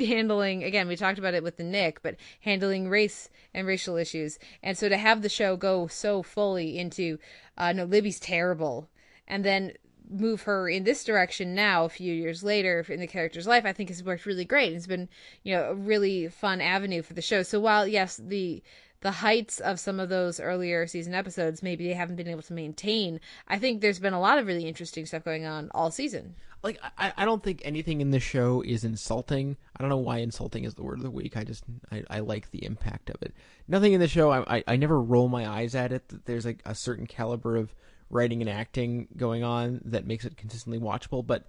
handling 0.00 0.64
again 0.64 0.88
we 0.88 0.96
talked 0.96 1.18
about 1.18 1.34
it 1.34 1.42
with 1.42 1.56
the 1.56 1.64
Knick 1.64 2.02
but 2.02 2.16
handling 2.40 2.88
race 2.88 3.28
and 3.52 3.66
racial 3.66 3.96
issues. 3.96 4.38
And 4.62 4.76
so 4.76 4.88
to 4.88 4.96
have 4.96 5.22
the 5.22 5.28
show 5.28 5.56
go 5.56 5.86
so 5.86 6.22
fully 6.22 6.78
into 6.78 7.18
uh 7.56 7.72
no 7.72 7.84
libby's 7.84 8.20
terrible. 8.20 8.88
And 9.26 9.44
then 9.44 9.72
move 10.10 10.42
her 10.42 10.68
in 10.68 10.84
this 10.84 11.02
direction 11.02 11.54
now 11.54 11.84
a 11.86 11.88
few 11.88 12.12
years 12.12 12.44
later 12.44 12.84
in 12.90 13.00
the 13.00 13.06
character's 13.06 13.46
life 13.46 13.64
i 13.64 13.72
think 13.72 13.88
has 13.88 14.04
worked 14.04 14.26
really 14.26 14.44
great. 14.44 14.72
It's 14.72 14.86
been 14.86 15.08
you 15.42 15.54
know 15.54 15.70
a 15.70 15.74
really 15.74 16.28
fun 16.28 16.60
avenue 16.60 17.02
for 17.02 17.14
the 17.14 17.22
show. 17.22 17.42
So 17.42 17.60
while 17.60 17.86
yes 17.86 18.20
the 18.22 18.62
the 19.04 19.10
heights 19.10 19.60
of 19.60 19.78
some 19.78 20.00
of 20.00 20.08
those 20.08 20.40
earlier 20.40 20.86
season 20.86 21.14
episodes 21.14 21.62
maybe 21.62 21.86
they 21.86 21.92
haven't 21.92 22.16
been 22.16 22.26
able 22.26 22.42
to 22.42 22.54
maintain 22.54 23.20
i 23.46 23.58
think 23.58 23.80
there's 23.80 23.98
been 23.98 24.14
a 24.14 24.20
lot 24.20 24.38
of 24.38 24.46
really 24.46 24.64
interesting 24.64 25.04
stuff 25.04 25.22
going 25.22 25.44
on 25.44 25.70
all 25.74 25.90
season 25.90 26.34
like 26.64 26.80
I, 26.98 27.12
I 27.16 27.24
don't 27.24 27.42
think 27.42 27.60
anything 27.64 28.00
in 28.00 28.10
the 28.10 28.18
show 28.18 28.62
is 28.62 28.82
insulting. 28.82 29.56
I 29.76 29.82
don't 29.82 29.90
know 29.90 29.98
why 29.98 30.18
insulting 30.18 30.64
is 30.64 30.74
the 30.74 30.82
word 30.82 30.98
of 30.98 31.04
the 31.04 31.10
week. 31.10 31.36
I 31.36 31.44
just 31.44 31.62
I, 31.92 32.02
I 32.08 32.20
like 32.20 32.50
the 32.50 32.64
impact 32.64 33.10
of 33.10 33.22
it. 33.22 33.34
Nothing 33.68 33.92
in 33.92 34.00
the 34.00 34.08
show. 34.08 34.30
I 34.30 34.56
I, 34.56 34.64
I 34.66 34.76
never 34.76 35.00
roll 35.00 35.28
my 35.28 35.48
eyes 35.48 35.74
at 35.74 35.92
it. 35.92 36.08
That 36.08 36.24
there's 36.24 36.46
like 36.46 36.62
a 36.64 36.74
certain 36.74 37.06
caliber 37.06 37.56
of 37.56 37.74
writing 38.10 38.40
and 38.40 38.50
acting 38.50 39.08
going 39.16 39.44
on 39.44 39.82
that 39.84 40.06
makes 40.06 40.24
it 40.24 40.36
consistently 40.36 40.80
watchable. 40.80 41.24
But 41.24 41.44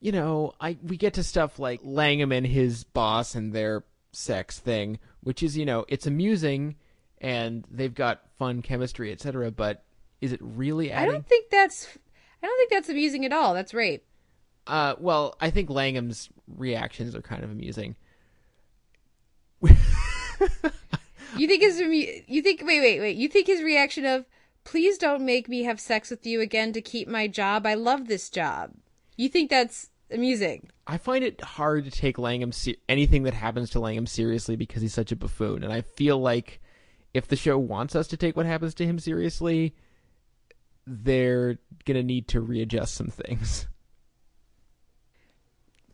you 0.00 0.12
know, 0.12 0.54
I 0.60 0.78
we 0.82 0.96
get 0.96 1.14
to 1.14 1.22
stuff 1.22 1.58
like 1.58 1.80
Langham 1.82 2.32
and 2.32 2.46
his 2.46 2.84
boss 2.84 3.34
and 3.34 3.52
their 3.52 3.84
sex 4.12 4.60
thing, 4.60 5.00
which 5.22 5.42
is 5.42 5.58
you 5.58 5.66
know 5.66 5.84
it's 5.88 6.06
amusing 6.06 6.76
and 7.18 7.66
they've 7.70 7.94
got 7.94 8.22
fun 8.38 8.62
chemistry, 8.62 9.10
etc. 9.10 9.50
But 9.50 9.82
is 10.20 10.32
it 10.32 10.40
really 10.42 10.92
i 10.92 11.04
don't 11.04 11.26
think 11.26 11.50
that's 11.50 11.86
i 12.42 12.46
don't 12.46 12.56
think 12.56 12.70
that's 12.70 12.88
amusing 12.88 13.24
at 13.24 13.32
all 13.32 13.54
that's 13.54 13.74
rape 13.74 14.04
Uh, 14.66 14.94
well, 14.98 15.36
I 15.40 15.50
think 15.50 15.70
Langham's 15.70 16.28
reactions 16.48 17.14
are 17.14 17.22
kind 17.22 17.44
of 17.44 17.50
amusing. 17.50 17.96
You 21.36 21.46
think 21.46 21.62
his 21.62 21.80
you 21.80 22.42
think 22.42 22.62
wait 22.64 22.80
wait 22.80 23.00
wait. 23.00 23.16
You 23.16 23.28
think 23.28 23.46
his 23.46 23.62
reaction 23.62 24.06
of 24.06 24.24
please 24.64 24.98
don't 24.98 25.24
make 25.24 25.48
me 25.48 25.64
have 25.64 25.80
sex 25.80 26.10
with 26.10 26.26
you 26.26 26.40
again 26.40 26.72
to 26.72 26.80
keep 26.80 27.08
my 27.08 27.28
job. 27.28 27.66
I 27.66 27.74
love 27.74 28.08
this 28.08 28.30
job. 28.30 28.72
You 29.16 29.28
think 29.28 29.50
that's 29.50 29.90
amusing? 30.10 30.68
I 30.86 30.98
find 30.98 31.24
it 31.24 31.40
hard 31.40 31.84
to 31.84 31.90
take 31.90 32.18
Langham 32.18 32.52
se- 32.52 32.78
anything 32.88 33.24
that 33.24 33.34
happens 33.34 33.70
to 33.70 33.80
Langham 33.80 34.06
seriously 34.06 34.56
because 34.56 34.82
he's 34.82 34.94
such 34.94 35.12
a 35.12 35.16
buffoon, 35.16 35.62
and 35.62 35.72
I 35.72 35.82
feel 35.82 36.18
like 36.18 36.60
if 37.12 37.28
the 37.28 37.36
show 37.36 37.58
wants 37.58 37.94
us 37.94 38.06
to 38.08 38.16
take 38.16 38.36
what 38.36 38.46
happens 38.46 38.74
to 38.74 38.86
him 38.86 38.98
seriously, 38.98 39.74
they're 40.86 41.58
gonna 41.84 42.02
need 42.02 42.28
to 42.28 42.40
readjust 42.40 42.94
some 42.94 43.08
things. 43.08 43.66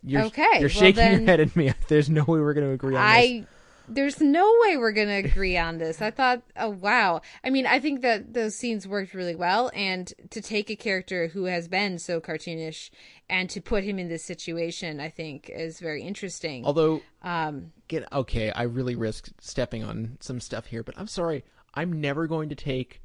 You're, 0.05 0.25
Okay, 0.25 0.59
you're 0.61 0.69
shaking 0.69 0.97
then- 0.97 1.21
your 1.21 1.27
head 1.29 1.41
at 1.41 1.55
me. 1.55 1.73
There's 1.89 2.11
no 2.11 2.25
way 2.25 2.41
we're 2.41 2.55
gonna 2.55 2.73
agree 2.73 2.97
on 2.97 3.03
this. 3.03 3.11
I 3.11 3.47
there's 3.89 4.21
no 4.21 4.59
way 4.63 4.77
we're 4.77 4.93
gonna 4.93 5.17
agree 5.17 5.57
on 5.57 5.79
this. 5.79 6.01
I 6.01 6.11
thought, 6.11 6.43
oh 6.57 6.71
wow. 6.71 7.21
I 7.45 7.51
mean, 7.51 7.67
I 7.67 7.81
think 7.81 8.03
that 8.03 8.33
those 8.33 8.57
scenes 8.57 8.87
worked 8.87 9.13
really 9.13 9.35
well, 9.35 9.71
and 9.75 10.13
to 10.31 10.41
take 10.41 10.71
a 10.71 10.77
character 10.77 11.29
who 11.29 11.45
has 11.45 11.69
been 11.69 11.99
so 11.99 12.21
cartoonish 12.21 12.91
and 13.29 13.51
to 13.51 13.61
put 13.61 13.85
him 13.85 13.99
in 13.99 14.09
this 14.09 14.25
situation, 14.25 15.01
I 15.01 15.09
think 15.11 15.51
is 15.53 15.81
very 15.81 16.03
interesting. 16.03 16.65
Although, 16.65 17.03
um, 17.23 17.73
get 17.89 18.11
okay, 18.13 18.51
I 18.51 18.63
really 18.63 18.95
risk 18.95 19.29
stepping 19.41 19.83
on 19.85 20.17
some 20.21 20.41
stuff 20.41 20.67
here, 20.67 20.83
but 20.83 20.95
I'm 20.97 21.09
sorry. 21.09 21.45
I'm 21.75 22.01
never 22.01 22.27
going 22.27 22.51
to 22.51 22.55
take 22.55 23.03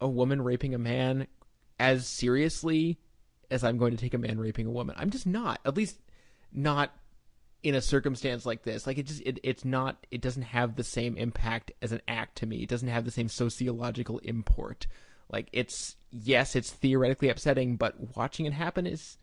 a 0.00 0.08
woman 0.08 0.42
raping 0.42 0.74
a 0.74 0.78
man 0.78 1.26
as 1.78 2.06
seriously 2.06 2.98
as 3.50 3.64
I'm 3.64 3.78
going 3.78 3.92
to 3.92 3.96
take 3.96 4.14
a 4.14 4.18
man 4.18 4.38
raping 4.38 4.66
a 4.66 4.70
woman. 4.70 4.94
I'm 4.98 5.10
just 5.10 5.26
not. 5.26 5.60
At 5.64 5.76
least 5.76 5.98
not 6.52 6.92
in 7.62 7.74
a 7.74 7.80
circumstance 7.80 8.46
like 8.46 8.62
this. 8.62 8.86
Like 8.86 8.98
it 8.98 9.06
just 9.06 9.22
it, 9.22 9.40
it's 9.42 9.64
not 9.64 10.06
it 10.10 10.20
doesn't 10.20 10.42
have 10.42 10.76
the 10.76 10.84
same 10.84 11.16
impact 11.16 11.72
as 11.82 11.92
an 11.92 12.00
act 12.06 12.38
to 12.38 12.46
me. 12.46 12.62
It 12.62 12.68
doesn't 12.68 12.88
have 12.88 13.04
the 13.04 13.10
same 13.10 13.28
sociological 13.28 14.18
import. 14.18 14.86
Like 15.30 15.48
it's 15.52 15.96
yes, 16.10 16.54
it's 16.54 16.70
theoretically 16.70 17.28
upsetting, 17.28 17.76
but 17.76 18.16
watching 18.16 18.46
it 18.46 18.52
happen 18.52 18.86
is 18.86 19.18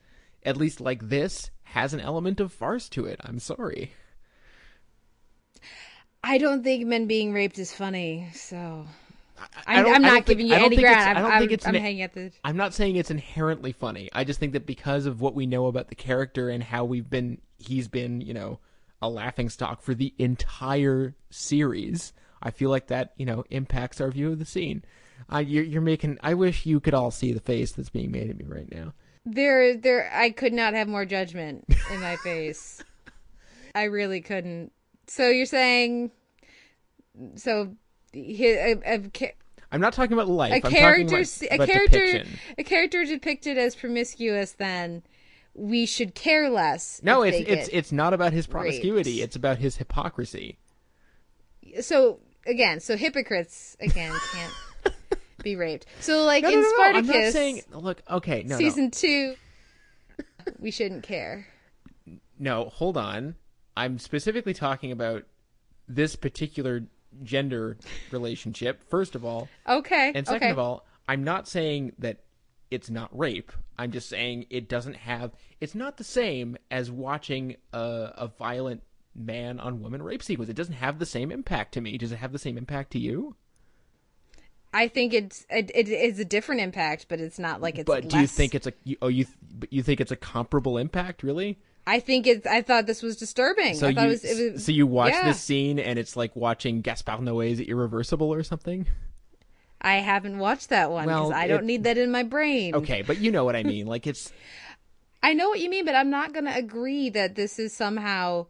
at 0.45 0.57
least 0.57 0.81
like 0.81 1.07
this 1.07 1.51
has 1.63 1.93
an 1.93 2.01
element 2.01 2.39
of 2.39 2.51
farce 2.51 2.89
to 2.89 3.05
it. 3.05 3.19
I'm 3.23 3.39
sorry. 3.39 3.93
I 6.23 6.37
don't 6.37 6.63
think 6.63 6.85
men 6.85 7.07
being 7.07 7.33
raped 7.33 7.59
is 7.59 7.73
funny, 7.73 8.29
so 8.33 8.85
I 9.67 9.79
I'm 9.79 9.85
I 9.85 9.99
don't 9.99 10.11
think- 10.13 10.25
giving 10.25 10.47
you 10.47 10.53
any 10.55 10.77
ground. 10.77 10.97
I 10.99 11.09
I'm, 11.11 11.15
don't 11.15 11.31
I'm, 11.31 11.39
think 11.39 11.51
it's 11.51 11.67
I'm 11.67 11.75
an- 11.75 11.81
hanging 11.81 12.01
at 12.01 12.13
the. 12.13 12.31
I'm 12.43 12.57
not 12.57 12.73
saying 12.73 12.95
it's 12.95 13.11
inherently 13.11 13.71
funny. 13.71 14.09
I 14.13 14.23
just 14.23 14.39
think 14.39 14.53
that 14.53 14.65
because 14.65 15.05
of 15.05 15.21
what 15.21 15.35
we 15.35 15.45
know 15.45 15.67
about 15.67 15.89
the 15.89 15.95
character 15.95 16.49
and 16.49 16.63
how 16.63 16.85
we've 16.85 17.09
been, 17.09 17.39
he's 17.57 17.87
been, 17.87 18.21
you 18.21 18.33
know, 18.33 18.59
a 19.01 19.09
laughing 19.09 19.49
stock 19.49 19.81
for 19.81 19.93
the 19.93 20.13
entire 20.17 21.15
series. 21.29 22.13
I 22.41 22.51
feel 22.51 22.69
like 22.69 22.87
that, 22.87 23.13
you 23.17 23.25
know, 23.25 23.43
impacts 23.49 24.01
our 24.01 24.11
view 24.11 24.31
of 24.31 24.39
the 24.39 24.45
scene. 24.45 24.83
Uh, 25.31 25.37
you're, 25.39 25.63
you're 25.63 25.81
making. 25.81 26.17
I 26.21 26.33
wish 26.33 26.65
you 26.65 26.79
could 26.79 26.93
all 26.93 27.11
see 27.11 27.31
the 27.31 27.39
face 27.39 27.71
that's 27.71 27.89
being 27.89 28.11
made 28.11 28.29
at 28.29 28.37
me 28.37 28.45
right 28.45 28.69
now. 28.71 28.93
There, 29.25 29.77
there. 29.77 30.11
I 30.13 30.31
could 30.31 30.51
not 30.51 30.73
have 30.73 30.87
more 30.89 31.05
judgment 31.05 31.65
in 31.91 32.01
my 32.01 32.15
face. 32.23 32.83
I 33.73 33.83
really 33.83 34.19
couldn't. 34.19 34.71
So 35.07 35.29
you're 35.29 35.45
saying, 35.45 36.11
so 37.35 37.75
he, 38.13 38.51
a, 38.51 38.77
a, 38.85 39.01
I'm 39.71 39.81
not 39.81 39.93
talking 39.93 40.13
about 40.13 40.27
life. 40.27 40.51
a 40.51 40.55
I'm 40.55 40.61
talking 40.61 40.77
character, 40.77 41.15
about, 41.17 41.61
a 41.61 41.67
character, 41.67 41.99
depiction. 42.05 42.39
a 42.57 42.63
character 42.63 43.05
depicted 43.05 43.57
as 43.57 43.75
promiscuous, 43.75 44.51
then 44.53 45.03
we 45.55 45.85
should 45.85 46.15
care 46.15 46.49
less. 46.49 47.01
No, 47.03 47.23
it's 47.23 47.37
it's 47.37 47.69
it's 47.71 47.91
not 47.91 48.13
about 48.13 48.33
his 48.33 48.45
raped. 48.45 48.51
promiscuity. 48.51 49.21
It's 49.21 49.35
about 49.35 49.57
his 49.57 49.77
hypocrisy. 49.77 50.57
So 51.81 52.19
again, 52.45 52.79
so 52.79 52.95
hypocrites 52.95 53.75
again 53.79 54.13
can't 54.31 54.95
be 55.43 55.55
raped. 55.55 55.85
So 55.99 56.23
like 56.25 56.43
No, 56.43 56.49
in 56.49 56.55
no, 56.55 56.61
no, 56.61 56.69
Spartacus, 56.75 57.09
I'm 57.15 57.21
not 57.23 57.33
saying. 57.33 57.61
Look, 57.71 58.01
okay, 58.09 58.43
no, 58.43 58.55
no. 58.55 58.57
season 58.57 58.91
two, 58.91 59.35
we 60.59 60.71
shouldn't 60.71 61.03
care. 61.03 61.47
No, 62.39 62.65
hold 62.65 62.97
on. 62.97 63.35
I'm 63.75 63.97
specifically 63.97 64.53
talking 64.53 64.91
about 64.91 65.23
this 65.87 66.15
particular 66.15 66.83
gender 67.21 67.77
relationship, 68.11 68.83
first 68.89 69.15
of 69.15 69.23
all. 69.23 69.47
Okay, 69.67 70.11
And 70.15 70.25
second 70.25 70.43
okay. 70.43 70.51
of 70.51 70.59
all, 70.59 70.85
I'm 71.07 71.23
not 71.23 71.47
saying 71.47 71.93
that 71.99 72.19
it's 72.71 72.89
not 72.89 73.15
rape. 73.17 73.51
I'm 73.77 73.91
just 73.91 74.09
saying 74.09 74.47
it 74.49 74.67
doesn't 74.69 74.95
have. 74.95 75.31
It's 75.59 75.75
not 75.75 75.97
the 75.97 76.03
same 76.03 76.57
as 76.71 76.89
watching 76.89 77.57
a, 77.71 78.11
a 78.15 78.27
violent 78.27 78.81
man 79.15 79.59
on 79.59 79.81
woman 79.81 80.01
rape 80.01 80.23
sequence. 80.23 80.49
It 80.49 80.55
doesn't 80.55 80.75
have 80.75 80.99
the 80.99 81.05
same 81.05 81.31
impact 81.31 81.73
to 81.73 81.81
me. 81.81 81.97
Does 81.97 82.11
it 82.11 82.17
have 82.17 82.31
the 82.31 82.39
same 82.39 82.57
impact 82.57 82.91
to 82.91 82.99
you? 82.99 83.35
I 84.73 84.87
think 84.87 85.13
it's 85.13 85.45
it, 85.49 85.71
it 85.75 85.87
is 85.87 86.19
a 86.19 86.25
different 86.25 86.61
impact, 86.61 87.05
but 87.07 87.19
it's 87.19 87.37
not 87.37 87.61
like 87.61 87.77
it's. 87.77 87.85
but 87.85 88.07
do 88.09 88.19
you 88.19 88.27
think 88.27 88.55
it's 88.55 88.65
a? 88.65 88.73
You, 88.83 88.97
oh, 89.03 89.07
you 89.07 89.27
but 89.51 89.71
you 89.71 89.83
think 89.83 90.01
it's 90.01 90.11
a 90.11 90.15
comparable 90.15 90.77
impact? 90.77 91.21
Really? 91.21 91.59
I 91.85 91.99
think 91.99 92.27
it's. 92.27 92.47
I 92.47 92.61
thought 92.61 92.85
this 92.85 93.01
was 93.01 93.17
disturbing. 93.17 93.75
So 93.75 93.87
I 93.87 93.93
thought 93.93 94.03
you 94.03 94.07
it 94.07 94.11
was, 94.11 94.23
it 94.23 94.53
was. 94.53 94.65
so 94.65 94.71
you 94.71 94.87
watch 94.87 95.13
yeah. 95.13 95.25
this 95.25 95.41
scene 95.41 95.79
and 95.79 95.99
it's 95.99 96.15
like 96.15 96.35
watching 96.35 96.81
Gaspar 96.81 97.17
Noé's 97.17 97.59
Irreversible 97.59 98.33
or 98.33 98.43
something. 98.43 98.87
I 99.81 99.95
haven't 99.95 100.39
watched 100.39 100.69
that 100.69 100.91
one 100.91 101.07
because 101.07 101.29
Well, 101.29 101.33
I 101.33 101.47
don't 101.47 101.63
it- 101.63 101.65
need 101.65 101.83
that 101.83 101.97
in 101.97 102.09
my 102.09 102.23
brain. 102.23 102.73
Okay, 102.75 103.01
but 103.01 103.17
you 103.17 103.31
know 103.31 103.43
what 103.43 103.55
I 103.55 103.63
mean. 103.63 103.85
Like 103.85 104.07
it's 104.07 104.31
I 105.23 105.33
know 105.33 105.49
what 105.49 105.59
you 105.59 105.69
mean, 105.69 105.85
but 105.85 105.95
I'm 105.95 106.09
not 106.09 106.33
going 106.33 106.45
to 106.45 106.55
agree 106.55 107.09
that 107.09 107.35
this 107.35 107.57
is 107.57 107.73
somehow 107.73 108.47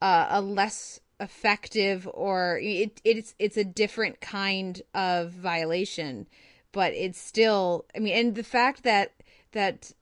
uh, 0.00 0.28
a 0.30 0.40
less 0.40 1.00
effective 1.20 2.08
or 2.12 2.58
it 2.60 3.00
it's 3.04 3.34
it's 3.38 3.56
a 3.56 3.64
different 3.64 4.20
kind 4.20 4.82
of 4.94 5.30
violation, 5.32 6.26
but 6.72 6.92
it's 6.94 7.20
still. 7.20 7.84
I 7.94 8.00
mean, 8.00 8.14
and 8.14 8.34
the 8.34 8.44
fact 8.44 8.82
that 8.84 9.12
that 9.52 9.92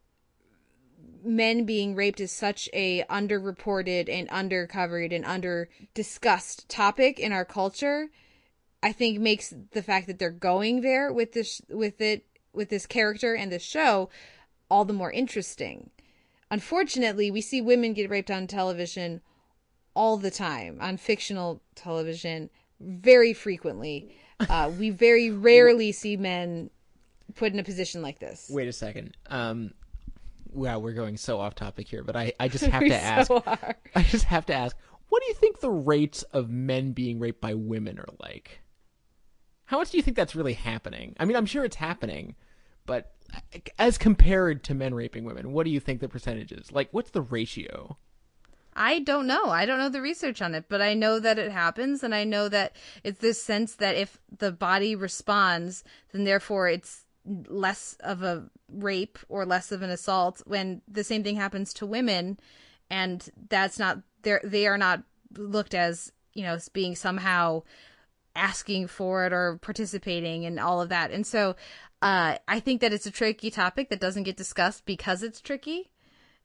men 1.25 1.65
being 1.65 1.95
raped 1.95 2.21
is 2.21 2.33
such 2.33 2.69
a 2.73 3.03
underreported 3.05 4.09
and 4.09 4.29
undercovered 4.29 5.15
and 5.15 5.25
under 5.25 5.69
discussed 5.95 6.69
topic 6.69 7.19
in 7.19 7.33
our 7.33 7.45
culture 7.45 8.09
i 8.83 8.93
think 8.93 9.19
makes 9.19 9.53
the 9.73 9.83
fact 9.83 10.07
that 10.07 10.19
they're 10.19 10.31
going 10.31 10.81
there 10.81 11.13
with 11.13 11.33
this 11.33 11.61
with 11.69 12.01
it 12.01 12.25
with 12.53 12.69
this 12.69 12.87
character 12.87 13.35
and 13.35 13.53
this 13.53 13.63
show 13.63 14.09
all 14.71 14.85
the 14.85 14.93
more 14.93 15.11
interesting. 15.11 15.91
Unfortunately 16.51 17.31
we 17.31 17.41
see 17.41 17.61
women 17.61 17.93
get 17.93 18.11
raped 18.11 18.31
on 18.31 18.47
television 18.47 19.21
all 19.95 20.17
the 20.17 20.31
time 20.31 20.79
on 20.81 20.97
fictional 20.97 21.61
television 21.75 22.51
very 22.81 23.33
frequently. 23.33 24.15
Uh, 24.49 24.71
we 24.79 24.91
very 24.91 25.31
rarely 25.31 25.93
see 25.93 26.17
men 26.17 26.71
put 27.35 27.53
in 27.53 27.59
a 27.59 27.65
position 27.65 28.01
like 28.01 28.19
this. 28.21 28.51
Wait 28.51 28.69
a 28.69 28.73
second. 28.73 29.17
Um, 29.27 29.73
wow, 30.53 30.79
we're 30.79 30.93
going 30.93 31.17
so 31.17 31.41
off 31.41 31.55
topic 31.55 31.89
here, 31.89 32.03
but 32.03 32.17
I 32.17 32.33
I 32.41 32.49
just 32.49 32.65
have 32.67 32.85
to 32.85 32.95
ask. 32.95 33.29
so. 33.29 33.43
I 33.95 34.03
just 34.03 34.25
have 34.25 34.47
to 34.47 34.55
ask. 34.55 34.77
What 35.09 35.23
do 35.23 35.29
you 35.29 35.35
think 35.35 35.61
the 35.61 35.71
rates 35.71 36.23
of 36.33 36.51
men 36.51 36.93
being 36.93 37.19
raped 37.19 37.41
by 37.41 37.55
women 37.55 37.99
are 37.99 38.09
like? 38.21 38.61
How 39.65 39.79
much 39.79 39.91
do 39.91 39.97
you 39.97 40.03
think 40.03 40.17
that's 40.17 40.35
really 40.35 40.55
happening? 40.55 41.15
I 41.19 41.25
mean, 41.25 41.37
I'm 41.37 41.47
sure 41.47 41.65
it's 41.65 41.77
happening, 41.77 42.35
but 42.87 43.13
uh, 43.35 43.59
as 43.79 43.99
compared 43.99 44.65
to 44.65 44.75
men 44.75 44.95
raping 44.95 45.25
women, 45.25 45.53
what 45.53 45.65
do 45.65 45.71
you 45.71 45.81
think 45.81 46.01
the 46.01 46.09
percentage 46.09 46.53
is? 46.53 46.73
Like, 46.73 46.89
what's 46.93 47.11
the 47.11 47.23
ratio? 47.23 47.97
I 48.75 49.01
don't 49.01 49.27
know. 49.27 49.47
I 49.47 49.67
don't 49.67 49.79
know 49.79 49.89
the 49.89 50.01
research 50.01 50.41
on 50.41 50.55
it, 50.55 50.67
but 50.69 50.81
I 50.81 50.95
know 50.95 51.19
that 51.19 51.39
it 51.39 51.51
happens, 51.51 52.03
and 52.03 52.15
I 52.15 52.25
know 52.25 52.49
that 52.49 52.75
it's 53.03 53.21
this 53.21 53.43
sense 53.43 53.75
that 53.77 53.97
if 53.97 54.19
the 54.39 54.53
body 54.53 54.95
responds, 54.95 55.83
then 56.13 56.25
therefore 56.25 56.69
it's 56.69 57.05
less 57.25 57.97
of 58.01 58.23
a 58.23 58.45
rape 58.69 59.19
or 59.29 59.45
less 59.45 59.73
of 59.73 59.83
an 59.83 59.91
assault. 59.91 60.43
When 60.47 60.83
the 60.89 61.05
same 61.05 61.23
thing 61.23 61.37
happens 61.37 61.73
to 61.75 61.87
women, 61.87 62.39
and 62.91 63.29
that's 63.49 63.79
not 63.79 63.99
they 64.23 64.39
they 64.45 64.67
are 64.67 64.79
not 64.79 65.03
looked 65.37 65.75
as 65.75 66.13
you 66.35 66.43
know 66.43 66.55
as 66.55 66.69
being 66.69 66.97
somehow 66.97 67.63
asking 68.37 68.87
for 68.87 69.27
it 69.27 69.33
or 69.33 69.59
participating 69.61 70.47
and 70.47 70.61
all 70.61 70.81
of 70.81 70.89
that. 70.89 71.11
And 71.11 71.27
so 71.27 71.57
uh, 72.03 72.37
I 72.49 72.61
think 72.61 72.81
that 72.81 72.93
it's 72.93 73.07
a 73.07 73.11
tricky 73.11 73.51
topic 73.51 73.91
that 73.91 74.01
doesn't 74.01 74.23
get 74.23 74.37
discussed 74.37 74.87
because 74.87 75.23
it's 75.23 75.41
tricky. 75.41 75.91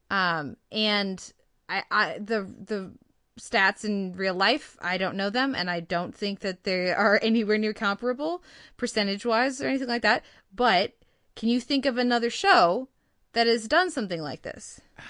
Um, 0.10 0.58
and 0.72 1.32
I, 1.70 1.84
I 1.90 2.18
the 2.20 2.42
the 2.44 2.92
stats 3.40 3.84
in 3.84 4.14
real 4.16 4.34
life, 4.34 4.78
I 4.82 4.98
don't 4.98 5.16
know 5.16 5.30
them, 5.30 5.56
and 5.56 5.70
I 5.70 5.80
don't 5.80 6.16
think 6.16 6.40
that 6.40 6.64
they 6.64 6.92
are 6.92 7.20
anywhere 7.22 7.58
near 7.58 7.74
comparable 7.74 8.44
percentage 8.78 9.26
wise 9.26 9.62
or 9.62 9.68
anything 9.68 9.88
like 9.88 10.02
that. 10.04 10.24
But 10.54 10.94
can 11.36 11.50
you 11.50 11.60
think 11.60 11.86
of 11.86 11.98
another 11.98 12.30
show 12.30 12.88
that 13.34 13.48
has 13.48 13.68
done 13.68 13.92
something 13.92 14.22
like 14.22 14.42
this? 14.44 14.82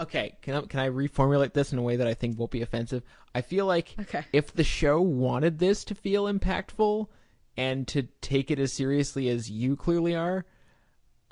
Okay, 0.00 0.36
can 0.42 0.54
I, 0.54 0.60
can 0.60 0.78
I 0.78 0.90
reformulate 0.90 1.54
this 1.54 1.72
in 1.72 1.78
a 1.80 1.82
way 1.82 1.96
that 1.96 2.06
I 2.06 2.14
think 2.14 2.38
won't 2.38 2.52
be 2.52 2.62
offensive? 2.62 3.02
I 3.34 3.40
feel 3.40 3.66
like 3.66 3.96
Okay. 3.98 4.24
if 4.32 4.52
the 4.54 4.62
show 4.62 5.00
wanted 5.00 5.58
this 5.58 5.82
to 5.86 5.94
feel 5.96 6.32
impactful 6.32 7.08
and 7.56 7.88
to 7.88 8.04
take 8.20 8.52
it 8.52 8.60
as 8.60 8.72
seriously 8.72 9.28
as 9.28 9.50
you 9.50 9.74
clearly 9.74 10.14
are, 10.14 10.44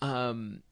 um, 0.03 0.65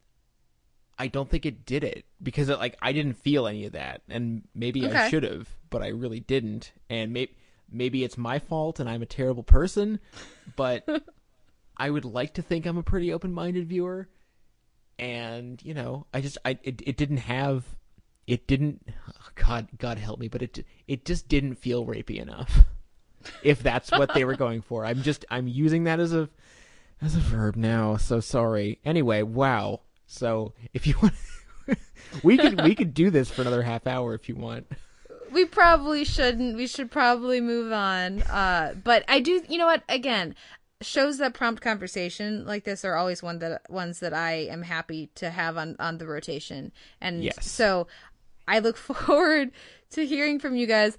I 0.97 1.07
don't 1.07 1.29
think 1.29 1.45
it 1.45 1.65
did 1.65 1.83
it 1.83 2.05
because 2.23 2.49
it, 2.49 2.59
like 2.59 2.77
I 2.81 2.93
didn't 2.93 3.15
feel 3.15 3.47
any 3.47 3.65
of 3.65 3.73
that, 3.73 4.01
and 4.09 4.43
maybe 4.53 4.87
I 4.87 5.09
should 5.09 5.23
have, 5.23 5.49
but 5.69 5.81
I 5.81 5.87
really 5.87 6.19
didn't, 6.19 6.71
and 6.89 7.11
maybe 7.11 7.35
maybe 7.71 8.03
it's 8.03 8.17
my 8.17 8.39
fault 8.39 8.79
and 8.79 8.89
I'm 8.89 9.01
a 9.01 9.07
terrible 9.07 9.43
person, 9.43 9.99
but 10.55 10.87
I 11.77 11.89
would 11.89 12.05
like 12.05 12.35
to 12.35 12.41
think 12.41 12.65
I'm 12.65 12.77
a 12.77 12.83
pretty 12.83 13.11
open-minded 13.11 13.67
viewer, 13.67 14.07
and 14.97 15.61
you 15.63 15.73
know, 15.73 16.07
I 16.13 16.21
just 16.21 16.37
I 16.45 16.57
it, 16.63 16.81
it 16.85 16.97
didn't 16.97 17.17
have 17.17 17.65
it 18.27 18.47
didn't 18.47 18.87
oh, 19.09 19.29
God 19.35 19.67
God 19.77 19.97
help 19.97 20.19
me, 20.19 20.27
but 20.27 20.41
it 20.41 20.65
it 20.87 21.05
just 21.05 21.27
didn't 21.27 21.55
feel 21.55 21.85
rapey 21.85 22.19
enough. 22.21 22.63
If 23.41 23.63
that's 23.63 23.89
what 23.89 24.13
they 24.13 24.23
were 24.23 24.35
going 24.35 24.61
for, 24.61 24.85
I'm 24.85 25.01
just 25.01 25.25
I'm 25.31 25.47
using 25.47 25.85
that 25.85 25.99
as 25.99 26.13
a 26.13 26.29
as 27.01 27.15
a 27.15 27.19
verb 27.19 27.55
now. 27.55 27.97
So 27.97 28.19
sorry. 28.19 28.77
Anyway, 28.85 29.23
wow. 29.23 29.81
So 30.07 30.53
if 30.73 30.85
you 30.87 30.95
want, 31.01 31.13
we 32.23 32.37
could 32.37 32.61
we 32.63 32.75
could 32.75 32.93
do 32.93 33.09
this 33.09 33.29
for 33.29 33.41
another 33.41 33.61
half 33.63 33.87
hour 33.87 34.13
if 34.13 34.29
you 34.29 34.35
want. 34.35 34.67
we 35.31 35.45
probably 35.45 36.03
shouldn't. 36.03 36.55
We 36.55 36.67
should 36.67 36.91
probably 36.91 37.41
move 37.41 37.71
on. 37.71 38.21
Uh, 38.23 38.75
but 38.83 39.03
I 39.07 39.19
do. 39.19 39.41
You 39.49 39.57
know 39.57 39.65
what? 39.65 39.83
Again, 39.89 40.35
shows 40.81 41.17
that 41.17 41.33
prompt 41.33 41.61
conversation 41.61 42.45
like 42.45 42.63
this 42.63 42.85
are 42.85 42.95
always 42.95 43.23
one 43.23 43.39
that 43.39 43.69
ones 43.69 43.99
that 43.99 44.13
I 44.13 44.33
am 44.33 44.61
happy 44.63 45.09
to 45.15 45.29
have 45.29 45.57
on 45.57 45.75
on 45.79 45.97
the 45.97 46.07
rotation. 46.07 46.71
And 47.01 47.23
Yes. 47.23 47.49
so 47.49 47.87
I 48.47 48.59
look 48.59 48.77
forward 48.77 49.51
to 49.91 50.05
hearing 50.05 50.39
from 50.39 50.55
you 50.55 50.67
guys. 50.67 50.97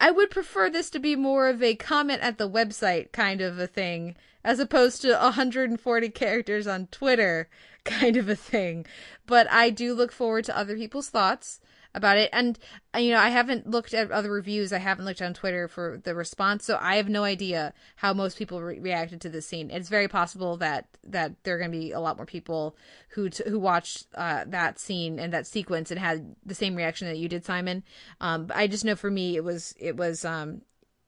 I 0.00 0.12
would 0.12 0.30
prefer 0.30 0.70
this 0.70 0.90
to 0.90 1.00
be 1.00 1.16
more 1.16 1.48
of 1.48 1.60
a 1.60 1.74
comment 1.74 2.22
at 2.22 2.38
the 2.38 2.48
website 2.48 3.10
kind 3.10 3.40
of 3.40 3.58
a 3.58 3.66
thing, 3.66 4.14
as 4.44 4.60
opposed 4.60 5.02
to 5.02 5.10
140 5.10 6.08
characters 6.10 6.68
on 6.68 6.86
Twitter 6.92 7.48
kind 7.88 8.16
of 8.16 8.28
a 8.28 8.36
thing. 8.36 8.86
But 9.26 9.50
I 9.50 9.70
do 9.70 9.94
look 9.94 10.12
forward 10.12 10.44
to 10.44 10.56
other 10.56 10.76
people's 10.76 11.08
thoughts 11.08 11.60
about 11.94 12.18
it. 12.18 12.28
And, 12.32 12.58
uh, 12.94 12.98
you 12.98 13.12
know, 13.12 13.18
I 13.18 13.30
haven't 13.30 13.68
looked 13.68 13.94
at 13.94 14.10
other 14.10 14.30
reviews. 14.30 14.72
I 14.72 14.78
haven't 14.78 15.06
looked 15.06 15.22
on 15.22 15.32
Twitter 15.32 15.68
for 15.68 16.00
the 16.04 16.14
response. 16.14 16.64
So 16.64 16.78
I 16.80 16.96
have 16.96 17.08
no 17.08 17.24
idea 17.24 17.72
how 17.96 18.12
most 18.12 18.38
people 18.38 18.60
re- 18.60 18.78
reacted 18.78 19.22
to 19.22 19.30
this 19.30 19.46
scene. 19.46 19.70
It's 19.70 19.88
very 19.88 20.06
possible 20.06 20.58
that, 20.58 20.86
that 21.04 21.42
there 21.42 21.54
are 21.54 21.58
going 21.58 21.72
to 21.72 21.78
be 21.78 21.92
a 21.92 22.00
lot 22.00 22.16
more 22.16 22.26
people 22.26 22.76
who, 23.10 23.30
t- 23.30 23.44
who 23.48 23.58
watched, 23.58 24.06
uh, 24.14 24.44
that 24.48 24.78
scene 24.78 25.18
and 25.18 25.32
that 25.32 25.46
sequence 25.46 25.90
and 25.90 25.98
had 25.98 26.36
the 26.44 26.54
same 26.54 26.76
reaction 26.76 27.08
that 27.08 27.18
you 27.18 27.28
did, 27.28 27.44
Simon. 27.44 27.82
Um, 28.20 28.46
but 28.46 28.56
I 28.56 28.66
just 28.66 28.84
know 28.84 28.94
for 28.94 29.10
me, 29.10 29.36
it 29.36 29.42
was, 29.42 29.74
it 29.78 29.96
was, 29.96 30.24
um, 30.26 30.60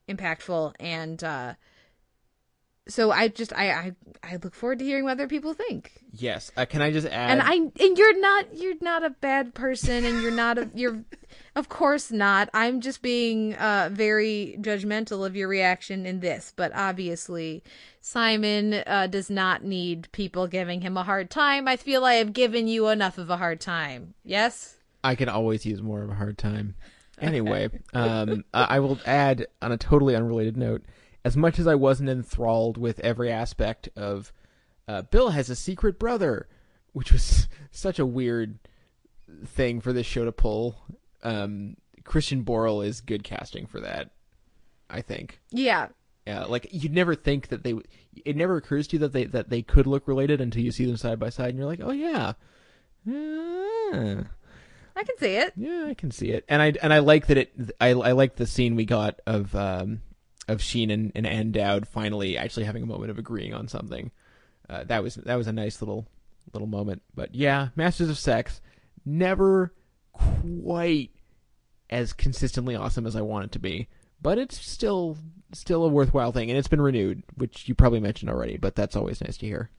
impactful 0.09 0.75
and, 0.81 1.23
uh, 1.23 1.55
so 2.91 3.11
I 3.11 3.29
just 3.29 3.53
I, 3.53 3.71
I 3.71 3.93
I 4.23 4.37
look 4.43 4.55
forward 4.55 4.81
to 4.81 4.85
hearing 4.85 5.05
what 5.05 5.13
other 5.13 5.29
people 5.29 5.55
think. 5.55 5.93
Yes. 6.13 6.51
Uh, 6.57 6.67
can 6.67 6.83
I 6.83 6.91
just 6.91 7.07
add? 7.07 7.31
And 7.31 7.43
I 7.43 7.55
and 7.55 7.99
you're 7.99 8.21
not 8.21 8.57
you're 8.57 8.75
not 8.81 9.05
a 9.05 9.11
bad 9.11 9.55
person 9.55 10.05
and 10.05 10.21
you're 10.21 10.31
not 10.31 10.59
a 10.59 10.71
you're 10.75 11.03
of 11.57 11.69
course 11.69 12.11
not. 12.11 12.51
I'm 12.53 12.81
just 12.81 13.01
being 13.03 13.55
uh 13.55 13.91
very 13.93 14.57
judgmental 14.61 15.25
of 15.27 15.37
your 15.37 15.49
reaction 15.49 16.05
in 16.05 16.21
this, 16.21 16.53
but 16.55 16.73
obviously 16.75 17.63
Simon 18.01 18.75
uh 18.87 19.07
does 19.07 19.31
not 19.31 19.65
need 19.65 20.11
people 20.13 20.47
giving 20.47 20.81
him 20.81 20.97
a 20.97 21.05
hard 21.05 21.31
time. 21.31 21.69
I 21.69 21.77
feel 21.77 22.05
I 22.05 22.15
have 22.15 22.33
given 22.33 22.69
you 22.69 22.89
enough 22.89 23.19
of 23.19 23.31
a 23.31 23.37
hard 23.37 23.61
time. 23.61 24.15
Yes? 24.25 24.77
I 25.03 25.15
can 25.15 25.29
always 25.29 25.65
use 25.65 25.81
more 25.81 26.03
of 26.03 26.11
a 26.11 26.15
hard 26.15 26.37
time. 26.37 26.75
Anyway, 27.21 27.71
um, 27.95 28.45
I 28.53 28.77
I 28.77 28.79
will 28.81 28.99
add 29.07 29.47
on 29.63 29.73
a 29.73 29.77
totally 29.77 30.17
unrelated 30.17 30.57
note. 30.57 30.83
As 31.25 31.37
much 31.37 31.59
as 31.59 31.67
I 31.67 31.75
wasn't 31.75 32.09
enthralled 32.09 32.79
with 32.79 33.01
every 33.01 33.31
aspect 33.31 33.89
of 33.97 34.33
uh, 34.89 35.03
Bill 35.03 35.31
has 35.31 35.51
a 35.51 35.57
secret 35.57 35.99
brother, 35.99 36.49
which 36.93 37.13
was 37.13 37.49
such 37.71 37.99
a 37.99 38.07
weird 38.07 38.59
thing 39.47 39.81
for 39.81 39.93
this 39.93 40.07
show 40.07 40.25
to 40.25 40.33
pull. 40.33 40.77
Um, 41.23 41.77
Christian 42.05 42.45
Borle 42.45 42.85
is 42.85 43.01
good 43.01 43.23
casting 43.23 43.67
for 43.67 43.81
that, 43.81 44.11
I 44.89 45.03
think. 45.03 45.41
Yeah. 45.51 45.89
Yeah, 46.27 46.45
like 46.45 46.69
you'd 46.71 46.93
never 46.93 47.15
think 47.15 47.49
that 47.49 47.65
they. 47.65 47.75
It 48.25 48.37
never 48.37 48.57
occurs 48.57 48.87
to 48.89 48.97
you 48.97 49.01
that 49.01 49.13
they 49.13 49.25
that 49.25 49.49
they 49.49 49.63
could 49.63 49.87
look 49.87 50.07
related 50.07 50.41
until 50.41 50.63
you 50.63 50.71
see 50.71 50.85
them 50.85 50.97
side 50.97 51.19
by 51.19 51.31
side, 51.31 51.49
and 51.51 51.59
you're 51.59 51.67
like, 51.67 51.81
oh 51.83 51.93
yeah, 51.93 52.35
yeah. 53.05 54.25
I 54.95 55.03
can 55.03 55.17
see 55.19 55.37
it. 55.37 55.55
Yeah, 55.57 55.87
I 55.89 55.95
can 55.95 56.11
see 56.11 56.31
it, 56.31 56.45
and 56.49 56.61
I 56.61 56.75
and 56.83 56.93
I 56.93 56.99
like 56.99 57.27
that 57.29 57.39
it. 57.39 57.75
I 57.81 57.91
I 57.91 58.13
like 58.13 58.37
the 58.37 58.47
scene 58.47 58.77
we 58.77 58.85
got 58.85 59.21
of 59.27 59.55
um 59.55 60.03
of 60.51 60.61
Sheen 60.61 60.91
and, 60.91 61.13
and 61.15 61.53
Dowd 61.53 61.87
finally 61.87 62.37
actually 62.37 62.65
having 62.65 62.83
a 62.83 62.87
moment 62.87 63.11
of 63.11 63.19
agreeing 63.19 63.55
on 63.55 63.69
something. 63.69 64.11
Uh, 64.69 64.85
that 64.85 65.03
was 65.03 65.15
that 65.17 65.37
was 65.37 65.47
a 65.47 65.53
nice 65.53 65.81
little 65.81 66.07
little 66.53 66.69
moment. 66.69 67.03
But 67.15 67.35
yeah, 67.35 67.69
Masters 67.77 68.11
of 68.11 68.19
Sex 68.19 68.61
never 69.05 69.73
quite 70.13 71.11
as 71.89 72.13
consistently 72.13 72.77
awesome 72.77 73.07
as 73.07 73.17
I 73.17 73.23
want 73.23 73.47
it 73.47 73.53
to 73.53 73.59
be, 73.59 73.89
but 74.21 74.39
it's 74.39 74.59
still 74.61 75.17
still 75.53 75.85
a 75.85 75.89
worthwhile 75.89 76.33
thing, 76.33 76.51
and 76.51 76.59
it's 76.59 76.69
been 76.69 76.81
renewed, 76.81 77.23
which 77.37 77.69
you 77.69 77.75
probably 77.75 78.01
mentioned 78.01 78.31
already. 78.31 78.57
But 78.57 78.75
that's 78.75 78.97
always 78.97 79.21
nice 79.21 79.37
to 79.39 79.47
hear. 79.47 79.71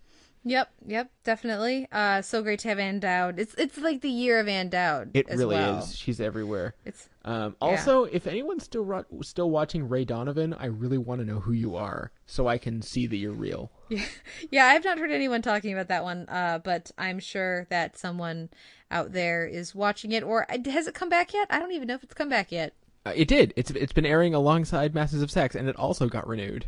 Yep, 0.43 0.71
yep, 0.87 1.11
definitely. 1.23 1.87
Uh, 1.91 2.23
so 2.23 2.41
great 2.41 2.59
to 2.61 2.69
have 2.69 2.79
Ann 2.79 2.99
Dowd. 2.99 3.39
It's 3.39 3.53
it's 3.55 3.77
like 3.77 4.01
the 4.01 4.09
year 4.09 4.39
of 4.39 4.47
Ann 4.47 4.69
Dowd. 4.69 5.11
It 5.13 5.29
really 5.29 5.45
well. 5.45 5.79
is. 5.79 5.95
She's 5.95 6.19
everywhere. 6.19 6.73
It's 6.83 7.09
um, 7.23 7.55
yeah. 7.61 7.67
also 7.67 8.05
if 8.05 8.25
anyone's 8.25 8.63
still 8.63 8.83
ro- 8.83 9.05
still 9.21 9.51
watching 9.51 9.87
Ray 9.87 10.03
Donovan, 10.03 10.55
I 10.55 10.65
really 10.65 10.97
want 10.97 11.21
to 11.21 11.25
know 11.25 11.39
who 11.39 11.51
you 11.51 11.75
are 11.75 12.11
so 12.25 12.47
I 12.47 12.57
can 12.57 12.81
see 12.81 13.05
that 13.07 13.17
you're 13.17 13.33
real. 13.33 13.71
Yeah, 13.91 14.05
yeah. 14.49 14.65
I've 14.67 14.85
not 14.85 14.97
heard 14.97 15.11
anyone 15.11 15.41
talking 15.41 15.73
about 15.73 15.89
that 15.89 16.03
one, 16.03 16.25
uh, 16.29 16.59
but 16.63 16.91
I'm 16.97 17.19
sure 17.19 17.67
that 17.69 17.97
someone 17.97 18.49
out 18.89 19.11
there 19.11 19.45
is 19.45 19.75
watching 19.75 20.13
it. 20.13 20.23
Or 20.23 20.49
uh, 20.49 20.57
has 20.71 20.87
it 20.87 20.95
come 20.95 21.09
back 21.09 21.33
yet? 21.33 21.47
I 21.49 21.59
don't 21.59 21.73
even 21.73 21.89
know 21.89 21.95
if 21.95 22.03
it's 22.03 22.13
come 22.13 22.29
back 22.29 22.53
yet. 22.53 22.73
Uh, 23.05 23.11
it 23.15 23.27
did. 23.27 23.53
It's 23.55 23.69
it's 23.71 23.93
been 23.93 24.05
airing 24.05 24.33
alongside 24.33 24.95
Masters 24.95 25.21
of 25.21 25.29
Sex, 25.29 25.55
and 25.55 25.67
it 25.67 25.75
also 25.75 26.07
got 26.07 26.27
renewed. 26.27 26.65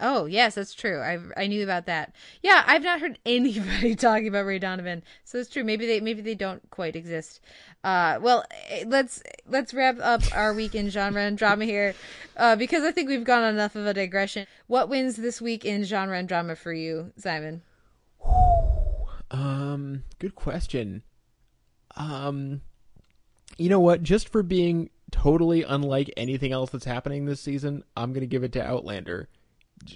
Oh 0.00 0.24
yes, 0.24 0.54
that's 0.54 0.74
true. 0.74 1.00
I 1.00 1.18
I 1.36 1.46
knew 1.46 1.62
about 1.62 1.86
that. 1.86 2.14
Yeah, 2.42 2.64
I've 2.66 2.82
not 2.82 3.00
heard 3.00 3.18
anybody 3.26 3.94
talking 3.94 4.28
about 4.28 4.46
Ray 4.46 4.58
Donovan, 4.58 5.02
so 5.24 5.38
it's 5.38 5.50
true. 5.50 5.62
Maybe 5.62 5.86
they 5.86 6.00
maybe 6.00 6.22
they 6.22 6.34
don't 6.34 6.68
quite 6.70 6.96
exist. 6.96 7.40
Uh, 7.84 8.18
well, 8.20 8.44
eh, 8.70 8.84
let's 8.86 9.22
let's 9.46 9.74
wrap 9.74 9.98
up 10.00 10.22
our 10.34 10.54
week 10.54 10.74
in 10.74 10.88
genre 10.88 11.22
and 11.22 11.36
drama 11.36 11.64
here, 11.66 11.94
uh, 12.36 12.56
because 12.56 12.82
I 12.82 12.92
think 12.92 13.08
we've 13.08 13.24
gone 13.24 13.42
on 13.42 13.54
enough 13.54 13.76
of 13.76 13.86
a 13.86 13.94
digression. 13.94 14.46
What 14.66 14.88
wins 14.88 15.16
this 15.16 15.40
week 15.40 15.64
in 15.64 15.84
genre 15.84 16.18
and 16.18 16.28
drama 16.28 16.56
for 16.56 16.72
you, 16.72 17.12
Simon? 17.16 17.62
Um, 19.30 20.04
good 20.18 20.34
question. 20.34 21.02
Um, 21.96 22.62
you 23.58 23.68
know 23.68 23.80
what? 23.80 24.02
Just 24.02 24.30
for 24.30 24.42
being 24.42 24.90
totally 25.10 25.62
unlike 25.62 26.10
anything 26.16 26.52
else 26.52 26.70
that's 26.70 26.84
happening 26.84 27.24
this 27.24 27.40
season, 27.40 27.84
I'm 27.96 28.12
gonna 28.12 28.26
give 28.26 28.44
it 28.44 28.52
to 28.52 28.66
Outlander. 28.66 29.28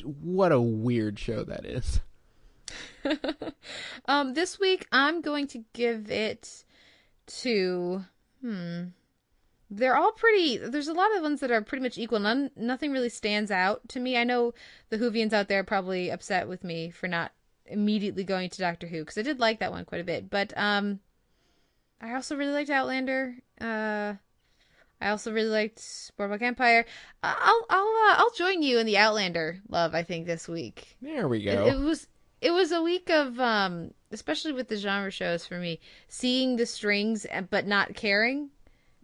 What 0.02 0.52
a 0.52 0.60
weird 0.60 1.18
show 1.18 1.44
that 1.44 1.64
is. 1.64 2.00
um, 4.06 4.34
this 4.34 4.58
week 4.58 4.86
I'm 4.90 5.20
going 5.20 5.46
to 5.48 5.64
give 5.72 6.10
it 6.10 6.64
to 7.26 8.04
hmm. 8.40 8.84
They're 9.70 9.96
all 9.96 10.12
pretty. 10.12 10.58
There's 10.58 10.88
a 10.88 10.92
lot 10.92 11.14
of 11.16 11.22
ones 11.22 11.40
that 11.40 11.50
are 11.50 11.62
pretty 11.62 11.82
much 11.82 11.98
equal. 11.98 12.20
None, 12.20 12.50
nothing 12.54 12.92
really 12.92 13.08
stands 13.08 13.50
out 13.50 13.88
to 13.88 13.98
me. 13.98 14.16
I 14.16 14.22
know 14.22 14.54
the 14.90 14.98
Whovians 14.98 15.32
out 15.32 15.48
there 15.48 15.60
are 15.60 15.64
probably 15.64 16.10
upset 16.10 16.48
with 16.48 16.62
me 16.62 16.90
for 16.90 17.08
not 17.08 17.32
immediately 17.66 18.24
going 18.24 18.50
to 18.50 18.58
Doctor 18.58 18.86
Who 18.86 19.00
because 19.00 19.18
I 19.18 19.22
did 19.22 19.40
like 19.40 19.58
that 19.60 19.72
one 19.72 19.84
quite 19.84 20.00
a 20.00 20.04
bit. 20.04 20.30
But 20.30 20.52
um, 20.56 21.00
I 22.00 22.14
also 22.14 22.36
really 22.36 22.52
liked 22.52 22.70
Outlander. 22.70 23.36
Uh, 23.60 24.14
I 25.04 25.10
also 25.10 25.30
really 25.30 25.50
liked 25.50 25.82
Boardwalk 26.16 26.40
Empire. 26.40 26.86
I'll 27.22 27.66
I'll 27.68 27.86
uh, 28.08 28.14
I'll 28.16 28.30
join 28.30 28.62
you 28.62 28.78
in 28.78 28.86
the 28.86 28.96
Outlander 28.96 29.60
love. 29.68 29.94
I 29.94 30.02
think 30.02 30.26
this 30.26 30.48
week. 30.48 30.96
There 31.02 31.28
we 31.28 31.44
go. 31.44 31.66
It, 31.66 31.74
it, 31.74 31.78
was 31.78 32.06
it 32.40 32.50
was 32.52 32.72
a 32.72 32.82
week 32.82 33.10
of 33.10 33.38
um, 33.38 33.90
especially 34.12 34.52
with 34.52 34.68
the 34.68 34.76
genre 34.76 35.10
shows 35.10 35.46
for 35.46 35.58
me, 35.58 35.78
seeing 36.08 36.56
the 36.56 36.64
strings 36.64 37.26
but 37.50 37.66
not 37.66 37.94
caring, 37.94 38.48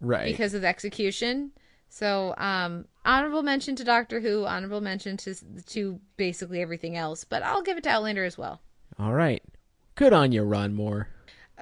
right? 0.01 0.24
Because 0.24 0.55
of 0.55 0.62
the 0.62 0.68
execution. 0.68 1.52
So 1.90 2.35
um, 2.39 2.86
honorable 3.05 3.43
mention 3.43 3.77
to 3.77 3.85
Doctor 3.85 4.20
Who, 4.20 4.47
honorable 4.47 4.81
mention 4.81 5.18
to 5.18 5.35
to 5.66 6.01
basically 6.16 6.62
everything 6.62 6.97
else. 6.97 7.24
But 7.24 7.43
I'll 7.43 7.62
give 7.62 7.77
it 7.77 7.85
to 7.85 7.90
Outlander 7.90 8.24
as 8.24 8.39
well. 8.39 8.62
All 8.98 9.12
right, 9.12 9.43
good 9.97 10.14
on 10.14 10.32
you, 10.32 10.44
Ron 10.44 10.74
Moore. 10.74 11.09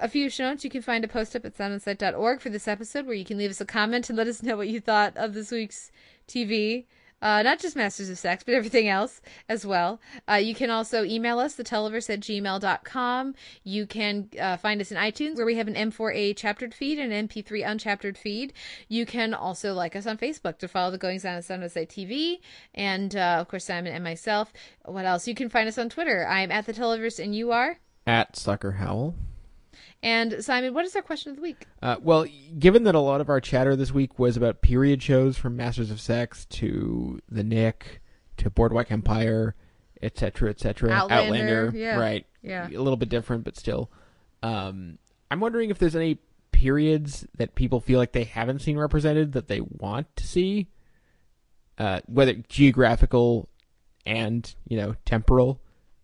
A 0.01 0.09
few 0.09 0.31
show 0.31 0.51
notes. 0.51 0.65
You 0.65 0.71
can 0.71 0.83
find 0.83 1.05
a 1.05 1.09
post 1.09 1.35
up 1.35 1.45
at 1.45 1.57
soundonsight.org 1.57 2.41
for 2.41 2.51
this 2.51 2.69
episode 2.69 3.07
where 3.07 3.15
you 3.15 3.25
can 3.25 3.37
leave 3.37 3.51
us 3.51 3.61
a 3.61 3.65
comment 3.65 4.09
and 4.09 4.17
let 4.17 4.29
us 4.29 4.43
know 4.43 4.57
what 4.57 4.69
you 4.69 4.81
thought 4.81 5.17
of 5.17 5.35
this 5.35 5.51
week's 5.51 5.91
TV. 6.29 6.85
Uh, 7.21 7.43
not 7.43 7.59
just 7.59 7.75
Masters 7.75 8.09
of 8.09 8.19
Sex, 8.19 8.45
but 8.45 8.55
everything 8.55 8.87
else 8.87 9.21
as 9.49 9.67
well. 9.67 10.01
Uh, 10.31 10.35
you 10.35 10.55
can 10.55 10.71
also 10.71 11.03
email 11.03 11.41
us, 11.41 11.57
theteleverse 11.57 12.11
at 12.11 12.21
gmail.com. 12.21 13.35
You 13.65 13.87
can 13.87 14.29
uh, 14.41 14.57
find 14.57 14.81
us 14.81 14.93
in 14.93 14.97
iTunes, 14.97 15.37
where 15.37 15.47
we 15.47 15.57
have 15.57 15.67
an 15.67 15.75
M4A 15.75 16.37
chaptered 16.37 16.75
feed 16.75 16.99
and 17.01 17.13
an 17.13 17.27
MP3 17.27 17.67
unchaptered 17.67 18.17
feed. 18.17 18.53
You 18.87 19.05
can 19.05 19.35
also 19.35 19.75
like 19.75 19.97
us 19.97 20.07
on 20.07 20.17
Facebook 20.17 20.59
to 20.59 20.69
follow 20.69 20.93
the 20.93 20.99
goings 20.99 21.25
on 21.25 21.33
at 21.33 21.51
on 21.51 21.61
TV. 21.61 22.39
And, 22.73 23.17
uh, 23.17 23.39
of 23.41 23.49
course, 23.49 23.65
Simon 23.65 23.93
and 23.93 24.05
myself. 24.05 24.53
What 24.85 25.05
else? 25.05 25.27
You 25.27 25.35
can 25.35 25.49
find 25.49 25.69
us 25.69 25.79
on 25.79 25.89
Twitter. 25.89 26.25
I'm 26.29 26.53
at 26.53 26.67
the 26.67 26.73
Televerse, 26.73 27.23
and 27.23 27.35
you 27.35 27.51
are? 27.51 27.79
At 28.07 28.37
Sucker 28.37 28.73
Howl. 28.73 29.17
And 30.03 30.45
Simon, 30.45 30.75
what 30.75 30.85
is 30.85 30.95
our 30.95 31.03
question 31.03 31.31
of 31.31 31.37
the 31.37 31.43
week? 31.43 31.67
Uh, 31.83 31.97
well, 32.01 32.25
given 32.59 32.85
that 32.85 32.95
a 32.95 33.01
lot 33.01 33.21
of 33.21 33.29
our 33.29 33.41
chatter 33.41 33.75
this 33.75 33.93
week 33.93 34.19
was 34.19 34.37
about 34.37 34.63
period 34.63 35.03
shows 35.03 35.37
from 35.37 35.57
Masters 35.57 35.91
of 35.91 36.01
Sex 36.01 36.47
to 36.47 37.21
The 37.29 37.43
Knick 37.43 38.01
to 38.37 38.49
Boardwalk 38.49 38.93
Empire, 38.93 39.57
etc., 40.01 40.51
etc., 40.51 40.93
Outlander, 40.93 41.25
Outlander 41.25 41.73
yeah. 41.75 41.97
right? 41.99 42.27
Yeah. 42.43 42.69
a 42.69 42.79
little 42.79 42.97
bit 42.97 43.09
different, 43.09 43.43
but 43.45 43.57
still. 43.57 43.91
Um, 44.43 44.99
I'm 45.31 45.41
wondering 45.41 45.71
if 45.71 45.79
there's 45.79 45.97
any 45.97 46.19
periods 46.53 47.27
that 47.37 47.55
people 47.55 47.81
feel 47.81 47.99
like 47.99 48.13
they 48.13 48.25
haven't 48.25 48.61
seen 48.61 48.79
represented 48.79 49.33
that 49.33 49.49
they 49.49 49.61
want 49.61 50.15
to 50.17 50.27
see, 50.27 50.69
uh, 51.79 52.01
whether 52.07 52.35
geographical 52.49 53.49
and 54.07 54.55
you 54.67 54.77
know 54.77 54.95
temporal, 55.05 55.61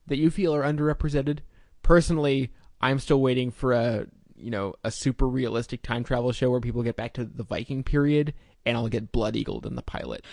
that 0.07 0.19
you 0.19 0.31
feel 0.31 0.55
are 0.55 0.63
underrepresented. 0.63 1.39
Personally, 1.83 2.53
I'm 2.81 2.99
still 2.99 3.21
waiting 3.21 3.51
for 3.51 3.73
a 3.73 4.07
you 4.37 4.51
know 4.51 4.75
a 4.85 4.91
super 4.91 5.29
realistic 5.29 5.83
time 5.83 6.05
travel 6.05 6.33
show 6.33 6.51
where 6.51 6.61
people 6.61 6.83
get 6.83 6.97
back 6.97 7.15
to 7.15 7.25
the 7.25 7.45
Viking 7.45 7.83
period, 7.83 8.35
and 8.67 8.77
I'll 8.77 8.89
get 8.89 9.13
blood 9.13 9.37
eagled 9.37 9.67
in 9.67 9.75
the 9.75 9.83
pilot. 9.83 10.25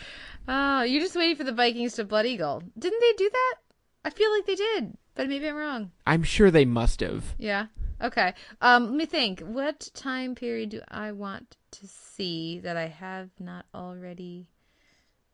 Oh, 0.48 0.82
you're 0.82 1.02
just 1.02 1.16
waiting 1.16 1.36
for 1.36 1.44
the 1.44 1.54
Vikings 1.54 1.94
to 1.94 2.04
blood 2.04 2.26
eagle. 2.26 2.64
Didn't 2.78 3.00
they 3.00 3.14
do 3.18 3.30
that? 3.32 3.56
I 4.04 4.10
feel 4.10 4.32
like 4.32 4.46
they 4.46 4.56
did, 4.56 4.98
but 5.16 5.30
maybe 5.30 5.48
I'm 5.48 5.56
wrong. 5.56 5.92
I'm 6.08 6.24
sure 6.24 6.50
they 6.50 6.66
must 6.66 7.02
have. 7.02 7.36
Yeah. 7.38 7.68
Okay. 8.02 8.34
Um, 8.62 8.86
let 8.86 8.96
me 8.96 9.06
think. 9.06 9.42
What 9.42 9.90
time 9.94 10.34
period 10.34 10.70
do 10.70 10.82
I 10.90 11.12
want 11.12 11.58
to 11.72 11.88
see 11.88 12.60
that 12.60 12.76
I 12.76 12.88
have 12.88 13.30
not 13.40 13.66
already 13.76 14.48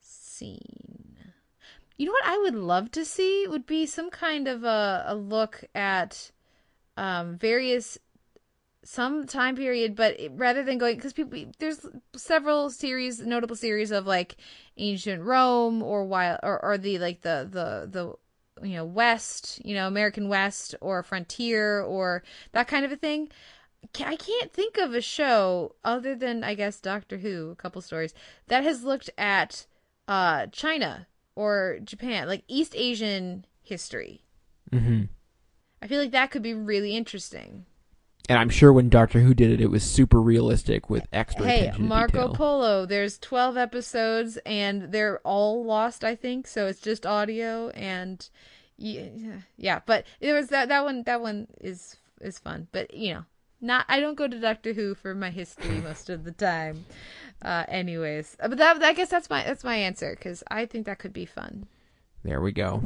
seen? 0.02 1.16
You 1.98 2.06
know 2.06 2.12
what 2.12 2.26
I 2.26 2.38
would 2.38 2.56
love 2.56 2.92
to 2.92 3.06
see 3.06 3.48
would 3.48 3.66
be 3.66 3.88
some 3.88 4.12
kind 4.12 4.48
of 4.48 4.64
a, 4.64 5.06
a 5.08 5.16
look 5.16 5.64
at 5.74 6.32
um, 6.98 7.38
various 7.38 7.98
some 8.84 9.28
time 9.28 9.56
period, 9.56 9.96
but 9.96 10.18
rather 10.32 10.64
than 10.64 10.78
going 10.78 10.96
because 10.96 11.14
people 11.14 11.38
there's 11.60 11.86
several 12.16 12.70
series, 12.70 13.20
notable 13.20 13.56
series 13.56 13.92
of 13.92 14.08
like 14.08 14.38
ancient 14.78 15.24
Rome 15.24 15.84
or 15.84 16.06
wild 16.06 16.40
or, 16.44 16.64
or 16.64 16.78
the 16.78 16.98
like 17.00 17.22
the 17.22 17.48
the 17.50 17.88
the 17.90 18.66
you 18.68 18.76
know 18.76 18.86
West, 18.86 19.62
you 19.64 19.76
know 19.76 19.88
American 19.88 20.30
West 20.30 20.76
or 20.82 21.04
frontier 21.04 21.82
or 21.82 22.24
that 22.54 22.68
kind 22.68 22.86
of 22.86 22.92
a 22.92 22.96
thing. 22.98 23.30
I 24.04 24.16
can't 24.16 24.52
think 24.52 24.78
of 24.78 24.94
a 24.96 25.02
show 25.02 25.76
other 25.84 26.16
than 26.16 26.44
I 26.44 26.56
guess 26.56 26.80
Doctor 26.80 27.18
Who, 27.18 27.52
a 27.52 27.56
couple 27.56 27.82
stories 27.82 28.14
that 28.48 28.64
has 28.64 28.84
looked 28.84 29.10
at 29.18 29.66
uh 30.08 30.48
China 30.48 31.08
or 31.36 31.80
Japan, 31.84 32.28
like 32.28 32.44
East 32.48 32.74
Asian 32.76 33.46
history. 33.64 34.24
Mm-hmm. 34.72 35.04
I 35.82 35.88
feel 35.88 36.00
like 36.00 36.12
that 36.12 36.32
could 36.32 36.42
be 36.42 36.54
really 36.54 36.96
interesting. 36.96 37.66
And 38.30 38.38
I'm 38.38 38.50
sure 38.50 38.74
when 38.74 38.90
Doctor 38.90 39.22
Who 39.22 39.34
did 39.34 39.52
it, 39.52 39.62
it 39.62 39.72
was 39.72 39.84
super 39.84 40.22
realistic 40.22 40.90
with 40.90 41.08
extra 41.14 41.46
Hey, 41.46 41.72
Marco. 41.78 42.34
Polo. 42.34 42.86
There's 42.86 43.18
12 43.20 43.56
episodes 43.56 44.38
and 44.46 44.92
they're 44.92 45.20
all 45.20 45.64
lost, 45.64 46.04
I 46.04 46.16
think. 46.16 46.46
So 46.46 46.68
it's 46.68 46.82
just 46.82 47.06
audio 47.06 47.70
and 47.70 48.28
yeah, 48.78 49.40
yeah. 49.58 49.80
But 49.86 50.06
it 50.20 50.34
was 50.34 50.50
that 50.50 50.70
that 50.70 50.84
one. 50.84 51.04
That 51.04 51.22
one 51.22 51.48
is 51.62 51.98
is 52.22 52.38
fun. 52.38 52.68
But 52.72 52.94
you 52.94 53.14
know, 53.14 53.26
not. 53.60 53.86
I 53.90 54.00
don't 54.00 54.16
go 54.16 54.28
to 54.28 54.40
Doctor 54.40 54.74
Who 54.74 54.94
for 54.94 55.16
my 55.16 55.32
history 55.32 55.80
most 55.84 56.10
of 56.10 56.24
the 56.24 56.32
time. 56.32 56.86
Uh, 57.42 57.66
anyways, 57.68 58.36
but 58.40 58.58
that 58.58 58.84
I 58.84 58.94
guess 58.94 59.10
that's 59.10 59.30
my 59.30 59.44
that's 59.44 59.64
my 59.64 59.76
answer 59.76 60.16
because 60.16 60.44
I 60.50 60.66
think 60.66 60.86
that 60.86 61.00
could 61.00 61.14
be 61.14 61.26
fun. 61.26 61.68
There 62.24 62.42
we 62.42 62.52
go. 62.52 62.84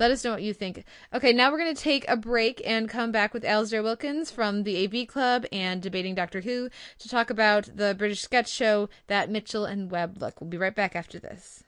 Let 0.00 0.10
us 0.10 0.24
know 0.24 0.30
what 0.30 0.42
you 0.42 0.54
think. 0.54 0.82
Okay, 1.12 1.34
now 1.34 1.52
we're 1.52 1.58
going 1.58 1.74
to 1.74 1.82
take 1.82 2.08
a 2.08 2.16
break 2.16 2.62
and 2.64 2.88
come 2.88 3.12
back 3.12 3.34
with 3.34 3.42
Alasdair 3.44 3.82
Wilkins 3.82 4.30
from 4.30 4.62
the 4.62 4.82
AV 4.82 5.06
Club 5.06 5.44
and 5.52 5.82
Debating 5.82 6.14
Doctor 6.14 6.40
Who 6.40 6.70
to 7.00 7.08
talk 7.08 7.28
about 7.28 7.68
the 7.76 7.94
British 7.96 8.22
sketch 8.22 8.48
show 8.48 8.88
That 9.08 9.28
Mitchell 9.30 9.66
and 9.66 9.90
Webb 9.90 10.16
Look. 10.18 10.40
We'll 10.40 10.48
be 10.48 10.56
right 10.56 10.74
back 10.74 10.96
after 10.96 11.18
this. 11.18 11.64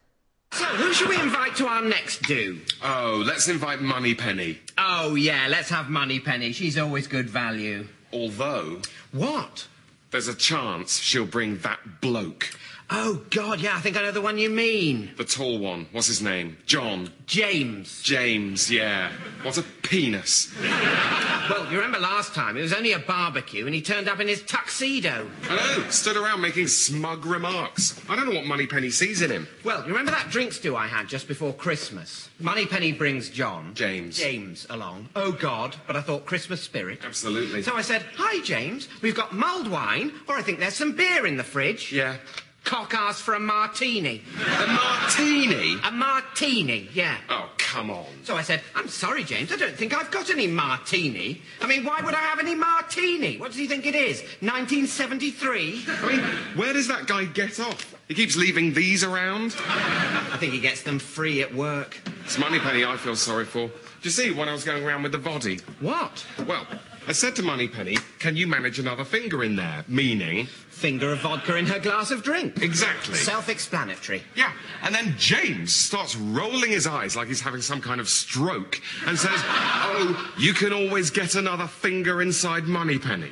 So, 0.53 0.65
who 0.65 0.95
should 0.95 1.11
we 1.11 1.21
invite 1.21 1.57
to 1.57 1.67
our 1.67 1.83
next 1.83 2.23
do? 2.23 2.61
Oh, 2.83 3.23
let's 3.27 3.49
invite 3.49 3.83
Moneypenny. 3.83 4.61
Oh, 4.79 5.15
yeah, 5.15 5.47
let's 5.51 5.69
have 5.69 5.91
Moneypenny. 5.91 6.53
She's 6.53 6.79
always 6.79 7.07
good 7.07 7.29
value. 7.29 7.87
Although, 8.15 8.81
What? 9.13 9.69
there's 10.11 10.29
a 10.29 10.35
chance 10.35 10.99
she'll 11.01 11.25
bring 11.27 11.59
that 11.59 12.01
bloke. 12.03 12.51
Oh, 12.95 13.23
God, 13.31 13.61
yeah, 13.61 13.75
I 13.75 13.81
think 13.81 13.97
I 13.97 14.03
know 14.03 14.11
the 14.11 14.21
one 14.21 14.37
you 14.37 14.51
mean. 14.51 15.13
The 15.17 15.25
tall 15.25 15.59
one. 15.59 15.87
What's 15.93 16.09
his 16.09 16.21
name? 16.21 16.59
John. 16.67 17.11
James. 17.25 18.03
James, 18.03 18.71
yeah. 18.71 19.11
What 19.43 19.57
a 19.57 19.63
penis. 19.63 20.53
Well, 20.61 21.71
you 21.71 21.77
remember 21.79 21.99
last 21.99 22.35
time? 22.35 22.59
It 22.59 22.63
was 22.63 22.75
only 22.75 22.93
a 22.93 22.99
barbecue 22.99 23.65
and 23.65 23.75
he 23.75 23.81
turned 23.81 24.09
up 24.11 24.21
in 24.21 24.29
his 24.29 24.43
tuxedo. 24.43 25.31
I 25.49 25.57
know. 25.57 25.89
Stood 25.91 26.19
around 26.19 26.43
making 26.43 26.67
smug 26.69 27.25
remarks. 27.25 27.99
I 28.11 28.15
don't 28.17 28.29
know 28.29 28.35
what 28.35 28.45
Moneypenny 28.47 28.91
sees 28.91 29.23
in 29.23 29.31
him. 29.31 29.49
Well, 29.65 29.81
you 29.81 29.89
remember 29.89 30.11
that 30.11 30.29
drink 30.31 30.53
stew 30.53 30.77
I 30.77 30.87
had 30.87 31.09
just 31.09 31.27
before 31.27 31.55
Christmas? 31.55 32.29
Moneypenny 32.41 32.93
brings 32.93 33.31
John. 33.31 33.73
James. 33.75 34.19
James 34.19 34.67
along. 34.69 35.09
Oh, 35.17 35.33
God, 35.33 35.77
but 35.87 35.97
I 35.97 36.03
thought 36.03 36.27
Christmas 36.27 36.61
spirit. 36.61 37.01
Absolutely. 37.05 37.63
So 37.63 37.75
I 37.75 37.83
said, 37.83 38.05
Hi, 38.17 38.43
James. 38.43 38.89
We've 39.01 39.17
got 39.17 39.35
mulled 39.35 39.69
wine, 39.69 40.13
or 40.29 40.37
I 40.37 40.43
think 40.43 40.59
there's 40.59 40.75
some 40.77 40.93
beer 40.95 41.27
in 41.27 41.39
the 41.39 41.45
fridge. 41.45 41.91
Yeah. 41.91 42.17
Cock 42.65 42.95
asked 42.95 43.23
for 43.23 43.35
a 43.35 43.41
martini. 43.41 44.23
A 44.37 44.67
martini? 44.67 45.77
A 45.85 45.91
martini, 45.91 46.89
yeah. 46.95 47.19
Oh, 47.29 47.51
come 47.59 47.91
on. 47.91 48.07
So 48.23 48.37
I 48.37 48.43
said, 48.43 48.61
I'm 48.75 48.89
sorry, 48.89 49.25
James, 49.25 49.53
I 49.53 49.57
don't 49.57 49.75
think 49.75 49.95
I've 49.95 50.11
got 50.11 50.31
any 50.31 50.47
martini. 50.47 51.43
I 51.61 51.67
mean, 51.67 51.85
why 51.85 52.01
would 52.01 52.15
I 52.15 52.21
have 52.21 52.39
any 52.39 52.55
martini? 52.55 53.37
What 53.37 53.49
does 53.49 53.59
he 53.59 53.67
think 53.67 53.85
it 53.87 53.95
is? 53.95 54.21
1973? 54.41 55.85
I 55.89 56.07
mean, 56.07 56.21
where 56.57 56.73
does 56.73 56.89
that 56.89 57.07
guy 57.07 57.25
get 57.25 57.59
off? 57.59 57.95
He 58.09 58.15
keeps 58.15 58.37
leaving 58.37 58.75
these 58.75 59.03
around. 59.03 59.57
I 59.59 60.37
think 60.39 60.53
he 60.53 60.61
gets 60.61 60.83
them 60.83 60.99
free 60.99 61.43
at 61.43 61.55
work. 61.55 61.97
It's 62.25 62.39
Moneypenny 62.39 62.85
I 62.85 62.97
feel 62.97 63.17
sorry 63.17 63.45
for. 63.45 63.69
Do 63.69 63.73
you 64.09 64.11
see 64.11 64.31
when 64.31 64.49
I 64.49 64.53
was 64.53 64.65
going 64.65 64.85
around 64.85 65.03
with 65.03 65.13
the 65.13 65.19
body? 65.19 65.61
What? 65.81 66.25
Well, 66.47 66.67
I 67.07 67.13
said 67.13 67.35
to 67.37 67.43
Moneypenny, 67.43 67.99
can 68.21 68.37
you 68.37 68.47
manage 68.47 68.79
another 68.79 69.05
finger 69.05 69.43
in 69.43 69.57
there? 69.57 69.85
Meaning? 69.89 70.47
Finger 70.47 71.13
of 71.13 71.21
vodka 71.21 71.57
in 71.57 71.67
her 71.67 71.81
glass 71.81 72.11
of 72.13 72.23
drink. 72.23 72.63
Exactly. 72.63 73.15
Self-explanatory. 73.15 74.23
Yeah, 74.37 74.53
and 74.83 74.95
then 74.95 75.15
James 75.19 75.75
starts 75.75 76.15
rolling 76.17 76.71
his 76.71 76.87
eyes 76.87 77.17
like 77.17 77.29
he's 77.29 77.41
having 77.41 77.61
some 77.61 77.81
kind 77.81 78.01
of 78.01 78.09
stroke 78.09 78.81
and 79.07 79.19
says, 79.19 79.41
Oh, 79.45 80.33
you 80.39 80.55
can 80.55 80.73
always 80.73 81.11
get 81.11 81.35
another 81.35 81.67
finger 81.67 82.23
inside 82.23 82.65
Moneypenny. 82.65 83.31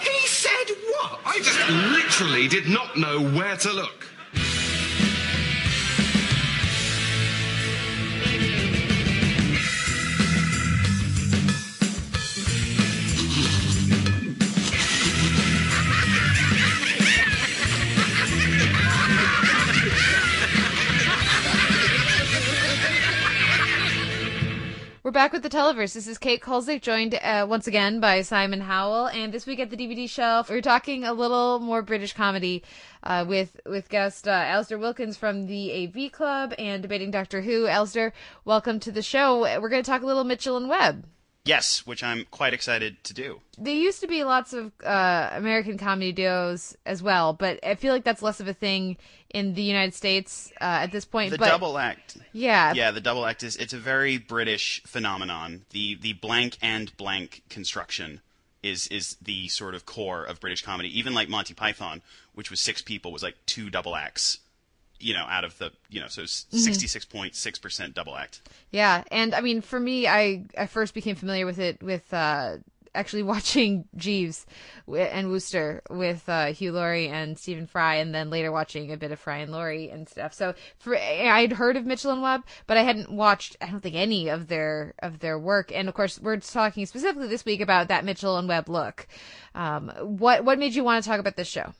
He 0.00 0.26
said 0.26 0.76
what? 0.88 1.20
I 1.26 1.40
just 1.42 1.68
literally 1.68 2.48
did 2.48 2.68
not 2.68 2.96
know 2.96 3.20
where 3.20 3.56
to 3.58 3.72
look. 3.72 4.06
We're 25.04 25.10
back 25.10 25.34
with 25.34 25.42
the 25.42 25.50
Televerse. 25.50 25.92
This 25.92 26.06
is 26.06 26.16
Kate 26.16 26.40
Kulzick, 26.40 26.80
joined 26.80 27.14
uh, 27.16 27.46
once 27.46 27.66
again 27.66 28.00
by 28.00 28.22
Simon 28.22 28.62
Howell. 28.62 29.08
And 29.08 29.34
this 29.34 29.44
week 29.44 29.60
at 29.60 29.68
the 29.68 29.76
DVD 29.76 30.08
shelf, 30.08 30.48
we're 30.48 30.62
talking 30.62 31.04
a 31.04 31.12
little 31.12 31.58
more 31.58 31.82
British 31.82 32.14
comedy 32.14 32.62
uh, 33.02 33.22
with 33.28 33.60
with 33.66 33.90
guest 33.90 34.26
uh, 34.26 34.30
Alasdair 34.30 34.80
Wilkins 34.80 35.18
from 35.18 35.46
the 35.46 35.84
AV 35.84 36.10
Club 36.10 36.54
and 36.58 36.80
debating 36.80 37.10
Doctor 37.10 37.42
Who. 37.42 37.64
Alasdair, 37.64 38.12
welcome 38.46 38.80
to 38.80 38.90
the 38.90 39.02
show. 39.02 39.40
We're 39.60 39.68
going 39.68 39.82
to 39.82 39.90
talk 39.90 40.00
a 40.00 40.06
little 40.06 40.24
Mitchell 40.24 40.56
and 40.56 40.70
Webb. 40.70 41.04
Yes, 41.44 41.86
which 41.86 42.02
I'm 42.02 42.24
quite 42.30 42.54
excited 42.54 43.04
to 43.04 43.12
do. 43.12 43.40
There 43.58 43.74
used 43.74 44.00
to 44.00 44.06
be 44.06 44.24
lots 44.24 44.54
of 44.54 44.72
uh, 44.82 45.30
American 45.32 45.76
comedy 45.76 46.10
duos 46.10 46.74
as 46.86 47.02
well, 47.02 47.34
but 47.34 47.60
I 47.62 47.74
feel 47.74 47.92
like 47.92 48.02
that's 48.02 48.22
less 48.22 48.40
of 48.40 48.48
a 48.48 48.54
thing 48.54 48.96
in 49.28 49.52
the 49.52 49.62
United 49.62 49.92
States 49.92 50.50
uh, 50.60 50.64
at 50.64 50.92
this 50.92 51.04
point. 51.04 51.32
The 51.32 51.38
but, 51.38 51.48
double 51.48 51.76
act. 51.76 52.16
Yeah. 52.32 52.72
Yeah, 52.72 52.92
the 52.92 53.00
double 53.02 53.26
act 53.26 53.42
is 53.42 53.56
it's 53.56 53.74
a 53.74 53.78
very 53.78 54.16
British 54.16 54.82
phenomenon. 54.84 55.66
The 55.70 55.96
the 55.96 56.14
blank 56.14 56.56
and 56.62 56.96
blank 56.96 57.42
construction 57.50 58.20
is 58.62 58.86
is 58.86 59.16
the 59.20 59.48
sort 59.48 59.74
of 59.74 59.84
core 59.84 60.24
of 60.24 60.40
British 60.40 60.62
comedy. 60.62 60.98
Even 60.98 61.12
like 61.12 61.28
Monty 61.28 61.52
Python, 61.52 62.00
which 62.34 62.50
was 62.50 62.58
six 62.58 62.80
people, 62.80 63.12
was 63.12 63.22
like 63.22 63.36
two 63.44 63.68
double 63.68 63.94
acts. 63.96 64.38
You 65.04 65.12
know, 65.14 65.26
out 65.28 65.44
of 65.44 65.58
the 65.58 65.70
you 65.90 66.00
know, 66.00 66.08
so 66.08 66.24
sixty 66.24 66.86
six 66.86 67.04
point 67.04 67.34
six 67.34 67.58
percent 67.58 67.94
double 67.94 68.16
act. 68.16 68.40
Yeah, 68.70 69.04
and 69.10 69.34
I 69.34 69.42
mean, 69.42 69.60
for 69.60 69.78
me, 69.78 70.06
I 70.08 70.44
I 70.56 70.66
first 70.66 70.94
became 70.94 71.14
familiar 71.14 71.44
with 71.44 71.58
it 71.58 71.82
with 71.82 72.12
uh, 72.12 72.56
actually 72.94 73.22
watching 73.34 73.86
Jeeves 73.96 74.46
and 74.88 75.30
Wooster 75.30 75.82
with 75.90 76.28
uh, 76.28 76.46
Hugh 76.46 76.72
Laurie 76.72 77.08
and 77.08 77.38
Stephen 77.38 77.66
Fry, 77.66 77.96
and 77.96 78.14
then 78.14 78.30
later 78.30 78.50
watching 78.52 78.92
a 78.92 78.96
bit 78.96 79.12
of 79.12 79.18
Fry 79.18 79.38
and 79.38 79.52
Laurie 79.52 79.90
and 79.90 80.08
stuff. 80.08 80.32
So 80.32 80.54
for 80.78 80.96
I'd 80.96 81.52
heard 81.52 81.76
of 81.76 81.84
Mitchell 81.84 82.12
and 82.12 82.22
Webb, 82.22 82.44
but 82.66 82.76
I 82.76 82.82
hadn't 82.82 83.10
watched 83.10 83.56
I 83.60 83.66
don't 83.66 83.80
think 83.80 83.96
any 83.96 84.28
of 84.28 84.48
their 84.48 84.94
of 85.00 85.18
their 85.18 85.38
work. 85.38 85.70
And 85.74 85.88
of 85.88 85.94
course, 85.94 86.20
we're 86.20 86.38
talking 86.38 86.86
specifically 86.86 87.28
this 87.28 87.44
week 87.44 87.60
about 87.60 87.88
that 87.88 88.04
Mitchell 88.04 88.38
and 88.38 88.48
Webb 88.48 88.68
look. 88.68 89.06
Um, 89.54 89.90
what 90.00 90.44
what 90.44 90.58
made 90.58 90.74
you 90.74 90.84
want 90.84 91.02
to 91.02 91.08
talk 91.08 91.20
about 91.20 91.36
this 91.36 91.48
show? 91.48 91.74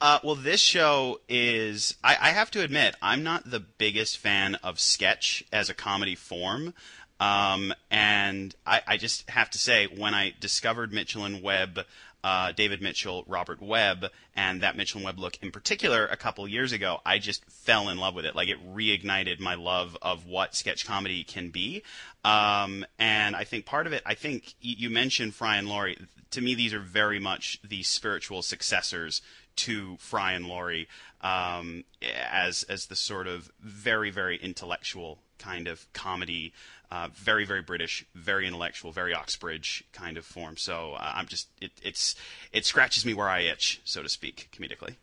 Uh, 0.00 0.20
well, 0.22 0.36
this 0.36 0.60
show 0.60 1.20
is. 1.28 1.96
I, 2.04 2.16
I, 2.20 2.30
have 2.30 2.52
to 2.52 2.62
admit, 2.62 2.94
I'm 3.02 3.24
not 3.24 3.50
the 3.50 3.58
biggest 3.58 4.18
fan 4.18 4.54
of 4.56 4.78
sketch 4.78 5.42
as 5.52 5.70
a 5.70 5.74
comedy 5.74 6.14
form. 6.14 6.72
Um, 7.18 7.74
and 7.90 8.54
I, 8.64 8.80
I, 8.86 8.96
just 8.96 9.28
have 9.28 9.50
to 9.50 9.58
say, 9.58 9.86
when 9.86 10.14
I 10.14 10.34
discovered 10.38 10.92
Mitchell 10.92 11.24
and 11.24 11.42
Webb, 11.42 11.80
uh, 12.22 12.52
David 12.52 12.80
Mitchell, 12.80 13.24
Robert 13.26 13.60
Webb, 13.60 14.06
and 14.36 14.60
that 14.60 14.76
Mitchell 14.76 14.98
and 14.98 15.04
Webb 15.04 15.18
look 15.18 15.36
in 15.42 15.50
particular 15.50 16.06
a 16.06 16.16
couple 16.16 16.46
years 16.46 16.70
ago, 16.70 17.00
I 17.04 17.18
just 17.18 17.44
fell 17.46 17.88
in 17.88 17.98
love 17.98 18.14
with 18.14 18.24
it. 18.24 18.36
Like 18.36 18.48
it 18.48 18.64
reignited 18.72 19.40
my 19.40 19.56
love 19.56 19.96
of 20.00 20.26
what 20.26 20.54
sketch 20.54 20.86
comedy 20.86 21.24
can 21.24 21.50
be. 21.50 21.82
Um, 22.24 22.86
and 23.00 23.34
I 23.34 23.42
think 23.42 23.66
part 23.66 23.88
of 23.88 23.92
it, 23.92 24.02
I 24.06 24.14
think 24.14 24.54
you 24.60 24.90
mentioned 24.90 25.34
Fry 25.34 25.56
and 25.56 25.68
Laurie. 25.68 25.98
To 26.32 26.40
me, 26.40 26.54
these 26.54 26.74
are 26.74 26.80
very 26.80 27.18
much 27.18 27.58
the 27.66 27.82
spiritual 27.82 28.42
successors 28.42 29.22
to 29.58 29.96
Fry 29.98 30.32
and 30.32 30.46
Laurie 30.46 30.88
um, 31.20 31.84
as 32.02 32.62
as 32.64 32.86
the 32.86 32.96
sort 32.96 33.26
of 33.26 33.50
very 33.60 34.10
very 34.10 34.36
intellectual 34.36 35.18
kind 35.38 35.68
of 35.68 35.92
comedy, 35.92 36.52
uh, 36.90 37.08
very 37.14 37.44
very 37.44 37.62
British, 37.62 38.04
very 38.14 38.46
intellectual, 38.46 38.92
very 38.92 39.14
Oxbridge 39.14 39.84
kind 39.92 40.16
of 40.16 40.24
form. 40.24 40.56
So 40.56 40.94
uh, 40.94 41.12
I'm 41.14 41.26
just 41.26 41.48
it, 41.60 41.72
it's 41.82 42.14
it 42.52 42.64
scratches 42.64 43.04
me 43.04 43.14
where 43.14 43.28
I 43.28 43.40
itch, 43.40 43.80
so 43.84 44.02
to 44.02 44.08
speak, 44.08 44.48
comedically 44.52 44.96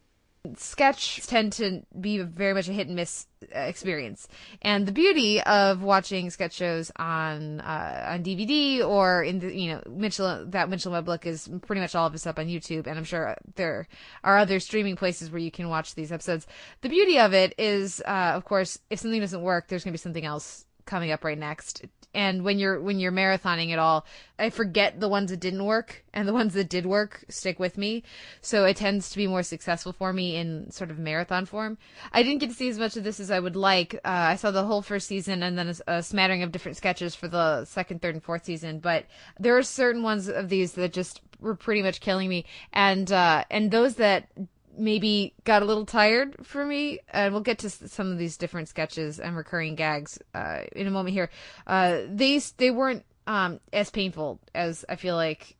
sketch 0.58 1.26
tend 1.28 1.54
to 1.54 1.82
be 2.00 2.20
very 2.20 2.54
much 2.54 2.68
a 2.68 2.74
hit 2.74 2.88
and 2.88 2.96
miss 2.96 3.28
uh, 3.56 3.60
experience. 3.60 4.28
And 4.62 4.86
the 4.86 4.92
beauty 4.92 5.42
of 5.42 5.82
watching 5.82 6.30
sketch 6.30 6.54
shows 6.54 6.92
on 6.96 7.62
uh, 7.62 8.06
on 8.10 8.24
dvd 8.24 8.86
or 8.86 9.24
in 9.24 9.40
the 9.40 9.56
you 9.56 9.74
know 9.74 9.82
mitchell 9.90 10.46
that 10.48 10.70
mitchell 10.70 10.92
webb 10.92 11.08
look 11.08 11.26
is 11.26 11.50
pretty 11.66 11.82
much 11.82 11.96
all 11.96 12.08
of 12.08 12.14
us 12.14 12.26
up 12.26 12.40
on 12.40 12.48
youtube. 12.48 12.88
And 12.88 12.98
i'm 12.98 13.04
sure 13.04 13.36
there 13.56 13.88
are 14.24 14.38
other 14.38 14.60
streaming 14.60 14.96
places 14.96 15.32
where 15.32 15.42
you 15.42 15.52
can 15.52 15.70
watch 15.70 15.96
these 15.96 16.12
episodes. 16.12 16.48
The 16.82 16.90
beauty 16.90 17.20
of 17.20 17.34
it 17.34 17.56
is 17.58 18.02
uh, 18.06 18.34
of 18.36 18.46
course 18.46 18.80
if 18.90 19.00
something 19.00 19.22
doesn't 19.22 19.42
work 19.42 19.68
there's 19.68 19.84
going 19.84 19.94
to 19.94 19.98
be 20.00 20.02
something 20.02 20.26
else 20.26 20.66
coming 20.86 21.12
up 21.12 21.24
right 21.24 21.38
next 21.38 21.86
and 22.16 22.44
when 22.44 22.58
you're 22.58 22.82
when 22.82 23.00
you're 23.00 23.12
marathoning 23.12 23.70
it 23.70 23.80
all 23.80 24.06
i 24.40 24.50
forget 24.50 25.00
the 25.00 25.10
ones 25.10 25.30
that 25.30 25.40
didn't 25.40 25.66
work 25.66 26.04
and 26.16 26.28
the 26.28 26.34
ones 26.34 26.54
that 26.54 26.70
did 26.70 26.86
work 26.86 27.26
stick 27.30 27.60
with 27.60 27.78
me. 27.78 28.02
So 28.42 28.66
it 28.66 28.78
tends 28.78 29.10
to 29.10 29.18
be 29.18 29.28
more 29.28 29.44
successful 29.44 29.92
for 29.92 30.14
me 30.14 30.38
in 30.38 30.72
sort 30.72 30.90
of 30.90 30.98
marathon 30.98 31.46
form. 31.46 31.78
I 32.12 32.24
didn't 32.24 32.40
get 32.40 32.50
to 32.50 32.56
see 32.56 32.70
as 32.70 32.80
much 32.80 32.96
of 32.96 33.04
this 33.04 33.20
as 33.20 33.30
i 33.30 33.40
would 33.40 33.56
like. 33.56 33.96
Uh, 33.96 34.32
i 34.34 34.36
saw 34.36 34.52
the 34.52 34.66
whole 34.66 34.82
first 34.82 35.08
season 35.08 35.44
and 35.44 35.58
then 35.58 35.70
a, 35.88 35.98
a, 35.98 36.04
smattering 36.04 36.42
of 36.42 36.52
different 36.52 36.78
sketches 36.78 37.14
for 37.14 37.28
the 37.28 37.66
second 37.66 38.02
third 38.02 38.16
and 38.16 38.24
fourth 38.24 38.46
season. 38.46 38.80
But 38.80 39.06
there 39.40 39.58
are 39.58 39.64
certain 39.64 40.02
ones 40.02 40.30
of 40.30 40.50
these 40.50 40.74
that 40.74 40.94
just 40.94 41.22
were 41.40 41.56
pretty 41.56 41.82
much 41.82 42.00
killing 42.00 42.30
me. 42.30 42.46
And 42.72 43.12
uh, 43.12 43.44
and 43.52 43.72
those 43.72 43.96
that 43.96 44.30
maybe 44.78 45.34
got 45.44 45.62
a 45.62 45.66
little 45.66 45.86
tired 45.86 46.36
for 46.44 46.66
me 46.66 47.00
and 47.10 47.34
we'll 47.34 47.42
get 47.42 47.60
to 47.60 47.70
some 47.70 48.12
of 48.12 48.18
these 48.18 48.38
different 48.38 48.68
sketches 48.68 49.20
and 49.20 49.36
recurring 49.36 49.76
gags 49.76 50.20
uh, 50.34 50.62
in 50.76 50.88
a 50.88 50.92
moment 50.92 51.14
here. 51.14 51.30
Uh, 51.68 52.02
they 52.08 52.40
they 52.58 52.72
weren't 52.72 53.04
um, 53.28 53.60
as 53.74 53.90
painful 53.90 54.40
as 54.54 54.86
i 54.88 54.96
feel 54.96 55.16
like 55.16 55.56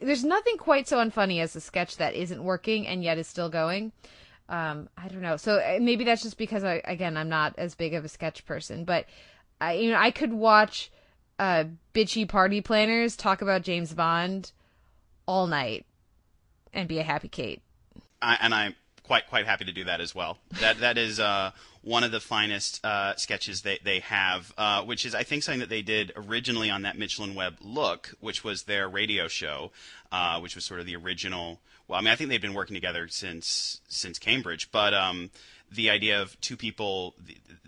there's 0.00 0.24
nothing 0.24 0.56
quite 0.56 0.88
so 0.88 0.96
unfunny 0.96 1.42
as 1.42 1.54
a 1.54 1.60
sketch 1.60 1.98
that 1.98 2.14
isn't 2.14 2.42
working 2.42 2.86
and 2.86 3.04
yet 3.04 3.18
is 3.18 3.26
still 3.26 3.50
going. 3.50 3.92
Um, 4.48 4.88
i 4.96 5.08
don't 5.08 5.20
know. 5.20 5.36
So 5.36 5.56
uh, 5.56 5.78
maybe 5.80 6.04
that's 6.04 6.22
just 6.22 6.38
because 6.38 6.64
i 6.64 6.82
again 6.84 7.16
i'm 7.16 7.28
not 7.28 7.54
as 7.58 7.74
big 7.74 7.94
of 7.94 8.04
a 8.04 8.08
sketch 8.08 8.44
person 8.44 8.84
but 8.84 9.06
i 9.60 9.74
you 9.74 9.90
know 9.90 9.98
i 9.98 10.10
could 10.10 10.32
watch 10.32 10.90
uh, 11.38 11.64
bitchy 11.94 12.28
party 12.28 12.60
planners 12.60 13.16
talk 13.16 13.42
about 13.42 13.62
james 13.62 13.92
bond 13.92 14.52
all 15.26 15.46
night 15.46 15.84
and 16.72 16.88
be 16.88 16.98
a 16.98 17.02
happy 17.02 17.28
kate 17.28 17.62
I, 18.24 18.38
and 18.40 18.54
I'm 18.54 18.74
quite 19.02 19.28
quite 19.28 19.46
happy 19.46 19.64
to 19.66 19.72
do 19.72 19.84
that 19.84 20.00
as 20.00 20.14
well. 20.14 20.38
That 20.60 20.80
that 20.80 20.98
is 20.98 21.20
uh, 21.20 21.52
one 21.82 22.04
of 22.04 22.10
the 22.10 22.20
finest 22.20 22.84
uh, 22.84 23.14
sketches 23.16 23.62
they 23.62 23.78
they 23.84 24.00
have, 24.00 24.52
uh, 24.58 24.82
which 24.82 25.04
is 25.06 25.14
I 25.14 25.22
think 25.22 25.42
something 25.42 25.60
that 25.60 25.68
they 25.68 25.82
did 25.82 26.12
originally 26.16 26.70
on 26.70 26.82
that 26.82 26.98
Mitchell 26.98 27.24
and 27.24 27.36
Webb 27.36 27.58
look, 27.60 28.14
which 28.20 28.42
was 28.42 28.64
their 28.64 28.88
radio 28.88 29.28
show, 29.28 29.70
uh, 30.10 30.40
which 30.40 30.54
was 30.54 30.64
sort 30.64 30.80
of 30.80 30.86
the 30.86 30.96
original 30.96 31.60
well, 31.86 31.98
I 31.98 32.02
mean, 32.02 32.12
I 32.12 32.16
think 32.16 32.30
they've 32.30 32.40
been 32.40 32.54
working 32.54 32.74
together 32.74 33.08
since 33.08 33.80
since 33.88 34.18
Cambridge, 34.18 34.72
but 34.72 34.94
um, 34.94 35.30
the 35.70 35.90
idea 35.90 36.20
of 36.20 36.40
two 36.40 36.56
people, 36.56 37.14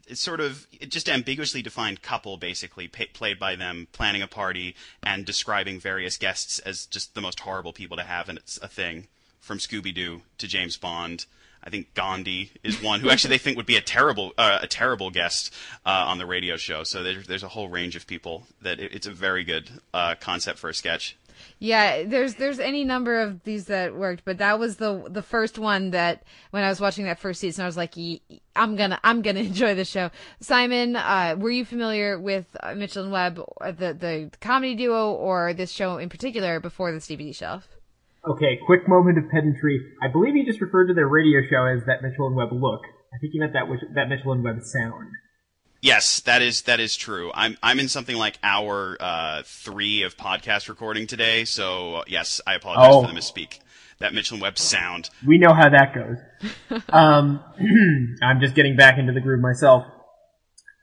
it's 0.08 0.20
sort 0.20 0.40
of 0.40 0.66
just 0.88 1.08
ambiguously 1.08 1.60
defined 1.60 2.00
couple, 2.02 2.38
basically 2.38 2.88
pa- 2.88 3.04
played 3.12 3.38
by 3.38 3.56
them 3.56 3.88
planning 3.92 4.22
a 4.22 4.26
party 4.26 4.74
and 5.02 5.26
describing 5.26 5.78
various 5.78 6.16
guests 6.16 6.58
as 6.60 6.86
just 6.86 7.14
the 7.14 7.20
most 7.20 7.40
horrible 7.40 7.74
people 7.74 7.96
to 7.98 8.04
have, 8.04 8.28
and 8.28 8.38
it's 8.38 8.58
a 8.62 8.68
thing 8.68 9.08
from 9.46 9.58
Scooby 9.58 9.94
Doo 9.94 10.22
to 10.38 10.48
James 10.48 10.76
Bond. 10.76 11.26
I 11.62 11.70
think 11.70 11.94
Gandhi 11.94 12.50
is 12.62 12.82
one 12.82 13.00
who 13.00 13.10
actually 13.10 13.30
they 13.30 13.38
think 13.38 13.56
would 13.56 13.66
be 13.66 13.76
a 13.76 13.80
terrible 13.80 14.32
uh, 14.36 14.58
a 14.62 14.66
terrible 14.66 15.10
guest 15.10 15.52
uh, 15.84 16.04
on 16.06 16.18
the 16.18 16.26
radio 16.26 16.56
show. 16.56 16.84
So 16.84 17.02
there's 17.02 17.26
there's 17.26 17.42
a 17.42 17.48
whole 17.48 17.68
range 17.68 17.96
of 17.96 18.06
people 18.06 18.46
that 18.62 18.78
it, 18.78 18.92
it's 18.92 19.06
a 19.06 19.12
very 19.12 19.42
good 19.44 19.70
uh, 19.94 20.16
concept 20.20 20.58
for 20.58 20.68
a 20.68 20.74
sketch. 20.74 21.16
Yeah, 21.58 22.04
there's 22.04 22.36
there's 22.36 22.60
any 22.60 22.84
number 22.84 23.20
of 23.20 23.42
these 23.44 23.66
that 23.66 23.94
worked, 23.94 24.24
but 24.24 24.38
that 24.38 24.58
was 24.58 24.76
the 24.76 25.06
the 25.08 25.22
first 25.22 25.58
one 25.58 25.90
that 25.90 26.22
when 26.50 26.62
I 26.62 26.68
was 26.68 26.80
watching 26.80 27.04
that 27.06 27.18
first 27.18 27.40
season, 27.40 27.62
I 27.62 27.66
was 27.66 27.76
like, 27.76 27.94
I'm 28.54 28.76
gonna 28.76 29.00
I'm 29.02 29.22
gonna 29.22 29.40
enjoy 29.50 29.74
the 29.74 29.84
show. 29.84 30.10
Simon, 30.40 30.96
uh, 30.96 31.36
were 31.38 31.50
you 31.50 31.64
familiar 31.64 32.18
with 32.18 32.46
uh, 32.60 32.74
Mitchell 32.74 33.04
and 33.04 33.12
Webb, 33.12 33.36
the 33.60 33.92
the 33.92 34.30
comedy 34.40 34.74
duo, 34.74 35.12
or 35.12 35.52
this 35.52 35.70
show 35.70 35.98
in 35.98 36.08
particular 36.08 36.60
before 36.60 36.92
this 36.92 37.06
DVD 37.06 37.34
shelf? 37.34 37.75
Okay, 38.26 38.58
quick 38.66 38.88
moment 38.88 39.18
of 39.18 39.30
pedantry. 39.30 39.80
I 40.02 40.08
believe 40.08 40.34
you 40.34 40.44
just 40.44 40.60
referred 40.60 40.88
to 40.88 40.94
their 40.94 41.06
radio 41.06 41.42
show 41.48 41.64
as 41.64 41.84
that 41.86 42.02
Mitchell 42.02 42.26
and 42.26 42.34
Webb 42.34 42.52
look. 42.52 42.80
I 43.14 43.18
think 43.18 43.32
you 43.34 43.40
meant 43.40 43.52
that 43.52 43.66
that 43.94 44.08
Mitchell 44.08 44.32
and 44.32 44.42
Webb 44.42 44.62
sound. 44.62 45.08
Yes, 45.80 46.20
that 46.20 46.42
is 46.42 46.62
that 46.62 46.80
is 46.80 46.96
true. 46.96 47.30
I'm 47.34 47.56
I'm 47.62 47.78
in 47.78 47.88
something 47.88 48.16
like 48.16 48.38
hour 48.42 48.96
uh, 48.98 49.42
three 49.44 50.02
of 50.02 50.16
podcast 50.16 50.68
recording 50.68 51.06
today, 51.06 51.44
so 51.44 51.96
uh, 51.96 52.04
yes, 52.08 52.40
I 52.46 52.54
apologize 52.54 52.90
oh. 52.92 53.02
for 53.02 53.12
the 53.12 53.18
misspeak. 53.18 53.60
That 54.00 54.12
Mitchell 54.12 54.34
and 54.34 54.42
Webb 54.42 54.58
sound. 54.58 55.08
We 55.26 55.38
know 55.38 55.54
how 55.54 55.70
that 55.70 55.94
goes. 55.94 56.82
um, 56.90 57.42
I'm 58.22 58.40
just 58.40 58.54
getting 58.54 58.76
back 58.76 58.98
into 58.98 59.12
the 59.12 59.20
groove 59.20 59.40
myself. 59.40 59.84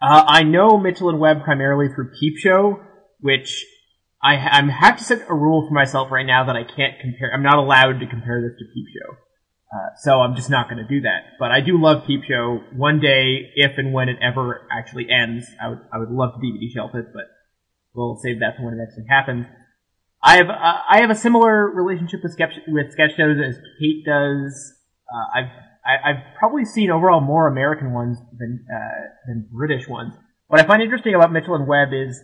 Uh, 0.02 0.24
I 0.26 0.44
know 0.44 0.78
Mitchell 0.78 1.10
and 1.10 1.20
Webb 1.20 1.44
primarily 1.44 1.94
through 1.94 2.11
Peep 2.20 2.38
Show, 2.38 2.80
which 3.20 3.65
I 4.24 4.36
I'm 4.36 4.70
have 4.70 4.98
to 4.98 5.04
set 5.04 5.30
a 5.30 5.34
rule 5.34 5.68
for 5.68 5.74
myself 5.74 6.10
right 6.10 6.26
now 6.26 6.45
that 6.45 6.56
I 6.56 6.64
can't 6.64 7.00
compare. 7.02 7.32
I'm 7.34 7.44
not 7.44 7.58
allowed 7.58 8.00
to 8.00 8.08
compare 8.08 8.41
this 8.41 8.58
to 8.58 8.66
Peep 8.74 8.88
Show. 8.88 9.18
Uh, 9.74 9.90
so 9.98 10.22
I'm 10.22 10.36
just 10.36 10.50
not 10.50 10.70
going 10.70 10.78
to 10.78 10.88
do 10.88 11.02
that. 11.02 11.34
But 11.40 11.52
I 11.52 11.60
do 11.60 11.82
love 11.82 12.06
Peep 12.06 12.24
Show. 12.24 12.62
One 12.76 13.00
day, 13.00 13.52
if 13.56 13.78
and 13.78 13.91
when 13.91 14.08
it 14.08 14.18
ever 14.22 14.68
actually 14.72 15.08
ends, 15.10 15.48
I 15.62 15.70
would 15.70 15.80
I 15.91 15.98
would 15.98 16.10
love 16.10 16.34
to 16.36 16.40
DVD 16.40 16.72
shelf 16.72 16.91
it, 16.94 17.08
but 17.14 17.26
we'll 17.94 18.16
save 18.16 18.40
that 18.40 18.56
for 18.58 18.66
when 18.66 18.80
it 18.80 18.84
actually 18.84 19.06
happens. 19.10 19.45
I 20.22 20.38
have 20.38 20.50
uh, 20.50 20.78
I 20.90 21.02
have 21.02 21.10
a 21.10 21.16
similar 21.16 21.70
relationship 21.70 22.22
with 22.24 22.32
sketch 22.32 22.54
with 22.68 22.91
sketch 22.94 23.18
shows 23.18 23.38
as 23.45 23.58
Kate 23.80 24.06
does. 24.06 24.74
Uh, 25.14 25.40
I've 25.40 25.52
I, 25.86 25.91
have 25.91 26.00
i 26.06 26.08
have 26.14 26.36
probably 26.40 26.64
seen 26.64 26.91
overall 26.91 27.20
more 27.20 27.48
American 27.48 27.91
ones 27.91 28.18
than 28.40 28.66
uh, 28.74 29.08
than 29.28 29.50
British 29.52 29.88
ones. 29.88 30.14
What 30.48 30.62
I 30.62 30.66
find 30.66 30.82
interesting 30.82 31.14
about 31.14 31.34
Mitchell 31.34 31.56
and 31.56 31.68
Webb 31.68 31.90
is 31.91 32.22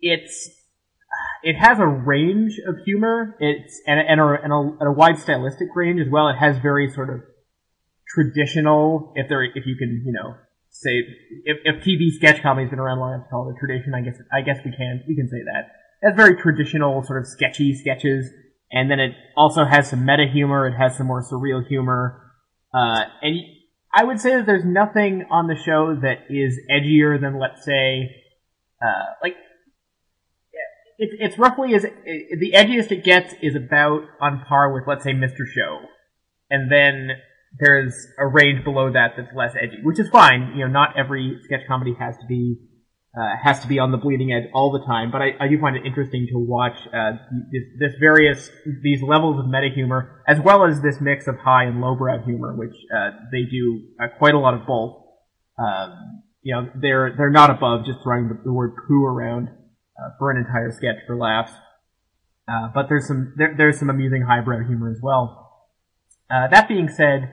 it's 0.00 0.50
it 1.42 1.56
has 1.56 1.78
a 1.78 1.86
range 1.86 2.58
of 2.66 2.76
humor. 2.84 3.36
It's 3.40 3.80
and, 3.86 4.00
and, 4.00 4.20
a, 4.20 4.38
and, 4.42 4.52
a, 4.52 4.76
and 4.80 4.88
a 4.88 4.92
wide 4.92 5.18
stylistic 5.18 5.68
range 5.74 6.00
as 6.00 6.08
well. 6.10 6.28
It 6.28 6.36
has 6.36 6.58
very 6.58 6.90
sort 6.90 7.10
of 7.10 7.20
traditional, 8.08 9.12
if 9.14 9.28
there, 9.28 9.42
if 9.44 9.66
you 9.66 9.76
can, 9.76 10.02
you 10.04 10.12
know, 10.12 10.34
say 10.70 11.02
if, 11.44 11.58
if 11.64 11.84
TV 11.84 12.10
sketch 12.10 12.42
comedy's 12.42 12.70
been 12.70 12.78
around 12.78 13.00
long 13.00 13.14
enough 13.14 13.26
to 13.26 13.30
call 13.30 13.48
it 13.48 13.56
a 13.56 13.58
tradition, 13.58 13.94
I 13.94 14.02
guess 14.02 14.16
I 14.32 14.40
guess 14.42 14.58
we 14.64 14.72
can 14.72 15.04
we 15.08 15.16
can 15.16 15.28
say 15.28 15.42
that. 15.44 15.72
It 16.02 16.10
has 16.10 16.16
very 16.16 16.36
traditional 16.40 17.02
sort 17.04 17.20
of 17.20 17.26
sketchy 17.26 17.74
sketches, 17.74 18.30
and 18.70 18.90
then 18.90 19.00
it 19.00 19.12
also 19.36 19.64
has 19.64 19.90
some 19.90 20.04
meta 20.04 20.26
humor. 20.30 20.66
It 20.66 20.74
has 20.76 20.96
some 20.96 21.06
more 21.06 21.22
surreal 21.22 21.66
humor, 21.66 22.32
uh, 22.72 23.04
and 23.22 23.40
I 23.92 24.04
would 24.04 24.20
say 24.20 24.36
that 24.36 24.46
there's 24.46 24.64
nothing 24.64 25.26
on 25.30 25.46
the 25.46 25.56
show 25.56 25.96
that 26.02 26.26
is 26.30 26.60
edgier 26.70 27.20
than 27.20 27.38
let's 27.38 27.64
say, 27.64 28.14
uh, 28.82 29.04
like 29.22 29.34
it's 30.98 31.14
it's 31.18 31.38
roughly 31.38 31.74
as 31.74 31.84
it, 31.84 31.94
the 32.40 32.52
edgiest 32.52 32.90
it 32.90 33.04
gets 33.04 33.32
is 33.40 33.54
about 33.54 34.02
on 34.20 34.44
par 34.46 34.72
with 34.72 34.84
let's 34.86 35.04
say 35.04 35.12
Mr. 35.12 35.46
Show, 35.46 35.80
and 36.50 36.70
then 36.70 37.10
there's 37.58 37.94
a 38.18 38.26
range 38.26 38.64
below 38.64 38.92
that 38.92 39.12
that's 39.16 39.34
less 39.34 39.54
edgy, 39.60 39.78
which 39.82 39.98
is 39.98 40.08
fine. 40.08 40.52
You 40.56 40.66
know, 40.66 40.72
not 40.72 40.98
every 40.98 41.38
sketch 41.44 41.60
comedy 41.68 41.94
has 41.98 42.16
to 42.18 42.26
be 42.26 42.56
uh, 43.18 43.36
has 43.42 43.60
to 43.60 43.68
be 43.68 43.78
on 43.78 43.92
the 43.92 43.96
bleeding 43.96 44.32
edge 44.32 44.50
all 44.52 44.72
the 44.72 44.84
time, 44.84 45.10
but 45.10 45.22
I, 45.22 45.30
I 45.40 45.48
do 45.48 45.58
find 45.60 45.76
it 45.76 45.86
interesting 45.86 46.26
to 46.32 46.38
watch 46.38 46.76
uh, 46.92 47.12
this, 47.50 47.62
this, 47.78 47.92
various 47.98 48.50
these 48.82 49.02
levels 49.02 49.38
of 49.38 49.46
meta 49.46 49.68
humor 49.74 50.22
as 50.28 50.38
well 50.40 50.64
as 50.66 50.82
this 50.82 51.00
mix 51.00 51.26
of 51.26 51.36
high 51.36 51.64
and 51.64 51.80
lowbrow 51.80 52.24
humor, 52.24 52.54
which 52.54 52.74
uh, 52.94 53.10
they 53.32 53.44
do 53.44 53.82
uh, 54.02 54.08
quite 54.18 54.34
a 54.34 54.38
lot 54.38 54.54
of 54.54 54.66
both. 54.66 55.04
Um, 55.58 56.22
you 56.42 56.54
know, 56.54 56.68
they're 56.74 57.14
they're 57.16 57.30
not 57.30 57.50
above 57.50 57.86
just 57.86 57.98
throwing 58.02 58.28
the, 58.28 58.38
the 58.44 58.52
word 58.52 58.74
poo 58.86 59.04
around 59.04 59.48
uh, 59.98 60.10
for 60.18 60.30
an 60.30 60.36
entire 60.36 60.70
sketch 60.70 60.96
for 61.06 61.16
laughs. 61.16 61.52
Uh, 62.46 62.68
but 62.74 62.88
there's 62.88 63.06
some 63.06 63.34
there, 63.36 63.54
there's 63.56 63.78
some 63.78 63.90
amusing 63.90 64.22
highbrow 64.22 64.64
humor 64.66 64.90
as 64.90 65.00
well. 65.02 65.66
Uh, 66.30 66.48
that 66.48 66.68
being 66.68 66.88
said, 66.88 67.32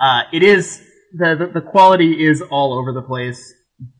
uh, 0.00 0.22
it 0.32 0.42
is 0.42 0.82
the, 1.12 1.34
the, 1.34 1.60
the 1.60 1.60
quality 1.60 2.24
is 2.24 2.42
all 2.42 2.72
over 2.72 2.92
the 2.92 3.02
place. 3.02 3.52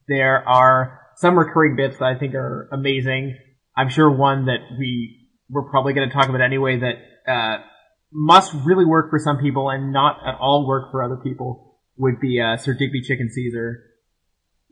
There 0.09 0.46
are 0.48 1.00
some 1.16 1.38
recurring 1.38 1.76
bits 1.76 1.98
that 1.98 2.04
I 2.06 2.18
think 2.18 2.34
are 2.34 2.68
amazing. 2.72 3.38
I'm 3.76 3.88
sure 3.88 4.10
one 4.10 4.46
that 4.46 4.59
we 4.78 5.18
we're 5.48 5.68
probably 5.70 5.92
going 5.92 6.09
to 6.09 6.14
talk 6.14 6.28
about 6.28 6.40
anyway 6.40 6.80
that 6.80 7.30
uh, 7.30 7.62
must 8.10 8.52
really 8.64 8.84
work 8.86 9.10
for 9.10 9.18
some 9.18 9.38
people 9.38 9.68
and 9.70 9.92
not 9.92 10.18
at 10.26 10.34
all 10.40 10.66
work 10.66 10.90
for 10.90 11.02
other 11.02 11.16
people 11.16 11.78
would 11.96 12.20
be 12.20 12.40
uh, 12.40 12.56
Sir 12.56 12.72
Digby 12.72 13.02
Chicken 13.02 13.30
Caesar, 13.30 13.84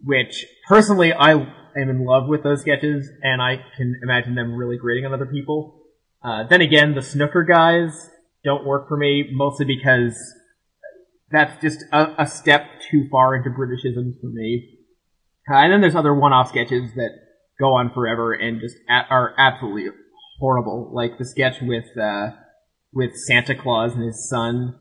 which 0.03 0.47
personally 0.66 1.12
I 1.12 1.35
am 1.77 1.91
in 1.91 2.05
love 2.05 2.29
with 2.29 2.43
those 2.43 2.61
sketches, 2.61 3.11
and 3.23 3.41
I 3.41 3.63
can 3.77 4.01
imagine 4.03 4.35
them 4.35 4.55
really 4.55 4.77
grating 4.77 5.07
on 5.07 5.15
other 5.15 5.27
people. 5.27 5.83
Uh, 6.23 6.45
then 6.49 6.61
again, 6.61 6.95
the 6.95 7.03
snooker 7.03 7.43
guys 7.45 8.11
don't 8.45 8.65
work 8.65 8.89
for 8.89 8.97
me, 8.97 9.29
mostly 9.33 9.67
because 9.67 10.19
that's 11.31 11.61
just 11.63 11.85
a, 11.93 12.23
a 12.23 12.27
step 12.27 12.67
too 12.91 13.07
far 13.11 13.35
into 13.35 13.51
Britishisms 13.51 14.21
for 14.21 14.27
me. 14.27 14.79
Uh, 15.51 15.57
and 15.57 15.73
then 15.73 15.81
there's 15.81 15.95
other 15.95 16.15
one-off 16.15 16.49
sketches 16.49 16.93
that 16.95 17.11
go 17.59 17.75
on 17.75 17.93
forever 17.93 18.33
and 18.33 18.61
just 18.61 18.77
are 18.89 19.35
absolutely 19.39 19.91
horrible, 20.39 20.91
like 20.93 21.19
the 21.19 21.25
sketch 21.25 21.57
with 21.63 21.97
uh, 22.01 22.31
with 22.93 23.15
Santa 23.15 23.55
Claus 23.55 23.95
and 23.95 24.05
his 24.05 24.29
son 24.29 24.80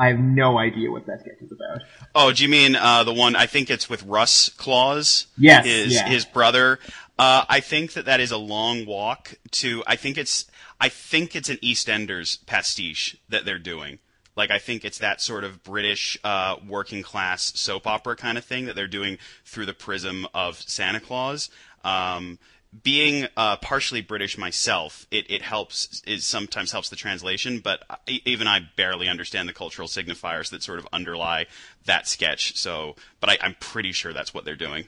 I 0.00 0.08
have 0.08 0.18
no 0.18 0.58
idea 0.58 0.90
what 0.90 1.04
that 1.06 1.20
sketch 1.20 1.42
is 1.42 1.52
about. 1.52 1.82
Oh, 2.14 2.32
do 2.32 2.42
you 2.42 2.48
mean 2.48 2.74
uh, 2.74 3.04
the 3.04 3.12
one? 3.12 3.36
I 3.36 3.44
think 3.44 3.68
it's 3.68 3.90
with 3.90 4.02
Russ 4.04 4.48
Claus. 4.48 5.26
Yes, 5.36 5.66
his 5.66 5.94
yeah. 5.94 6.08
his 6.08 6.24
brother. 6.24 6.78
Uh, 7.18 7.44
I 7.50 7.60
think 7.60 7.92
that 7.92 8.06
that 8.06 8.18
is 8.18 8.30
a 8.30 8.38
long 8.38 8.86
walk 8.86 9.34
to. 9.52 9.84
I 9.86 9.96
think 9.96 10.16
it's. 10.16 10.46
I 10.80 10.88
think 10.88 11.36
it's 11.36 11.50
an 11.50 11.58
EastEnders 11.58 12.44
pastiche 12.46 13.18
that 13.28 13.44
they're 13.44 13.58
doing. 13.58 13.98
Like 14.36 14.50
I 14.50 14.58
think 14.58 14.86
it's 14.86 14.96
that 14.98 15.20
sort 15.20 15.44
of 15.44 15.62
British 15.62 16.16
uh, 16.24 16.56
working 16.66 17.02
class 17.02 17.52
soap 17.60 17.86
opera 17.86 18.16
kind 18.16 18.38
of 18.38 18.44
thing 18.44 18.64
that 18.64 18.76
they're 18.76 18.86
doing 18.86 19.18
through 19.44 19.66
the 19.66 19.74
prism 19.74 20.26
of 20.32 20.62
Santa 20.62 21.00
Claus. 21.00 21.50
Um, 21.84 22.38
being 22.82 23.26
uh, 23.36 23.56
partially 23.56 24.00
British 24.00 24.38
myself, 24.38 25.06
it, 25.10 25.28
it 25.30 25.42
helps. 25.42 26.02
It 26.06 26.22
sometimes 26.22 26.70
helps 26.70 26.88
the 26.88 26.96
translation, 26.96 27.58
but 27.58 27.82
I, 27.90 27.96
even 28.24 28.46
I 28.46 28.60
barely 28.76 29.08
understand 29.08 29.48
the 29.48 29.52
cultural 29.52 29.88
signifiers 29.88 30.50
that 30.50 30.62
sort 30.62 30.78
of 30.78 30.86
underlie 30.92 31.46
that 31.86 32.06
sketch. 32.06 32.56
So, 32.56 32.94
but 33.20 33.30
I, 33.30 33.38
am 33.44 33.56
pretty 33.58 33.92
sure 33.92 34.12
that's 34.12 34.32
what 34.32 34.44
they're 34.44 34.54
doing. 34.54 34.86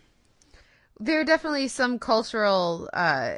There 1.00 1.20
are 1.20 1.24
definitely 1.24 1.68
some 1.68 1.98
cultural 1.98 2.88
uh, 2.92 3.36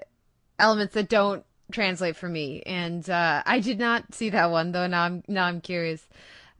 elements 0.58 0.94
that 0.94 1.08
don't 1.08 1.44
translate 1.72 2.16
for 2.16 2.28
me, 2.28 2.62
and 2.66 3.08
uh, 3.08 3.42
I 3.46 3.60
did 3.60 3.78
not 3.78 4.14
see 4.14 4.28
that 4.30 4.50
one 4.50 4.72
though. 4.72 4.86
Now 4.86 5.04
I'm 5.04 5.24
now 5.26 5.46
I'm 5.46 5.62
curious. 5.62 6.06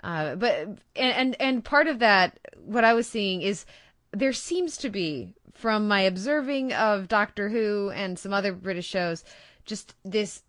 Uh, 0.03 0.37
but 0.37 0.55
and, 0.55 0.79
and 0.97 1.37
and 1.39 1.65
part 1.65 1.87
of 1.87 1.99
that, 1.99 2.39
what 2.57 2.85
I 2.85 2.95
was 2.95 3.07
seeing 3.07 3.43
is 3.43 3.67
there 4.13 4.33
seems 4.33 4.79
to 4.79 4.89
be 4.89 5.35
from 5.55 5.89
my 5.89 6.01
observing 6.03 6.73
of 6.73 7.09
Doctor 7.09 7.49
Who 7.49 7.91
and 7.91 8.19
some 8.19 8.33
other 8.33 8.53
British 8.53 8.87
shows, 8.87 9.25
just 9.65 9.95
this 10.05 10.43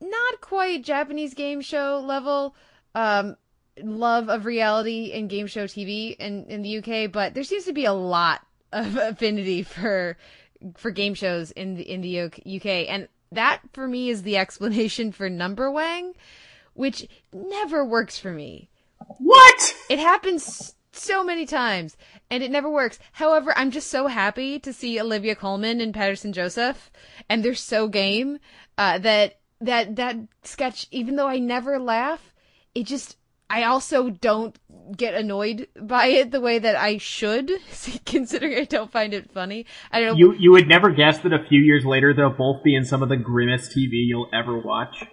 not 0.00 0.40
quite 0.40 0.82
Japanese 0.82 1.34
game 1.34 1.60
show 1.60 2.02
level 2.04 2.54
um, 2.94 3.36
love 3.82 4.28
of 4.28 4.44
reality 4.44 5.12
and 5.12 5.30
game 5.30 5.46
show 5.46 5.64
TV 5.64 6.16
in, 6.16 6.44
in 6.46 6.62
the 6.62 6.78
UK, 6.78 7.10
but 7.10 7.34
there 7.34 7.44
seems 7.44 7.64
to 7.64 7.72
be 7.72 7.84
a 7.84 7.92
lot 7.92 8.44
of 8.72 8.96
affinity 8.96 9.62
for 9.62 10.16
for 10.76 10.90
game 10.90 11.14
shows 11.14 11.50
in 11.52 11.74
the 11.74 11.82
in 11.82 12.00
the 12.02 12.20
UK, 12.20 12.66
and 12.88 13.08
that 13.32 13.60
for 13.72 13.88
me 13.88 14.10
is 14.10 14.22
the 14.22 14.36
explanation 14.44 15.12
for 15.12 15.30
Numberwang, 15.30 16.14
which 16.74 17.06
never 17.32 17.84
works 17.84 18.18
for 18.18 18.32
me. 18.32 18.68
What? 19.18 19.74
It 19.88 19.98
happens 19.98 20.74
so 20.92 21.24
many 21.24 21.46
times 21.46 21.96
and 22.30 22.42
it 22.42 22.50
never 22.50 22.70
works. 22.70 22.98
However, 23.12 23.52
I'm 23.56 23.70
just 23.70 23.88
so 23.88 24.06
happy 24.06 24.58
to 24.60 24.72
see 24.72 25.00
Olivia 25.00 25.34
Colman 25.34 25.80
and 25.80 25.94
Paterson 25.94 26.32
Joseph 26.32 26.90
and 27.28 27.44
they're 27.44 27.54
so 27.54 27.88
game 27.88 28.38
uh, 28.78 28.98
that 28.98 29.40
that 29.60 29.96
that 29.96 30.16
sketch, 30.42 30.86
even 30.90 31.16
though 31.16 31.28
I 31.28 31.38
never 31.38 31.78
laugh, 31.78 32.34
it 32.74 32.84
just 32.84 33.16
I 33.48 33.64
also 33.64 34.08
don't 34.08 34.58
get 34.96 35.14
annoyed 35.14 35.68
by 35.78 36.06
it 36.06 36.30
the 36.30 36.40
way 36.40 36.58
that 36.58 36.74
I 36.74 36.96
should, 36.98 37.52
considering 38.06 38.56
I 38.56 38.64
don't 38.64 38.90
find 38.90 39.12
it 39.12 39.30
funny. 39.30 39.66
I 39.90 40.00
don't. 40.00 40.18
You 40.18 40.34
you 40.38 40.52
would 40.52 40.68
never 40.68 40.90
guess 40.90 41.18
that 41.20 41.32
a 41.32 41.44
few 41.48 41.60
years 41.60 41.84
later 41.84 42.14
they'll 42.14 42.30
both 42.30 42.62
be 42.64 42.74
in 42.74 42.84
some 42.84 43.02
of 43.02 43.08
the 43.08 43.16
grimmest 43.16 43.70
TV 43.76 43.90
you'll 44.06 44.30
ever 44.32 44.58
watch. 44.58 45.04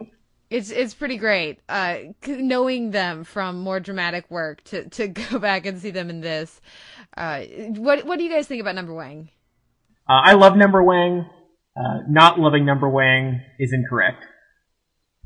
It's 0.50 0.72
it's 0.72 0.96
pretty 0.96 1.18
great, 1.18 1.60
uh, 1.70 1.98
knowing 2.28 2.92
them 2.92 3.24
from 3.24 3.60
more 3.60 3.80
dramatic 3.80 4.30
work 4.32 4.64
to, 4.66 4.90
to 4.90 5.08
go 5.32 5.40
back 5.40 5.66
and 5.66 5.80
see 5.80 5.92
them 5.92 6.10
in 6.10 6.22
this. 6.22 6.60
Uh, 7.16 7.42
what 7.42 8.06
what 8.06 8.18
do 8.18 8.24
you 8.24 8.32
guys 8.32 8.48
think 8.48 8.62
about 8.62 8.76
Numberwang? 8.76 9.30
Uh, 10.08 10.22
I 10.24 10.34
love 10.34 10.54
Numberwang. 10.54 11.30
Uh, 11.78 12.00
not 12.10 12.40
loving 12.40 12.64
Numberwang 12.66 13.42
is 13.60 13.72
incorrect. 13.74 14.26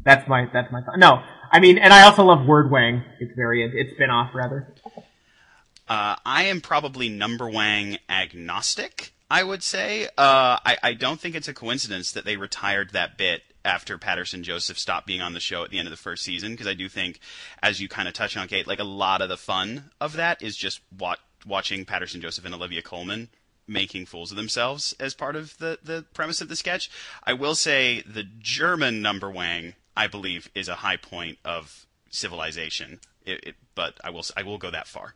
That's 0.03 0.27
my 0.27 0.47
that's 0.51 0.71
my 0.71 0.81
thought. 0.81 0.99
No, 0.99 1.23
I 1.51 1.59
mean, 1.59 1.77
and 1.77 1.93
I 1.93 2.03
also 2.03 2.25
love 2.25 2.45
Word 2.45 2.69
Wang. 2.69 3.03
It's 3.19 3.31
very 3.35 3.63
it's 3.63 3.95
spin 3.95 4.09
off 4.09 4.31
rather. 4.35 4.73
Uh, 5.87 6.15
I 6.25 6.43
am 6.45 6.59
probably 6.59 7.07
Number 7.07 7.49
Wang 7.49 7.97
agnostic. 8.09 9.13
I 9.31 9.43
would 9.43 9.63
say. 9.63 10.05
Uh, 10.17 10.59
I, 10.63 10.77
I 10.83 10.93
don't 10.93 11.19
think 11.19 11.33
it's 11.33 11.47
a 11.47 11.53
coincidence 11.53 12.11
that 12.11 12.23
they 12.23 12.37
retired 12.37 12.91
that 12.91 13.17
bit 13.17 13.41
after 13.65 13.97
Paterson 13.97 14.43
Joseph 14.43 14.77
stopped 14.77 15.07
being 15.07 15.21
on 15.21 15.33
the 15.33 15.39
show 15.39 15.63
at 15.63 15.69
the 15.69 15.79
end 15.79 15.87
of 15.87 15.91
the 15.91 15.97
first 15.97 16.23
season 16.23 16.51
because 16.51 16.67
I 16.67 16.73
do 16.73 16.89
think, 16.89 17.19
as 17.61 17.79
you 17.79 17.87
kind 17.87 18.07
of 18.07 18.13
touch 18.13 18.35
on, 18.35 18.47
Kate, 18.47 18.67
like 18.67 18.79
a 18.79 18.85
lot 18.85 19.21
of 19.21 19.29
the 19.29 19.37
fun 19.37 19.91
of 20.01 20.13
that 20.13 20.41
is 20.41 20.55
just 20.55 20.81
wat- 20.97 21.19
watching 21.45 21.85
Paterson 21.85 22.21
Joseph 22.21 22.45
and 22.45 22.53
Olivia 22.53 22.81
Colman 22.81 23.29
making 23.67 24.05
fools 24.05 24.31
of 24.31 24.37
themselves 24.37 24.93
as 24.99 25.13
part 25.13 25.35
of 25.35 25.57
the, 25.57 25.79
the 25.83 26.05
premise 26.13 26.41
of 26.41 26.49
the 26.49 26.55
sketch. 26.55 26.89
I 27.23 27.33
will 27.33 27.55
say 27.55 28.01
the 28.01 28.23
German 28.23 29.01
Numberwang, 29.01 29.75
I 29.95 30.07
believe, 30.07 30.49
is 30.53 30.67
a 30.67 30.75
high 30.75 30.97
point 30.97 31.37
of 31.45 31.85
civilization. 32.09 32.99
It, 33.25 33.43
it, 33.43 33.55
but 33.75 33.97
I 34.03 34.09
will 34.09 34.25
I 34.35 34.43
will 34.43 34.57
go 34.57 34.69
that 34.69 34.87
far. 34.87 35.15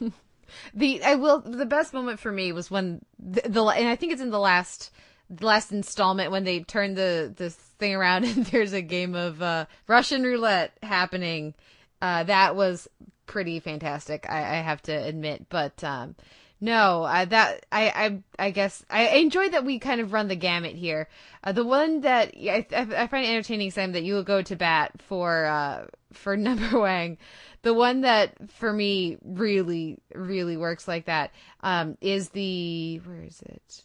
the 0.74 1.02
I 1.02 1.16
will 1.16 1.40
the 1.40 1.66
best 1.66 1.92
moment 1.92 2.20
for 2.20 2.30
me 2.30 2.52
was 2.52 2.70
when 2.70 3.04
the, 3.18 3.42
the 3.48 3.64
and 3.64 3.88
I 3.88 3.96
think 3.96 4.12
it's 4.12 4.22
in 4.22 4.30
the 4.30 4.38
last 4.38 4.92
the 5.28 5.46
last 5.46 5.72
installment 5.72 6.30
when 6.30 6.44
they 6.44 6.60
turn 6.60 6.94
the 6.94 7.32
this 7.36 7.56
thing 7.78 7.94
around 7.94 8.24
and 8.24 8.46
there's 8.46 8.72
a 8.72 8.82
game 8.82 9.14
of 9.14 9.42
uh, 9.42 9.66
Russian 9.86 10.22
roulette 10.22 10.76
happening. 10.82 11.54
Uh, 12.00 12.24
that 12.24 12.54
was 12.54 12.88
pretty 13.26 13.60
fantastic. 13.60 14.26
I, 14.28 14.38
I 14.38 14.60
have 14.60 14.82
to 14.82 14.92
admit, 14.92 15.46
but 15.48 15.82
um, 15.84 16.16
no, 16.60 17.04
I, 17.04 17.24
that 17.26 17.66
I, 17.70 18.22
I 18.38 18.46
I 18.46 18.50
guess 18.50 18.84
I 18.90 19.18
enjoy 19.18 19.50
that 19.50 19.64
we 19.64 19.78
kind 19.78 20.00
of 20.00 20.12
run 20.12 20.26
the 20.26 20.34
gamut 20.34 20.74
here. 20.74 21.08
Uh, 21.44 21.52
the 21.52 21.64
one 21.64 22.00
that 22.00 22.32
I, 22.36 22.66
I 22.72 23.06
find 23.06 23.26
entertaining, 23.26 23.70
Sam, 23.70 23.92
that 23.92 24.02
you 24.02 24.14
will 24.14 24.24
go 24.24 24.42
to 24.42 24.56
bat 24.56 25.00
for 25.02 25.46
uh, 25.46 25.86
for 26.12 26.36
Numberwang. 26.36 27.18
The 27.62 27.74
one 27.74 28.00
that 28.00 28.50
for 28.50 28.72
me 28.72 29.18
really 29.24 29.98
really 30.14 30.56
works 30.56 30.88
like 30.88 31.06
that 31.06 31.30
um, 31.60 31.96
is 32.00 32.30
the 32.30 33.00
where 33.04 33.22
is 33.22 33.40
it? 33.42 33.84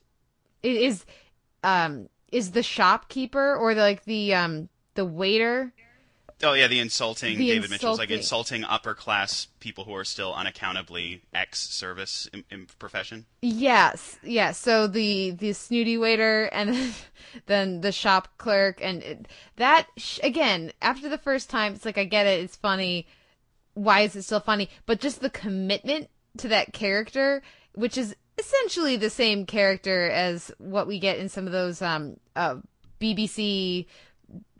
It 0.63 0.75
is 0.77 1.05
um 1.63 2.09
is 2.33 2.51
the 2.51 2.63
shopkeeper 2.63 3.55
or 3.55 3.73
the, 3.73 3.81
like 3.81 4.03
the 4.05 4.33
um 4.33 4.69
the 4.95 5.05
waiter 5.05 5.73
Oh 6.45 6.53
yeah, 6.53 6.67
the 6.67 6.79
insulting 6.79 7.37
The 7.37 7.47
David 7.47 7.69
Mitchell's 7.69 7.99
like 7.99 8.09
insulting. 8.09 8.63
insulting 8.63 8.63
upper 8.65 8.93
class 8.93 9.47
people 9.61 9.85
who 9.85 9.95
are 9.95 10.03
still 10.03 10.33
unaccountably 10.33 11.21
ex 11.33 11.59
service 11.69 12.27
in, 12.33 12.43
in 12.51 12.65
profession. 12.79 13.27
Yes, 13.41 14.17
yes. 14.23 14.57
So 14.57 14.87
the 14.87 15.31
the 15.31 15.53
snooty 15.53 15.97
waiter 15.97 16.45
and 16.45 16.93
then 17.45 17.79
the 17.81 17.91
shop 17.93 18.29
clerk 18.37 18.79
and 18.81 19.01
it, 19.03 19.27
that 19.55 19.87
sh- 19.95 20.19
again 20.21 20.73
after 20.81 21.07
the 21.07 21.17
first 21.17 21.49
time 21.49 21.75
it's 21.75 21.85
like 21.85 21.97
I 21.97 22.03
get 22.03 22.25
it, 22.27 22.43
it's 22.43 22.57
funny. 22.57 23.07
Why 23.75 24.01
is 24.01 24.15
it 24.15 24.23
still 24.23 24.41
funny? 24.41 24.69
But 24.85 24.99
just 24.99 25.21
the 25.21 25.29
commitment 25.29 26.09
to 26.37 26.47
that 26.49 26.73
character, 26.73 27.41
which 27.73 27.97
is 27.97 28.15
essentially 28.37 28.95
the 28.95 29.09
same 29.09 29.45
character 29.45 30.09
as 30.09 30.51
what 30.57 30.87
we 30.87 30.99
get 30.99 31.17
in 31.17 31.29
some 31.29 31.45
of 31.45 31.53
those 31.53 31.81
um 31.81 32.17
uh 32.35 32.55
BBC 32.99 33.85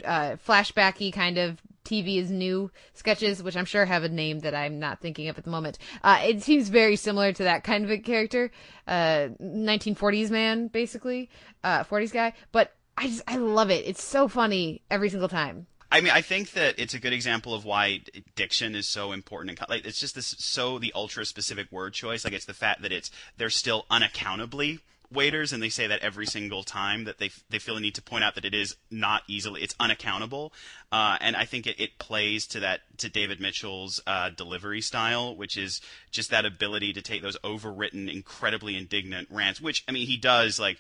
uh 0.06 0.36
flashbacky 0.46 1.12
kind 1.12 1.38
of 1.38 1.62
TV 1.84 2.18
is 2.18 2.32
new 2.32 2.72
sketches, 2.94 3.44
which 3.44 3.58
I'm 3.58 3.66
sure 3.66 3.86
have 3.86 4.04
a 4.04 4.10
name 4.10 4.40
that 4.40 4.56
I'm 4.56 4.80
not 4.80 5.02
thinking 5.02 5.28
of 5.28 5.38
at 5.38 5.44
the 5.44 5.50
moment. 5.50 5.78
Uh, 6.04 6.20
it 6.24 6.42
seems 6.42 6.70
very 6.70 6.96
similar 6.96 7.34
to 7.34 7.44
that 7.44 7.64
kind 7.64 7.84
of 7.84 7.92
a 7.92 7.98
character, 7.98 8.52
uh, 8.88 9.30
1940s 9.42 10.30
man, 10.30 10.68
basically, 10.68 11.30
uh, 11.64 11.84
40s 11.84 12.14
guy. 12.14 12.34
But 12.52 12.74
I 12.98 13.08
just 13.08 13.24
I 13.28 13.38
love 13.38 13.70
it. 13.70 13.86
It's 13.86 14.04
so 14.04 14.28
funny 14.28 14.82
every 14.90 15.10
single 15.10 15.30
time. 15.30 15.68
I 15.94 16.02
mean, 16.02 16.12
I 16.12 16.22
think 16.22 16.54
that 16.54 16.80
it's 16.80 16.96
a 16.96 17.00
good 17.00 17.14
example 17.14 17.54
of 17.54 17.66
why 17.66 18.02
diction 18.36 18.74
is 18.74 18.88
so 18.88 19.12
important. 19.12 19.60
Co- 19.60 19.68
like, 19.70 19.86
it's 19.86 20.00
just 20.00 20.16
this 20.16 20.36
so 20.40 20.80
the 20.80 20.92
ultra 20.96 21.24
specific 21.24 21.72
word 21.72 21.94
choice. 21.94 22.26
Like, 22.26 22.34
it's 22.34 22.46
the 22.46 22.54
fact 22.56 22.82
that 22.82 22.92
it's 22.92 23.12
they're 23.38 23.52
still 23.52 23.86
unaccountably 23.92 24.80
waiters, 25.12 25.54
and 25.54 25.62
they 25.62 25.70
say 25.70 25.86
that 25.86 26.02
every 26.02 26.26
single 26.26 26.64
time 26.64 27.04
that 27.04 27.20
they 27.20 27.30
they 27.52 27.60
feel 27.60 27.76
the 27.76 27.82
need 27.82 27.94
to 27.94 28.02
point 28.02 28.24
out 28.24 28.34
that 28.34 28.44
it 28.44 28.56
is 28.56 28.76
not 28.90 29.22
easily 29.28 29.62
it's 29.62 29.76
unaccountable. 29.80 30.52
Uh, 30.92 31.18
and 31.22 31.36
I 31.36 31.46
think 31.46 31.68
it, 31.68 31.80
it 31.80 32.00
plays 32.00 32.48
to 32.48 32.60
that 32.62 32.82
to 32.98 33.10
David 33.10 33.40
Mitchell's 33.40 34.00
uh, 34.06 34.30
delivery 34.30 34.82
style, 34.82 35.36
which 35.36 35.58
is 35.58 35.82
just 36.12 36.30
that 36.32 36.46
ability 36.46 36.94
to 36.94 37.02
take 37.02 37.22
those 37.22 37.38
overwritten, 37.40 38.12
incredibly 38.12 38.76
indignant 38.76 39.28
rants. 39.32 39.60
Which 39.60 39.84
I 39.88 39.92
mean, 39.92 40.08
he 40.08 40.18
does 40.18 40.60
like 40.60 40.80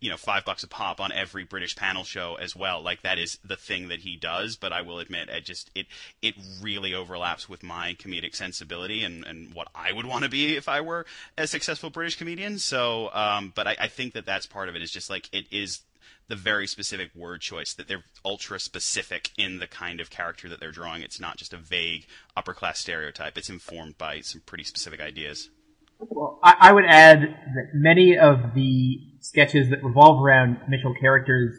you 0.00 0.10
know 0.10 0.16
five 0.16 0.44
bucks 0.44 0.62
a 0.62 0.68
pop 0.68 1.00
on 1.00 1.12
every 1.12 1.44
British 1.44 1.76
panel 1.76 2.04
show 2.04 2.34
as 2.34 2.56
well. 2.56 2.82
Like 2.82 3.02
that 3.02 3.18
is 3.18 3.38
the 3.44 3.56
thing 3.56 3.88
that 3.88 4.00
he 4.00 4.16
does. 4.16 4.56
But 4.56 4.72
I 4.72 4.82
will 4.82 4.98
admit, 4.98 5.28
it 5.28 5.44
just 5.44 5.70
it 5.74 5.86
it 6.20 6.34
really 6.60 6.94
overlaps 6.94 7.48
with 7.48 7.62
my 7.62 7.94
comedic 7.94 8.34
sensibility 8.34 9.04
and 9.04 9.24
and 9.24 9.54
what 9.54 9.68
I 9.74 9.92
would 9.92 10.06
want 10.06 10.24
to 10.24 10.30
be 10.30 10.56
if 10.56 10.68
I 10.68 10.80
were 10.80 11.06
a 11.38 11.46
successful 11.46 11.90
British 11.90 12.16
comedian. 12.16 12.58
So, 12.58 13.10
um, 13.12 13.52
but 13.54 13.66
I, 13.66 13.76
I 13.80 13.88
think 13.88 14.14
that 14.14 14.26
that's 14.26 14.46
part 14.46 14.68
of 14.68 14.76
it. 14.76 14.82
Is 14.82 14.90
just 14.90 15.10
like 15.10 15.28
it 15.32 15.46
is 15.50 15.80
the 16.28 16.36
very 16.36 16.66
specific 16.66 17.10
word 17.14 17.40
choice 17.40 17.74
that 17.74 17.88
they're 17.88 18.04
ultra 18.24 18.58
specific 18.58 19.30
in 19.36 19.58
the 19.58 19.66
kind 19.66 20.00
of 20.00 20.10
character 20.10 20.48
that 20.48 20.60
they're 20.60 20.72
drawing. 20.72 21.02
It's 21.02 21.20
not 21.20 21.36
just 21.36 21.52
a 21.52 21.58
vague 21.58 22.06
upper 22.36 22.54
class 22.54 22.78
stereotype. 22.78 23.36
It's 23.36 23.50
informed 23.50 23.98
by 23.98 24.20
some 24.20 24.42
pretty 24.46 24.64
specific 24.64 25.00
ideas. 25.00 25.50
Well, 25.98 26.40
I, 26.42 26.56
I 26.60 26.72
would 26.72 26.84
add 26.86 27.20
that 27.20 27.70
many 27.74 28.18
of 28.18 28.54
the 28.54 28.98
sketches 29.20 29.70
that 29.70 29.84
revolve 29.84 30.22
around 30.22 30.58
Mitchell 30.68 30.94
characters 31.00 31.54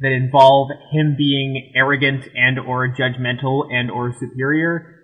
that 0.00 0.12
involve 0.12 0.70
him 0.92 1.16
being 1.16 1.72
arrogant 1.74 2.28
and 2.34 2.58
or 2.58 2.88
judgmental 2.88 3.72
and 3.72 3.90
or 3.90 4.14
superior 4.18 4.94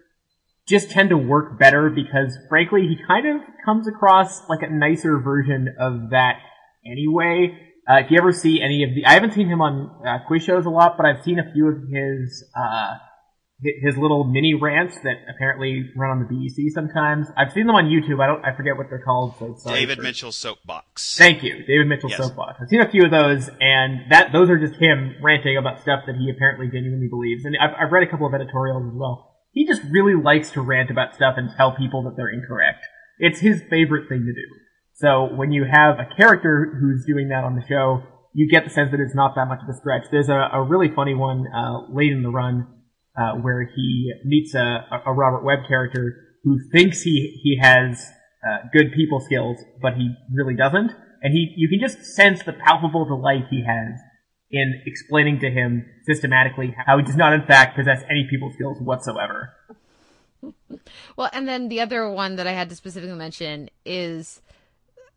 just 0.66 0.90
tend 0.90 1.10
to 1.10 1.18
work 1.18 1.58
better 1.58 1.90
because 1.90 2.38
frankly 2.48 2.82
he 2.82 2.96
kind 3.06 3.26
of 3.26 3.42
comes 3.64 3.86
across 3.86 4.48
like 4.48 4.62
a 4.62 4.70
nicer 4.70 5.18
version 5.18 5.74
of 5.78 6.10
that 6.10 6.38
anyway. 6.86 7.63
Uh, 7.89 7.97
if 7.98 8.11
you 8.11 8.19
ever 8.19 8.32
see 8.32 8.61
any 8.62 8.82
of 8.85 8.94
the, 8.94 9.05
I 9.05 9.12
haven't 9.12 9.32
seen 9.35 9.48
him 9.48 9.61
on 9.61 9.90
uh, 10.06 10.19
quiz 10.27 10.43
shows 10.43 10.65
a 10.66 10.70
lot, 10.70 10.97
but 10.97 11.05
I've 11.06 11.23
seen 11.23 11.39
a 11.39 11.52
few 11.52 11.69
of 11.69 11.77
his 11.90 12.44
uh, 12.56 12.94
his 13.82 13.97
little 13.97 14.24
mini 14.24 14.52
rants 14.55 14.97
that 15.05 15.16
apparently 15.32 15.90
run 15.97 16.11
on 16.11 16.19
the 16.20 16.28
BBC 16.35 16.70
sometimes. 16.70 17.28
I've 17.36 17.52
seen 17.52 17.66
them 17.66 17.77
on 17.77 17.85
YouTube. 17.85 18.23
I 18.23 18.27
don't, 18.27 18.44
I 18.44 18.55
forget 18.56 18.77
what 18.77 18.89
they're 18.90 19.02
called. 19.02 19.36
So 19.39 19.70
David 19.70 19.98
for- 19.98 20.02
Mitchell's 20.02 20.36
soapbox. 20.36 21.16
Thank 21.16 21.43
you, 21.43 21.65
David 21.65 21.86
Mitchell 21.86 22.11
Yes. 22.11 22.19
soapbox. 22.19 22.59
I've 22.61 22.69
seen 22.69 22.81
a 22.81 22.90
few 22.90 23.05
of 23.05 23.11
those, 23.11 23.48
and 23.61 24.11
that 24.11 24.32
those 24.32 24.51
are 24.51 24.59
just 24.59 24.81
him 24.81 25.15
ranting 25.23 25.56
about 25.56 25.81
stuff 25.81 26.05
that 26.06 26.16
he 26.16 26.31
apparently 26.31 26.69
genuinely 26.69 27.09
believes. 27.09 27.44
And 27.44 27.55
I've, 27.61 27.74
I've 27.86 27.93
read 27.93 28.02
a 28.02 28.11
couple 28.11 28.27
of 28.27 28.35
editorials 28.35 28.85
as 28.86 28.93
well. 28.94 29.31
He 29.52 29.66
just 29.66 29.82
really 29.90 30.20
likes 30.20 30.51
to 30.52 30.61
rant 30.61 30.90
about 30.90 31.15
stuff 31.15 31.35
and 31.36 31.48
tell 31.56 31.73
people 31.77 32.02
that 32.05 32.16
they're 32.16 32.32
incorrect. 32.32 32.85
It's 33.19 33.39
his 33.40 33.62
favorite 33.70 34.09
thing 34.09 34.27
to 34.27 34.32
do. 34.32 34.48
So 35.05 35.28
when 35.36 35.52
you 35.52 35.66
have 35.70 35.98
a 35.98 36.09
character 36.16 36.78
who's 36.81 37.05
doing 37.05 37.28
that 37.28 37.44
on 37.44 37.56
the 37.56 37.62
show, 37.68 38.02
you 38.32 38.48
get 38.51 38.64
the 38.64 38.70
sense 38.70 38.90
that 38.90 39.01
it's 39.01 39.14
not 39.14 39.35
that 39.36 39.48
much 39.48 39.60
of 39.62 39.68
a 39.68 39.78
stretch. 39.78 40.05
There's 40.10 40.31
a, 40.31 40.48
a 40.51 40.62
really 40.62 40.89
funny 40.89 41.14
one 41.14 41.44
uh, 41.55 41.93
late 41.93 42.10
in 42.10 42.22
the 42.22 42.31
run 42.31 42.66
uh, 43.14 43.32
where 43.35 43.68
he 43.76 44.10
meets 44.24 44.55
a, 44.55 44.86
a 45.05 45.12
Robert 45.12 45.44
Webb 45.44 45.68
character 45.68 46.16
who 46.43 46.59
thinks 46.72 47.02
he 47.02 47.39
he 47.43 47.59
has 47.60 48.02
uh, 48.48 48.66
good 48.72 48.93
people 48.97 49.20
skills, 49.20 49.59
but 49.82 49.93
he 49.93 50.14
really 50.32 50.55
doesn't. 50.55 50.90
And 51.22 51.35
he 51.35 51.52
you 51.55 51.68
can 51.68 51.81
just 51.81 52.02
sense 52.02 52.43
the 52.43 52.55
palpable 52.55 53.05
delight 53.05 53.44
he 53.51 53.62
has 53.62 54.01
in 54.51 54.81
explaining 54.86 55.40
to 55.40 55.51
him 55.51 55.85
systematically 56.06 56.74
how 56.86 56.97
he 56.97 57.05
does 57.05 57.16
not 57.16 57.35
in 57.35 57.44
fact 57.44 57.76
possess 57.76 58.02
any 58.09 58.26
people 58.31 58.51
skills 58.55 58.78
whatsoever. 58.81 59.52
Well, 61.16 61.31
and 61.32 61.48
then 61.48 61.68
the 61.68 61.81
other 61.81 62.10
one 62.10 62.36
that 62.36 62.47
I 62.47 62.52
had 62.52 62.68
to 62.70 62.76
specifically 62.76 63.16
mention 63.16 63.70
is, 63.85 64.40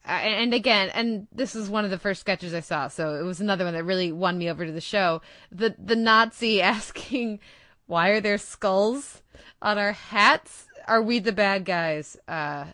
and 0.08 0.54
again, 0.54 0.90
and 0.94 1.28
this 1.32 1.56
is 1.56 1.70
one 1.70 1.84
of 1.86 1.92
the 1.92 2.00
first 2.00 2.22
sketches 2.22 2.54
I 2.54 2.62
saw, 2.62 2.88
so 2.88 3.16
it 3.16 3.24
was 3.24 3.42
another 3.42 3.66
one 3.66 3.74
that 3.74 3.84
really 3.84 4.12
won 4.12 4.38
me 4.38 4.50
over 4.50 4.66
to 4.66 4.72
the 4.72 4.82
show. 4.82 5.22
The 5.52 5.76
the 5.78 5.96
Nazi 5.96 6.62
asking, 6.74 7.40
"Why 7.88 8.10
are 8.10 8.22
there 8.22 8.38
skulls 8.38 9.22
on 9.62 9.78
our 9.78 9.92
hats? 9.92 10.68
Are 10.88 11.02
we 11.02 11.20
the 11.20 11.34
bad 11.34 11.66
guys?" 11.66 12.18
Uh, 12.28 12.66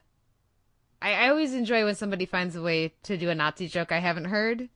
I, 1.01 1.14
I 1.14 1.30
always 1.30 1.53
enjoy 1.53 1.84
when 1.84 1.95
somebody 1.95 2.26
finds 2.26 2.55
a 2.55 2.61
way 2.61 2.93
to 3.03 3.18
do 3.18 3.30
a 3.30 3.35
Nazi 3.35 3.68
joke 3.68 3.91
I 3.91 3.99
haven't 3.99 4.26
heard, 4.26 4.69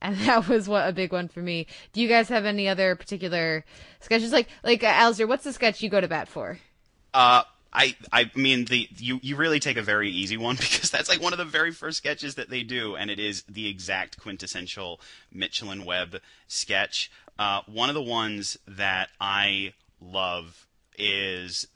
and 0.00 0.16
that 0.26 0.48
was 0.48 0.68
what 0.68 0.88
a 0.88 0.92
big 0.92 1.12
one 1.12 1.26
for 1.26 1.40
me. 1.40 1.66
Do 1.92 2.00
you 2.00 2.08
guys 2.08 2.28
have 2.28 2.44
any 2.44 2.68
other 2.68 2.94
particular 2.94 3.64
sketches? 3.98 4.32
Like 4.32 4.48
like 4.62 4.84
uh, 4.84 5.12
what's 5.26 5.44
the 5.44 5.52
sketch 5.52 5.82
you 5.82 5.90
go 5.90 6.00
to 6.00 6.08
bat 6.08 6.28
for? 6.28 6.58
Uh, 7.12 7.42
I 7.76 7.94
I 8.10 8.30
mean 8.34 8.64
the 8.64 8.88
you 8.96 9.20
you 9.22 9.36
really 9.36 9.60
take 9.60 9.76
a 9.76 9.82
very 9.82 10.10
easy 10.10 10.36
one 10.36 10.56
because 10.60 10.90
that's 10.90 11.08
like 11.08 11.20
one 11.20 11.32
of 11.32 11.38
the 11.38 11.44
very 11.44 11.70
first 11.70 11.98
sketches 11.98 12.34
that 12.34 12.48
they 12.50 12.62
do, 12.62 12.96
and 12.96 13.10
it 13.10 13.20
is 13.20 13.42
the 13.42 13.68
exact 13.68 14.18
quintessential 14.18 15.00
Mitchell 15.30 15.70
and 15.70 15.84
Webb 15.84 16.20
sketch. 16.48 17.10
Uh, 17.38 17.60
one 17.66 17.90
of 17.90 17.94
the 17.94 18.02
ones 18.02 18.58
that 18.66 19.10
I 19.20 19.74
love 20.00 20.66
is 20.98 21.66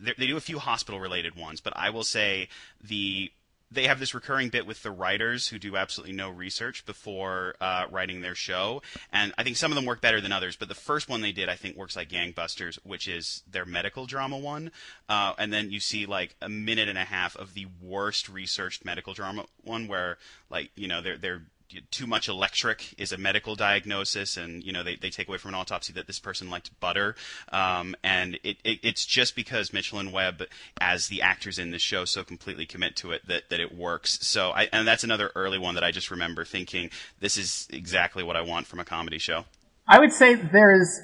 they 0.00 0.26
do 0.26 0.36
a 0.36 0.40
few 0.40 0.58
hospital 0.58 0.98
related 0.98 1.36
ones, 1.36 1.60
but 1.60 1.72
I 1.76 1.90
will 1.90 2.02
say 2.02 2.48
the 2.82 3.30
they 3.70 3.86
have 3.86 4.00
this 4.00 4.14
recurring 4.14 4.48
bit 4.48 4.66
with 4.66 4.82
the 4.82 4.90
writers 4.90 5.48
who 5.48 5.58
do 5.58 5.76
absolutely 5.76 6.14
no 6.14 6.30
research 6.30 6.86
before 6.86 7.54
uh, 7.60 7.84
writing 7.90 8.20
their 8.20 8.34
show, 8.34 8.82
and 9.12 9.32
I 9.36 9.42
think 9.42 9.56
some 9.56 9.70
of 9.70 9.76
them 9.76 9.84
work 9.84 10.00
better 10.00 10.20
than 10.20 10.32
others. 10.32 10.56
But 10.56 10.68
the 10.68 10.74
first 10.74 11.08
one 11.08 11.20
they 11.20 11.32
did, 11.32 11.48
I 11.48 11.56
think, 11.56 11.76
works 11.76 11.96
like 11.96 12.08
gangbusters, 12.08 12.78
which 12.84 13.08
is 13.08 13.42
their 13.50 13.64
medical 13.64 14.06
drama 14.06 14.38
one, 14.38 14.70
uh, 15.08 15.34
and 15.38 15.52
then 15.52 15.70
you 15.70 15.80
see 15.80 16.06
like 16.06 16.34
a 16.40 16.48
minute 16.48 16.88
and 16.88 16.98
a 16.98 17.04
half 17.04 17.36
of 17.36 17.54
the 17.54 17.66
worst 17.82 18.28
researched 18.28 18.84
medical 18.84 19.12
drama 19.12 19.44
one, 19.62 19.88
where 19.88 20.18
like 20.50 20.70
you 20.74 20.88
know 20.88 21.02
they're 21.02 21.18
they're 21.18 21.42
too 21.90 22.06
much 22.06 22.28
electric 22.28 22.94
is 22.98 23.12
a 23.12 23.18
medical 23.18 23.54
diagnosis, 23.54 24.36
and 24.36 24.62
you 24.64 24.72
know 24.72 24.82
they, 24.82 24.96
they 24.96 25.10
take 25.10 25.28
away 25.28 25.38
from 25.38 25.50
an 25.50 25.54
autopsy 25.54 25.92
that 25.94 26.06
this 26.06 26.18
person 26.18 26.50
liked 26.50 26.78
butter, 26.80 27.14
um, 27.52 27.94
and 28.02 28.38
it, 28.42 28.58
it, 28.64 28.80
it's 28.82 29.04
just 29.04 29.36
because 29.36 29.72
Mitchell 29.72 29.98
and 29.98 30.12
Webb, 30.12 30.44
as 30.80 31.08
the 31.08 31.22
actors 31.22 31.58
in 31.58 31.70
this 31.70 31.82
show, 31.82 32.04
so 32.04 32.24
completely 32.24 32.66
commit 32.66 32.96
to 32.96 33.12
it 33.12 33.26
that, 33.26 33.50
that 33.50 33.60
it 33.60 33.74
works. 33.74 34.18
So 34.26 34.50
I, 34.50 34.68
and 34.72 34.86
that's 34.86 35.04
another 35.04 35.30
early 35.34 35.58
one 35.58 35.74
that 35.74 35.84
I 35.84 35.90
just 35.90 36.10
remember 36.10 36.44
thinking 36.44 36.90
this 37.20 37.36
is 37.36 37.68
exactly 37.70 38.22
what 38.22 38.36
I 38.36 38.42
want 38.42 38.66
from 38.66 38.80
a 38.80 38.84
comedy 38.84 39.18
show. 39.18 39.44
I 39.86 39.98
would 39.98 40.12
say 40.12 40.34
there's 40.34 41.00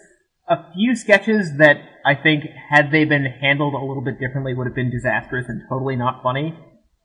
a 0.49 0.73
few 0.75 0.95
sketches 0.95 1.57
that 1.59 1.77
I 2.05 2.15
think, 2.15 2.45
had 2.71 2.91
they 2.91 3.05
been 3.05 3.25
handled 3.25 3.75
a 3.75 3.79
little 3.79 4.03
bit 4.03 4.21
differently, 4.21 4.55
would 4.55 4.67
have 4.67 4.75
been 4.75 4.91
disastrous 4.91 5.47
and 5.49 5.63
totally 5.69 5.97
not 5.97 6.23
funny. 6.23 6.55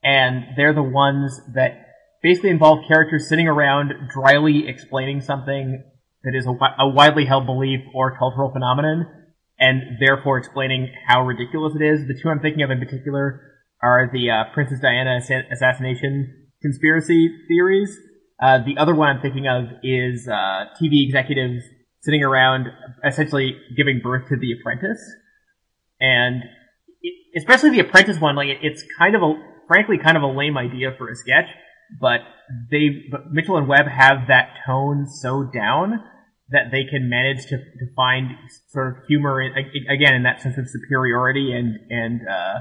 And 0.03 0.45
they're 0.57 0.73
the 0.73 0.84
ones 0.84 1.40
that 1.53 1.89
basically 2.22 2.50
involve 2.50 2.80
characters 2.88 3.28
sitting 3.28 3.48
around 3.48 3.94
dryly 4.14 4.68
explaining 4.68 5.22
something 5.22 5.84
that 6.24 6.36
is 6.36 6.46
a, 6.46 6.52
a, 6.80 6.90
widely 6.90 7.26
held 7.26 7.46
belief 7.46 7.80
or 7.94 8.18
cultural 8.18 8.52
phenomenon, 8.52 9.06
and 9.58 9.82
therefore 10.00 10.38
explaining 10.38 10.91
how 11.08 11.26
ridiculous 11.26 11.74
it 11.80 11.84
is. 11.84 12.08
The 12.08 12.20
two 12.22 12.30
I'm 12.30 12.40
thinking 12.40 12.62
of 12.62 12.72
in 12.72 12.80
particular 12.80 13.41
are 13.82 14.10
the 14.12 14.30
uh, 14.30 14.54
Princess 14.54 14.80
Diana 14.82 15.20
assassination 15.52 16.50
conspiracy 16.62 17.30
theories. 17.48 17.98
Uh, 18.41 18.60
the 18.66 18.78
other 18.78 18.96
one 18.96 19.10
I'm 19.10 19.22
thinking 19.22 19.48
of 19.48 19.66
is 19.84 20.28
uh, 20.28 20.66
TV 20.82 21.06
executives 21.06 21.64
sitting 22.02 22.24
around 22.24 22.68
essentially 23.06 23.56
giving 23.76 24.02
birth 24.02 24.28
to 24.30 24.38
The 24.38 24.54
Apprentice, 24.60 25.02
and 26.02 26.44
it, 27.02 27.14
especially 27.38 27.72
The 27.72 27.80
Apprentice 27.80 28.20
one, 28.20 28.36
like 28.36 28.50
it's 28.62 28.84
kind 28.98 29.16
of 29.16 29.22
a, 29.22 29.34
frankly, 29.68 29.98
kind 29.98 30.18
of 30.18 30.24
a 30.24 30.28
lame 30.28 30.58
idea 30.58 30.94
for 30.98 31.10
a 31.10 31.16
sketch 31.16 31.48
but 31.99 32.22
they 32.72 33.06
but 33.11 33.32
Mitchell 33.32 33.57
and 33.57 33.68
Webb 33.68 33.88
have 33.88 34.28
that 34.28 34.56
tone 34.66 35.07
so 35.07 35.44
down 35.44 36.03
that 36.49 36.72
they 36.72 36.84
can 36.84 37.10
manage 37.10 37.45
to, 37.45 37.57
to 37.57 37.94
find 37.95 38.32
sort 38.70 38.88
of 38.88 39.03
humor 39.07 39.41
in, 39.41 39.53
again 39.88 40.16
in 40.16 40.24
that 40.24 40.41
sense 40.41 40.57
of 40.57 40.68
superiority 40.68 41.53
and 41.53 41.80
and 41.90 42.22
uh, 42.28 42.60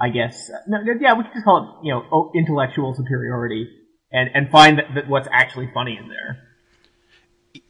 I 0.00 0.10
guess 0.10 0.50
no, 0.66 0.78
yeah 1.00 1.14
we 1.14 1.24
can 1.24 1.32
just 1.32 1.44
call 1.44 1.80
it 1.82 1.86
you 1.86 1.92
know 1.92 2.30
intellectual 2.34 2.94
superiority 2.94 3.68
and 4.12 4.30
and 4.34 4.50
find 4.50 4.78
that, 4.78 4.94
that 4.94 5.08
what's 5.08 5.28
actually 5.32 5.70
funny 5.72 5.98
in 6.00 6.08
there. 6.08 6.48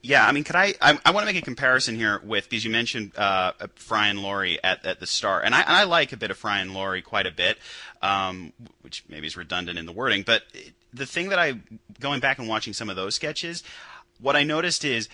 Yeah, 0.03 0.27
I 0.27 0.33
mean, 0.33 0.45
could 0.45 0.57
I? 0.57 0.75
I, 0.81 0.99
I 1.05 1.11
want 1.11 1.27
to 1.27 1.33
make 1.33 1.41
a 1.41 1.45
comparison 1.45 1.97
here 1.97 2.21
with 2.25 2.49
because 2.49 2.65
you 2.65 2.71
mentioned 2.71 3.17
uh, 3.17 3.53
Fry 3.77 4.09
and 4.09 4.21
Laurie 4.21 4.63
at, 4.63 4.85
at 4.85 5.01
the 5.01 5.07
start, 5.07 5.45
and 5.45 5.55
I, 5.55 5.61
and 5.61 5.71
I 5.71 5.85
like 5.85 6.13
a 6.13 6.17
bit 6.17 6.31
of 6.31 6.39
Fry 6.39 6.61
and 6.61 6.75
Laurie 6.75 7.03
quite 7.03 7.27
a 7.27 7.33
bit, 7.33 7.59
um, 8.01 8.53
which 8.83 9.05
maybe 9.09 9.27
is 9.27 9.37
redundant 9.37 9.79
in 9.79 9.87
the 9.87 9.93
wording. 9.93 10.23
But 10.23 10.43
the 10.93 11.07
thing 11.07 11.29
that 11.31 11.39
I 11.39 11.55
going 12.01 12.21
back 12.21 12.39
and 12.39 12.49
watching 12.49 12.73
some 12.73 12.91
of 12.91 12.97
those 12.97 13.15
sketches, 13.15 13.63
what 14.21 14.37
I 14.37 14.45
noticed 14.45 14.85
is 14.85 15.09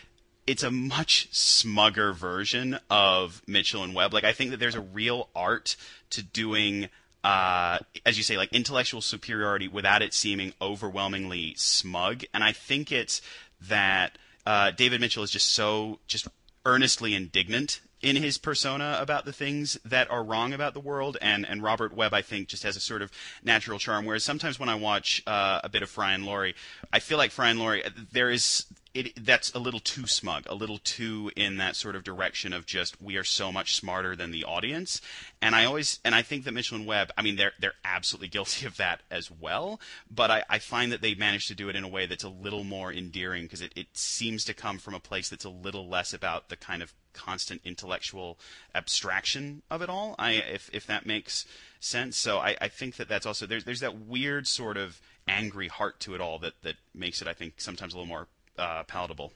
it's 0.46 0.62
a 0.62 0.70
much 0.70 1.30
smugger 1.30 2.14
version 2.14 2.78
of 2.88 3.42
Mitchell 3.46 3.82
and 3.82 3.94
Webb. 3.94 4.14
Like 4.14 4.24
I 4.24 4.32
think 4.32 4.50
that 4.50 4.58
there's 4.58 4.74
a 4.74 4.80
real 4.80 5.28
art 5.34 5.76
to 6.10 6.22
doing 6.22 6.88
uh, 7.24 7.78
as 8.06 8.16
you 8.16 8.22
say, 8.22 8.36
like 8.36 8.52
intellectual 8.52 9.00
superiority 9.00 9.68
without 9.68 10.02
it 10.02 10.14
seeming 10.14 10.54
overwhelmingly 10.62 11.54
smug. 11.56 12.24
And 12.32 12.44
I 12.44 12.52
think 12.52 12.92
it's 12.92 13.20
that 13.68 14.16
uh, 14.46 14.70
David 14.70 15.00
Mitchell 15.00 15.22
is 15.22 15.30
just 15.30 15.50
so 15.50 15.98
just 16.06 16.28
earnestly 16.64 17.14
indignant 17.14 17.80
in 18.00 18.16
his 18.16 18.38
persona 18.38 18.98
about 19.00 19.24
the 19.24 19.32
things 19.32 19.78
that 19.84 20.10
are 20.10 20.22
wrong 20.22 20.52
about 20.52 20.74
the 20.74 20.80
world, 20.80 21.16
and 21.20 21.46
and 21.46 21.62
Robert 21.62 21.92
Webb 21.92 22.14
I 22.14 22.22
think 22.22 22.48
just 22.48 22.62
has 22.62 22.76
a 22.76 22.80
sort 22.80 23.02
of 23.02 23.10
natural 23.42 23.78
charm. 23.78 24.04
Whereas 24.04 24.24
sometimes 24.24 24.58
when 24.58 24.68
I 24.68 24.74
watch 24.74 25.22
uh, 25.26 25.60
a 25.64 25.68
bit 25.68 25.82
of 25.82 25.90
Fry 25.90 26.12
and 26.12 26.24
Laurie, 26.24 26.54
I 26.92 27.00
feel 27.00 27.18
like 27.18 27.30
Fry 27.30 27.50
and 27.50 27.58
Laurie 27.58 27.82
there 28.12 28.30
is 28.30 28.66
it, 28.98 29.24
that's 29.24 29.52
a 29.54 29.58
little 29.60 29.78
too 29.78 30.06
smug, 30.06 30.44
a 30.48 30.54
little 30.54 30.78
too 30.78 31.30
in 31.36 31.56
that 31.58 31.76
sort 31.76 31.94
of 31.94 32.02
direction 32.02 32.52
of 32.52 32.66
just 32.66 33.00
we 33.00 33.16
are 33.16 33.24
so 33.24 33.52
much 33.52 33.76
smarter 33.76 34.16
than 34.16 34.32
the 34.32 34.44
audience. 34.44 35.00
And 35.40 35.54
I 35.54 35.64
always 35.64 36.00
and 36.04 36.14
I 36.14 36.22
think 36.22 36.44
that 36.44 36.52
Mitchell 36.52 36.76
and 36.76 36.86
Webb, 36.86 37.12
I 37.16 37.22
mean, 37.22 37.36
they're 37.36 37.52
they're 37.60 37.74
absolutely 37.84 38.28
guilty 38.38 38.66
of 38.66 38.76
that 38.78 39.02
as 39.10 39.30
well. 39.30 39.80
But 40.10 40.30
I, 40.30 40.42
I 40.50 40.58
find 40.58 40.90
that 40.90 41.00
they 41.00 41.14
manage 41.14 41.46
to 41.46 41.54
do 41.54 41.68
it 41.68 41.76
in 41.76 41.84
a 41.84 41.88
way 41.88 42.06
that's 42.06 42.24
a 42.24 42.28
little 42.28 42.64
more 42.64 42.92
endearing 42.92 43.44
because 43.44 43.60
it, 43.60 43.72
it 43.76 43.96
seems 43.96 44.44
to 44.46 44.54
come 44.54 44.78
from 44.78 44.94
a 44.94 45.00
place 45.00 45.28
that's 45.28 45.44
a 45.44 45.50
little 45.50 45.88
less 45.88 46.12
about 46.12 46.48
the 46.48 46.56
kind 46.56 46.82
of 46.82 46.92
constant 47.12 47.60
intellectual 47.64 48.38
abstraction 48.74 49.62
of 49.70 49.80
it 49.80 49.88
all. 49.88 50.16
I 50.18 50.32
if 50.32 50.70
if 50.72 50.86
that 50.88 51.06
makes 51.06 51.46
sense. 51.78 52.16
So 52.16 52.38
I, 52.38 52.56
I 52.60 52.68
think 52.68 52.96
that 52.96 53.08
that's 53.08 53.26
also 53.26 53.46
there's 53.46 53.64
there's 53.64 53.80
that 53.80 53.96
weird 53.96 54.48
sort 54.48 54.76
of 54.76 55.00
angry 55.28 55.68
heart 55.68 56.00
to 56.00 56.14
it 56.14 56.20
all 56.20 56.38
that 56.40 56.54
that 56.62 56.76
makes 56.94 57.22
it 57.22 57.28
I 57.28 57.32
think 57.32 57.60
sometimes 57.60 57.94
a 57.94 57.96
little 57.96 58.08
more 58.08 58.26
uh, 58.58 58.82
palatable. 58.84 59.32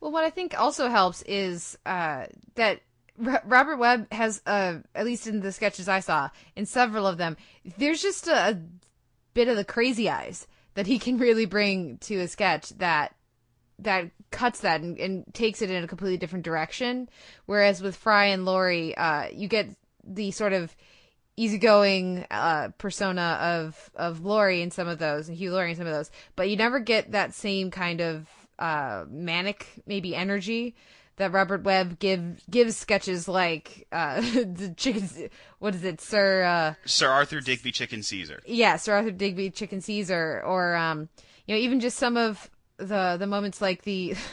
Well, 0.00 0.12
what 0.12 0.24
I 0.24 0.30
think 0.30 0.58
also 0.58 0.88
helps 0.88 1.22
is 1.22 1.78
uh, 1.86 2.26
that 2.56 2.80
R- 3.24 3.42
Robert 3.44 3.76
Webb 3.76 4.12
has, 4.12 4.42
uh, 4.46 4.78
at 4.94 5.04
least 5.04 5.26
in 5.26 5.40
the 5.40 5.52
sketches 5.52 5.88
I 5.88 6.00
saw, 6.00 6.30
in 6.56 6.66
several 6.66 7.06
of 7.06 7.18
them, 7.18 7.36
there's 7.78 8.02
just 8.02 8.26
a, 8.26 8.50
a 8.50 8.58
bit 9.34 9.48
of 9.48 9.56
the 9.56 9.64
crazy 9.64 10.08
eyes 10.08 10.46
that 10.74 10.86
he 10.86 10.98
can 10.98 11.18
really 11.18 11.44
bring 11.44 11.98
to 11.98 12.16
a 12.20 12.28
sketch 12.28 12.70
that 12.78 13.14
that 13.78 14.10
cuts 14.30 14.60
that 14.60 14.80
and, 14.80 14.98
and, 14.98 15.34
takes 15.34 15.60
it 15.60 15.70
in 15.70 15.82
a 15.82 15.88
completely 15.88 16.16
different 16.16 16.44
direction. 16.44 17.08
Whereas 17.46 17.82
with 17.82 17.96
Fry 17.96 18.26
and 18.26 18.44
Laurie, 18.44 18.96
uh, 18.96 19.28
you 19.32 19.48
get 19.48 19.68
the 20.04 20.30
sort 20.30 20.52
of 20.52 20.74
easygoing 21.36 22.26
uh, 22.30 22.68
persona 22.78 23.38
of 23.40 23.90
of 23.96 24.24
Laurie 24.24 24.62
in 24.62 24.70
some 24.70 24.88
of 24.88 24.98
those 24.98 25.28
and 25.28 25.36
Hugh 25.36 25.52
Laurie 25.52 25.70
in 25.70 25.76
some 25.76 25.86
of 25.86 25.92
those, 25.92 26.10
but 26.36 26.48
you 26.48 26.56
never 26.56 26.80
get 26.80 27.12
that 27.12 27.34
same 27.34 27.70
kind 27.70 28.00
of 28.00 28.28
uh, 28.62 29.04
manic 29.10 29.66
maybe 29.86 30.14
energy 30.14 30.76
that 31.16 31.32
Robert 31.32 31.64
Webb 31.64 31.98
give 31.98 32.40
gives 32.48 32.76
sketches 32.76 33.26
like 33.26 33.86
uh, 33.90 34.20
the 34.20 34.72
chicken. 34.76 35.28
What 35.58 35.74
is 35.74 35.82
it, 35.84 36.00
Sir? 36.00 36.44
Uh, 36.44 36.74
Sir 36.84 37.08
Arthur 37.08 37.40
Digby 37.40 37.72
Chicken 37.72 38.02
Caesar. 38.02 38.40
Yeah, 38.46 38.76
Sir 38.76 38.94
Arthur 38.94 39.10
Digby 39.10 39.50
Chicken 39.50 39.80
Caesar, 39.80 40.42
or 40.46 40.76
um, 40.76 41.08
you 41.46 41.54
know, 41.54 41.60
even 41.60 41.80
just 41.80 41.98
some 41.98 42.16
of 42.16 42.48
the 42.76 43.16
the 43.18 43.26
moments 43.26 43.60
like 43.60 43.82
the. 43.82 44.14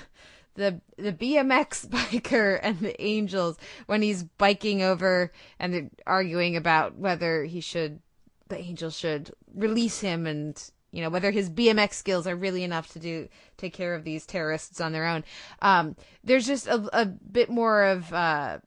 The 0.56 0.82
the 0.98 1.14
BMX 1.14 1.88
biker 1.88 2.60
and 2.62 2.78
the 2.80 3.02
angels 3.02 3.56
when 3.86 4.02
he's 4.02 4.24
biking 4.24 4.82
over 4.82 5.32
and 5.58 5.74
they're 5.74 5.90
arguing 6.06 6.58
about 6.58 6.98
whether 6.98 7.46
he 7.46 7.62
should 7.62 8.02
the 8.50 8.58
angels 8.60 8.98
should 8.98 9.32
release 9.54 10.02
him 10.02 10.28
and 10.28 10.62
you 10.92 11.02
know 11.02 11.10
whether 11.10 11.32
his 11.32 11.50
BMX 11.50 11.94
skills 11.94 12.28
are 12.28 12.36
really 12.36 12.64
enough 12.64 12.92
to 12.94 13.00
do 13.00 13.28
take 13.58 13.74
care 13.74 13.96
of 13.96 14.04
these 14.04 14.26
terrorists 14.26 14.82
on 14.82 14.92
their 14.92 15.06
own. 15.06 15.24
Um, 15.62 15.96
there's 16.24 16.48
just 16.48 16.68
a, 16.68 16.90
a 16.94 17.06
bit 17.06 17.50
more 17.50 17.84
of 17.84 18.12
uh, 18.14 18.60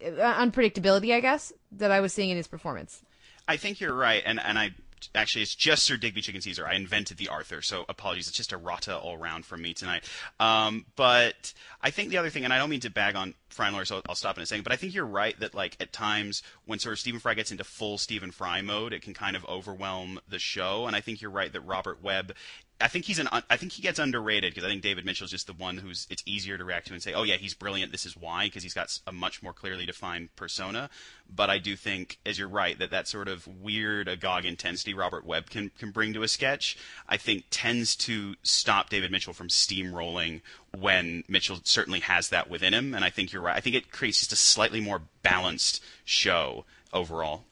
unpredictability, 0.00 1.12
I 1.14 1.20
guess, 1.20 1.52
that 1.72 1.90
I 1.90 2.00
was 2.00 2.12
seeing 2.12 2.30
in 2.30 2.36
his 2.36 2.48
performance. 2.48 3.02
I 3.46 3.56
think 3.56 3.80
you're 3.80 3.94
right, 3.94 4.22
and 4.24 4.40
and 4.40 4.58
I 4.58 4.70
actually 5.14 5.42
it's 5.42 5.54
just 5.54 5.84
Sir 5.84 5.96
Digby 5.96 6.20
Chicken 6.20 6.40
Caesar. 6.40 6.66
I 6.66 6.74
invented 6.74 7.16
the 7.16 7.28
Arthur, 7.28 7.62
so 7.62 7.84
apologies. 7.88 8.28
It's 8.28 8.36
just 8.36 8.52
a 8.52 8.56
rata 8.56 8.96
all 8.96 9.14
around 9.14 9.44
from 9.44 9.62
me 9.62 9.74
tonight. 9.74 10.08
Um, 10.40 10.86
but 10.96 11.52
I 11.82 11.90
think 11.90 12.10
the 12.10 12.18
other 12.18 12.30
thing, 12.30 12.44
and 12.44 12.52
I 12.52 12.58
don't 12.58 12.70
mean 12.70 12.80
to 12.80 12.90
bag 12.90 13.16
on 13.16 13.34
Fry 13.48 13.66
and 13.66 13.74
Laurie, 13.74 13.86
so 13.86 14.02
I'll 14.08 14.14
stop 14.14 14.36
in 14.36 14.42
a 14.42 14.46
second. 14.46 14.64
But 14.64 14.72
I 14.72 14.76
think 14.76 14.94
you're 14.94 15.06
right 15.06 15.38
that 15.40 15.54
like 15.54 15.76
at 15.80 15.92
times 15.92 16.42
when 16.66 16.78
sort 16.78 16.94
of 16.94 16.98
Stephen 16.98 17.20
Fry 17.20 17.34
gets 17.34 17.50
into 17.50 17.64
full 17.64 17.98
Stephen 17.98 18.30
Fry 18.30 18.62
mode, 18.62 18.92
it 18.92 19.02
can 19.02 19.14
kind 19.14 19.36
of 19.36 19.44
overwhelm 19.46 20.20
the 20.28 20.38
show. 20.38 20.86
And 20.86 20.96
I 20.96 21.00
think 21.00 21.20
you're 21.20 21.30
right 21.30 21.52
that 21.52 21.60
Robert 21.60 22.02
Webb 22.02 22.34
I 22.80 22.88
think 22.88 23.04
he's 23.04 23.20
an. 23.20 23.28
I 23.30 23.56
think 23.56 23.72
he 23.72 23.82
gets 23.82 24.00
underrated 24.00 24.52
because 24.52 24.64
I 24.64 24.68
think 24.68 24.82
David 24.82 25.06
Mitchell 25.06 25.26
is 25.26 25.30
just 25.30 25.46
the 25.46 25.52
one 25.52 25.76
who's 25.76 26.08
it's 26.10 26.24
easier 26.26 26.58
to 26.58 26.64
react 26.64 26.88
to 26.88 26.92
and 26.92 27.02
say, 27.02 27.14
oh 27.14 27.22
yeah, 27.22 27.36
he's 27.36 27.54
brilliant. 27.54 27.92
This 27.92 28.04
is 28.04 28.16
why 28.16 28.46
because 28.46 28.64
he's 28.64 28.74
got 28.74 28.98
a 29.06 29.12
much 29.12 29.42
more 29.42 29.52
clearly 29.52 29.86
defined 29.86 30.34
persona. 30.34 30.90
But 31.34 31.50
I 31.50 31.58
do 31.58 31.76
think, 31.76 32.18
as 32.26 32.38
you're 32.38 32.48
right, 32.48 32.76
that 32.80 32.90
that 32.90 33.06
sort 33.06 33.28
of 33.28 33.46
weird 33.46 34.08
agog 34.08 34.44
intensity 34.44 34.92
Robert 34.92 35.24
Webb 35.24 35.50
can 35.50 35.70
can 35.78 35.92
bring 35.92 36.12
to 36.14 36.24
a 36.24 36.28
sketch, 36.28 36.76
I 37.08 37.16
think 37.16 37.44
tends 37.50 37.94
to 37.96 38.34
stop 38.42 38.90
David 38.90 39.12
Mitchell 39.12 39.32
from 39.32 39.48
steamrolling 39.48 40.40
when 40.76 41.22
Mitchell 41.28 41.60
certainly 41.62 42.00
has 42.00 42.30
that 42.30 42.50
within 42.50 42.74
him. 42.74 42.92
And 42.92 43.04
I 43.04 43.10
think 43.10 43.32
you're 43.32 43.42
right. 43.42 43.56
I 43.56 43.60
think 43.60 43.76
it 43.76 43.92
creates 43.92 44.18
just 44.18 44.32
a 44.32 44.36
slightly 44.36 44.80
more 44.80 45.02
balanced 45.22 45.82
show 46.04 46.64
overall. 46.92 47.44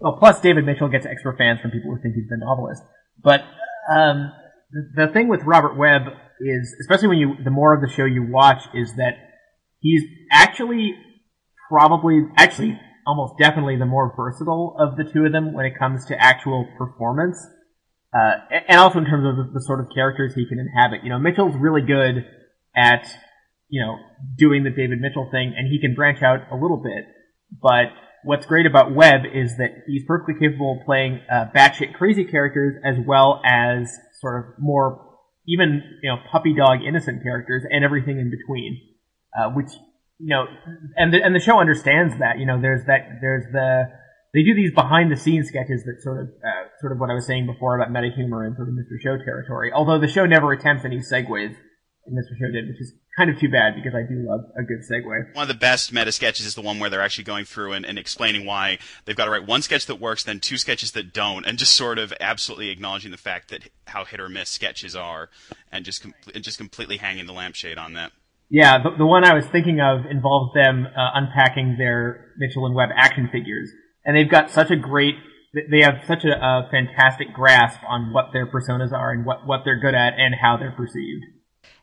Well, 0.00 0.14
plus 0.14 0.40
David 0.40 0.64
Mitchell 0.64 0.88
gets 0.88 1.04
extra 1.04 1.36
fans 1.36 1.60
from 1.60 1.70
people 1.70 1.94
who 1.94 2.00
think 2.00 2.14
he's 2.14 2.28
the 2.28 2.38
novelist. 2.38 2.82
But 3.22 3.44
um, 3.88 4.32
the 4.94 5.08
thing 5.12 5.28
with 5.28 5.42
Robert 5.44 5.76
Webb 5.76 6.02
is, 6.40 6.74
especially 6.80 7.08
when 7.08 7.18
you, 7.18 7.34
the 7.42 7.50
more 7.50 7.74
of 7.74 7.80
the 7.80 7.88
show 7.88 8.04
you 8.04 8.26
watch, 8.28 8.62
is 8.74 8.94
that 8.96 9.14
he's 9.80 10.02
actually 10.30 10.94
probably, 11.70 12.22
actually, 12.36 12.78
almost 13.06 13.34
definitely 13.38 13.76
the 13.76 13.86
more 13.86 14.12
versatile 14.16 14.76
of 14.78 14.96
the 14.96 15.04
two 15.04 15.24
of 15.24 15.32
them 15.32 15.52
when 15.52 15.64
it 15.64 15.78
comes 15.78 16.04
to 16.06 16.20
actual 16.20 16.66
performance. 16.76 17.38
Uh, 18.14 18.32
and 18.68 18.78
also 18.78 18.98
in 18.98 19.04
terms 19.04 19.26
of 19.26 19.36
the, 19.36 19.52
the, 19.54 19.60
sort 19.60 19.80
of 19.80 19.86
characters 19.94 20.32
he 20.34 20.46
can 20.48 20.58
inhabit. 20.58 21.04
You 21.04 21.10
know, 21.10 21.18
Mitchell's 21.18 21.54
really 21.58 21.82
good 21.82 22.24
at, 22.74 23.06
you 23.68 23.84
know, 23.84 23.96
doing 24.38 24.64
the 24.64 24.70
David 24.70 25.00
Mitchell 25.00 25.28
thing, 25.30 25.54
and 25.56 25.68
he 25.68 25.80
can 25.80 25.94
branch 25.94 26.22
out 26.22 26.40
a 26.50 26.54
little 26.54 26.82
bit. 26.82 27.04
But 27.60 27.92
what's 28.24 28.46
great 28.46 28.64
about 28.64 28.94
Webb 28.94 29.22
is 29.32 29.56
that 29.58 29.84
he's 29.86 30.04
perfectly 30.06 30.34
capable 30.40 30.78
of 30.80 30.86
playing 30.86 31.20
uh, 31.30 31.46
batshit 31.54 31.94
crazy 31.94 32.24
characters 32.24 32.74
as 32.84 32.96
well 33.06 33.40
as 33.44 33.92
sort 34.20 34.38
of 34.38 34.58
more 34.58 35.02
even 35.48 35.82
you 36.02 36.10
know 36.10 36.16
puppy 36.30 36.54
dog 36.54 36.78
innocent 36.86 37.22
characters 37.22 37.62
and 37.68 37.84
everything 37.84 38.18
in 38.18 38.30
between, 38.30 38.80
uh, 39.38 39.50
which 39.50 39.70
you 40.18 40.28
know, 40.28 40.46
and 40.96 41.12
the, 41.12 41.22
and 41.22 41.34
the 41.34 41.40
show 41.40 41.60
understands 41.60 42.18
that. 42.18 42.38
You 42.38 42.46
know, 42.46 42.60
there's 42.60 42.84
that 42.86 43.18
there's 43.20 43.44
the 43.52 43.84
they 44.32 44.42
do 44.42 44.54
these 44.54 44.72
behind 44.72 45.12
the 45.12 45.16
scenes 45.16 45.48
sketches 45.48 45.84
that 45.84 46.00
sort 46.02 46.20
of 46.20 46.28
uh, 46.44 46.68
sort 46.80 46.92
of 46.92 46.98
what 46.98 47.10
I 47.10 47.14
was 47.14 47.26
saying 47.26 47.46
before 47.46 47.76
about 47.78 47.92
meta 47.92 48.14
humor 48.14 48.44
and 48.44 48.56
sort 48.56 48.68
of 48.68 48.74
Mr. 48.74 49.00
Show 49.00 49.22
territory. 49.22 49.72
Although 49.72 49.98
the 49.98 50.08
show 50.08 50.26
never 50.26 50.52
attempts 50.52 50.84
any 50.84 50.98
segues, 50.98 51.54
Mr. 52.10 52.38
Show 52.38 52.50
did, 52.52 52.68
which 52.68 52.80
is 52.80 52.92
kind 53.16 53.30
of 53.30 53.38
too 53.38 53.48
bad 53.48 53.74
because 53.74 53.94
I 53.94 54.02
do 54.02 54.26
love 54.28 54.40
a 54.58 54.62
good 54.62 54.80
segue. 54.80 55.34
One 55.34 55.42
of 55.42 55.48
the 55.48 55.54
best 55.54 55.92
meta 55.92 56.12
sketches 56.12 56.46
is 56.46 56.54
the 56.54 56.60
one 56.60 56.78
where 56.78 56.90
they're 56.90 57.02
actually 57.02 57.24
going 57.24 57.44
through 57.44 57.72
and, 57.72 57.86
and 57.86 57.98
explaining 57.98 58.44
why 58.44 58.78
they've 59.04 59.16
got 59.16 59.24
to 59.24 59.30
write 59.30 59.46
one 59.46 59.62
sketch 59.62 59.86
that 59.86 59.96
works, 59.96 60.22
then 60.22 60.40
two 60.40 60.58
sketches 60.58 60.92
that 60.92 61.12
don't, 61.12 61.46
and 61.46 61.58
just 61.58 61.72
sort 61.72 61.98
of 61.98 62.12
absolutely 62.20 62.70
acknowledging 62.70 63.10
the 63.10 63.16
fact 63.16 63.50
that 63.50 63.68
how 63.86 64.04
hit 64.04 64.20
or 64.20 64.28
miss 64.28 64.50
sketches 64.50 64.94
are, 64.94 65.30
and 65.72 65.84
just 65.84 66.02
com- 66.02 66.14
and 66.34 66.44
just 66.44 66.58
completely 66.58 66.98
hanging 66.98 67.26
the 67.26 67.32
lampshade 67.32 67.78
on 67.78 67.94
that. 67.94 68.12
Yeah, 68.48 68.80
the, 68.82 68.90
the 68.98 69.06
one 69.06 69.24
I 69.24 69.34
was 69.34 69.46
thinking 69.46 69.80
of 69.80 70.06
involves 70.08 70.54
them 70.54 70.86
uh, 70.86 71.10
unpacking 71.14 71.76
their 71.78 72.32
Mitchell 72.36 72.66
and 72.66 72.74
Webb 72.74 72.90
action 72.94 73.28
figures, 73.32 73.70
and 74.04 74.16
they've 74.16 74.30
got 74.30 74.50
such 74.50 74.70
a 74.70 74.76
great 74.76 75.14
they 75.70 75.80
have 75.80 76.04
such 76.06 76.22
a, 76.24 76.36
a 76.36 76.68
fantastic 76.70 77.32
grasp 77.32 77.80
on 77.88 78.12
what 78.12 78.26
their 78.34 78.46
personas 78.46 78.92
are 78.92 79.10
and 79.10 79.24
what, 79.24 79.46
what 79.46 79.62
they're 79.64 79.80
good 79.80 79.94
at 79.94 80.12
and 80.18 80.34
how 80.34 80.58
they're 80.58 80.74
perceived 80.76 81.24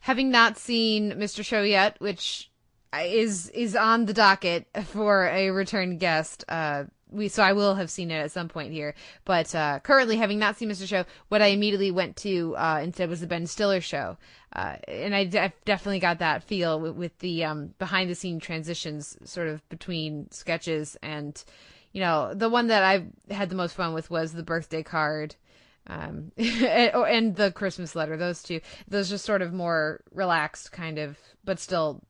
having 0.04 0.30
not 0.30 0.58
seen 0.58 1.14
Mr. 1.14 1.46
Show 1.46 1.62
yet, 1.64 1.96
which 2.00 2.52
is 2.94 3.50
is 3.50 3.74
on 3.74 4.06
the 4.06 4.14
docket 4.14 4.68
for 4.84 5.28
a 5.28 5.50
return 5.50 5.98
guest. 5.98 6.44
Uh, 6.50 6.84
we 7.10 7.30
so 7.30 7.42
I 7.42 7.54
will 7.54 7.76
have 7.76 7.90
seen 7.90 8.12
it 8.12 8.18
at 8.18 8.32
some 8.32 8.50
point 8.50 8.74
here, 8.74 8.96
but 9.24 9.56
uh, 9.56 9.80
currently 9.80 10.18
having 10.18 10.40
not 10.40 10.58
seen 10.58 10.70
Mr. 10.70 10.86
Show, 10.86 11.06
what 11.30 11.42
I 11.42 11.48
immediately 11.48 11.90
went 11.90 12.18
to 12.18 12.54
uh, 12.58 12.82
instead 12.84 13.10
was 13.10 13.22
the 13.22 13.28
Ben 13.28 13.48
Stiller 13.48 13.80
show, 13.80 14.18
uh, 14.54 14.76
and 14.90 15.16
I 15.16 15.24
de- 15.24 15.54
definitely 15.64 16.00
got 16.00 16.20
that 16.20 16.44
feel 16.44 16.82
with, 16.82 16.96
with 16.96 17.18
the 17.20 17.46
um, 17.46 17.74
behind 17.80 18.10
the 18.10 18.16
scene 18.16 18.42
transitions, 18.42 19.18
sort 19.24 19.48
of 19.48 19.68
between 19.70 20.30
sketches 20.32 20.98
and. 21.02 21.44
You 21.96 22.02
know, 22.02 22.34
the 22.34 22.50
one 22.50 22.70
that 22.70 22.82
I 22.82 23.06
had 23.32 23.50
the 23.50 23.56
most 23.56 23.76
fun 23.76 23.94
with 23.94 24.10
was 24.10 24.34
the 24.34 24.42
birthday 24.42 24.82
card 24.82 25.36
um, 25.88 26.32
and 26.38 27.36
the 27.36 27.52
Christmas 27.52 27.96
letter. 27.96 28.18
Those 28.18 28.44
two, 28.44 28.62
those 28.88 29.10
just 29.10 29.26
sort 29.26 29.42
of 29.42 29.54
more 29.54 30.02
relaxed, 30.12 30.72
kind 30.72 30.98
of, 30.98 31.18
but 31.44 31.60
still 31.60 32.04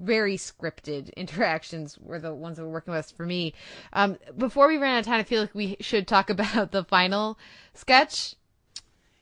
very 0.00 0.36
scripted 0.36 1.14
interactions 1.16 1.98
were 1.98 2.18
the 2.18 2.34
ones 2.34 2.56
that 2.56 2.64
were 2.64 2.72
working 2.72 2.94
best 2.94 3.16
for 3.16 3.26
me. 3.26 3.54
Um, 3.92 4.16
before 4.36 4.68
we 4.68 4.78
ran 4.78 4.96
out 4.96 5.00
of 5.00 5.06
time, 5.06 5.20
I 5.20 5.24
feel 5.24 5.42
like 5.42 5.54
we 5.54 5.76
should 5.80 6.06
talk 6.08 6.30
about 6.30 6.72
the 6.72 6.84
final 6.84 7.38
sketch. 7.74 8.34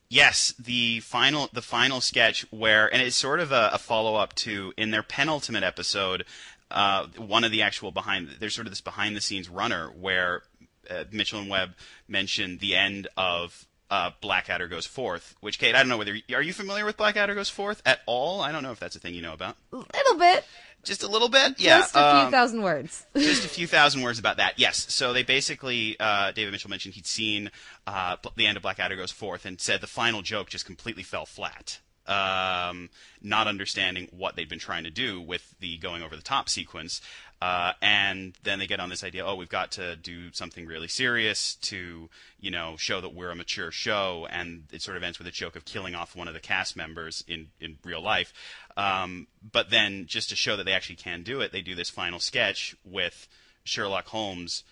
Yes, 0.08 0.52
the 0.58 1.00
final 1.00 1.48
the 1.54 1.62
final 1.62 2.02
sketch 2.02 2.44
where, 2.50 2.92
and 2.92 3.00
it's 3.00 3.16
sort 3.16 3.40
of 3.40 3.50
a, 3.50 3.70
a 3.72 3.78
follow 3.78 4.14
up 4.14 4.34
to 4.36 4.74
in 4.76 4.90
their 4.90 5.02
penultimate 5.02 5.62
episode. 5.62 6.26
Uh, 6.70 7.06
one 7.16 7.44
of 7.44 7.50
the 7.50 7.62
actual 7.62 7.92
behind 7.92 8.28
there's 8.38 8.54
sort 8.54 8.66
of 8.66 8.72
this 8.72 8.82
behind 8.82 9.16
the 9.16 9.22
scenes 9.22 9.48
runner 9.48 9.88
where 9.88 10.42
uh, 10.90 11.04
Mitchell 11.10 11.40
and 11.40 11.48
Webb 11.48 11.74
mentioned 12.08 12.60
the 12.60 12.76
end 12.76 13.08
of 13.16 13.66
uh, 13.92 14.10
Blackadder 14.22 14.68
Goes 14.68 14.86
Forth, 14.86 15.36
which 15.40 15.58
Kate, 15.58 15.74
I 15.74 15.80
don't 15.80 15.90
know 15.90 15.98
whether 15.98 16.16
are 16.34 16.40
you 16.40 16.54
familiar 16.54 16.86
with 16.86 16.96
Blackadder 16.96 17.34
Goes 17.34 17.50
Forth 17.50 17.82
at 17.84 18.00
all? 18.06 18.40
I 18.40 18.50
don't 18.50 18.62
know 18.62 18.72
if 18.72 18.80
that's 18.80 18.96
a 18.96 18.98
thing 18.98 19.14
you 19.14 19.20
know 19.20 19.34
about. 19.34 19.54
A 19.70 19.76
little 19.76 20.18
bit. 20.18 20.46
Just 20.82 21.02
a 21.02 21.08
little 21.08 21.28
bit, 21.28 21.60
yeah. 21.60 21.80
Just 21.80 21.94
a 21.94 21.98
few 21.98 22.20
um, 22.26 22.32
thousand 22.32 22.62
words. 22.62 23.04
just 23.16 23.44
a 23.44 23.48
few 23.48 23.66
thousand 23.66 24.00
words 24.00 24.18
about 24.18 24.38
that. 24.38 24.58
Yes. 24.58 24.90
So 24.92 25.12
they 25.12 25.22
basically, 25.22 25.96
uh, 26.00 26.32
David 26.32 26.52
Mitchell 26.52 26.70
mentioned 26.70 26.94
he'd 26.94 27.06
seen 27.06 27.50
uh, 27.86 28.16
the 28.34 28.46
end 28.46 28.56
of 28.56 28.62
Blackadder 28.62 28.96
Goes 28.96 29.12
Forth 29.12 29.44
and 29.44 29.60
said 29.60 29.82
the 29.82 29.86
final 29.86 30.22
joke 30.22 30.48
just 30.48 30.64
completely 30.64 31.02
fell 31.02 31.26
flat. 31.26 31.78
Um, 32.06 32.88
not 33.20 33.46
understanding 33.46 34.08
what 34.10 34.36
they'd 34.36 34.48
been 34.48 34.58
trying 34.58 34.84
to 34.84 34.90
do 34.90 35.20
with 35.20 35.54
the 35.60 35.76
going 35.76 36.02
over 36.02 36.16
the 36.16 36.22
top 36.22 36.48
sequence. 36.48 37.02
Uh, 37.42 37.72
and 37.82 38.34
then 38.44 38.60
they 38.60 38.68
get 38.68 38.78
on 38.78 38.88
this 38.88 39.02
idea, 39.02 39.26
oh, 39.26 39.34
we've 39.34 39.48
got 39.48 39.72
to 39.72 39.96
do 39.96 40.32
something 40.32 40.64
really 40.64 40.86
serious 40.86 41.56
to, 41.56 42.08
you 42.38 42.52
know, 42.52 42.76
show 42.78 43.00
that 43.00 43.12
we're 43.12 43.32
a 43.32 43.34
mature 43.34 43.72
show. 43.72 44.28
And 44.30 44.62
it 44.70 44.80
sort 44.80 44.96
of 44.96 45.02
ends 45.02 45.18
with 45.18 45.26
a 45.26 45.32
joke 45.32 45.56
of 45.56 45.64
killing 45.64 45.96
off 45.96 46.14
one 46.14 46.28
of 46.28 46.34
the 46.34 46.40
cast 46.40 46.76
members 46.76 47.24
in, 47.26 47.48
in 47.60 47.78
real 47.84 48.00
life. 48.00 48.32
Um, 48.76 49.26
but 49.42 49.70
then, 49.70 50.06
just 50.06 50.28
to 50.28 50.36
show 50.36 50.56
that 50.56 50.62
they 50.62 50.72
actually 50.72 50.94
can 50.94 51.24
do 51.24 51.40
it, 51.40 51.50
they 51.50 51.62
do 51.62 51.74
this 51.74 51.90
final 51.90 52.20
sketch 52.20 52.76
with 52.84 53.26
Sherlock 53.64 54.06
Holmes, 54.06 54.62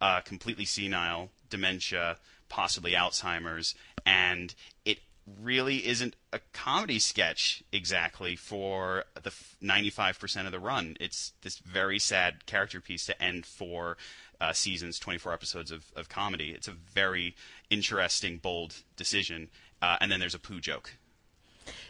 uh, 0.00 0.20
completely 0.20 0.66
senile, 0.66 1.30
dementia, 1.48 2.16
possibly 2.48 2.92
Alzheimer's, 2.92 3.74
and 4.06 4.54
it 4.84 5.00
really 5.26 5.86
isn't 5.86 6.16
a 6.32 6.40
comedy 6.52 6.98
sketch 6.98 7.62
exactly 7.72 8.36
for 8.36 9.04
the 9.22 9.30
95% 9.62 10.46
of 10.46 10.52
the 10.52 10.58
run. 10.58 10.96
It's 11.00 11.32
this 11.42 11.58
very 11.58 11.98
sad 11.98 12.46
character 12.46 12.80
piece 12.80 13.06
to 13.06 13.22
end 13.22 13.46
four 13.46 13.96
uh, 14.40 14.52
seasons, 14.52 14.98
24 14.98 15.32
episodes 15.32 15.70
of, 15.70 15.92
of 15.94 16.08
comedy. 16.08 16.50
It's 16.50 16.68
a 16.68 16.72
very 16.72 17.36
interesting, 17.68 18.38
bold 18.38 18.76
decision. 18.96 19.50
Uh, 19.82 19.96
and 20.00 20.10
then 20.10 20.20
there's 20.20 20.34
a 20.34 20.38
poo 20.38 20.60
joke. 20.60 20.94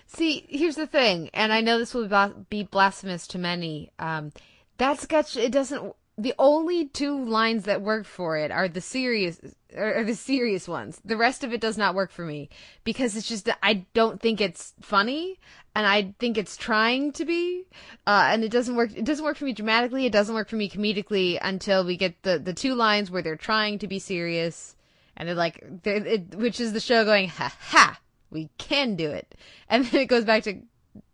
See, 0.07 0.45
here's 0.49 0.77
the 0.77 0.89
thing, 0.89 1.31
and 1.33 1.53
I 1.53 1.61
know 1.61 1.79
this 1.79 1.95
will 1.95 2.09
be 2.51 2.65
blasphemous 2.65 3.29
to 3.29 3.39
many. 3.39 3.93
Um, 4.01 4.33
that 4.79 4.99
sketch, 4.99 5.37
it 5.37 5.53
doesn't 5.53 5.95
the 6.23 6.35
only 6.39 6.87
two 6.87 7.25
lines 7.25 7.65
that 7.65 7.83
work 7.83 8.05
for 8.05 8.37
it 8.37 8.51
are 8.51 8.69
the 8.69 8.81
serious 8.81 9.41
are 9.77 10.05
the 10.05 10.15
serious 10.15 10.67
ones. 10.69 11.01
The 11.05 11.17
rest 11.17 11.45
of 11.45 11.53
it 11.53 11.61
does 11.61 11.79
not 11.79 11.95
work 11.95 12.11
for 12.11 12.25
me 12.25 12.51
because 12.85 13.17
it's 13.17 13.29
just 13.29 13.49
I 13.63 13.87
don't 13.95 14.21
think 14.21 14.41
it's 14.41 14.75
funny 14.81 15.39
and 15.75 15.87
I 15.87 16.15
think 16.19 16.37
it's 16.37 16.57
trying 16.57 17.13
to 17.13 17.25
be 17.25 17.65
uh, 18.07 18.29
and 18.31 18.45
it 18.45 18.51
doesn't 18.51 18.77
work 18.77 18.91
it 18.95 19.05
doesn't 19.05 19.25
work 19.25 19.37
for 19.37 19.45
me 19.45 19.53
dramatically, 19.53 20.07
it 20.07 20.13
doesn't 20.13 20.35
work 20.35 20.49
for 20.49 20.57
me 20.57 20.69
comedically 20.69 21.39
until 21.41 21.85
we 21.85 21.97
get 21.97 22.23
the 22.23 22.39
the 22.39 22.55
two 22.55 22.75
lines 22.75 23.11
where 23.11 23.23
they're 23.23 23.37
trying 23.37 23.79
to 23.79 23.89
be 23.89 23.99
serious 23.99 24.77
and 25.17 25.29
they're 25.29 25.35
like 25.35 25.65
they're, 25.83 26.05
it, 26.05 26.35
which 26.35 26.61
is 26.61 26.73
the 26.73 26.81
show 26.81 27.05
going 27.05 27.29
ha 27.29 27.55
ha 27.61 28.01
we 28.31 28.49
can 28.59 28.97
do 28.97 29.11
it. 29.11 29.35
And 29.69 29.85
then 29.87 30.03
it 30.03 30.07
goes 30.07 30.25
back 30.25 30.45
to 30.45 30.61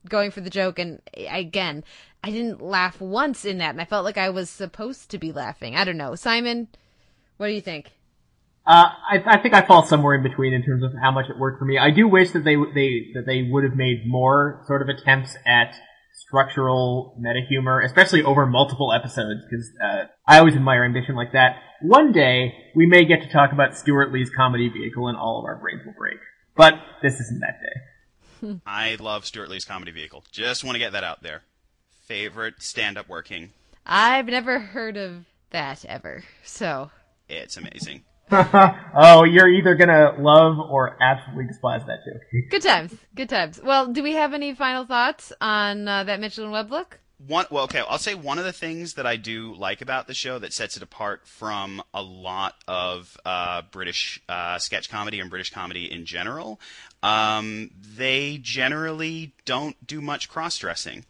going 0.09 0.31
for 0.31 0.41
the 0.41 0.51
joke 0.51 0.79
and 0.79 1.03
again 1.15 1.85
I 2.27 2.31
didn't 2.31 2.61
laugh 2.61 3.01
once 3.01 3.45
in 3.45 3.59
that, 3.59 3.71
and 3.71 3.81
I 3.81 3.85
felt 3.85 4.05
like 4.05 4.19
I 4.19 4.31
was 4.31 4.51
supposed 4.51 5.13
to 5.13 5.19
be 5.19 5.31
laughing. 5.31 5.77
I 5.77 5.85
don't 5.85 5.97
know, 5.97 6.17
Simon. 6.17 6.67
What 7.37 7.47
do 7.47 7.53
you 7.53 7.61
think? 7.61 7.93
Uh, 8.67 8.87
I, 9.09 9.23
I, 9.25 9.39
think 9.39 9.55
I 9.55 9.63
fall 9.63 9.87
somewhere 9.87 10.17
in 10.17 10.25
between 10.25 10.53
in 10.53 10.65
terms 10.65 10.83
of 10.83 10.91
how 11.01 11.13
much 11.13 11.31
it 11.31 11.39
worked 11.39 11.61
for 11.61 11.67
me. 11.67 11.79
I 11.79 11.93
do 11.93 12.09
wish 12.09 12.33
that 12.33 12.43
they 12.43 12.57
they 12.57 13.13
that 13.15 13.27
they 13.27 13.47
would 13.49 13.63
have 13.63 13.77
made 13.77 14.09
more 14.09 14.65
sort 14.67 14.83
of 14.83 14.89
attempts 14.89 15.37
at 15.47 15.77
structural 16.15 17.15
meta 17.17 17.43
humor, 17.49 17.81
especially 17.81 18.25
over 18.25 18.45
multiple 18.45 18.93
episodes, 18.93 19.43
because 19.49 19.71
uh, 19.81 20.07
I 20.27 20.41
always 20.41 20.57
admire 20.57 20.85
ambition 20.85 21.15
like 21.15 21.31
that. 21.31 21.59
One 21.81 22.11
day 22.11 22.55
we 22.75 22.87
may 22.87 23.05
get 23.05 23.23
to 23.23 23.29
talk 23.29 23.53
about 23.53 23.77
Stewart 23.77 24.13
Lee's 24.13 24.31
comedy 24.31 24.69
vehicle, 24.69 25.07
and 25.07 25.17
all 25.17 25.39
of 25.39 25.45
our 25.45 25.61
brains 25.61 25.83
will 25.87 25.95
break. 25.97 26.19
But 26.57 26.75
this 27.03 27.21
isn't 27.21 27.41
that 27.41 27.61
day. 27.63 28.61
I 28.67 28.97
love 28.97 29.27
Stewart 29.27 29.49
Lee's 29.49 29.65
comedy 29.65 29.93
vehicle. 29.93 30.25
Just 30.33 30.65
want 30.65 30.75
to 30.75 30.81
get 30.81 30.91
that 30.91 31.05
out 31.05 31.23
there 31.23 31.43
favorite 32.07 32.63
stand-up 32.63 33.09
working. 33.09 33.51
I've 33.85 34.27
never 34.27 34.59
heard 34.59 34.97
of 34.97 35.27
that 35.51 35.85
ever. 35.85 36.25
So 36.45 36.91
It's 37.29 37.57
amazing. 37.57 38.03
oh, 38.31 39.25
you're 39.25 39.49
either 39.49 39.77
gonna 39.77 40.15
love 40.19 40.59
or 40.59 40.97
absolutely 41.01 41.47
despise 41.47 41.83
that 41.87 41.99
joke. 42.05 42.23
good 42.51 42.63
times, 42.63 42.95
good 43.15 43.29
times. 43.29 43.61
Well, 43.63 43.87
do 43.93 44.03
we 44.03 44.15
have 44.15 44.35
any 44.35 44.55
final 44.55 44.85
thoughts 44.85 45.33
on 45.41 45.87
uh, 45.87 46.05
that 46.05 46.19
Mitchell 46.21 46.45
and 46.45 46.53
Webb 46.53 46.71
look? 46.71 46.99
One, 47.19 47.47
well, 47.51 47.65
okay, 47.65 47.83
I'll 47.89 47.99
say 47.99 48.15
one 48.15 48.39
of 48.39 48.45
the 48.45 48.53
things 48.53 48.95
that 48.95 49.07
I 49.07 49.17
do 49.17 49.55
like 49.55 49.81
about 49.81 50.07
the 50.07 50.13
show 50.13 50.39
that 50.39 50.53
sets 50.53 50.77
it 50.77 50.83
apart 50.83 51.27
from 51.27 51.83
a 51.95 52.03
lot 52.03 52.55
of 52.69 53.17
uh, 53.25 53.63
British 53.71 54.21
uh, 54.29 54.59
sketch 54.59 54.91
comedy 54.91 55.19
and 55.21 55.31
British 55.31 55.51
comedy 55.51 55.91
in 55.91 56.05
general, 56.05 56.61
um, 57.03 57.71
they 57.97 58.39
generally 58.43 59.33
don't 59.47 59.87
do 59.87 60.03
much 60.03 60.29
cross 60.29 60.59
dressing. 60.59 61.07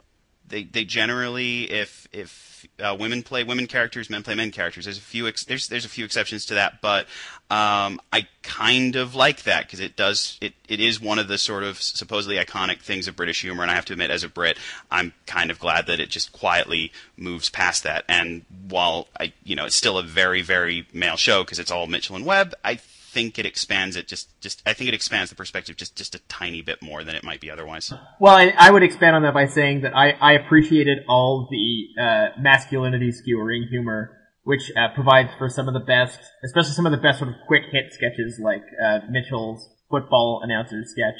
They 0.48 0.64
they 0.64 0.84
generally, 0.84 1.70
if 1.70 2.08
if 2.12 2.66
uh, 2.82 2.96
women 2.98 3.22
play 3.22 3.44
women 3.44 3.66
characters, 3.66 4.10
men 4.10 4.22
play 4.22 4.34
men 4.34 4.50
characters. 4.50 4.84
There's 4.84 4.98
a 4.98 5.02
few 5.02 5.26
ex- 5.26 5.44
there's 5.44 5.68
there's 5.68 5.84
a 5.84 5.88
few 5.88 6.04
exceptions 6.04 6.46
to 6.46 6.54
that, 6.54 6.80
but 6.80 7.06
um, 7.50 8.00
I 8.12 8.28
kind 8.42 8.96
of 8.96 9.14
like 9.14 9.42
that 9.44 9.64
because 9.64 9.80
it 9.80 9.96
does 9.96 10.38
it 10.40 10.54
it 10.68 10.80
is 10.80 11.00
one 11.00 11.18
of 11.18 11.28
the 11.28 11.38
sort 11.38 11.62
of 11.62 11.80
supposedly 11.80 12.36
iconic 12.36 12.80
things 12.80 13.08
of 13.08 13.16
British 13.16 13.42
humor, 13.42 13.62
and 13.62 13.70
I 13.70 13.74
have 13.74 13.84
to 13.86 13.92
admit, 13.92 14.10
as 14.10 14.24
a 14.24 14.28
Brit, 14.28 14.58
I'm 14.90 15.12
kind 15.26 15.50
of 15.50 15.58
glad 15.58 15.86
that 15.86 16.00
it 16.00 16.10
just 16.10 16.32
quietly 16.32 16.92
moves 17.16 17.48
past 17.48 17.82
that. 17.82 18.04
And 18.08 18.44
while 18.68 19.08
I 19.18 19.32
you 19.44 19.56
know 19.56 19.66
it's 19.66 19.76
still 19.76 19.98
a 19.98 20.02
very 20.02 20.42
very 20.42 20.86
male 20.92 21.16
show 21.16 21.44
because 21.44 21.58
it's 21.58 21.70
all 21.70 21.86
Mitchell 21.86 22.16
and 22.16 22.24
Webb, 22.24 22.54
I 22.64 22.80
think 23.16 23.38
it 23.38 23.46
expands 23.46 23.96
it 23.96 24.06
just 24.06 24.38
just 24.42 24.62
I 24.66 24.74
think 24.74 24.88
it 24.88 24.94
expands 24.94 25.30
the 25.30 25.36
perspective 25.36 25.74
just 25.74 25.96
just 25.96 26.14
a 26.14 26.18
tiny 26.28 26.60
bit 26.60 26.82
more 26.82 27.02
than 27.02 27.14
it 27.14 27.24
might 27.24 27.40
be 27.40 27.50
otherwise. 27.50 27.90
Well, 28.20 28.36
I, 28.36 28.52
I 28.58 28.70
would 28.70 28.82
expand 28.82 29.16
on 29.16 29.22
that 29.22 29.32
by 29.32 29.46
saying 29.46 29.80
that 29.80 29.96
I, 29.96 30.10
I 30.20 30.32
appreciated 30.34 30.98
all 31.08 31.48
the 31.50 32.02
uh, 32.02 32.38
masculinity 32.38 33.10
skewering 33.12 33.68
humor, 33.70 34.10
which 34.44 34.70
uh, 34.76 34.92
provides 34.94 35.30
for 35.38 35.48
some 35.48 35.66
of 35.66 35.72
the 35.72 35.80
best, 35.80 36.20
especially 36.44 36.72
some 36.72 36.84
of 36.84 36.92
the 36.92 36.98
best 36.98 37.20
sort 37.20 37.30
of 37.30 37.36
quick 37.46 37.62
hit 37.72 37.94
sketches 37.94 38.38
like 38.38 38.64
uh, 38.84 38.98
Mitchell's 39.08 39.66
football 39.90 40.42
announcer 40.44 40.84
sketch. 40.84 41.16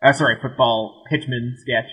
Uh, 0.00 0.12
sorry, 0.12 0.36
football 0.40 1.02
pitchman 1.10 1.56
sketch, 1.58 1.90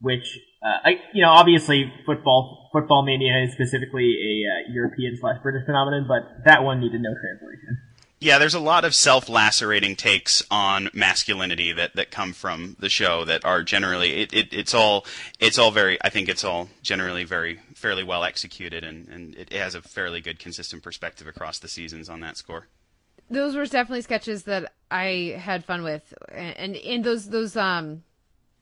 which 0.00 0.38
uh, 0.62 0.78
I, 0.84 0.90
you 1.12 1.22
know, 1.22 1.30
obviously 1.30 1.92
football 2.06 2.70
football 2.72 3.02
mania 3.02 3.42
is 3.42 3.52
specifically 3.52 4.14
a 4.14 4.32
uh, 4.46 4.72
European 4.72 5.16
slash 5.18 5.42
British 5.42 5.66
phenomenon, 5.66 6.06
but 6.06 6.44
that 6.44 6.62
one 6.62 6.78
needed 6.78 7.00
no 7.02 7.10
translation. 7.18 7.80
Yeah, 8.22 8.38
there's 8.38 8.54
a 8.54 8.60
lot 8.60 8.84
of 8.84 8.94
self-lacerating 8.94 9.96
takes 9.96 10.44
on 10.48 10.90
masculinity 10.94 11.72
that, 11.72 11.96
that 11.96 12.12
come 12.12 12.32
from 12.32 12.76
the 12.78 12.88
show 12.88 13.24
that 13.24 13.44
are 13.44 13.64
generally 13.64 14.22
it, 14.22 14.32
it, 14.32 14.54
it's 14.54 14.74
all 14.74 15.04
it's 15.40 15.58
all 15.58 15.72
very 15.72 15.98
I 16.04 16.08
think 16.08 16.28
it's 16.28 16.44
all 16.44 16.68
generally 16.82 17.24
very 17.24 17.58
fairly 17.74 18.04
well 18.04 18.22
executed 18.22 18.84
and, 18.84 19.08
and 19.08 19.34
it 19.34 19.52
has 19.52 19.74
a 19.74 19.82
fairly 19.82 20.20
good 20.20 20.38
consistent 20.38 20.84
perspective 20.84 21.26
across 21.26 21.58
the 21.58 21.66
seasons 21.66 22.08
on 22.08 22.20
that 22.20 22.36
score. 22.36 22.68
Those 23.28 23.56
were 23.56 23.66
definitely 23.66 24.02
sketches 24.02 24.44
that 24.44 24.72
I 24.88 25.36
had 25.36 25.64
fun 25.64 25.82
with, 25.82 26.14
and 26.30 26.76
in 26.76 27.02
those 27.02 27.28
those 27.28 27.56
um 27.56 28.04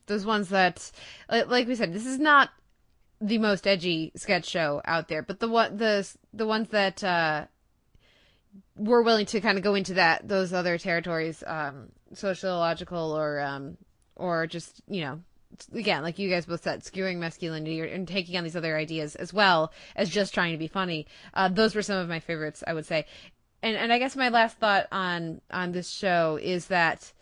those 0.07 0.25
ones 0.25 0.49
that 0.49 0.91
like 1.29 1.69
we 1.69 1.75
said, 1.75 1.93
this 1.93 2.07
is 2.07 2.19
not 2.19 2.49
the 3.21 3.37
most 3.37 3.67
edgy 3.67 4.13
sketch 4.17 4.47
show 4.47 4.81
out 4.87 5.09
there, 5.09 5.21
but 5.21 5.39
the 5.39 5.49
the 5.49 6.11
the 6.33 6.47
ones 6.47 6.71
that 6.71 7.05
uh 7.05 7.45
we're 8.77 9.03
willing 9.03 9.27
to 9.27 9.41
kind 9.41 9.59
of 9.59 9.65
go 9.65 9.75
into 9.75 9.95
that 9.95 10.27
those 10.27 10.53
other 10.53 10.79
territories, 10.79 11.45
um, 11.47 11.91
sociological 12.15 13.13
or 13.13 13.41
um, 13.41 13.77
or 14.17 14.47
just 14.47 14.81
you 14.89 15.03
know 15.03 15.21
again 15.75 16.03
like 16.03 16.19
you 16.19 16.31
guys 16.31 16.47
both 16.47 16.63
said 16.63 16.83
skewing 16.83 17.19
masculinity 17.19 17.81
and 17.81 18.07
taking 18.07 18.37
on 18.37 18.45
these 18.45 18.57
other 18.57 18.77
ideas 18.77 19.17
as 19.17 19.33
well 19.33 19.73
as 19.97 20.09
just 20.09 20.33
trying 20.33 20.53
to 20.53 20.59
be 20.59 20.69
funny. 20.69 21.07
Uh, 21.35 21.49
those 21.49 21.75
were 21.75 21.83
some 21.83 21.99
of 21.99 22.09
my 22.09 22.21
favorites, 22.21 22.63
I 22.67 22.73
would 22.73 22.87
say. 22.87 23.07
And 23.63 23.77
and 23.77 23.93
I 23.93 23.99
guess 23.99 24.17
my 24.17 24.29
last 24.29 24.59
thought 24.59 24.87
on 24.91 25.41
on 25.51 25.73
this 25.73 25.91
show 25.91 26.39
is 26.41 26.67
that 26.67 27.13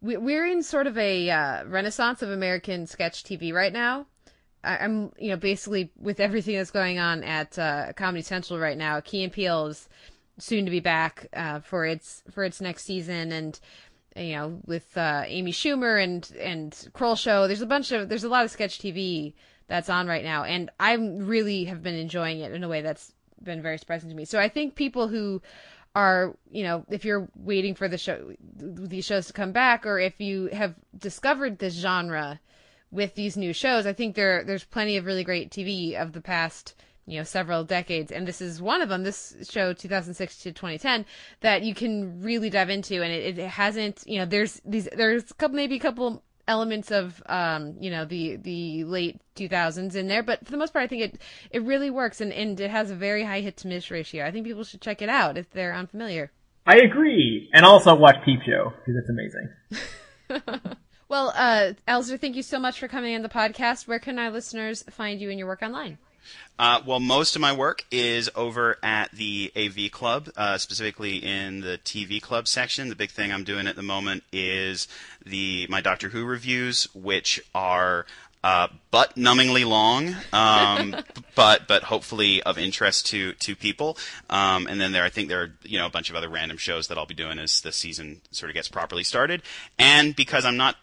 we, 0.00 0.16
we're 0.16 0.46
in 0.46 0.62
sort 0.62 0.86
of 0.86 0.98
a 0.98 1.30
uh, 1.30 1.64
renaissance 1.64 2.22
of 2.22 2.30
American 2.30 2.86
sketch 2.86 3.22
TV 3.22 3.52
right 3.52 3.72
now. 3.72 4.06
I, 4.64 4.78
I'm 4.78 5.12
you 5.18 5.30
know 5.30 5.36
basically 5.36 5.92
with 6.00 6.18
everything 6.20 6.56
that's 6.56 6.70
going 6.70 6.98
on 6.98 7.22
at 7.22 7.58
uh, 7.58 7.92
Comedy 7.92 8.22
Central 8.22 8.58
right 8.58 8.76
now, 8.76 9.00
Key 9.00 9.22
and 9.22 9.32
Peele 9.32 9.66
is 9.68 9.88
soon 10.38 10.64
to 10.64 10.70
be 10.70 10.80
back 10.80 11.28
uh, 11.32 11.60
for 11.60 11.84
its 11.84 12.22
for 12.30 12.44
its 12.44 12.60
next 12.60 12.84
season. 12.84 13.32
And 13.32 13.58
you 14.16 14.34
know 14.34 14.60
with 14.66 14.96
uh, 14.96 15.24
Amy 15.26 15.52
Schumer 15.52 16.02
and 16.02 16.30
and 16.38 16.88
Kroll 16.92 17.16
show 17.16 17.46
there's 17.46 17.62
a 17.62 17.66
bunch 17.66 17.92
of 17.92 18.08
there's 18.08 18.24
a 18.24 18.28
lot 18.28 18.44
of 18.44 18.50
sketch 18.50 18.78
TV 18.78 19.34
that's 19.66 19.88
on 19.88 20.06
right 20.06 20.24
now. 20.24 20.44
And 20.44 20.70
I 20.78 20.94
really 20.94 21.64
have 21.64 21.82
been 21.82 21.94
enjoying 21.94 22.40
it 22.40 22.52
in 22.52 22.64
a 22.64 22.68
way 22.68 22.82
that's 22.82 23.12
been 23.42 23.62
very 23.62 23.78
surprising 23.78 24.10
to 24.10 24.16
me. 24.16 24.24
So 24.24 24.38
I 24.38 24.48
think 24.48 24.74
people 24.74 25.08
who 25.08 25.42
are 25.94 26.36
you 26.50 26.64
know 26.64 26.84
if 26.90 27.04
you're 27.04 27.28
waiting 27.36 27.74
for 27.74 27.88
the 27.88 27.98
show 27.98 28.32
these 28.56 29.04
shows 29.04 29.26
to 29.26 29.32
come 29.32 29.52
back 29.52 29.86
or 29.86 29.98
if 29.98 30.20
you 30.20 30.46
have 30.46 30.74
discovered 30.98 31.58
this 31.58 31.74
genre 31.74 32.40
with 32.90 33.14
these 33.14 33.36
new 33.36 33.52
shows 33.52 33.86
I 33.86 33.92
think 33.92 34.16
there 34.16 34.42
there's 34.42 34.64
plenty 34.64 34.96
of 34.96 35.04
really 35.04 35.22
great 35.22 35.50
TV 35.50 35.94
of 35.94 36.12
the 36.12 36.20
past 36.20 36.74
you 37.06 37.18
know 37.18 37.24
several 37.24 37.64
decades. 37.64 38.10
And 38.10 38.26
this 38.26 38.40
is 38.40 38.60
one 38.62 38.82
of 38.82 38.88
them 38.88 39.02
this 39.02 39.34
show 39.48 39.72
2006 39.72 40.38
to 40.38 40.52
2010 40.52 41.04
that 41.40 41.62
you 41.62 41.74
can 41.74 42.22
really 42.22 42.50
dive 42.50 42.70
into. 42.70 43.02
And 43.02 43.12
it, 43.12 43.38
it 43.38 43.48
hasn't 43.48 44.02
you 44.06 44.18
know 44.18 44.26
there's 44.26 44.60
these 44.64 44.88
there's 44.96 45.30
a 45.30 45.34
couple 45.34 45.56
maybe 45.56 45.76
a 45.76 45.80
couple 45.80 46.22
elements 46.46 46.90
of 46.90 47.22
um 47.26 47.74
you 47.80 47.90
know 47.90 48.04
the 48.04 48.36
the 48.36 48.84
late 48.84 49.20
2000s 49.36 49.94
in 49.94 50.08
there. 50.08 50.22
But 50.22 50.44
for 50.44 50.50
the 50.50 50.56
most 50.56 50.72
part 50.72 50.84
i 50.84 50.86
think 50.86 51.02
it 51.02 51.20
it 51.50 51.62
really 51.62 51.90
works. 51.90 52.20
And 52.20 52.32
and 52.32 52.58
it 52.58 52.70
has 52.70 52.90
a 52.90 52.94
very 52.94 53.24
high 53.24 53.40
hit 53.40 53.56
to 53.58 53.68
miss 53.68 53.90
ratio. 53.90 54.26
I 54.26 54.30
think 54.30 54.46
people 54.46 54.64
should 54.64 54.80
check 54.80 55.02
it 55.02 55.08
out 55.08 55.36
if 55.36 55.50
they're 55.50 55.74
unfamiliar. 55.74 56.30
I 56.66 56.76
agree, 56.78 57.50
and 57.52 57.66
also 57.66 57.94
watch 57.94 58.16
Peep 58.24 58.40
Show 58.46 58.72
because 58.78 58.96
it's 58.96 59.10
amazing. 59.10 60.70
well 61.08 61.34
uh 61.36 61.74
Alasdair 61.86 62.18
thank 62.18 62.34
you 62.34 62.42
so 62.42 62.58
much 62.58 62.80
for 62.80 62.88
coming 62.88 63.14
on 63.14 63.20
the 63.20 63.28
podcast. 63.28 63.86
Where 63.86 63.98
can 63.98 64.18
our 64.18 64.30
listeners 64.30 64.82
find 64.90 65.20
you 65.20 65.28
and 65.28 65.38
your 65.38 65.46
work 65.46 65.60
online 65.60 65.98
Uh, 66.58 66.80
well, 66.86 67.00
most 67.00 67.34
of 67.34 67.42
my 67.42 67.52
work 67.52 67.84
is 67.90 68.30
over 68.36 68.78
at 68.82 69.10
the 69.10 69.50
AV 69.56 69.90
Club, 69.90 70.30
uh, 70.36 70.56
specifically 70.56 71.16
in 71.16 71.60
the 71.60 71.78
TV 71.84 72.22
Club 72.22 72.46
section. 72.46 72.88
The 72.88 72.94
big 72.94 73.10
thing 73.10 73.32
I'm 73.32 73.44
doing 73.44 73.66
at 73.66 73.74
the 73.74 73.82
moment 73.82 74.22
is 74.32 74.86
the 75.24 75.66
my 75.68 75.80
Doctor 75.80 76.10
Who 76.10 76.24
reviews, 76.24 76.88
which 76.94 77.40
are 77.54 78.06
uh, 78.44 78.68
butt 78.90 79.14
numbingly 79.16 79.66
long, 79.66 80.14
um, 80.32 80.94
but 81.34 81.66
but 81.66 81.82
hopefully 81.84 82.42
of 82.42 82.58
interest 82.58 83.06
to 83.06 83.32
to 83.32 83.56
people. 83.56 83.96
Um, 84.28 84.66
and 84.66 84.78
then 84.78 84.92
there, 84.92 85.02
I 85.02 85.08
think 85.08 85.28
there 85.28 85.42
are 85.42 85.52
you 85.64 85.78
know 85.78 85.86
a 85.86 85.90
bunch 85.90 86.10
of 86.10 86.14
other 86.14 86.28
random 86.28 86.58
shows 86.58 86.88
that 86.88 86.98
I'll 86.98 87.06
be 87.06 87.14
doing 87.14 87.38
as 87.38 87.62
the 87.62 87.72
season 87.72 88.20
sort 88.30 88.50
of 88.50 88.54
gets 88.54 88.68
properly 88.68 89.02
started. 89.02 89.42
And 89.78 90.14
because 90.14 90.44
I'm 90.44 90.58
not 90.58 90.76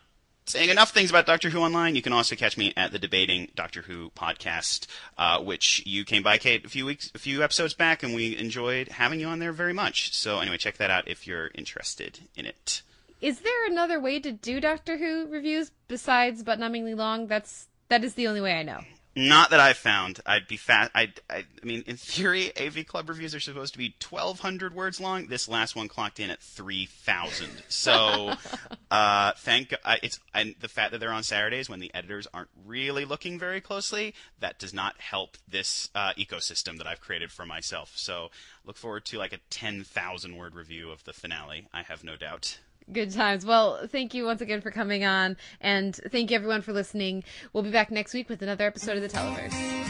saying 0.46 0.70
enough 0.70 0.92
things 0.92 1.10
about 1.10 1.26
Doctor 1.26 1.50
Who 1.50 1.60
online, 1.60 1.96
you 1.96 2.02
can 2.02 2.14
also 2.14 2.36
catch 2.36 2.58
me 2.58 2.74
at 2.76 2.92
the 2.92 3.00
Debating 3.00 3.50
Doctor 3.56 3.82
Who 3.84 4.10
podcast, 4.12 4.88
uh, 5.18 5.40
which 5.40 5.84
you 5.86 6.04
came 6.04 6.24
by, 6.24 6.38
Kate, 6.38 6.66
a 6.66 6.70
few 6.70 6.86
weeks, 6.86 7.12
a 7.16 7.20
few 7.20 7.44
episodes 7.44 7.74
back, 7.74 8.04
and 8.04 8.14
we 8.14 8.38
enjoyed 8.38 8.90
having 8.90 9.20
you 9.20 9.28
on 9.28 9.40
there 9.40 9.54
very 9.54 9.74
much. 9.74 10.14
So 10.14 10.40
anyway, 10.40 10.58
check 10.58 10.78
that 10.78 10.90
out 10.92 11.08
if 11.08 11.26
you're 11.28 11.52
interested 11.56 12.20
in 12.36 12.46
it. 12.46 12.82
is 13.22 13.40
there 13.42 13.66
another 13.68 14.00
way 14.00 14.20
to 14.20 14.32
do 14.32 14.60
doctor 14.60 14.98
who 14.98 15.28
reviews 15.28 15.72
besides 15.88 16.42
but 16.44 16.60
numbingly 16.60 16.96
long 16.96 17.28
that's 17.28 17.68
that 17.90 18.04
is 18.04 18.16
the 18.16 18.28
only 18.28 18.42
way 18.42 18.54
i 18.54 18.64
know 18.64 18.80
Not 19.14 19.50
that 19.50 19.60
I've 19.60 19.78
found. 19.78 20.22
I'd 20.26 20.48
be 20.48 20.56
fat. 20.56 20.90
I, 20.96 21.12
I, 21.30 21.44
I 21.62 21.66
mean, 21.66 21.84
in 21.86 21.98
theory, 21.98 22.56
AV 22.58 22.86
Club 22.88 23.10
reviews 23.10 23.36
are 23.36 23.42
supposed 23.42 23.74
to 23.74 23.78
be 23.78 23.94
1,200 24.10 24.74
words 24.74 25.02
long. 25.02 25.28
This 25.28 25.50
last 25.50 25.76
one 25.76 25.90
clocked 25.90 26.22
in 26.22 26.30
at 26.30 26.40
3,000. 26.42 27.50
So, 27.68 28.34
uh, 28.92 29.34
thank 29.38 29.74
uh, 29.84 29.98
it's 30.02 30.20
and 30.34 30.56
the 30.62 30.70
fact 30.70 30.92
that 30.92 31.00
they're 31.00 31.12
on 31.12 31.24
Saturdays 31.24 31.70
when 31.70 31.82
the 31.82 31.94
editors 31.94 32.26
aren't 32.34 32.50
really 32.66 33.04
looking 33.04 33.38
very 33.38 33.60
closely. 33.60 34.14
That 34.40 34.60
does 34.60 34.74
not 34.74 34.98
help 35.00 35.38
this 35.46 35.90
uh, 35.94 36.14
ecosystem 36.18 36.78
that 36.78 36.88
I've 36.88 37.02
created 37.02 37.32
for 37.32 37.46
myself. 37.46 37.92
So, 37.96 38.30
look 38.64 38.78
forward 38.78 39.04
to 39.08 39.18
like 39.18 39.34
a 39.34 39.40
10,000 39.50 40.38
word 40.38 40.56
review 40.56 40.90
of 40.90 41.04
the 41.04 41.14
finale. 41.14 41.68
I 41.74 41.82
have 41.82 42.06
no 42.06 42.16
doubt. 42.16 42.60
Good 42.94 43.12
times. 43.14 43.46
Well, 43.46 43.88
thank 43.88 44.14
you 44.14 44.26
once 44.26 44.42
again 44.42 44.60
for 44.60 44.70
coming 44.70 45.06
on, 45.06 45.38
and 45.62 45.96
thank 46.12 46.30
you 46.30 46.36
everyone 46.36 46.62
for 46.62 46.74
listening. 46.74 47.24
We'll 47.54 47.64
be 47.64 47.72
back 47.72 47.90
next 47.90 48.14
week 48.14 48.28
with 48.28 48.42
another 48.42 48.66
episode 48.66 48.98
of 48.98 49.04
The 49.04 49.10
Televerse. 49.10 49.82